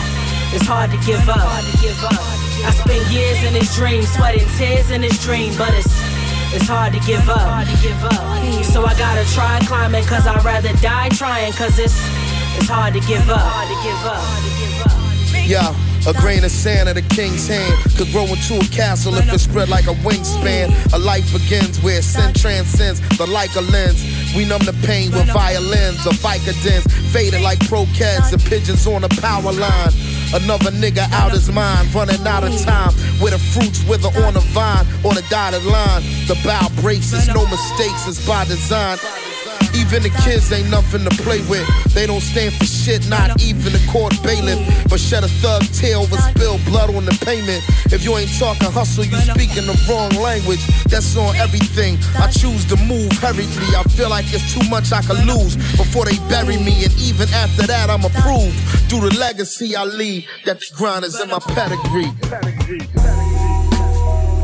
[0.53, 2.44] it's hard to give up.
[2.67, 5.93] I spent years in this dream, sweating tears in this dream, but it's
[6.55, 7.67] it's hard to give up.
[8.65, 11.99] So I gotta try climbing, cause I'd rather die trying, cause it's
[12.57, 13.43] it's hard to give up.
[15.47, 15.75] Yeah.
[16.07, 19.39] a grain of sand in the king's hand could grow into a castle if it
[19.39, 20.71] spread like a wingspan.
[20.95, 24.01] A life begins where sin transcends the like a lens.
[24.37, 29.09] We numb the pain with violins or Vicodins, faded like croquettes and pigeons on a
[29.21, 29.93] power line.
[30.35, 32.93] Another nigga out his mind, running out of time.
[33.21, 36.03] Where the fruits wither on the vine, on the dotted line.
[36.27, 38.99] The bow braces, no mistakes, it's by design.
[39.75, 41.67] Even the kids ain't nothing to play with.
[41.95, 44.59] They don't stand for shit, not even the court bailiff.
[44.89, 47.63] But shed a thug tear over spilled blood on the payment.
[47.93, 50.65] If you ain't talking hustle, you speaking the wrong language.
[50.87, 51.99] That's on everything.
[52.19, 53.75] I choose to move hurriedly.
[53.75, 56.85] I feel like it's too much I could lose before they bury me.
[56.85, 58.57] And even after that, I'm approved.
[58.89, 62.11] Through the legacy I leave, that the grind is in my pedigree.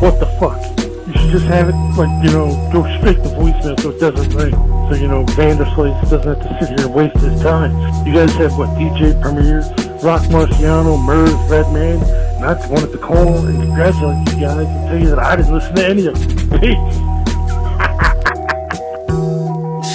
[0.00, 0.79] What the fuck?
[1.10, 4.32] You should just have it, like, you know, go straight to voicemail so it doesn't
[4.32, 4.52] ring.
[4.52, 7.72] So, you know, Vanderslice doesn't have to sit here and waste his time.
[8.06, 9.58] You guys have, what, DJ Premier,
[10.04, 14.88] Roc Marciano, Merv, Redman, and I just wanted to call and congratulate you guys and
[14.88, 16.60] tell you that I didn't listen to any of them.
[16.60, 16.94] Peace.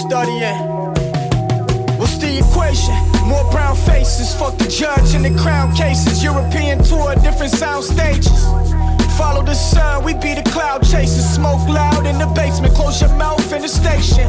[0.04, 0.60] Studying.
[1.98, 2.94] What's the equation?
[3.26, 6.22] More brown faces, fuck the judge in the crown cases.
[6.22, 8.44] European tour, different sound stages.
[9.18, 11.26] Follow the sun, we be the cloud chasers.
[11.26, 14.28] Smoke loud in the basement, close your mouth in the station.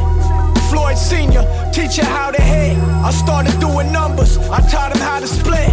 [0.70, 1.42] Floyd Senior,
[1.72, 2.76] teach you how to hit.
[3.02, 5.70] I started doing numbers, I taught him how to split.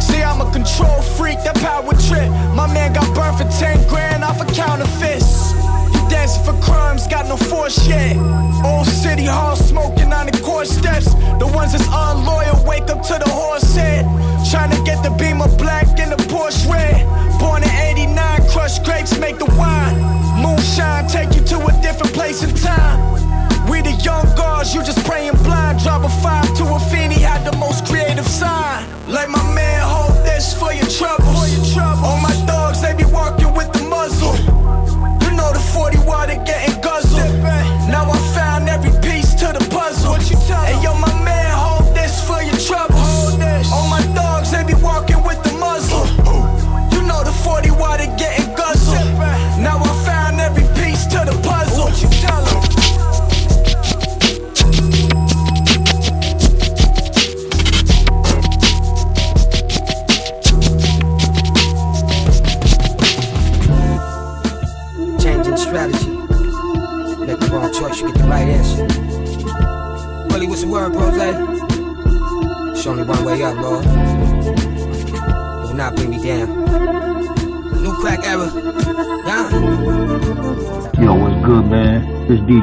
[0.00, 2.30] See, I'm a control freak, that power trip.
[2.54, 5.52] My man got burned for 10 grand off a counterfeits.
[5.94, 8.16] You dancing for crumbs, got no force yet.
[8.64, 11.12] Old City Hall smoking on the court steps.
[11.42, 14.04] The ones that's unloyal wake up to the horse head.
[14.48, 17.02] Trying to get the beamer black and the Porsche red.
[17.40, 17.63] Born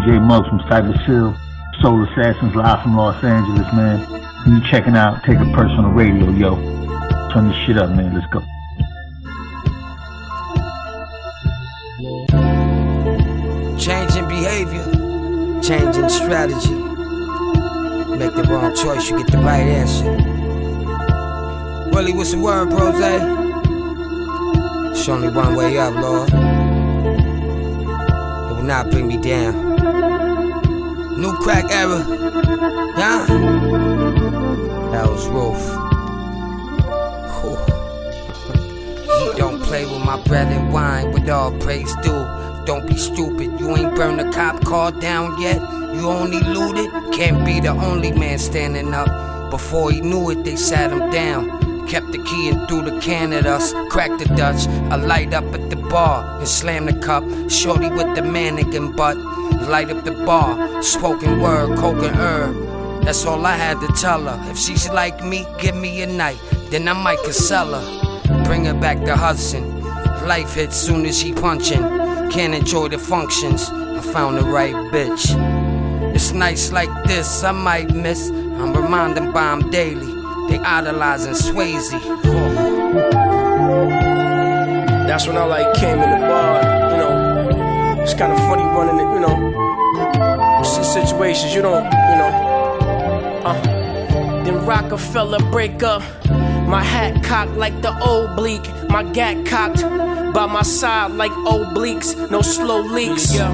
[0.01, 1.37] DJ Muggs from Cypress Hill,
[1.79, 3.99] Soul Assassins live from Los Angeles, man.
[4.47, 6.55] You checking out Take a Personal Radio, yo.
[7.31, 8.11] Turn this shit up, man.
[8.11, 8.41] Let's go.
[13.77, 14.83] Changing behavior,
[15.61, 16.73] changing strategy.
[18.17, 20.11] Make the wrong choice, you get the right answer.
[21.91, 22.95] Willie, what's the word, Rose?
[24.97, 26.29] It's only one way up, Lord.
[26.29, 26.35] It
[28.55, 29.70] will not bring me down.
[31.21, 31.99] New crack era.
[32.97, 33.27] Yeah.
[34.91, 35.61] That was Roof.
[39.05, 42.25] He don't play with my bread and wine, with all praise due.
[42.65, 45.61] Don't be stupid, you ain't burned a cop car down yet.
[45.93, 49.51] You only looted, can't be the only man standing up.
[49.51, 51.87] Before he knew it, they sat him down.
[51.87, 53.73] Kept the key and threw the can at us.
[53.91, 57.23] Cracked the Dutch, a light up at the bar and slammed the cup.
[57.47, 59.17] Shorty with the mannequin butt.
[59.71, 63.05] Light up the bar, spoken word, coke and herb.
[63.05, 64.51] That's all I had to tell her.
[64.51, 67.19] If she's like me, give me a night, then I might
[67.71, 68.43] her.
[68.43, 69.81] Bring her back to Hudson.
[70.27, 72.29] Life hits soon as he punchin'.
[72.29, 73.69] Can't enjoy the functions.
[73.69, 75.33] I found the right bitch.
[76.13, 78.29] It's nights like this I might miss.
[78.29, 80.11] I'm reminding by daily.
[80.49, 81.91] They idolizing Swayze.
[85.07, 86.70] That's when I like came in the bar.
[88.01, 90.61] It's kind of funny running it, you know.
[90.63, 93.41] Situations you don't, you know.
[93.45, 93.61] Uh.
[94.43, 96.01] Then Rockefeller break up.
[96.67, 98.67] My hat cocked like the oblique.
[98.89, 99.81] My gat cocked
[100.33, 102.29] by my side like obliques.
[102.29, 103.37] No slow leaks.
[103.39, 103.47] Uh,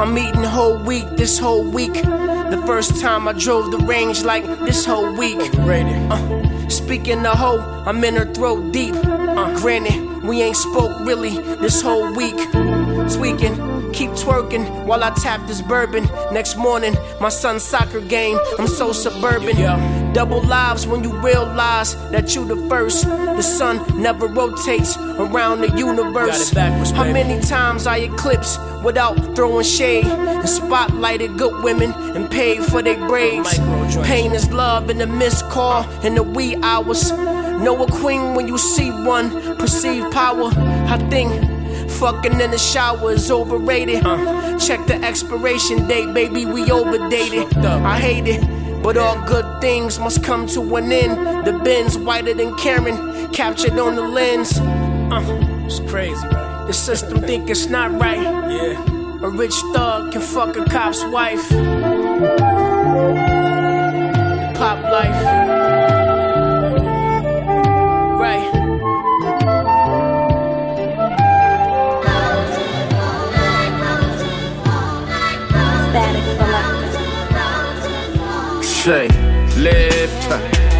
[0.00, 1.92] I'm eating whole week this whole week.
[1.92, 5.38] The first time I drove the range like this whole week.
[5.40, 8.94] Uh, speaking of hoe, I'm in her throat deep.
[8.96, 12.36] Uh, granted, we ain't spoke really this whole week.
[13.12, 13.56] Tweaking,
[13.92, 16.04] keep twerking while I tap this bourbon.
[16.32, 18.38] Next morning, my son's soccer game.
[18.56, 19.56] I'm so suburban.
[20.12, 23.06] Double lives when you realize that you the first.
[23.06, 26.38] The sun never rotates around the universe.
[26.38, 31.92] Got it backwards, How many times I eclipse without throwing shade and spotlighted good women
[31.92, 33.58] and paid for their braids.
[34.06, 37.10] Pain is love in the missed call in the wee hours.
[37.62, 39.56] Know a queen when you see one.
[39.56, 40.50] Perceive power.
[40.54, 41.30] I think.
[41.90, 44.02] Fucking in the shower is overrated.
[44.58, 47.54] Check the expiration date, baby, we overdated.
[47.64, 51.46] I hate it, but all good things must come to an end.
[51.46, 54.58] The Benz whiter than Karen, captured on the lens.
[54.60, 55.22] Uh,
[55.66, 56.64] it's crazy, right?
[56.66, 58.22] The system think it's not right.
[58.22, 58.82] Yeah.
[59.22, 61.46] A rich thug can fuck a cop's wife.
[64.56, 65.39] Pop life.
[68.30, 68.46] Right.
[78.62, 79.08] Say,
[79.58, 80.30] left,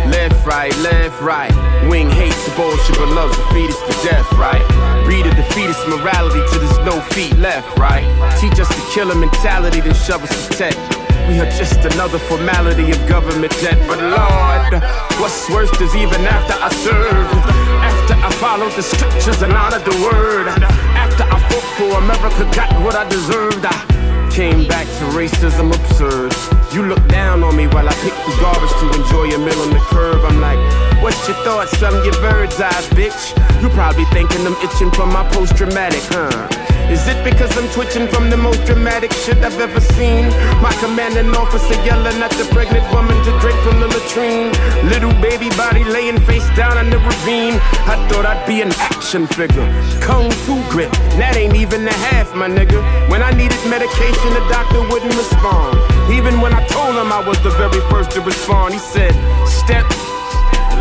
[0.07, 1.51] left, right, left, right.
[1.89, 4.65] Wing hates the bullshit, but loves the fetus to death, right?
[5.05, 8.05] Breed a defeatist morality till there's no feet left, right?
[8.41, 11.00] Teach us the killer mentality, then shove us to tech.
[11.29, 13.79] We are just another formality of government debt.
[13.89, 14.83] But Lord,
[15.21, 17.35] what's worse is even after I served,
[17.83, 22.71] after I followed the scriptures and honored the word, after I fought for America, got
[22.83, 23.65] what I deserved.
[23.65, 24.01] I
[24.31, 26.33] Came back to racism absurd.
[26.73, 29.71] You look down on me while I pick the garbage to enjoy a meal on
[29.71, 30.25] the curb.
[30.25, 30.59] I'm like,
[31.03, 31.83] what's your thoughts?
[31.83, 33.35] I'm your bird's eyes, bitch.
[33.61, 36.70] You probably thinking I'm itching for my post dramatic, huh?
[36.91, 40.27] Is it because I'm twitching from the most dramatic shit I've ever seen?
[40.61, 44.51] My commanding officer yelling at the pregnant woman to drink from the latrine.
[44.91, 47.55] Little baby body laying face down in the ravine.
[47.87, 49.63] I thought I'd be an action figure.
[50.03, 52.83] Kung Fu grip, that ain't even the half, my nigga.
[53.09, 55.79] When I needed medication, the doctor wouldn't respond.
[56.11, 59.15] Even when I told him I was the very first to respond, he said,
[59.47, 59.87] Step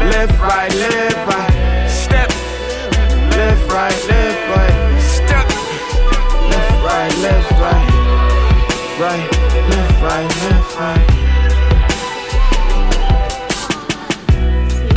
[0.09, 1.85] left, right, left, right.
[1.85, 2.29] Step
[3.38, 4.88] left, right, left, right.
[6.99, 7.87] Right, left, right.
[8.99, 9.31] Right,
[9.71, 11.29] left, right, left, right.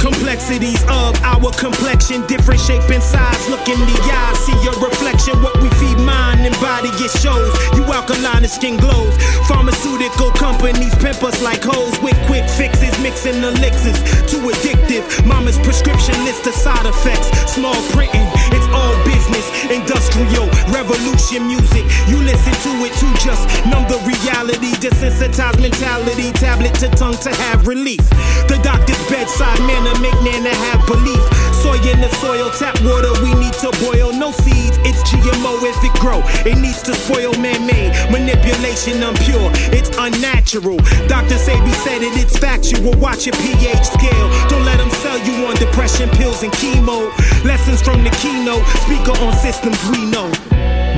[0.00, 3.48] Complexities of our complexion, different shape and size.
[3.48, 5.40] Look in the eye, see your reflection.
[5.46, 7.54] What we feed mind and body, it shows.
[7.78, 9.14] You alkaline and skin glows.
[9.46, 14.02] Pharmaceutical companies pimp us like hoes with quick fixes, mixing elixirs.
[14.26, 15.06] Too addictive.
[15.24, 17.30] Mama's prescription list of side effects.
[17.46, 18.26] Small printing,
[19.70, 21.84] Industrial revolution music.
[22.08, 24.72] You listen to it to just numb the reality.
[24.80, 26.32] Desensitized mentality.
[26.32, 28.02] Tablet to tongue to have relief.
[28.48, 31.22] The doctor's bedside manner make Nana have belief.
[31.62, 34.10] Soy in the soil, tap water we need to boil.
[34.12, 36.18] No seeds, it's GMO if it grow.
[36.42, 37.94] It needs to spoil man-made.
[38.10, 40.78] Manipulation unpure, it's unnatural.
[41.06, 41.38] Dr.
[41.38, 42.98] Sebi said it, it's factual.
[42.98, 44.28] Watch your pH scale.
[44.50, 47.06] Don't let them sell you on depression pills and chemo.
[47.44, 48.66] Lessons from the keynote.
[48.82, 50.26] Speaker on systems we know.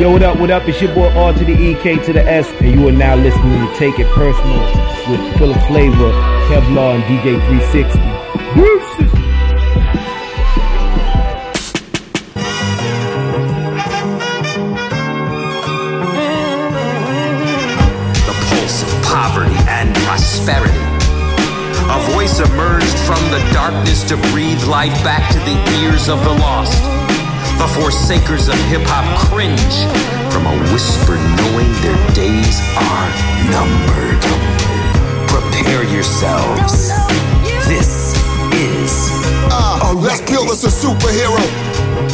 [0.01, 0.67] Yo, what up, what up?
[0.67, 3.61] It's your boy R to the EK to the S, and you are now listening
[3.61, 4.65] to Take It Personal
[5.13, 6.09] with Philaflava,
[6.49, 8.01] Kevlar, and DJ 360.
[8.57, 9.24] Deuces.
[24.09, 26.83] To breathe life back to the ears of the lost.
[27.59, 29.77] The forsakers of hip hop cringe
[30.33, 33.11] from a whisper knowing their days are
[33.51, 34.21] numbered.
[35.29, 36.89] Prepare yourselves.
[37.67, 38.15] This
[38.53, 39.24] is.
[39.51, 41.43] Uh, let's build us a superhero.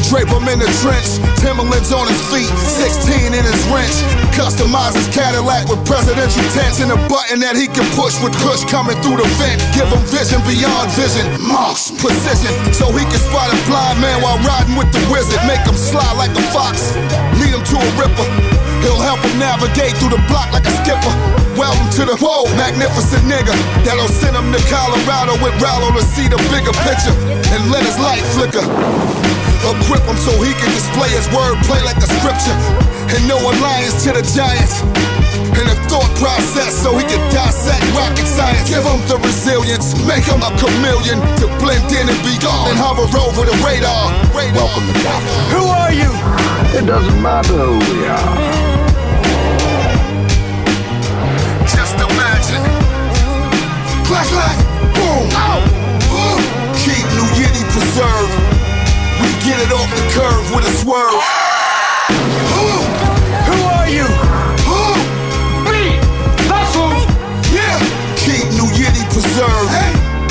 [0.09, 3.94] Drape him in the trench, Timberlands on his feet, 16 in his wrench.
[4.34, 8.67] Customize his Cadillac with presidential tents and a button that he can push with Kush
[8.67, 9.62] coming through the vent.
[9.75, 14.39] Give him vision beyond vision, Moss precision, so he can spot a blind man while
[14.42, 15.41] riding with the wizard.
[15.47, 16.94] Make him slide like a fox,
[17.39, 18.60] lead him to a ripper.
[18.81, 21.12] He'll help him navigate through the block like a skipper.
[21.57, 23.52] Welcome to the whoa, magnificent nigga.
[23.84, 27.12] That'll send him to Colorado with Rallo to see the bigger picture
[27.52, 28.65] and let his light flicker.
[29.60, 32.57] Equip him so he can display his wordplay like a scripture
[33.12, 34.81] and no alliance to the giants.
[35.60, 38.70] And a thought process so he can dissect rocket science.
[38.70, 42.78] Give him the resilience, make him a chameleon to blend in and be gone and
[42.78, 44.09] hover over the radar.
[44.33, 45.44] Welcome to Gotham.
[45.52, 46.10] Who are you?
[46.78, 48.70] It doesn't matter who we are.
[54.11, 54.59] Clack, clack,
[54.99, 55.31] boom.
[55.39, 55.63] Oh.
[56.11, 56.43] Boom.
[56.83, 58.35] Keep New Yiddy preserved.
[59.23, 61.23] We get it off the curve with a swerve.
[63.47, 64.11] Who are you?
[65.63, 65.95] Me.
[66.51, 66.91] That's who.
[67.55, 67.79] Yeah.
[68.19, 69.71] Keep New Yiddy preserved.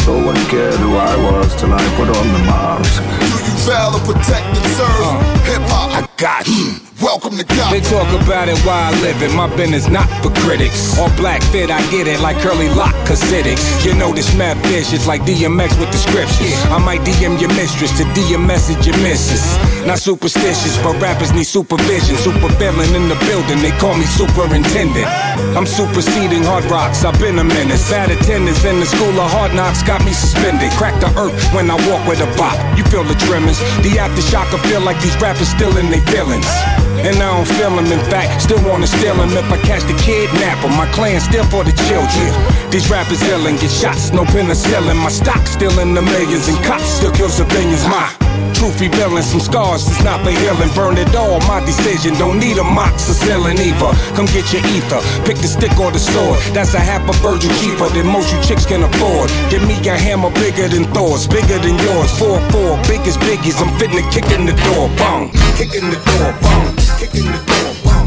[0.05, 3.01] No one cared who I was till I put on the mask.
[3.31, 5.07] Do you valor, protect, and serve?
[5.07, 5.38] Uh.
[5.59, 5.91] Hip hop.
[5.91, 6.53] I got you.
[6.53, 7.71] Hmm, welcome to God.
[7.71, 9.31] They talk about it while I live it.
[9.35, 10.97] My business not for critics.
[10.97, 13.63] All black fit, I get it like curly lock Hasidics.
[13.85, 16.55] You know this mad fish is like DMX with the scriptures.
[16.71, 19.43] I might DM your mistress to DM message your missus.
[19.85, 22.15] Not superstitious, but rappers need supervision.
[22.17, 25.07] Super villain in the building, they call me superintendent.
[25.55, 27.89] I'm superseding hard rocks, I've been a menace.
[27.89, 30.71] Bad attendance in the school of hard knocks got me suspended.
[30.75, 32.55] Crack the earth when I walk with a bop.
[32.77, 33.57] You feel the tremors.
[33.81, 36.88] The aftershock, I feel like these rappers still in their feelings.
[37.07, 39.31] And I don't feel them, in fact, still wanna steal them.
[39.31, 42.29] If I catch the kidnapper, my clan still for the children.
[42.71, 44.97] These rappers ill and get shots, no penicillin.
[44.97, 47.87] My stock still in the millions, and cops still kill civilians.
[47.87, 48.11] My
[48.53, 50.69] truth revealing some scars, it's not for healing.
[50.75, 52.13] Burn it all, my decision.
[52.19, 53.91] Don't need a moxicillin either.
[54.15, 56.37] Come get your ether, pick the stick or the sword.
[56.53, 59.31] That's a half a virgin cheaper than most you chicks can afford.
[59.49, 62.11] Give me a hammer bigger than Thor's, bigger than yours.
[62.19, 64.91] 4-4, big as biggies, I'm fitting to kick in the door.
[64.99, 67.37] Boom, kick in the door, boom, kick in the
[67.83, 67.98] door,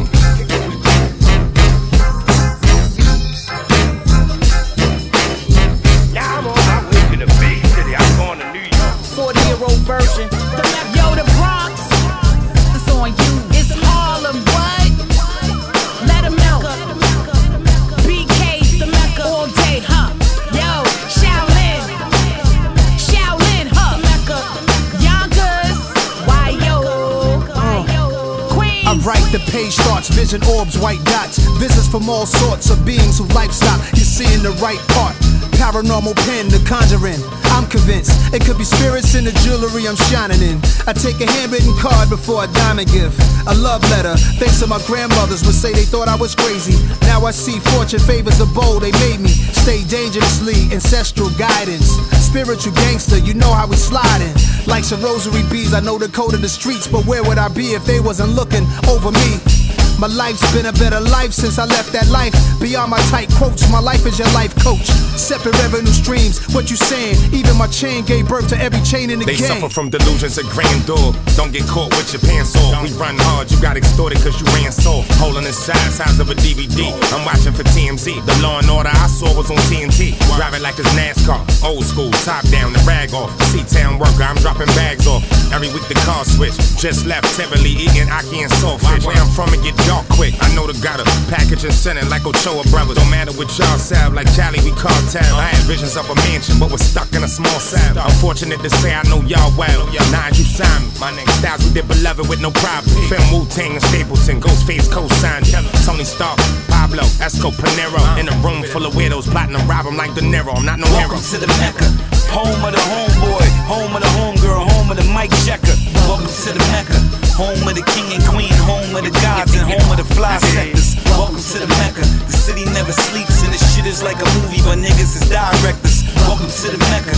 [30.22, 31.38] vision orbs, white dots.
[31.58, 33.78] Visits from all sorts of beings who lifestyle.
[33.98, 35.18] You're seeing the right part.
[35.58, 37.18] Paranormal pen, the conjuring.
[37.50, 40.62] I'm convinced it could be spirits in the jewelry I'm shining in.
[40.86, 43.18] I take a handwritten card before a diamond gift.
[43.50, 44.14] A love letter.
[44.38, 46.78] Thanks to my grandmothers would say they thought I was crazy.
[47.02, 48.86] Now I see fortune favors the bold.
[48.86, 50.70] They made me stay dangerously.
[50.70, 51.90] Ancestral guidance.
[52.22, 54.32] Spiritual gangster, you know how we sliding.
[54.70, 57.48] Like some rosary beads, I know the code of the streets, but where would I
[57.48, 59.61] be if they wasn't looking over me?
[59.98, 62.34] My life's been a better life since I left that life.
[62.60, 64.86] Beyond my tight quotes, my life is your life coach.
[65.14, 67.16] Separate revenue streams, what you saying?
[67.32, 69.48] Even my chain gave birth to every chain in the They game.
[69.48, 71.14] They suffer from delusions of grandeur.
[71.36, 72.82] Don't get caught with your pants off.
[72.82, 75.10] We run hard, you got extorted cause you ran soft.
[75.22, 76.90] Holding the size, size of a DVD.
[77.14, 78.24] I'm watching for TMZ.
[78.26, 80.18] The law and order I saw was on TNT.
[80.36, 81.38] Driving like it's NASCAR.
[81.62, 83.30] Old school, top down, the rag off.
[83.54, 85.22] C-Town worker, I'm dropping bags off.
[85.52, 86.56] Every week the car switch.
[86.76, 89.06] Just left Tivoli eating ackee and Saltfish.
[89.06, 90.34] Where I'm from, it get dark quick.
[90.40, 92.96] I know the got a package and send it like Ochoa Brothers.
[92.96, 95.36] Don't matter what y'all sound like Charlie, we call cartel.
[95.36, 97.96] I had visions of a mansion, but was stuck in a small cell.
[97.98, 99.86] Unfortunate to say, I know y'all well.
[100.10, 100.90] Nah, you signed me.
[101.00, 102.94] My name Styles, we did beloved with no problem.
[103.10, 105.46] Film Wu Tang and Stapleton, Ghostface co-signed.
[105.84, 106.38] Tony Stark,
[106.68, 108.00] Pablo, Esco Panero.
[108.18, 110.54] In a room full of weirdos plotting to rob him like De Niro.
[110.56, 111.08] I'm not no hero.
[111.08, 111.86] Welcome to the Mecca,
[112.30, 115.74] home of the homeboy, home of the homegirl, home of the Mike Checker.
[116.06, 116.98] Welcome to the Mecca,
[117.42, 120.38] home of the king and queen, home of the gods and home of the fly
[120.54, 120.94] sectors.
[121.10, 124.62] Welcome to the Mecca, the city never sleeps and the shit is like a movie,
[124.62, 126.06] but niggas is directors.
[126.22, 127.14] Welcome to the Mecca,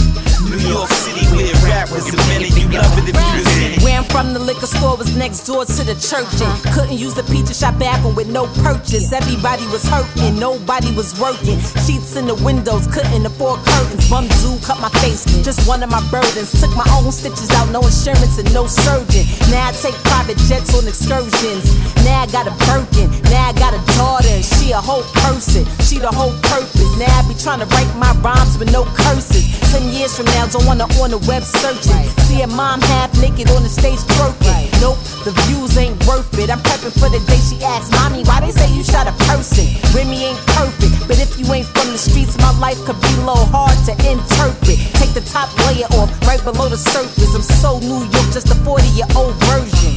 [0.49, 2.55] New York City where rap was invented.
[2.57, 3.83] You love it if you was in it.
[3.83, 6.31] Where I'm from, the liquor store was next door to the church.
[6.41, 9.13] And couldn't use the pizza shop bathroom with no purchase.
[9.13, 11.59] Everybody was hurting, nobody was working.
[11.85, 14.09] Sheets in the windows, couldn't afford curtains.
[14.09, 16.55] Bum dude cut my face, just one of my burdens.
[16.61, 19.27] Took my own stitches out, no insurance and no surgeon.
[19.51, 21.67] Now I take private jets on excursions.
[22.07, 25.67] Now I got a Birkin, now I got a daughter, she a whole person.
[25.83, 26.93] She the whole purpose.
[26.99, 29.51] Now I be trying to write my rhymes with no curses.
[29.73, 32.07] Ten years from now, don't wanna on the web searching.
[32.31, 34.71] See a mom half naked on the stage twerking.
[34.81, 36.49] Nope, the views ain't worth it.
[36.49, 39.67] I'm prepping for the day she asks, Mommy, why they say you shot a person?
[39.91, 43.27] Remy ain't perfect, but if you ain't from the streets, my life could be a
[43.27, 44.79] little hard to interpret.
[44.95, 47.35] Take the top layer off, right below the surface.
[47.35, 49.94] I'm so New York, just a 40 year old version.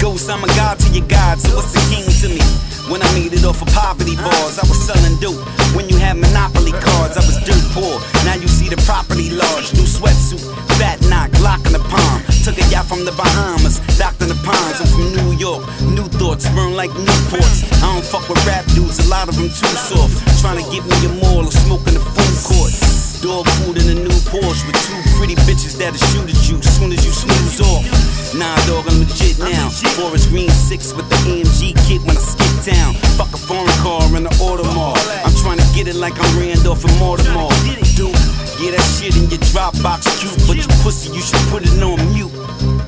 [0.00, 2.40] Ghost, I'm a god to your god, so what's the king to me?
[2.88, 5.42] When I made it off of poverty bars, I was selling dope.
[5.74, 8.00] When you had monopoly cards, I was dirt poor.
[8.24, 10.40] Now you see the property large, new sweatsuit,
[10.78, 12.22] fat knock, Glock in the palm.
[12.46, 14.80] Took a yacht from the Bahamas, docked in the ponds.
[14.80, 17.66] I'm from New York, new thoughts burn like Newports.
[17.82, 20.14] I don't fuck with rap dudes, a lot of them too soft.
[20.40, 22.97] Trying to get me a mall or smoking the food court.
[23.18, 26.92] Dog food in a new Porsche with two pretty bitches that'll shoot at you soon
[26.94, 27.82] as you snooze off.
[28.38, 29.70] Nah, dog, I'm legit now.
[29.98, 32.94] Forest Green 6 with the AMG kit when I skip town.
[33.18, 35.02] Fuck a foreign car in the Audemars.
[35.26, 37.50] I'm trying to get it like I'm Randolph and Mortimer.
[37.98, 38.14] Dude,
[38.62, 41.98] yeah, that shit in your Dropbox cute, but you pussy, you should put it on
[42.14, 42.30] mute.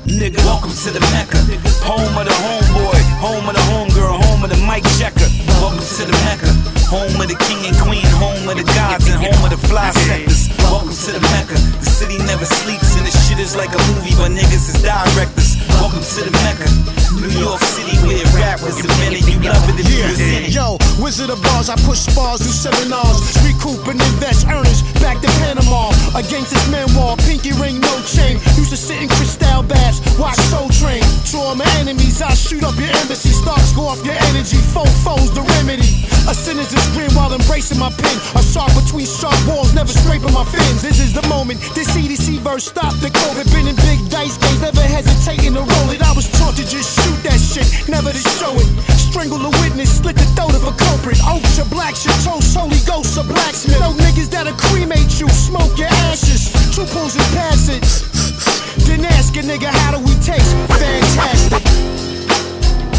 [0.07, 1.43] Nigga, welcome to the Mecca.
[1.83, 5.27] Home of the homeboy, home of the homegirl, home of the Mike Checker.
[5.59, 6.80] Welcome to the Mecca.
[6.91, 9.91] Home of the king and queen, home of the gods and home of the fly
[9.91, 10.49] sectors.
[10.59, 11.55] Welcome to the Mecca.
[11.79, 15.50] The city never sleeps and the shit is like a movie, but niggas is directors.
[15.79, 17.01] Welcome to the Mecca.
[17.21, 19.21] New York City where rap was invented.
[19.29, 20.49] You love it if you it.
[20.49, 25.29] Yo, Wizard of Bars, I push spars, do seminars, recoup and invest earnings back to
[25.45, 25.93] Panama.
[26.17, 28.41] Against this memoir, pinky ring, no chain.
[28.57, 31.03] Used to sit in crystal baths, watch Soul Train.
[31.35, 33.29] All my enemies, I shoot up your embassy.
[33.29, 36.05] Stars go off your energy, foe foes the remedy.
[36.29, 38.17] A sinister grin while embracing my pen.
[38.35, 40.81] A shark between sharp walls, never scraping my fins.
[40.81, 41.59] This is the moment.
[41.73, 43.45] This CDC verse stop the COVID.
[43.53, 46.01] Been in big dice games, never hesitating to roll it.
[46.01, 48.67] I was taught to just shoot that shit, never to show it.
[48.97, 51.19] Strangle a witness, slit the throat of a culprit.
[51.25, 53.79] Or blacks, your toast, holy ghosts, a blacksmith.
[53.79, 56.51] No niggas that'll cremate you, smoke your ashes.
[56.75, 57.85] Two pulls in passage.
[58.85, 60.51] Then ask a nigga, how do we taste?
[60.79, 61.61] Fantastic.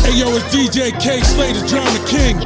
[0.05, 2.39] Hey yo, it's DJ Kay Slay, the Drama King.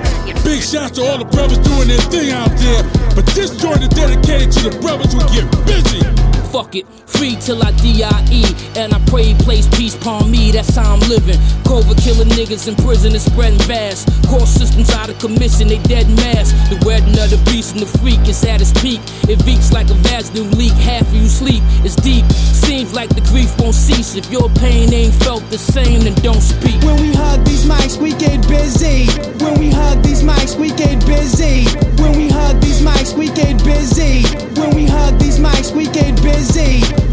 [0.45, 2.83] Big shouts to all the brothers doing their thing out there.
[3.15, 6.16] But this joint is dedicated to the brothers who get busy.
[6.57, 8.45] Fuck it, free till I D.I.E.
[8.81, 11.37] And I pray, place peace upon me, that's how I'm living.
[11.65, 14.09] Clover killing niggas in prison is spreading fast.
[14.27, 16.53] Core systems out of commission, they dead mass.
[16.71, 19.03] The wedding of the beast and the freak is at its peak.
[19.29, 22.25] It leaks like a vaginal leak, half of you sleep, it's deep.
[22.33, 24.17] Seems like the grief won't cease.
[24.17, 26.81] If your pain ain't felt the same, then don't speak.
[26.81, 29.05] When we hug these mics, we get busy.
[29.45, 31.69] When we hug these mics, we get busy.
[32.01, 34.25] When we hug these mics, we get busy.
[34.59, 36.46] When we hug these mics, we get busy.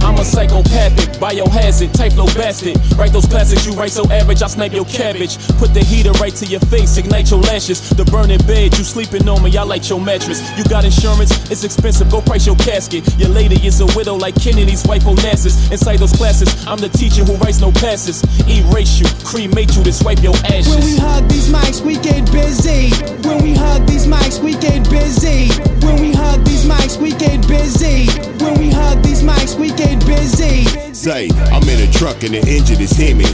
[0.04, 2.78] I'm a psychopathic, biohazard, type low bastard.
[2.98, 5.38] Write those classics, you write so average, I snipe your cabbage.
[5.58, 7.90] Put the heater right to your face, ignite your lashes.
[7.90, 10.40] The burning bed, you sleeping on me, I like your mattress.
[10.58, 13.04] You got insurance, it's expensive, go price your casket.
[13.18, 15.72] Your lady is a widow like Kennedy's wife Onassis.
[15.72, 18.22] Inside those classes, I'm the teacher who writes no passes.
[18.48, 20.70] Erase you, cremate you, then swipe your ashes.
[20.70, 22.92] When we hug these mics, we get busy.
[23.28, 25.50] When we hug these mics, we get busy.
[25.82, 28.08] When we hug these mics, we get busy.
[28.44, 30.66] When we hug these mics, we get busy.
[30.94, 33.34] Say, I'm in a truck and the engine is hemming.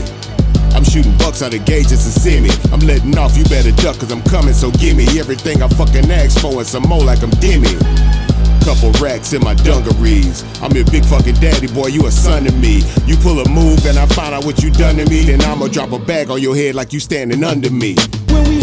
[0.74, 2.50] I'm shooting bucks out of gauges to see me.
[2.72, 6.10] I'm letting off, you better duck, cause I'm coming, so give me everything I fucking
[6.10, 7.74] asked for and some more like I'm Demi.
[8.64, 10.44] Couple racks in my dungarees.
[10.62, 12.82] I'm your big fucking daddy, boy, you a son to me.
[13.06, 15.68] You pull a move and I find out what you done to me, then I'ma
[15.68, 17.96] drop a bag on your head like you standing under me.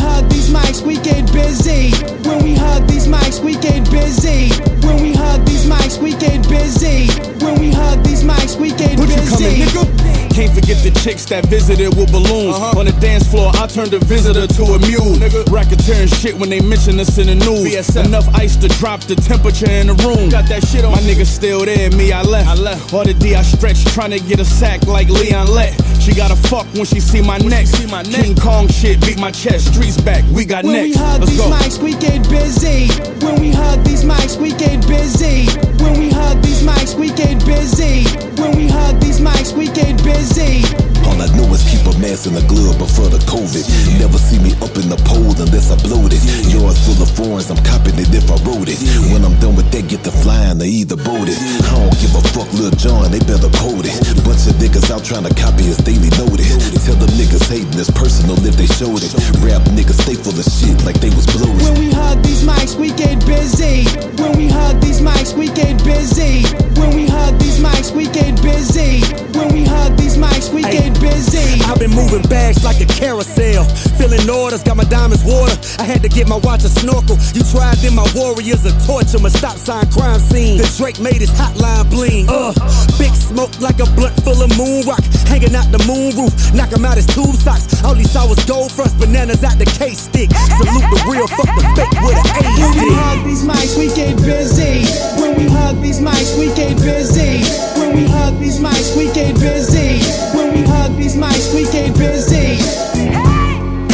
[0.08, 1.92] Hug these mics, we get busy.
[2.28, 4.50] When we hug these mics, we get busy.
[4.86, 7.08] When we hug these mics, we get busy.
[7.44, 9.64] When we hug these mics, we get coming, busy.
[9.64, 10.27] nigga?
[10.38, 12.54] Can't forget the chicks that visited with balloons.
[12.54, 12.78] Uh-huh.
[12.78, 15.18] On the dance floor, I turned a visitor to a mule.
[15.18, 15.42] Nigga.
[15.50, 17.74] Racketeering shit when they mention us in the news.
[17.98, 20.30] Enough ice to drop the temperature in the room.
[20.30, 20.92] Got that shit on.
[20.92, 22.50] My niggas still there, me, I left.
[22.50, 22.94] I left.
[22.94, 25.74] All the D I stretched, trying to get a sack like Leon Lett.
[26.00, 27.66] She gotta fuck when she see my neck.
[27.66, 28.22] See my neck.
[28.22, 31.42] King Kong shit, beat my chest, streets back, we got When we hug Let's these
[31.42, 31.50] go.
[31.50, 32.94] mics, we get busy.
[33.26, 35.50] When we hug these mics, we get busy.
[35.82, 38.06] When we hug these mics, we get busy.
[38.40, 40.97] When we hug these mics, we get busy busy.
[41.08, 43.64] All I know is keep a mask in the glove before the COVID.
[44.00, 46.22] Never see me up in the pole unless I blowed it.
[46.52, 48.78] Yours full of foreigns, I'm copping it if I wrote it.
[49.16, 51.40] When I'm done with that, get the flying or either boat it.
[51.64, 53.96] I don't give a fuck, Lil Jon, they better quote it.
[54.28, 56.46] Bunch of niggas out trying to copy us daily loaded.
[56.84, 59.16] Tell them niggas hating it's personal if they showed it.
[59.40, 61.64] Rap niggas stay full of shit like they was bloated.
[61.64, 63.88] When we hug these mics, we get busy.
[64.20, 66.44] When we hug these mics, we get busy.
[66.76, 69.02] When we hug these mics, we get busy.
[69.38, 71.62] When we hug these mics, we get busy.
[71.66, 73.64] I've been moving bags like a carousel.
[73.98, 75.56] Filling orders, got my diamonds water.
[75.80, 77.18] I had to get my watch a snorkel.
[77.34, 79.20] You tried, then my warriors a torture.
[79.20, 80.58] My stop sign crime scene.
[80.58, 82.28] The Drake made his hotline bling.
[82.30, 82.54] Uh,
[82.98, 85.04] big smoke like a blunt full of moon rock.
[85.28, 86.34] Hanging out the moon roof.
[86.54, 87.84] Knock him out his tube socks.
[87.84, 90.30] All he saw was gold fronts, bananas out the case stick.
[90.58, 93.88] Salute the real, fuck the fake with an A When we hug these mics, we
[93.94, 94.86] get busy.
[95.22, 97.77] When we hug these mics, we get busy.
[97.88, 100.04] When we hug these mics, we get busy.
[100.38, 102.58] When we hug these mics, we get busy.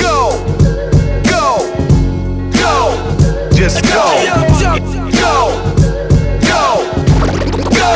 [0.01, 0.41] Go,
[1.29, 1.61] go,
[2.57, 2.97] go,
[3.53, 4.01] just go,
[4.57, 4.79] go,
[5.11, 5.61] go,
[6.41, 6.89] go,
[7.69, 7.93] go.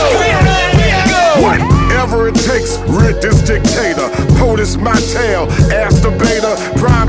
[1.42, 4.08] Whatever it takes, rid this dictator.
[4.38, 6.56] POTUS my tail, ask the beta.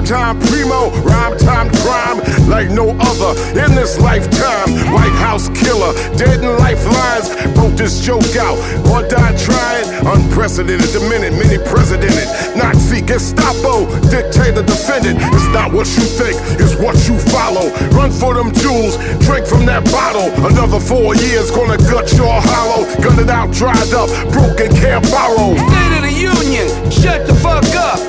[0.08, 2.16] Time primo, rhyme time crime
[2.48, 4.72] like no other in this lifetime.
[4.88, 7.28] White House killer, dead in lifelines.
[7.52, 8.56] Broke this joke out,
[8.88, 9.84] or died trying.
[10.08, 12.24] Unprecedented, the minute, many presidented.
[12.56, 15.20] Nazi, Gestapo, dictator defendant.
[15.20, 17.68] It's not what you think, it's what you follow.
[17.92, 18.96] Run for them jewels,
[19.28, 20.32] drink from that bottle.
[20.48, 22.88] Another four years gonna gut your hollow.
[23.04, 25.52] Gun it out, dried up, broken, can't borrow.
[25.52, 28.00] State of the Union, shut the fuck up.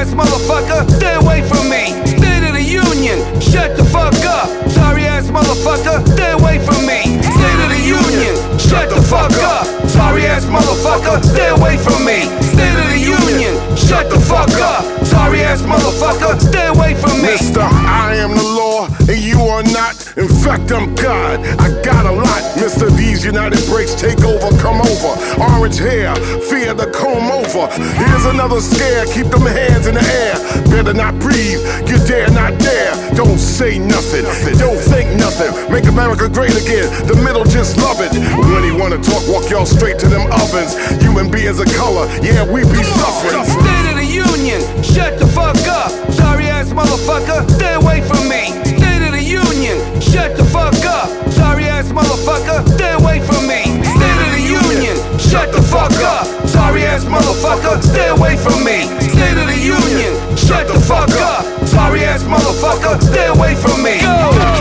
[0.00, 1.92] Ass motherfucker, stay away from me.
[2.06, 4.48] State of the Union, shut the fuck up.
[4.70, 7.20] Sorry ass motherfucker, stay away from me.
[7.20, 9.66] State of the Union, shut the fuck up.
[9.90, 12.24] Sorry ass motherfucker, stay away from me.
[12.40, 15.04] State of the Union, shut the fuck up.
[15.04, 17.32] Sorry ass motherfucker, stay away from me.
[17.32, 20.09] Mister, I am the law, and you are not.
[20.20, 21.40] In fact, I'm God.
[21.56, 22.42] I got a lot.
[22.60, 25.16] Mister, these United Breaks take over, come over.
[25.40, 27.72] Orange hair, fear the comb over.
[27.96, 30.36] Here's another scare, keep them hands in the air.
[30.68, 32.92] Better not breathe, you dare not dare.
[33.16, 34.28] Don't say nothing,
[34.60, 35.56] don't think nothing.
[35.72, 38.12] Make America great again, the middle just love it.
[38.12, 40.76] When he wanna talk, walk y'all straight to them ovens.
[41.00, 43.40] Human beings of color, yeah, we be suffering.
[43.48, 45.88] State of the Union, shut the fuck up.
[46.12, 48.79] Sorry ass motherfucker, stay away from me.
[49.70, 51.08] Union, shut the fuck up.
[51.30, 53.62] Sorry ass motherfucker, stay away from me.
[53.84, 56.26] State of the Union, shut the fuck up.
[56.48, 58.88] Sorry ass motherfucker, stay away from me.
[58.98, 61.44] State of the Union, shut the fuck up.
[61.68, 64.00] Sorry ass motherfucker, stay away from me.
[64.00, 64.59] Go,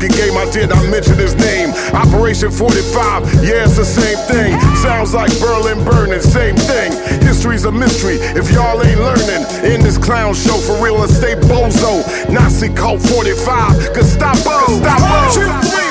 [0.00, 1.70] fucking game I did, I mentioned his name.
[1.92, 4.58] Operation 45, yeah, it's the same thing.
[4.76, 6.92] Sounds like Berlin burning, same thing.
[7.20, 9.44] History's a mystery if y'all ain't learning.
[9.64, 12.00] In this clown show for real estate bozo.
[12.30, 14.80] Nazi cult 45, Gestapo.
[14.80, 15.04] Gestapo.
[15.04, 15.89] One, two, three,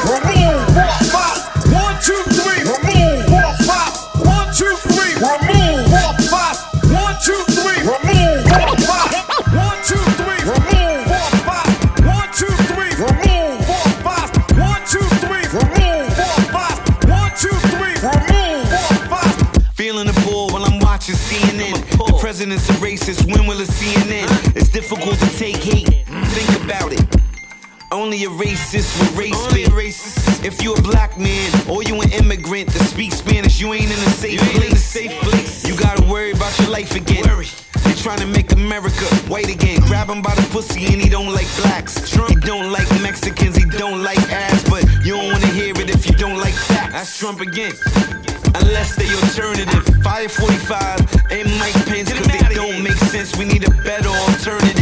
[28.40, 30.45] racist with race racist.
[30.45, 34.00] If you a black man or you an immigrant that speaks Spanish, you ain't in
[34.00, 34.74] a safe you place.
[34.74, 35.68] A safe place.
[35.68, 37.24] You gotta worry about your life again.
[37.27, 37.48] Worry.
[37.84, 39.82] They trying to make America white again.
[39.82, 42.09] Grab him by the pussy and he don't like blacks.
[42.09, 45.90] Trump, he don't like Mexicans, he don't like ass, but you don't wanna hear it
[45.90, 46.93] if you don't like facts.
[46.93, 47.74] That's Trump again.
[48.56, 49.84] Unless they alternative.
[50.01, 53.35] Fire 45 and Mike Pence, cause they don't make sense.
[53.35, 54.78] We need a better alternative.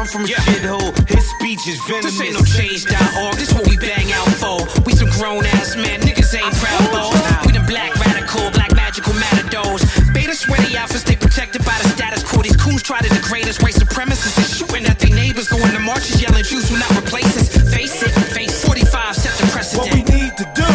[0.00, 0.40] I'm from a yeah.
[0.48, 2.16] shithole, his speech is venomous.
[2.16, 4.64] This ain't no change.org, this what we bang out for.
[4.88, 7.20] We some grown ass men, niggas ain't proud boys.
[7.44, 9.84] We the black radical, black magical matadors.
[10.16, 12.40] Beta sweaty outfits, stay protected by the status quo.
[12.40, 15.80] These coons try to degrade us, white supremacists is shooting at their neighbors, going to
[15.84, 17.52] marches, yelling Jews will not replace us.
[17.68, 19.84] Face it, face 45, set the precedent.
[19.84, 20.70] What we need to do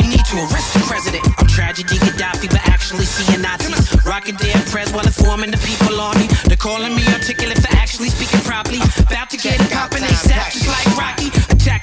[0.00, 1.28] We need to arrest the president.
[1.36, 3.92] I'm tragedy Gaddafi, but actually seeing Nazis.
[4.06, 6.32] Rocking their press while informing the people on me.
[6.48, 7.19] They're calling me articulate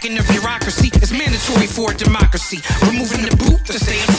[0.08, 2.62] Attacking the bureaucracy is mandatory for a democracy.
[2.88, 4.17] Removing the boot to stay on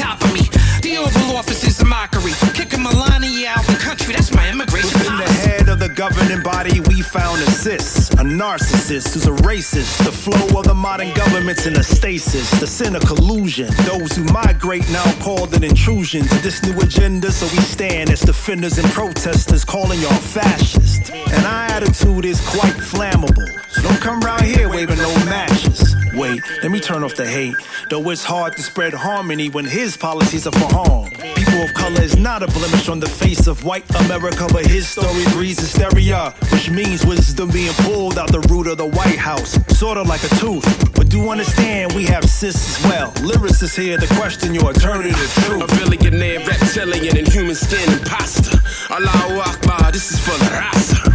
[7.09, 10.05] found a cis, a narcissist who's a racist.
[10.05, 12.51] The flow of the modern government's in a stasis.
[12.61, 13.69] The sin of collusion.
[13.85, 18.21] Those who migrate now called an intrusion to this new agenda, so we stand as
[18.21, 21.11] defenders and protesters calling y'all fascist.
[21.11, 23.49] And our attitude is quite flammable.
[23.71, 25.88] So don't come around here waving no matches.
[26.19, 27.55] Wait, let me turn off the hate.
[27.91, 31.11] Though it's hard to spread harmony when his policies are for harm.
[31.37, 34.89] People of color is not a blemish on the face of white America, but his
[34.89, 39.57] story breeds hysteria, which means wisdom being pulled out the root of the White House,
[39.79, 40.67] sorta like a tooth.
[40.95, 43.13] But do understand we have cis as well.
[43.23, 45.15] Lyricists here to question your alternative
[45.47, 45.63] truth.
[45.63, 48.59] A billionaire, reptilian, and human skin imposter.
[48.91, 51.08] Allahu Akbar, this is for the Rasa.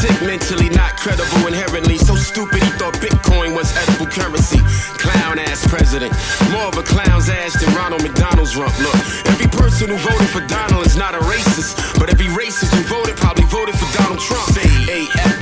[0.00, 1.98] Sick mentally, not credible inherently.
[1.98, 4.56] So stupid he thought Bitcoin was edible currency.
[4.96, 6.12] Clown ass president.
[6.50, 8.72] More of a clown's ass than Ronald McDonald's rump.
[8.80, 8.94] Look,
[9.28, 11.98] every person who voted for Donald is not a racist.
[12.00, 14.48] But every racist who voted probably voted for Donald Trump.
[14.88, 15.39] A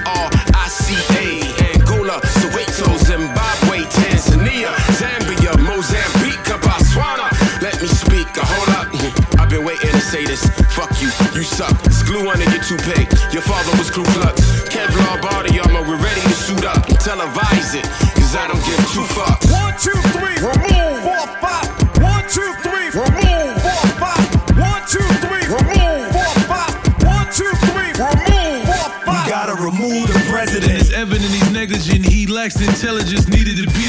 [12.18, 12.28] suck.
[12.28, 13.06] It's glue under your toupee.
[13.32, 14.40] Your father was Ku Klux.
[14.68, 17.84] Kevlar body armor, we're ready to suit up and televise it.
[18.14, 19.50] Cause I don't give two fucks.
[19.52, 21.02] One, two, three, remove.
[21.02, 21.68] Four, five.
[22.02, 23.54] One, two, three, remove.
[23.62, 24.24] Four, five.
[24.58, 26.12] One, two, three, remove.
[26.12, 26.74] Four, five.
[27.04, 28.64] One, two, three, remove.
[28.66, 29.24] Four, five.
[29.24, 30.72] We gotta remove the president.
[30.80, 32.04] It's evident he's negligent.
[32.04, 33.87] He lacks intelligence needed to be the president.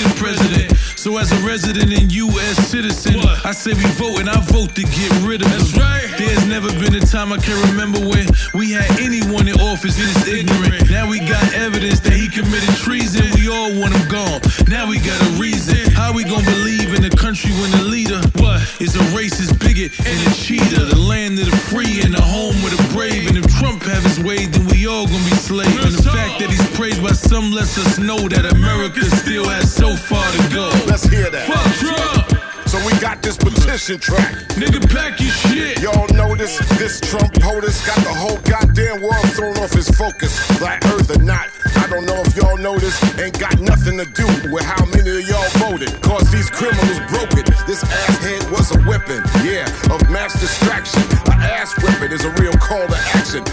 [0.99, 2.57] So as a resident and U.S.
[2.67, 3.45] citizen, what?
[3.45, 5.79] I say we vote and I vote to get rid of That's him.
[5.79, 6.11] right.
[6.17, 10.27] There's never been a time I can remember when we had anyone in office this
[10.27, 10.91] ignorant.
[10.91, 13.23] Now we got evidence that he committed treason.
[13.39, 14.43] We all want him gone.
[14.67, 15.79] Now we got a reason.
[15.95, 19.95] How we gonna believe in a country when the leader what is a racist bigot
[20.03, 20.83] and a cheater?
[20.83, 23.31] The land of the free and the home of the brave.
[23.31, 25.79] And if Trump have his way, then we all gonna be slaves.
[25.79, 29.71] And the fact that he's praised by some lets us know that America still has
[29.71, 30.88] so far to go.
[30.89, 31.45] Let's hear that.
[31.45, 32.25] Fuck Trump.
[32.65, 34.33] So we got this petition track.
[34.57, 35.81] Nigga, pack your shit.
[35.81, 40.33] Y'all notice this Trump POTUS got the whole goddamn world thrown off his focus.
[40.57, 42.97] Black Earth or not, I don't know if y'all notice.
[43.17, 45.93] Ain't got nothing to do with how many of y'all voted.
[46.01, 47.45] Cause these criminals broke it.
[47.69, 51.01] This asshead was a weapon, yeah, of mass distraction.
[51.29, 53.45] A ass whipping is a real call to action.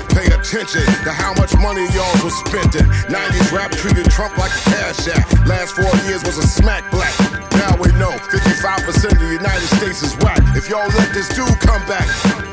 [0.46, 2.86] Attention to how much money y'all was spending.
[3.10, 5.26] 90s rap treated Trump like a cash app.
[5.44, 7.18] Last four years was a smack black.
[7.54, 10.38] Now we know 55% of the United States is whack.
[10.54, 12.06] If y'all let this dude come back,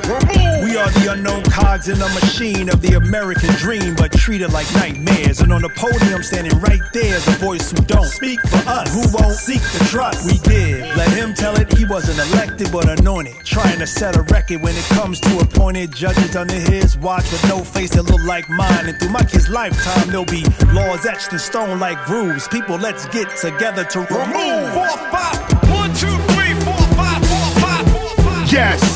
[0.09, 0.42] remove.
[0.73, 4.65] We are the unknown cogs in the machine of the American dream, but treated like
[4.73, 5.39] nightmares.
[5.39, 8.89] And on the podium, standing right there, is a voice who don't speak for us,
[8.91, 10.81] who won't seek the trust we give.
[10.97, 13.35] Let him tell it, he wasn't elected but anointed.
[13.45, 17.47] Trying to set a record when it comes to appointed judges under his watch with
[17.47, 18.87] no face that look like mine.
[18.89, 20.43] And through my kid's lifetime, there'll be
[20.73, 22.47] laws etched in stone like grooves.
[22.47, 24.73] People, let's get together to remove.
[24.73, 25.37] Four, five,
[25.69, 28.51] one, two, three, four, five, four, five, four, five.
[28.51, 28.92] Yes.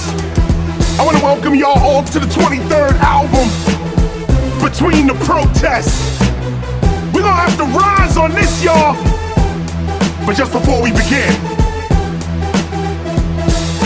[0.99, 3.47] I want to welcome y'all all to the 23rd album,
[4.59, 6.19] Between the Protests.
[7.13, 8.95] We're gonna have to rise on this, y'all.
[10.25, 11.31] But just before we begin,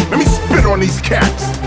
[0.10, 1.61] let me spit on these cats.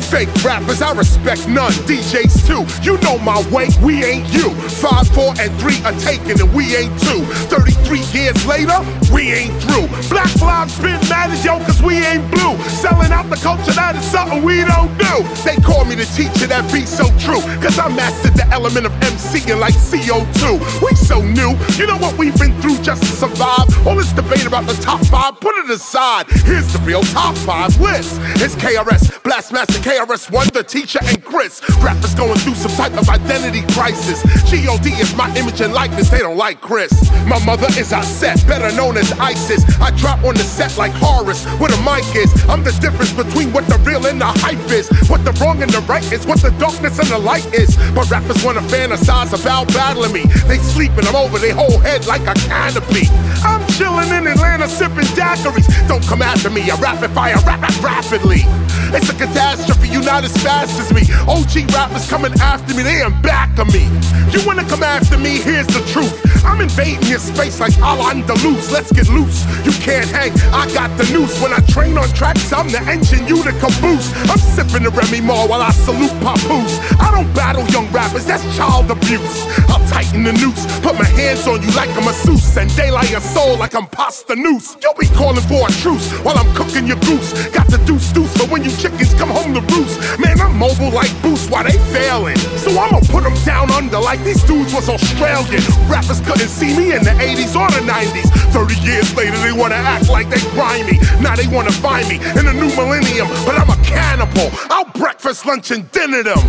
[0.00, 1.72] Fake rappers, I respect none.
[1.86, 4.50] DJs too, you know my way, we ain't you.
[4.80, 7.22] Five, four, and three are taken, and we ain't two.
[7.52, 8.78] 33 years later,
[9.12, 9.86] we ain't through.
[10.08, 12.56] Black lives been as yo, cause we ain't blue.
[12.82, 15.22] Selling out the culture, that is something we don't do.
[15.44, 17.40] They call me the teacher, that be so true.
[17.60, 20.58] Cause I mastered the element of MCing like CO2.
[20.82, 23.68] We so new, you know what we've been through just to survive.
[23.86, 26.26] All this debate about the top five, put it aside.
[26.46, 28.18] Here's the real top five list.
[28.42, 31.58] It's KRS, Blastmaster, KRS-One, the teacher, and Chris.
[31.82, 34.22] Rappers going through some type of identity crisis.
[34.48, 34.86] G.O.D.
[35.02, 36.94] is my image and likeness, they don't like Chris.
[37.26, 39.66] My mother is Aset, better known as ISIS.
[39.80, 42.30] I drop on the set like Horus, where the mic is.
[42.46, 44.86] I'm the difference between what the real and the hype is.
[45.10, 47.74] What the wrong and the right is, what the darkness and the light is.
[47.90, 50.22] But rappers wanna fantasize about battling me.
[50.46, 53.10] They sleeping, I'm over their whole head like a canopy.
[53.42, 55.66] I'm chilling in Atlanta sipping daiquiris.
[55.88, 58.46] Don't come after me, I rapid fire, rap, rap rapidly.
[58.92, 61.02] It's a catastrophe, you're not as fast as me.
[61.28, 63.86] OG rappers coming after me, they ain't back of me.
[64.32, 66.14] You wanna come after me, here's the truth.
[66.44, 68.72] I'm invading your space like Al Andalus.
[68.72, 69.44] Let's get loose.
[69.64, 71.40] You can't hang, I got the noose.
[71.40, 74.10] When I train on tracks, I'm the engine, you the caboose.
[74.30, 76.78] I'm sipping the Remy Ma while I salute Papoose.
[76.98, 79.46] I don't battle young rappers, that's child abuse.
[79.68, 83.20] I'll tighten the noose, put my hands on you like a masseuse, and daylight your
[83.20, 84.76] soul like I'm pasta noose.
[84.82, 87.32] You'll be calling for a truce while I'm cooking your goose.
[87.50, 90.90] Got the deuce deuce, so when you chickens come home to roost, man, I'm mobile
[90.90, 92.38] like Boost while they failing.
[92.56, 95.60] So I'ma put them down under like these dudes was Australian.
[95.84, 98.28] Rappers couldn't see me in the 80s or the 90s.
[98.56, 100.98] 30 years later, they wanna act like they grimy.
[101.20, 104.48] Now they wanna find me in a new millennium, but I'm a cannibal.
[104.70, 106.40] I'll breakfast, lunch, and dinner them.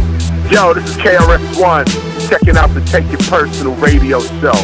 [0.50, 1.85] Yo, this is KRS-One,
[2.30, 4.56] checking out the Take It Personal radio show.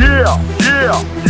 [0.00, 1.23] Yeah, yeah.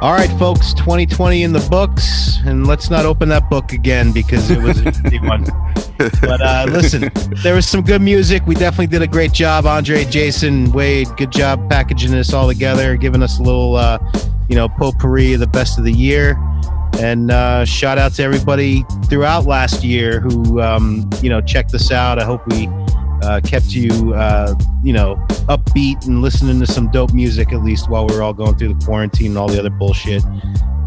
[0.00, 4.48] All right, folks, 2020 in the books, and let's not open that book again because
[4.48, 5.44] it was a one.
[6.20, 7.10] But uh, listen,
[7.42, 8.46] there was some good music.
[8.46, 11.08] We definitely did a great job, Andre, Jason, Wade.
[11.16, 13.98] Good job packaging this all together, giving us a little, uh,
[14.48, 16.38] you know, potpourri of the best of the year.
[17.00, 21.90] And uh, shout out to everybody throughout last year who, um, you know, checked us
[21.90, 22.20] out.
[22.20, 22.68] I hope we
[23.22, 25.16] uh, kept you, uh, you know,
[25.48, 28.74] upbeat and listening to some dope music at least while we are all going through
[28.74, 30.22] the quarantine and all the other bullshit.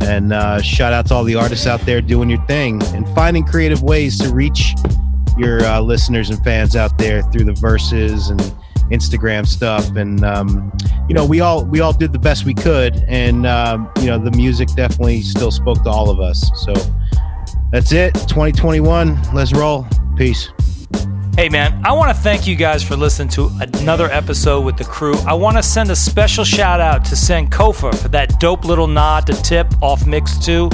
[0.02, 3.44] And uh, shout out to all the artists out there doing your thing and finding
[3.44, 4.74] creative ways to reach
[5.38, 8.40] your uh, listeners and fans out there through the verses and
[8.92, 9.96] Instagram stuff.
[9.96, 10.72] And um,
[11.08, 14.18] you know, we all we all did the best we could, and um, you know,
[14.18, 16.52] the music definitely still spoke to all of us.
[16.66, 16.74] So
[17.72, 18.14] that's it.
[18.14, 19.34] 2021.
[19.34, 19.88] Let's roll.
[20.16, 20.52] Peace.
[21.36, 24.84] Hey man, I want to thank you guys for listening to another episode with the
[24.84, 25.16] crew.
[25.26, 29.28] I want to send a special shout out to Sankofa for that dope little nod
[29.28, 30.70] to tip off Mix 2.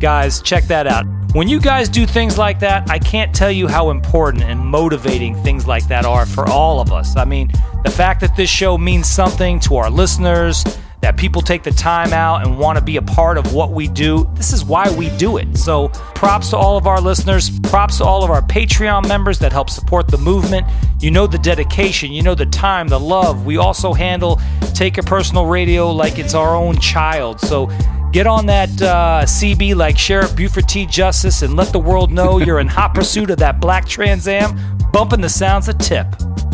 [0.00, 1.06] Guys, check that out.
[1.32, 5.40] When you guys do things like that, I can't tell you how important and motivating
[5.44, 7.16] things like that are for all of us.
[7.16, 7.48] I mean,
[7.84, 10.64] the fact that this show means something to our listeners,
[11.00, 13.88] that people take the time out and want to be a part of what we
[13.88, 14.30] do.
[14.34, 15.56] This is why we do it.
[15.56, 19.52] So, props to all of our listeners, props to all of our Patreon members that
[19.52, 20.66] help support the movement.
[21.00, 23.46] You know the dedication, you know the time, the love.
[23.46, 24.40] We also handle
[24.74, 27.40] Take a Personal Radio like it's our own child.
[27.40, 27.70] So,
[28.12, 30.84] get on that uh, CB like Sheriff Buford T.
[30.84, 34.58] Justice and let the world know you're in hot pursuit of that black Trans Am,
[34.92, 36.06] bumping the sounds of tip.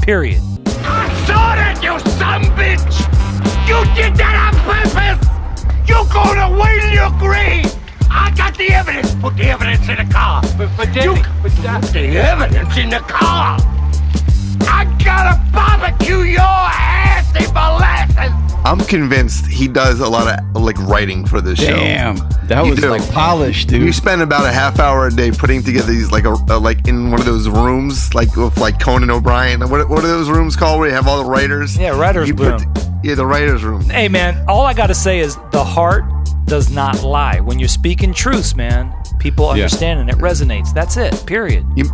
[0.02, 0.40] Period.
[0.88, 3.25] I saw that, you son bitch!
[3.66, 5.18] You did that on purpose!
[5.88, 7.66] You go to wait till you agree!
[8.08, 9.12] I got the evidence!
[9.16, 10.40] Put the evidence in the car!
[10.56, 11.82] But, but Daddy, you, but that...
[11.82, 13.58] Put the evidence in the car!
[14.70, 18.45] I gotta barbecue your ass in molasses!
[18.66, 21.76] I'm convinced he does a lot of like writing for this show.
[21.76, 22.16] Damn,
[22.48, 22.88] that You was do.
[22.90, 23.82] like polished, dude.
[23.82, 26.88] You spend about a half hour a day putting together these like a, a like
[26.88, 29.60] in one of those rooms like with like Conan O'Brien.
[29.60, 31.78] What, what are those rooms called where you have all the writers?
[31.78, 32.74] Yeah, writers' You put- room.
[33.04, 33.82] yeah, the writers room.
[33.88, 36.04] Hey, man, all I got to say is the heart
[36.46, 37.38] does not lie.
[37.38, 39.62] When you're speaking truths, man, people Yeah.
[39.64, 40.74] understand and it resonates.
[40.74, 41.64] That's it, period.
[41.76, 41.84] You,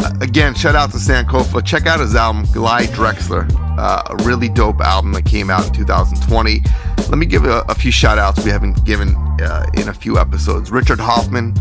[0.00, 1.64] uh, again, shout out to Sankofa.
[1.64, 3.48] Check out his album, Glide Drexler.
[3.78, 6.60] Uh, a really dope album that came out in 2020.
[7.08, 10.18] Let me give a, a few shout outs we haven't given uh, in a few
[10.18, 10.70] episodes.
[10.70, 11.54] Richard Hoffman,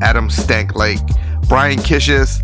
[0.00, 1.02] Adam Stanklake,
[1.48, 2.42] Brian Kishis,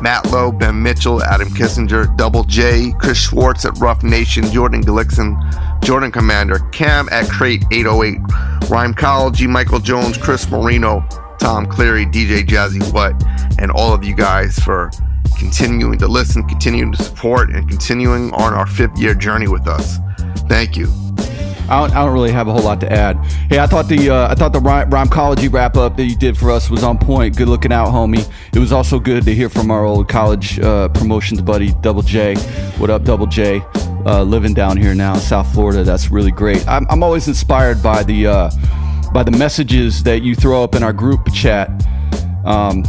[0.00, 5.34] Matt Lowe, Ben Mitchell, Adam Kissinger, Double J, Chris Schwartz at Rough Nation, Jordan Gulixon,
[5.82, 11.06] Jordan Commander, Cam at Crate 808, Rhymecology, Michael Jones, Chris Marino,
[11.38, 13.14] Tom Cleary, DJ Jazzy What,
[13.58, 14.90] and all of you guys for
[15.38, 19.98] continuing to listen, continuing to support, and continuing on our fifth year journey with us.
[20.48, 20.92] Thank you.
[21.68, 23.16] I don't, I don't really have a whole lot to add.
[23.48, 26.36] Hey, I thought the uh, I thought the rhyme, rhymecology wrap up that you did
[26.36, 27.36] for us was on point.
[27.36, 28.30] Good looking out, homie.
[28.52, 32.36] It was also good to hear from our old college uh, promotions buddy, Double J.
[32.76, 33.62] What up, Double J?
[34.04, 35.84] Uh, living down here now in South Florida.
[35.84, 36.66] That's really great.
[36.68, 38.50] I'm, I'm always inspired by the uh,
[39.14, 41.70] by the messages that you throw up in our group chat.
[42.44, 42.82] Um,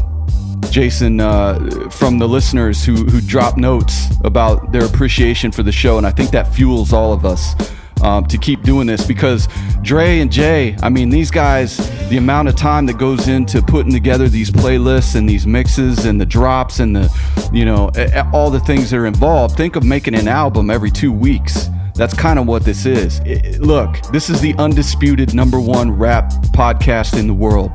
[0.72, 6.00] Jason, uh, from the listeners who, who drop notes about their appreciation for the show.
[6.00, 7.54] And I think that fuels all of us
[8.02, 9.48] um, to keep doing this because
[9.84, 11.78] Dre and Jay, I mean, these guys,
[12.10, 16.20] the amount of time that goes into putting together these playlists and these mixes and
[16.20, 17.92] the drops and the, you know,
[18.34, 19.56] all the things that are involved.
[19.56, 21.70] Think of making an album every two weeks.
[21.95, 23.19] That's kind of what this is.
[23.25, 27.72] It, look, this is the undisputed number one rap podcast in the world.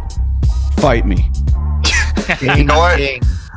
[0.76, 1.31] Fight me.
[2.40, 3.00] you know what?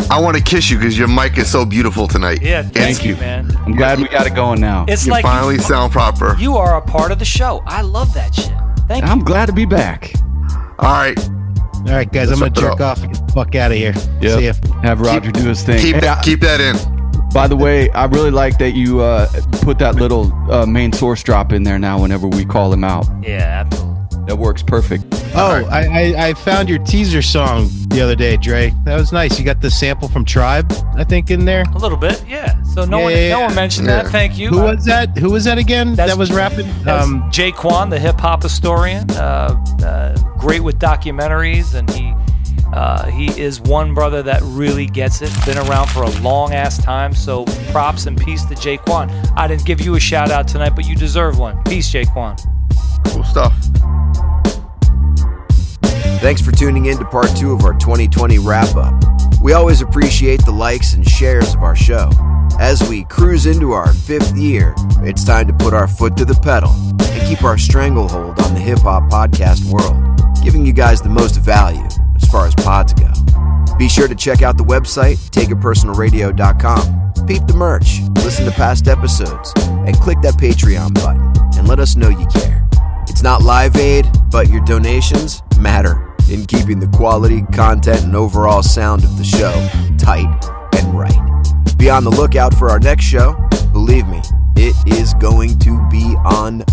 [0.09, 2.41] I want to kiss you because your mic is so beautiful tonight.
[2.41, 3.55] Yeah, thank you, man.
[3.57, 4.85] I'm glad we got it going now.
[4.87, 6.35] It's you like finally you, sound proper.
[6.39, 7.61] You are a part of the show.
[7.65, 8.53] I love that shit.
[8.87, 9.11] Thank you.
[9.11, 10.13] I'm glad to be back.
[10.79, 11.17] All right.
[11.19, 13.77] All right, guys, Let's I'm gonna wrap jerk off and get the fuck out of
[13.77, 13.93] here.
[14.21, 14.39] Yep.
[14.39, 14.53] See ya.
[14.81, 15.79] Have Roger do his thing.
[15.79, 16.92] Keep Hey, that, I- keep that in.
[17.33, 19.27] By the way, I really like that you uh,
[19.63, 23.07] put that little uh, main source drop in there now whenever we call him out.
[23.21, 23.93] Yeah, absolutely.
[24.27, 25.03] That works perfect.
[25.35, 25.81] Oh, I,
[26.13, 28.71] I, I found your teaser song the other day, Dre.
[28.85, 29.37] That was nice.
[29.37, 31.63] You got the sample from Tribe, I think, in there.
[31.73, 32.61] A little bit, yeah.
[32.63, 33.45] So no Yeah, one, yeah, no yeah.
[33.47, 34.07] one mentioned that.
[34.07, 34.49] Thank you.
[34.49, 35.17] Who Uh, was that?
[35.17, 35.95] Who was that again?
[35.95, 36.69] That's- that was rapping.
[36.87, 42.13] Um, Jay Quan, the hip hop historian, uh, uh, great with documentaries, and he
[42.73, 45.31] uh, he is one brother that really gets it.
[45.45, 49.11] Been around for a long ass time, so props and peace to Jay Quan.
[49.35, 51.63] I didn't give you a shout out tonight, but you deserve one.
[51.65, 52.35] Peace, Jay Quan.
[53.07, 53.53] Cool stuff.
[56.19, 59.03] Thanks for tuning in to part two of our 2020 wrap up.
[59.43, 62.09] We always appreciate the likes and shares of our show.
[62.59, 66.35] As we cruise into our fifth year, it's time to put our foot to the
[66.35, 69.95] pedal and keep our stranglehold on the hip hop podcast world,
[70.43, 73.13] giving you guys the most value as far as pods go.
[73.77, 77.27] Be sure to check out the website, takeitpersonalradio.com.
[77.27, 79.53] Peep the merch, listen to past episodes,
[79.85, 82.67] and click that Patreon button and let us know you care.
[83.07, 88.63] It's not Live Aid, but your donations matter in keeping the quality, content, and overall
[88.63, 89.53] sound of the show
[89.99, 90.25] tight
[90.75, 91.77] and right.
[91.77, 93.35] Be on the lookout for our next show.
[93.73, 94.21] Believe me,
[94.55, 96.63] it is going to be on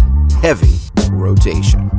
[0.41, 0.79] heavy
[1.11, 1.91] rotation.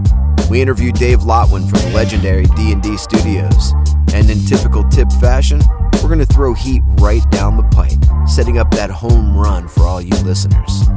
[0.52, 3.72] We interviewed Dave Lotwin from legendary D&D Studios,
[4.14, 5.62] and in typical tip fashion,
[6.04, 9.84] we're going to throw heat right down the pipe, setting up that home run for
[9.84, 10.90] all you listeners.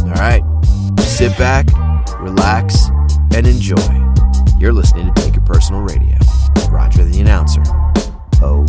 [0.00, 0.42] All right,
[0.98, 1.68] sit back,
[2.18, 2.88] relax,
[3.32, 3.76] and enjoy.
[4.58, 6.16] You're listening to Take It Personal Radio.
[6.68, 7.62] Roger the announcer.
[8.42, 8.66] O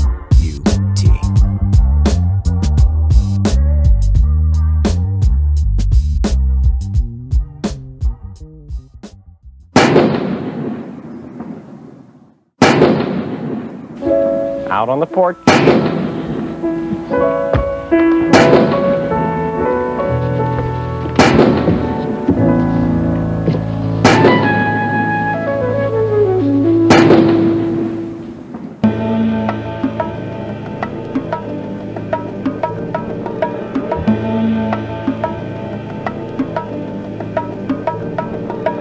[14.80, 15.35] Out on the porch.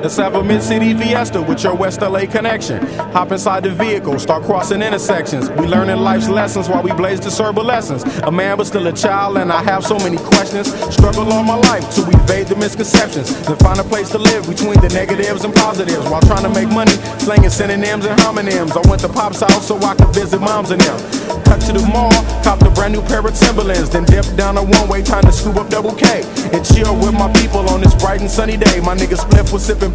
[0.08, 2.80] Let's have a mid-city fiesta with your West LA connection.
[3.12, 5.50] Hop inside the vehicle, start crossing intersections.
[5.50, 8.04] We learning life's lessons while we blaze the serba lessons.
[8.24, 10.72] A man but still a child, and I have so many questions.
[10.94, 13.36] Struggle all my life to evade the misconceptions.
[13.46, 16.70] Then find a place to live between the negatives and positives while trying to make
[16.70, 18.72] money, slinging synonyms and homonyms.
[18.82, 20.96] I went to Pop's house so I could visit moms and them.
[21.44, 22.12] Cut to the mall,
[22.42, 25.56] copped a brand new pair of Timberlands, then dipped down a one-way, time to scoop
[25.56, 28.80] up double K and chill with my people on this bright and sunny day.
[28.80, 29.92] My nigga Spliff was sipping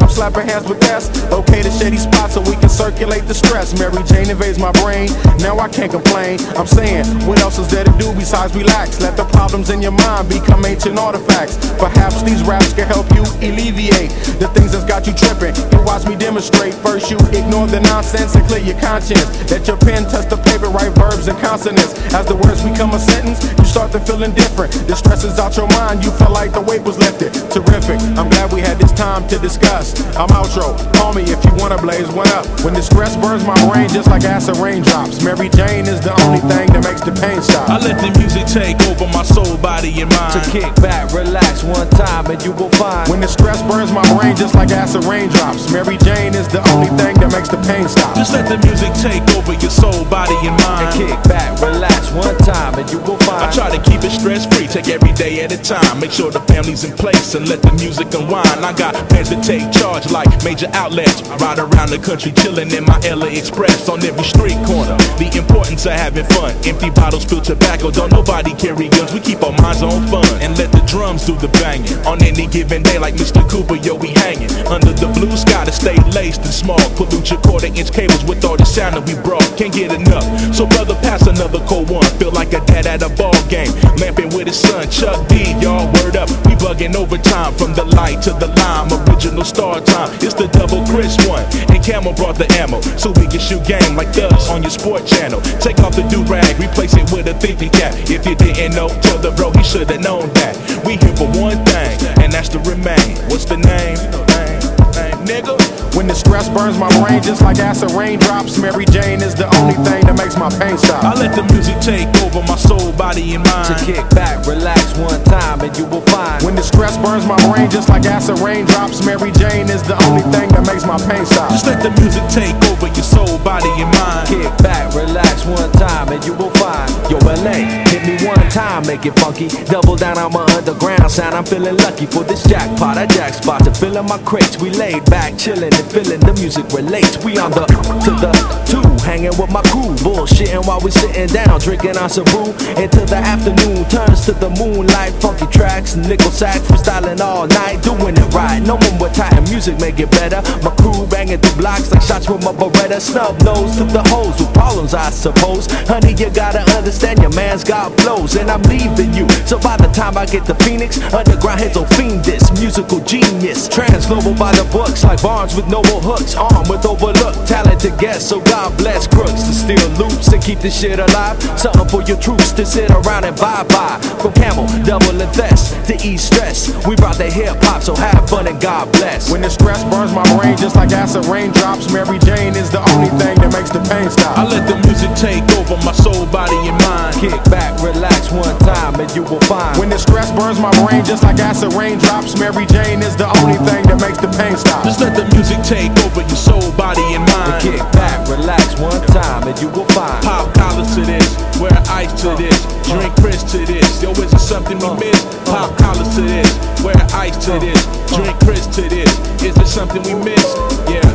[0.00, 1.08] I'm slapping hands with gas.
[1.30, 3.78] Locate a shady spot so we can circulate the stress.
[3.78, 5.08] Mary Jane invades my brain,
[5.38, 6.40] now I can't complain.
[6.56, 9.00] I'm saying, what else is there to do besides relax?
[9.00, 11.56] Let the problems in your mind become ancient artifacts.
[11.78, 15.54] Perhaps these raps can help you alleviate the things that's got you tripping.
[15.72, 16.74] You watch me demonstrate.
[16.74, 19.26] First, you ignore the nonsense and clear your conscience.
[19.50, 21.92] Let your pen touch the paper write verbs and consonants.
[22.14, 24.72] As the words become a sentence, you start to feel indifferent.
[24.88, 27.32] The stress is out your mind, you feel like the weight was lifted.
[27.50, 29.98] Terrific, I'm glad we had this time to discuss.
[30.14, 32.46] I'm outro, call me if you wanna blaze one up.
[32.62, 35.20] When the stress burns my brain just like acid raindrops.
[35.22, 37.68] Mary Jane is the only thing that makes the pain stop.
[37.68, 40.38] I let the music take over my soul, body, and mind.
[40.38, 43.10] To kick back, relax one time, and you will find.
[43.10, 45.70] When the stress burns my brain just like acid raindrops.
[45.74, 48.14] Mary Jane is the only thing that makes the pain stop.
[48.14, 50.86] Just let the music take over your soul, body, and mind.
[50.86, 53.42] And kick back, relax one time, and you will find.
[53.42, 55.98] I try to keep it stress free, take every day at a time.
[55.98, 58.62] Make sure the family's in place and let the music unwind.
[58.62, 61.22] I got plans to take charge like major outlets.
[61.40, 64.96] Ride around the country chilling in my LA Express on every street corner.
[65.16, 66.52] The importance of having fun.
[66.64, 67.90] Empty bottles, spill tobacco.
[67.90, 69.12] Don't nobody carry guns.
[69.12, 71.96] We keep our minds on fun and let the drums do the banging.
[72.04, 73.40] On any given day, like Mr.
[73.48, 76.82] Cooper, yo, we hanging under the blue sky to stay laced and small.
[76.96, 79.46] Pollute your quarter inch cables with all the sound that we brought.
[79.56, 80.24] Can't get enough.
[80.54, 82.04] So brother, pass another cold one.
[82.20, 83.72] Feel like a dad at a ball game.
[83.96, 85.56] Lamping with his son, Chuck D.
[85.62, 86.28] Y'all word up.
[86.44, 88.92] We bugging overtime from the light to the lime.
[88.92, 90.10] Original star time.
[90.20, 91.44] It's the double Chris one.
[91.70, 92.80] And Camel brought the ammo.
[92.98, 95.40] So we can shoot game like thugs on your sport channel.
[95.60, 97.94] Take off the do rag, replace it with a thinking cap.
[98.10, 100.58] If you didn't know, tell the bro he should've known that.
[100.84, 103.16] We here for one thing, and that's to remain.
[103.30, 103.98] What's the name?
[104.34, 105.71] Name, name, nigga.
[105.94, 109.76] When the stress burns my brain just like acid raindrops, Mary Jane is the only
[109.84, 111.04] thing that makes my pain stop.
[111.04, 113.68] I let the music take over my soul, body, and mind.
[113.68, 116.40] To kick back, relax one time, and you will find.
[116.44, 120.24] When the stress burns my brain just like acid raindrops, Mary Jane is the only
[120.32, 121.52] thing that makes my pain stop.
[121.52, 124.32] Just let the music take over your soul, body, and mind.
[124.32, 126.88] Kick back, relax one time, and you will find.
[127.12, 129.52] Yo, LA, hit me one time, make it funky.
[129.68, 131.36] Double down on my underground sound.
[131.36, 132.96] I'm feeling lucky for this jackpot.
[132.96, 134.56] I jack spot to fill in my crates.
[134.56, 137.18] We laid back, chilling and feeling the music relates.
[137.24, 138.32] We on the to the
[138.66, 142.54] two, hanging with my crew, bullshitting while we sitting down, drinking on some brew.
[142.78, 148.16] Until the afternoon turns to the moonlight, funky tracks, nickel sack, freestyling all night, doing
[148.16, 148.62] it right.
[148.62, 150.40] No one with tight music make it better.
[150.62, 153.00] My crew banging through blocks like shots from a Beretta.
[153.00, 155.66] Snub nose to the hoes with problems, I suppose.
[155.88, 159.28] Honey, you gotta understand your man's got flows, and I'm leaving you.
[159.46, 163.68] So by the time I get to Phoenix, underground heads will fiend this musical genius.
[163.68, 168.28] Trans global by the books, like Barnes with noble hooks, armed with overlooked talented guests.
[168.28, 171.40] So God bless crooks to steal loops and keep this shit alive.
[171.58, 173.96] Something for your troops to sit around and bye bye.
[174.20, 176.68] From Camel, double invest to ease stress.
[176.86, 179.32] We brought the hip hop, so have fun and God bless.
[179.32, 183.08] When the stress burns my brain just like acid raindrops, Mary Jane is the only
[183.16, 184.36] thing that makes the pain stop.
[184.36, 187.16] I let the music take over my soul, body, and mind.
[187.16, 189.80] Kick back, relax one time, and you will find.
[189.80, 193.56] When the stress burns my brain just like acid raindrops, Mary Jane is the only
[193.64, 194.84] thing that makes the pain stop.
[194.84, 197.62] Just let the music take over your soul, body, and mind.
[197.62, 200.22] Kick back, relax one time, and you will find.
[200.24, 201.26] Pop collars to this,
[201.58, 204.02] wear ice to this, drink Chris to this.
[204.02, 205.24] Yo, is it something we miss?
[205.46, 206.50] Pop collars to this,
[206.82, 207.80] wear ice to this,
[208.14, 209.10] drink Chris to this.
[209.42, 210.46] Is it something we miss?
[210.90, 211.06] Yeah,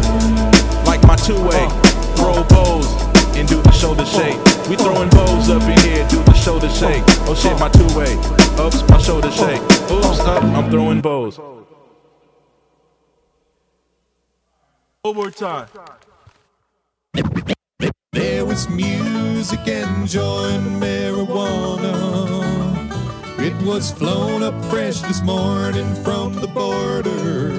[0.85, 1.67] like my two way,
[2.15, 2.87] throw bows
[3.37, 4.37] and do the shoulder shake.
[4.67, 7.03] We throwing bows up in here, do the shoulder shake.
[7.27, 8.17] Oh shit, my two way.
[8.63, 9.61] Oops, my shoulder shake.
[9.91, 11.39] Oops, up, I'm throwing bows.
[15.13, 15.67] More time.
[18.11, 21.93] There was music enjoying marijuana.
[23.39, 27.56] It was flown up fresh this morning from the border.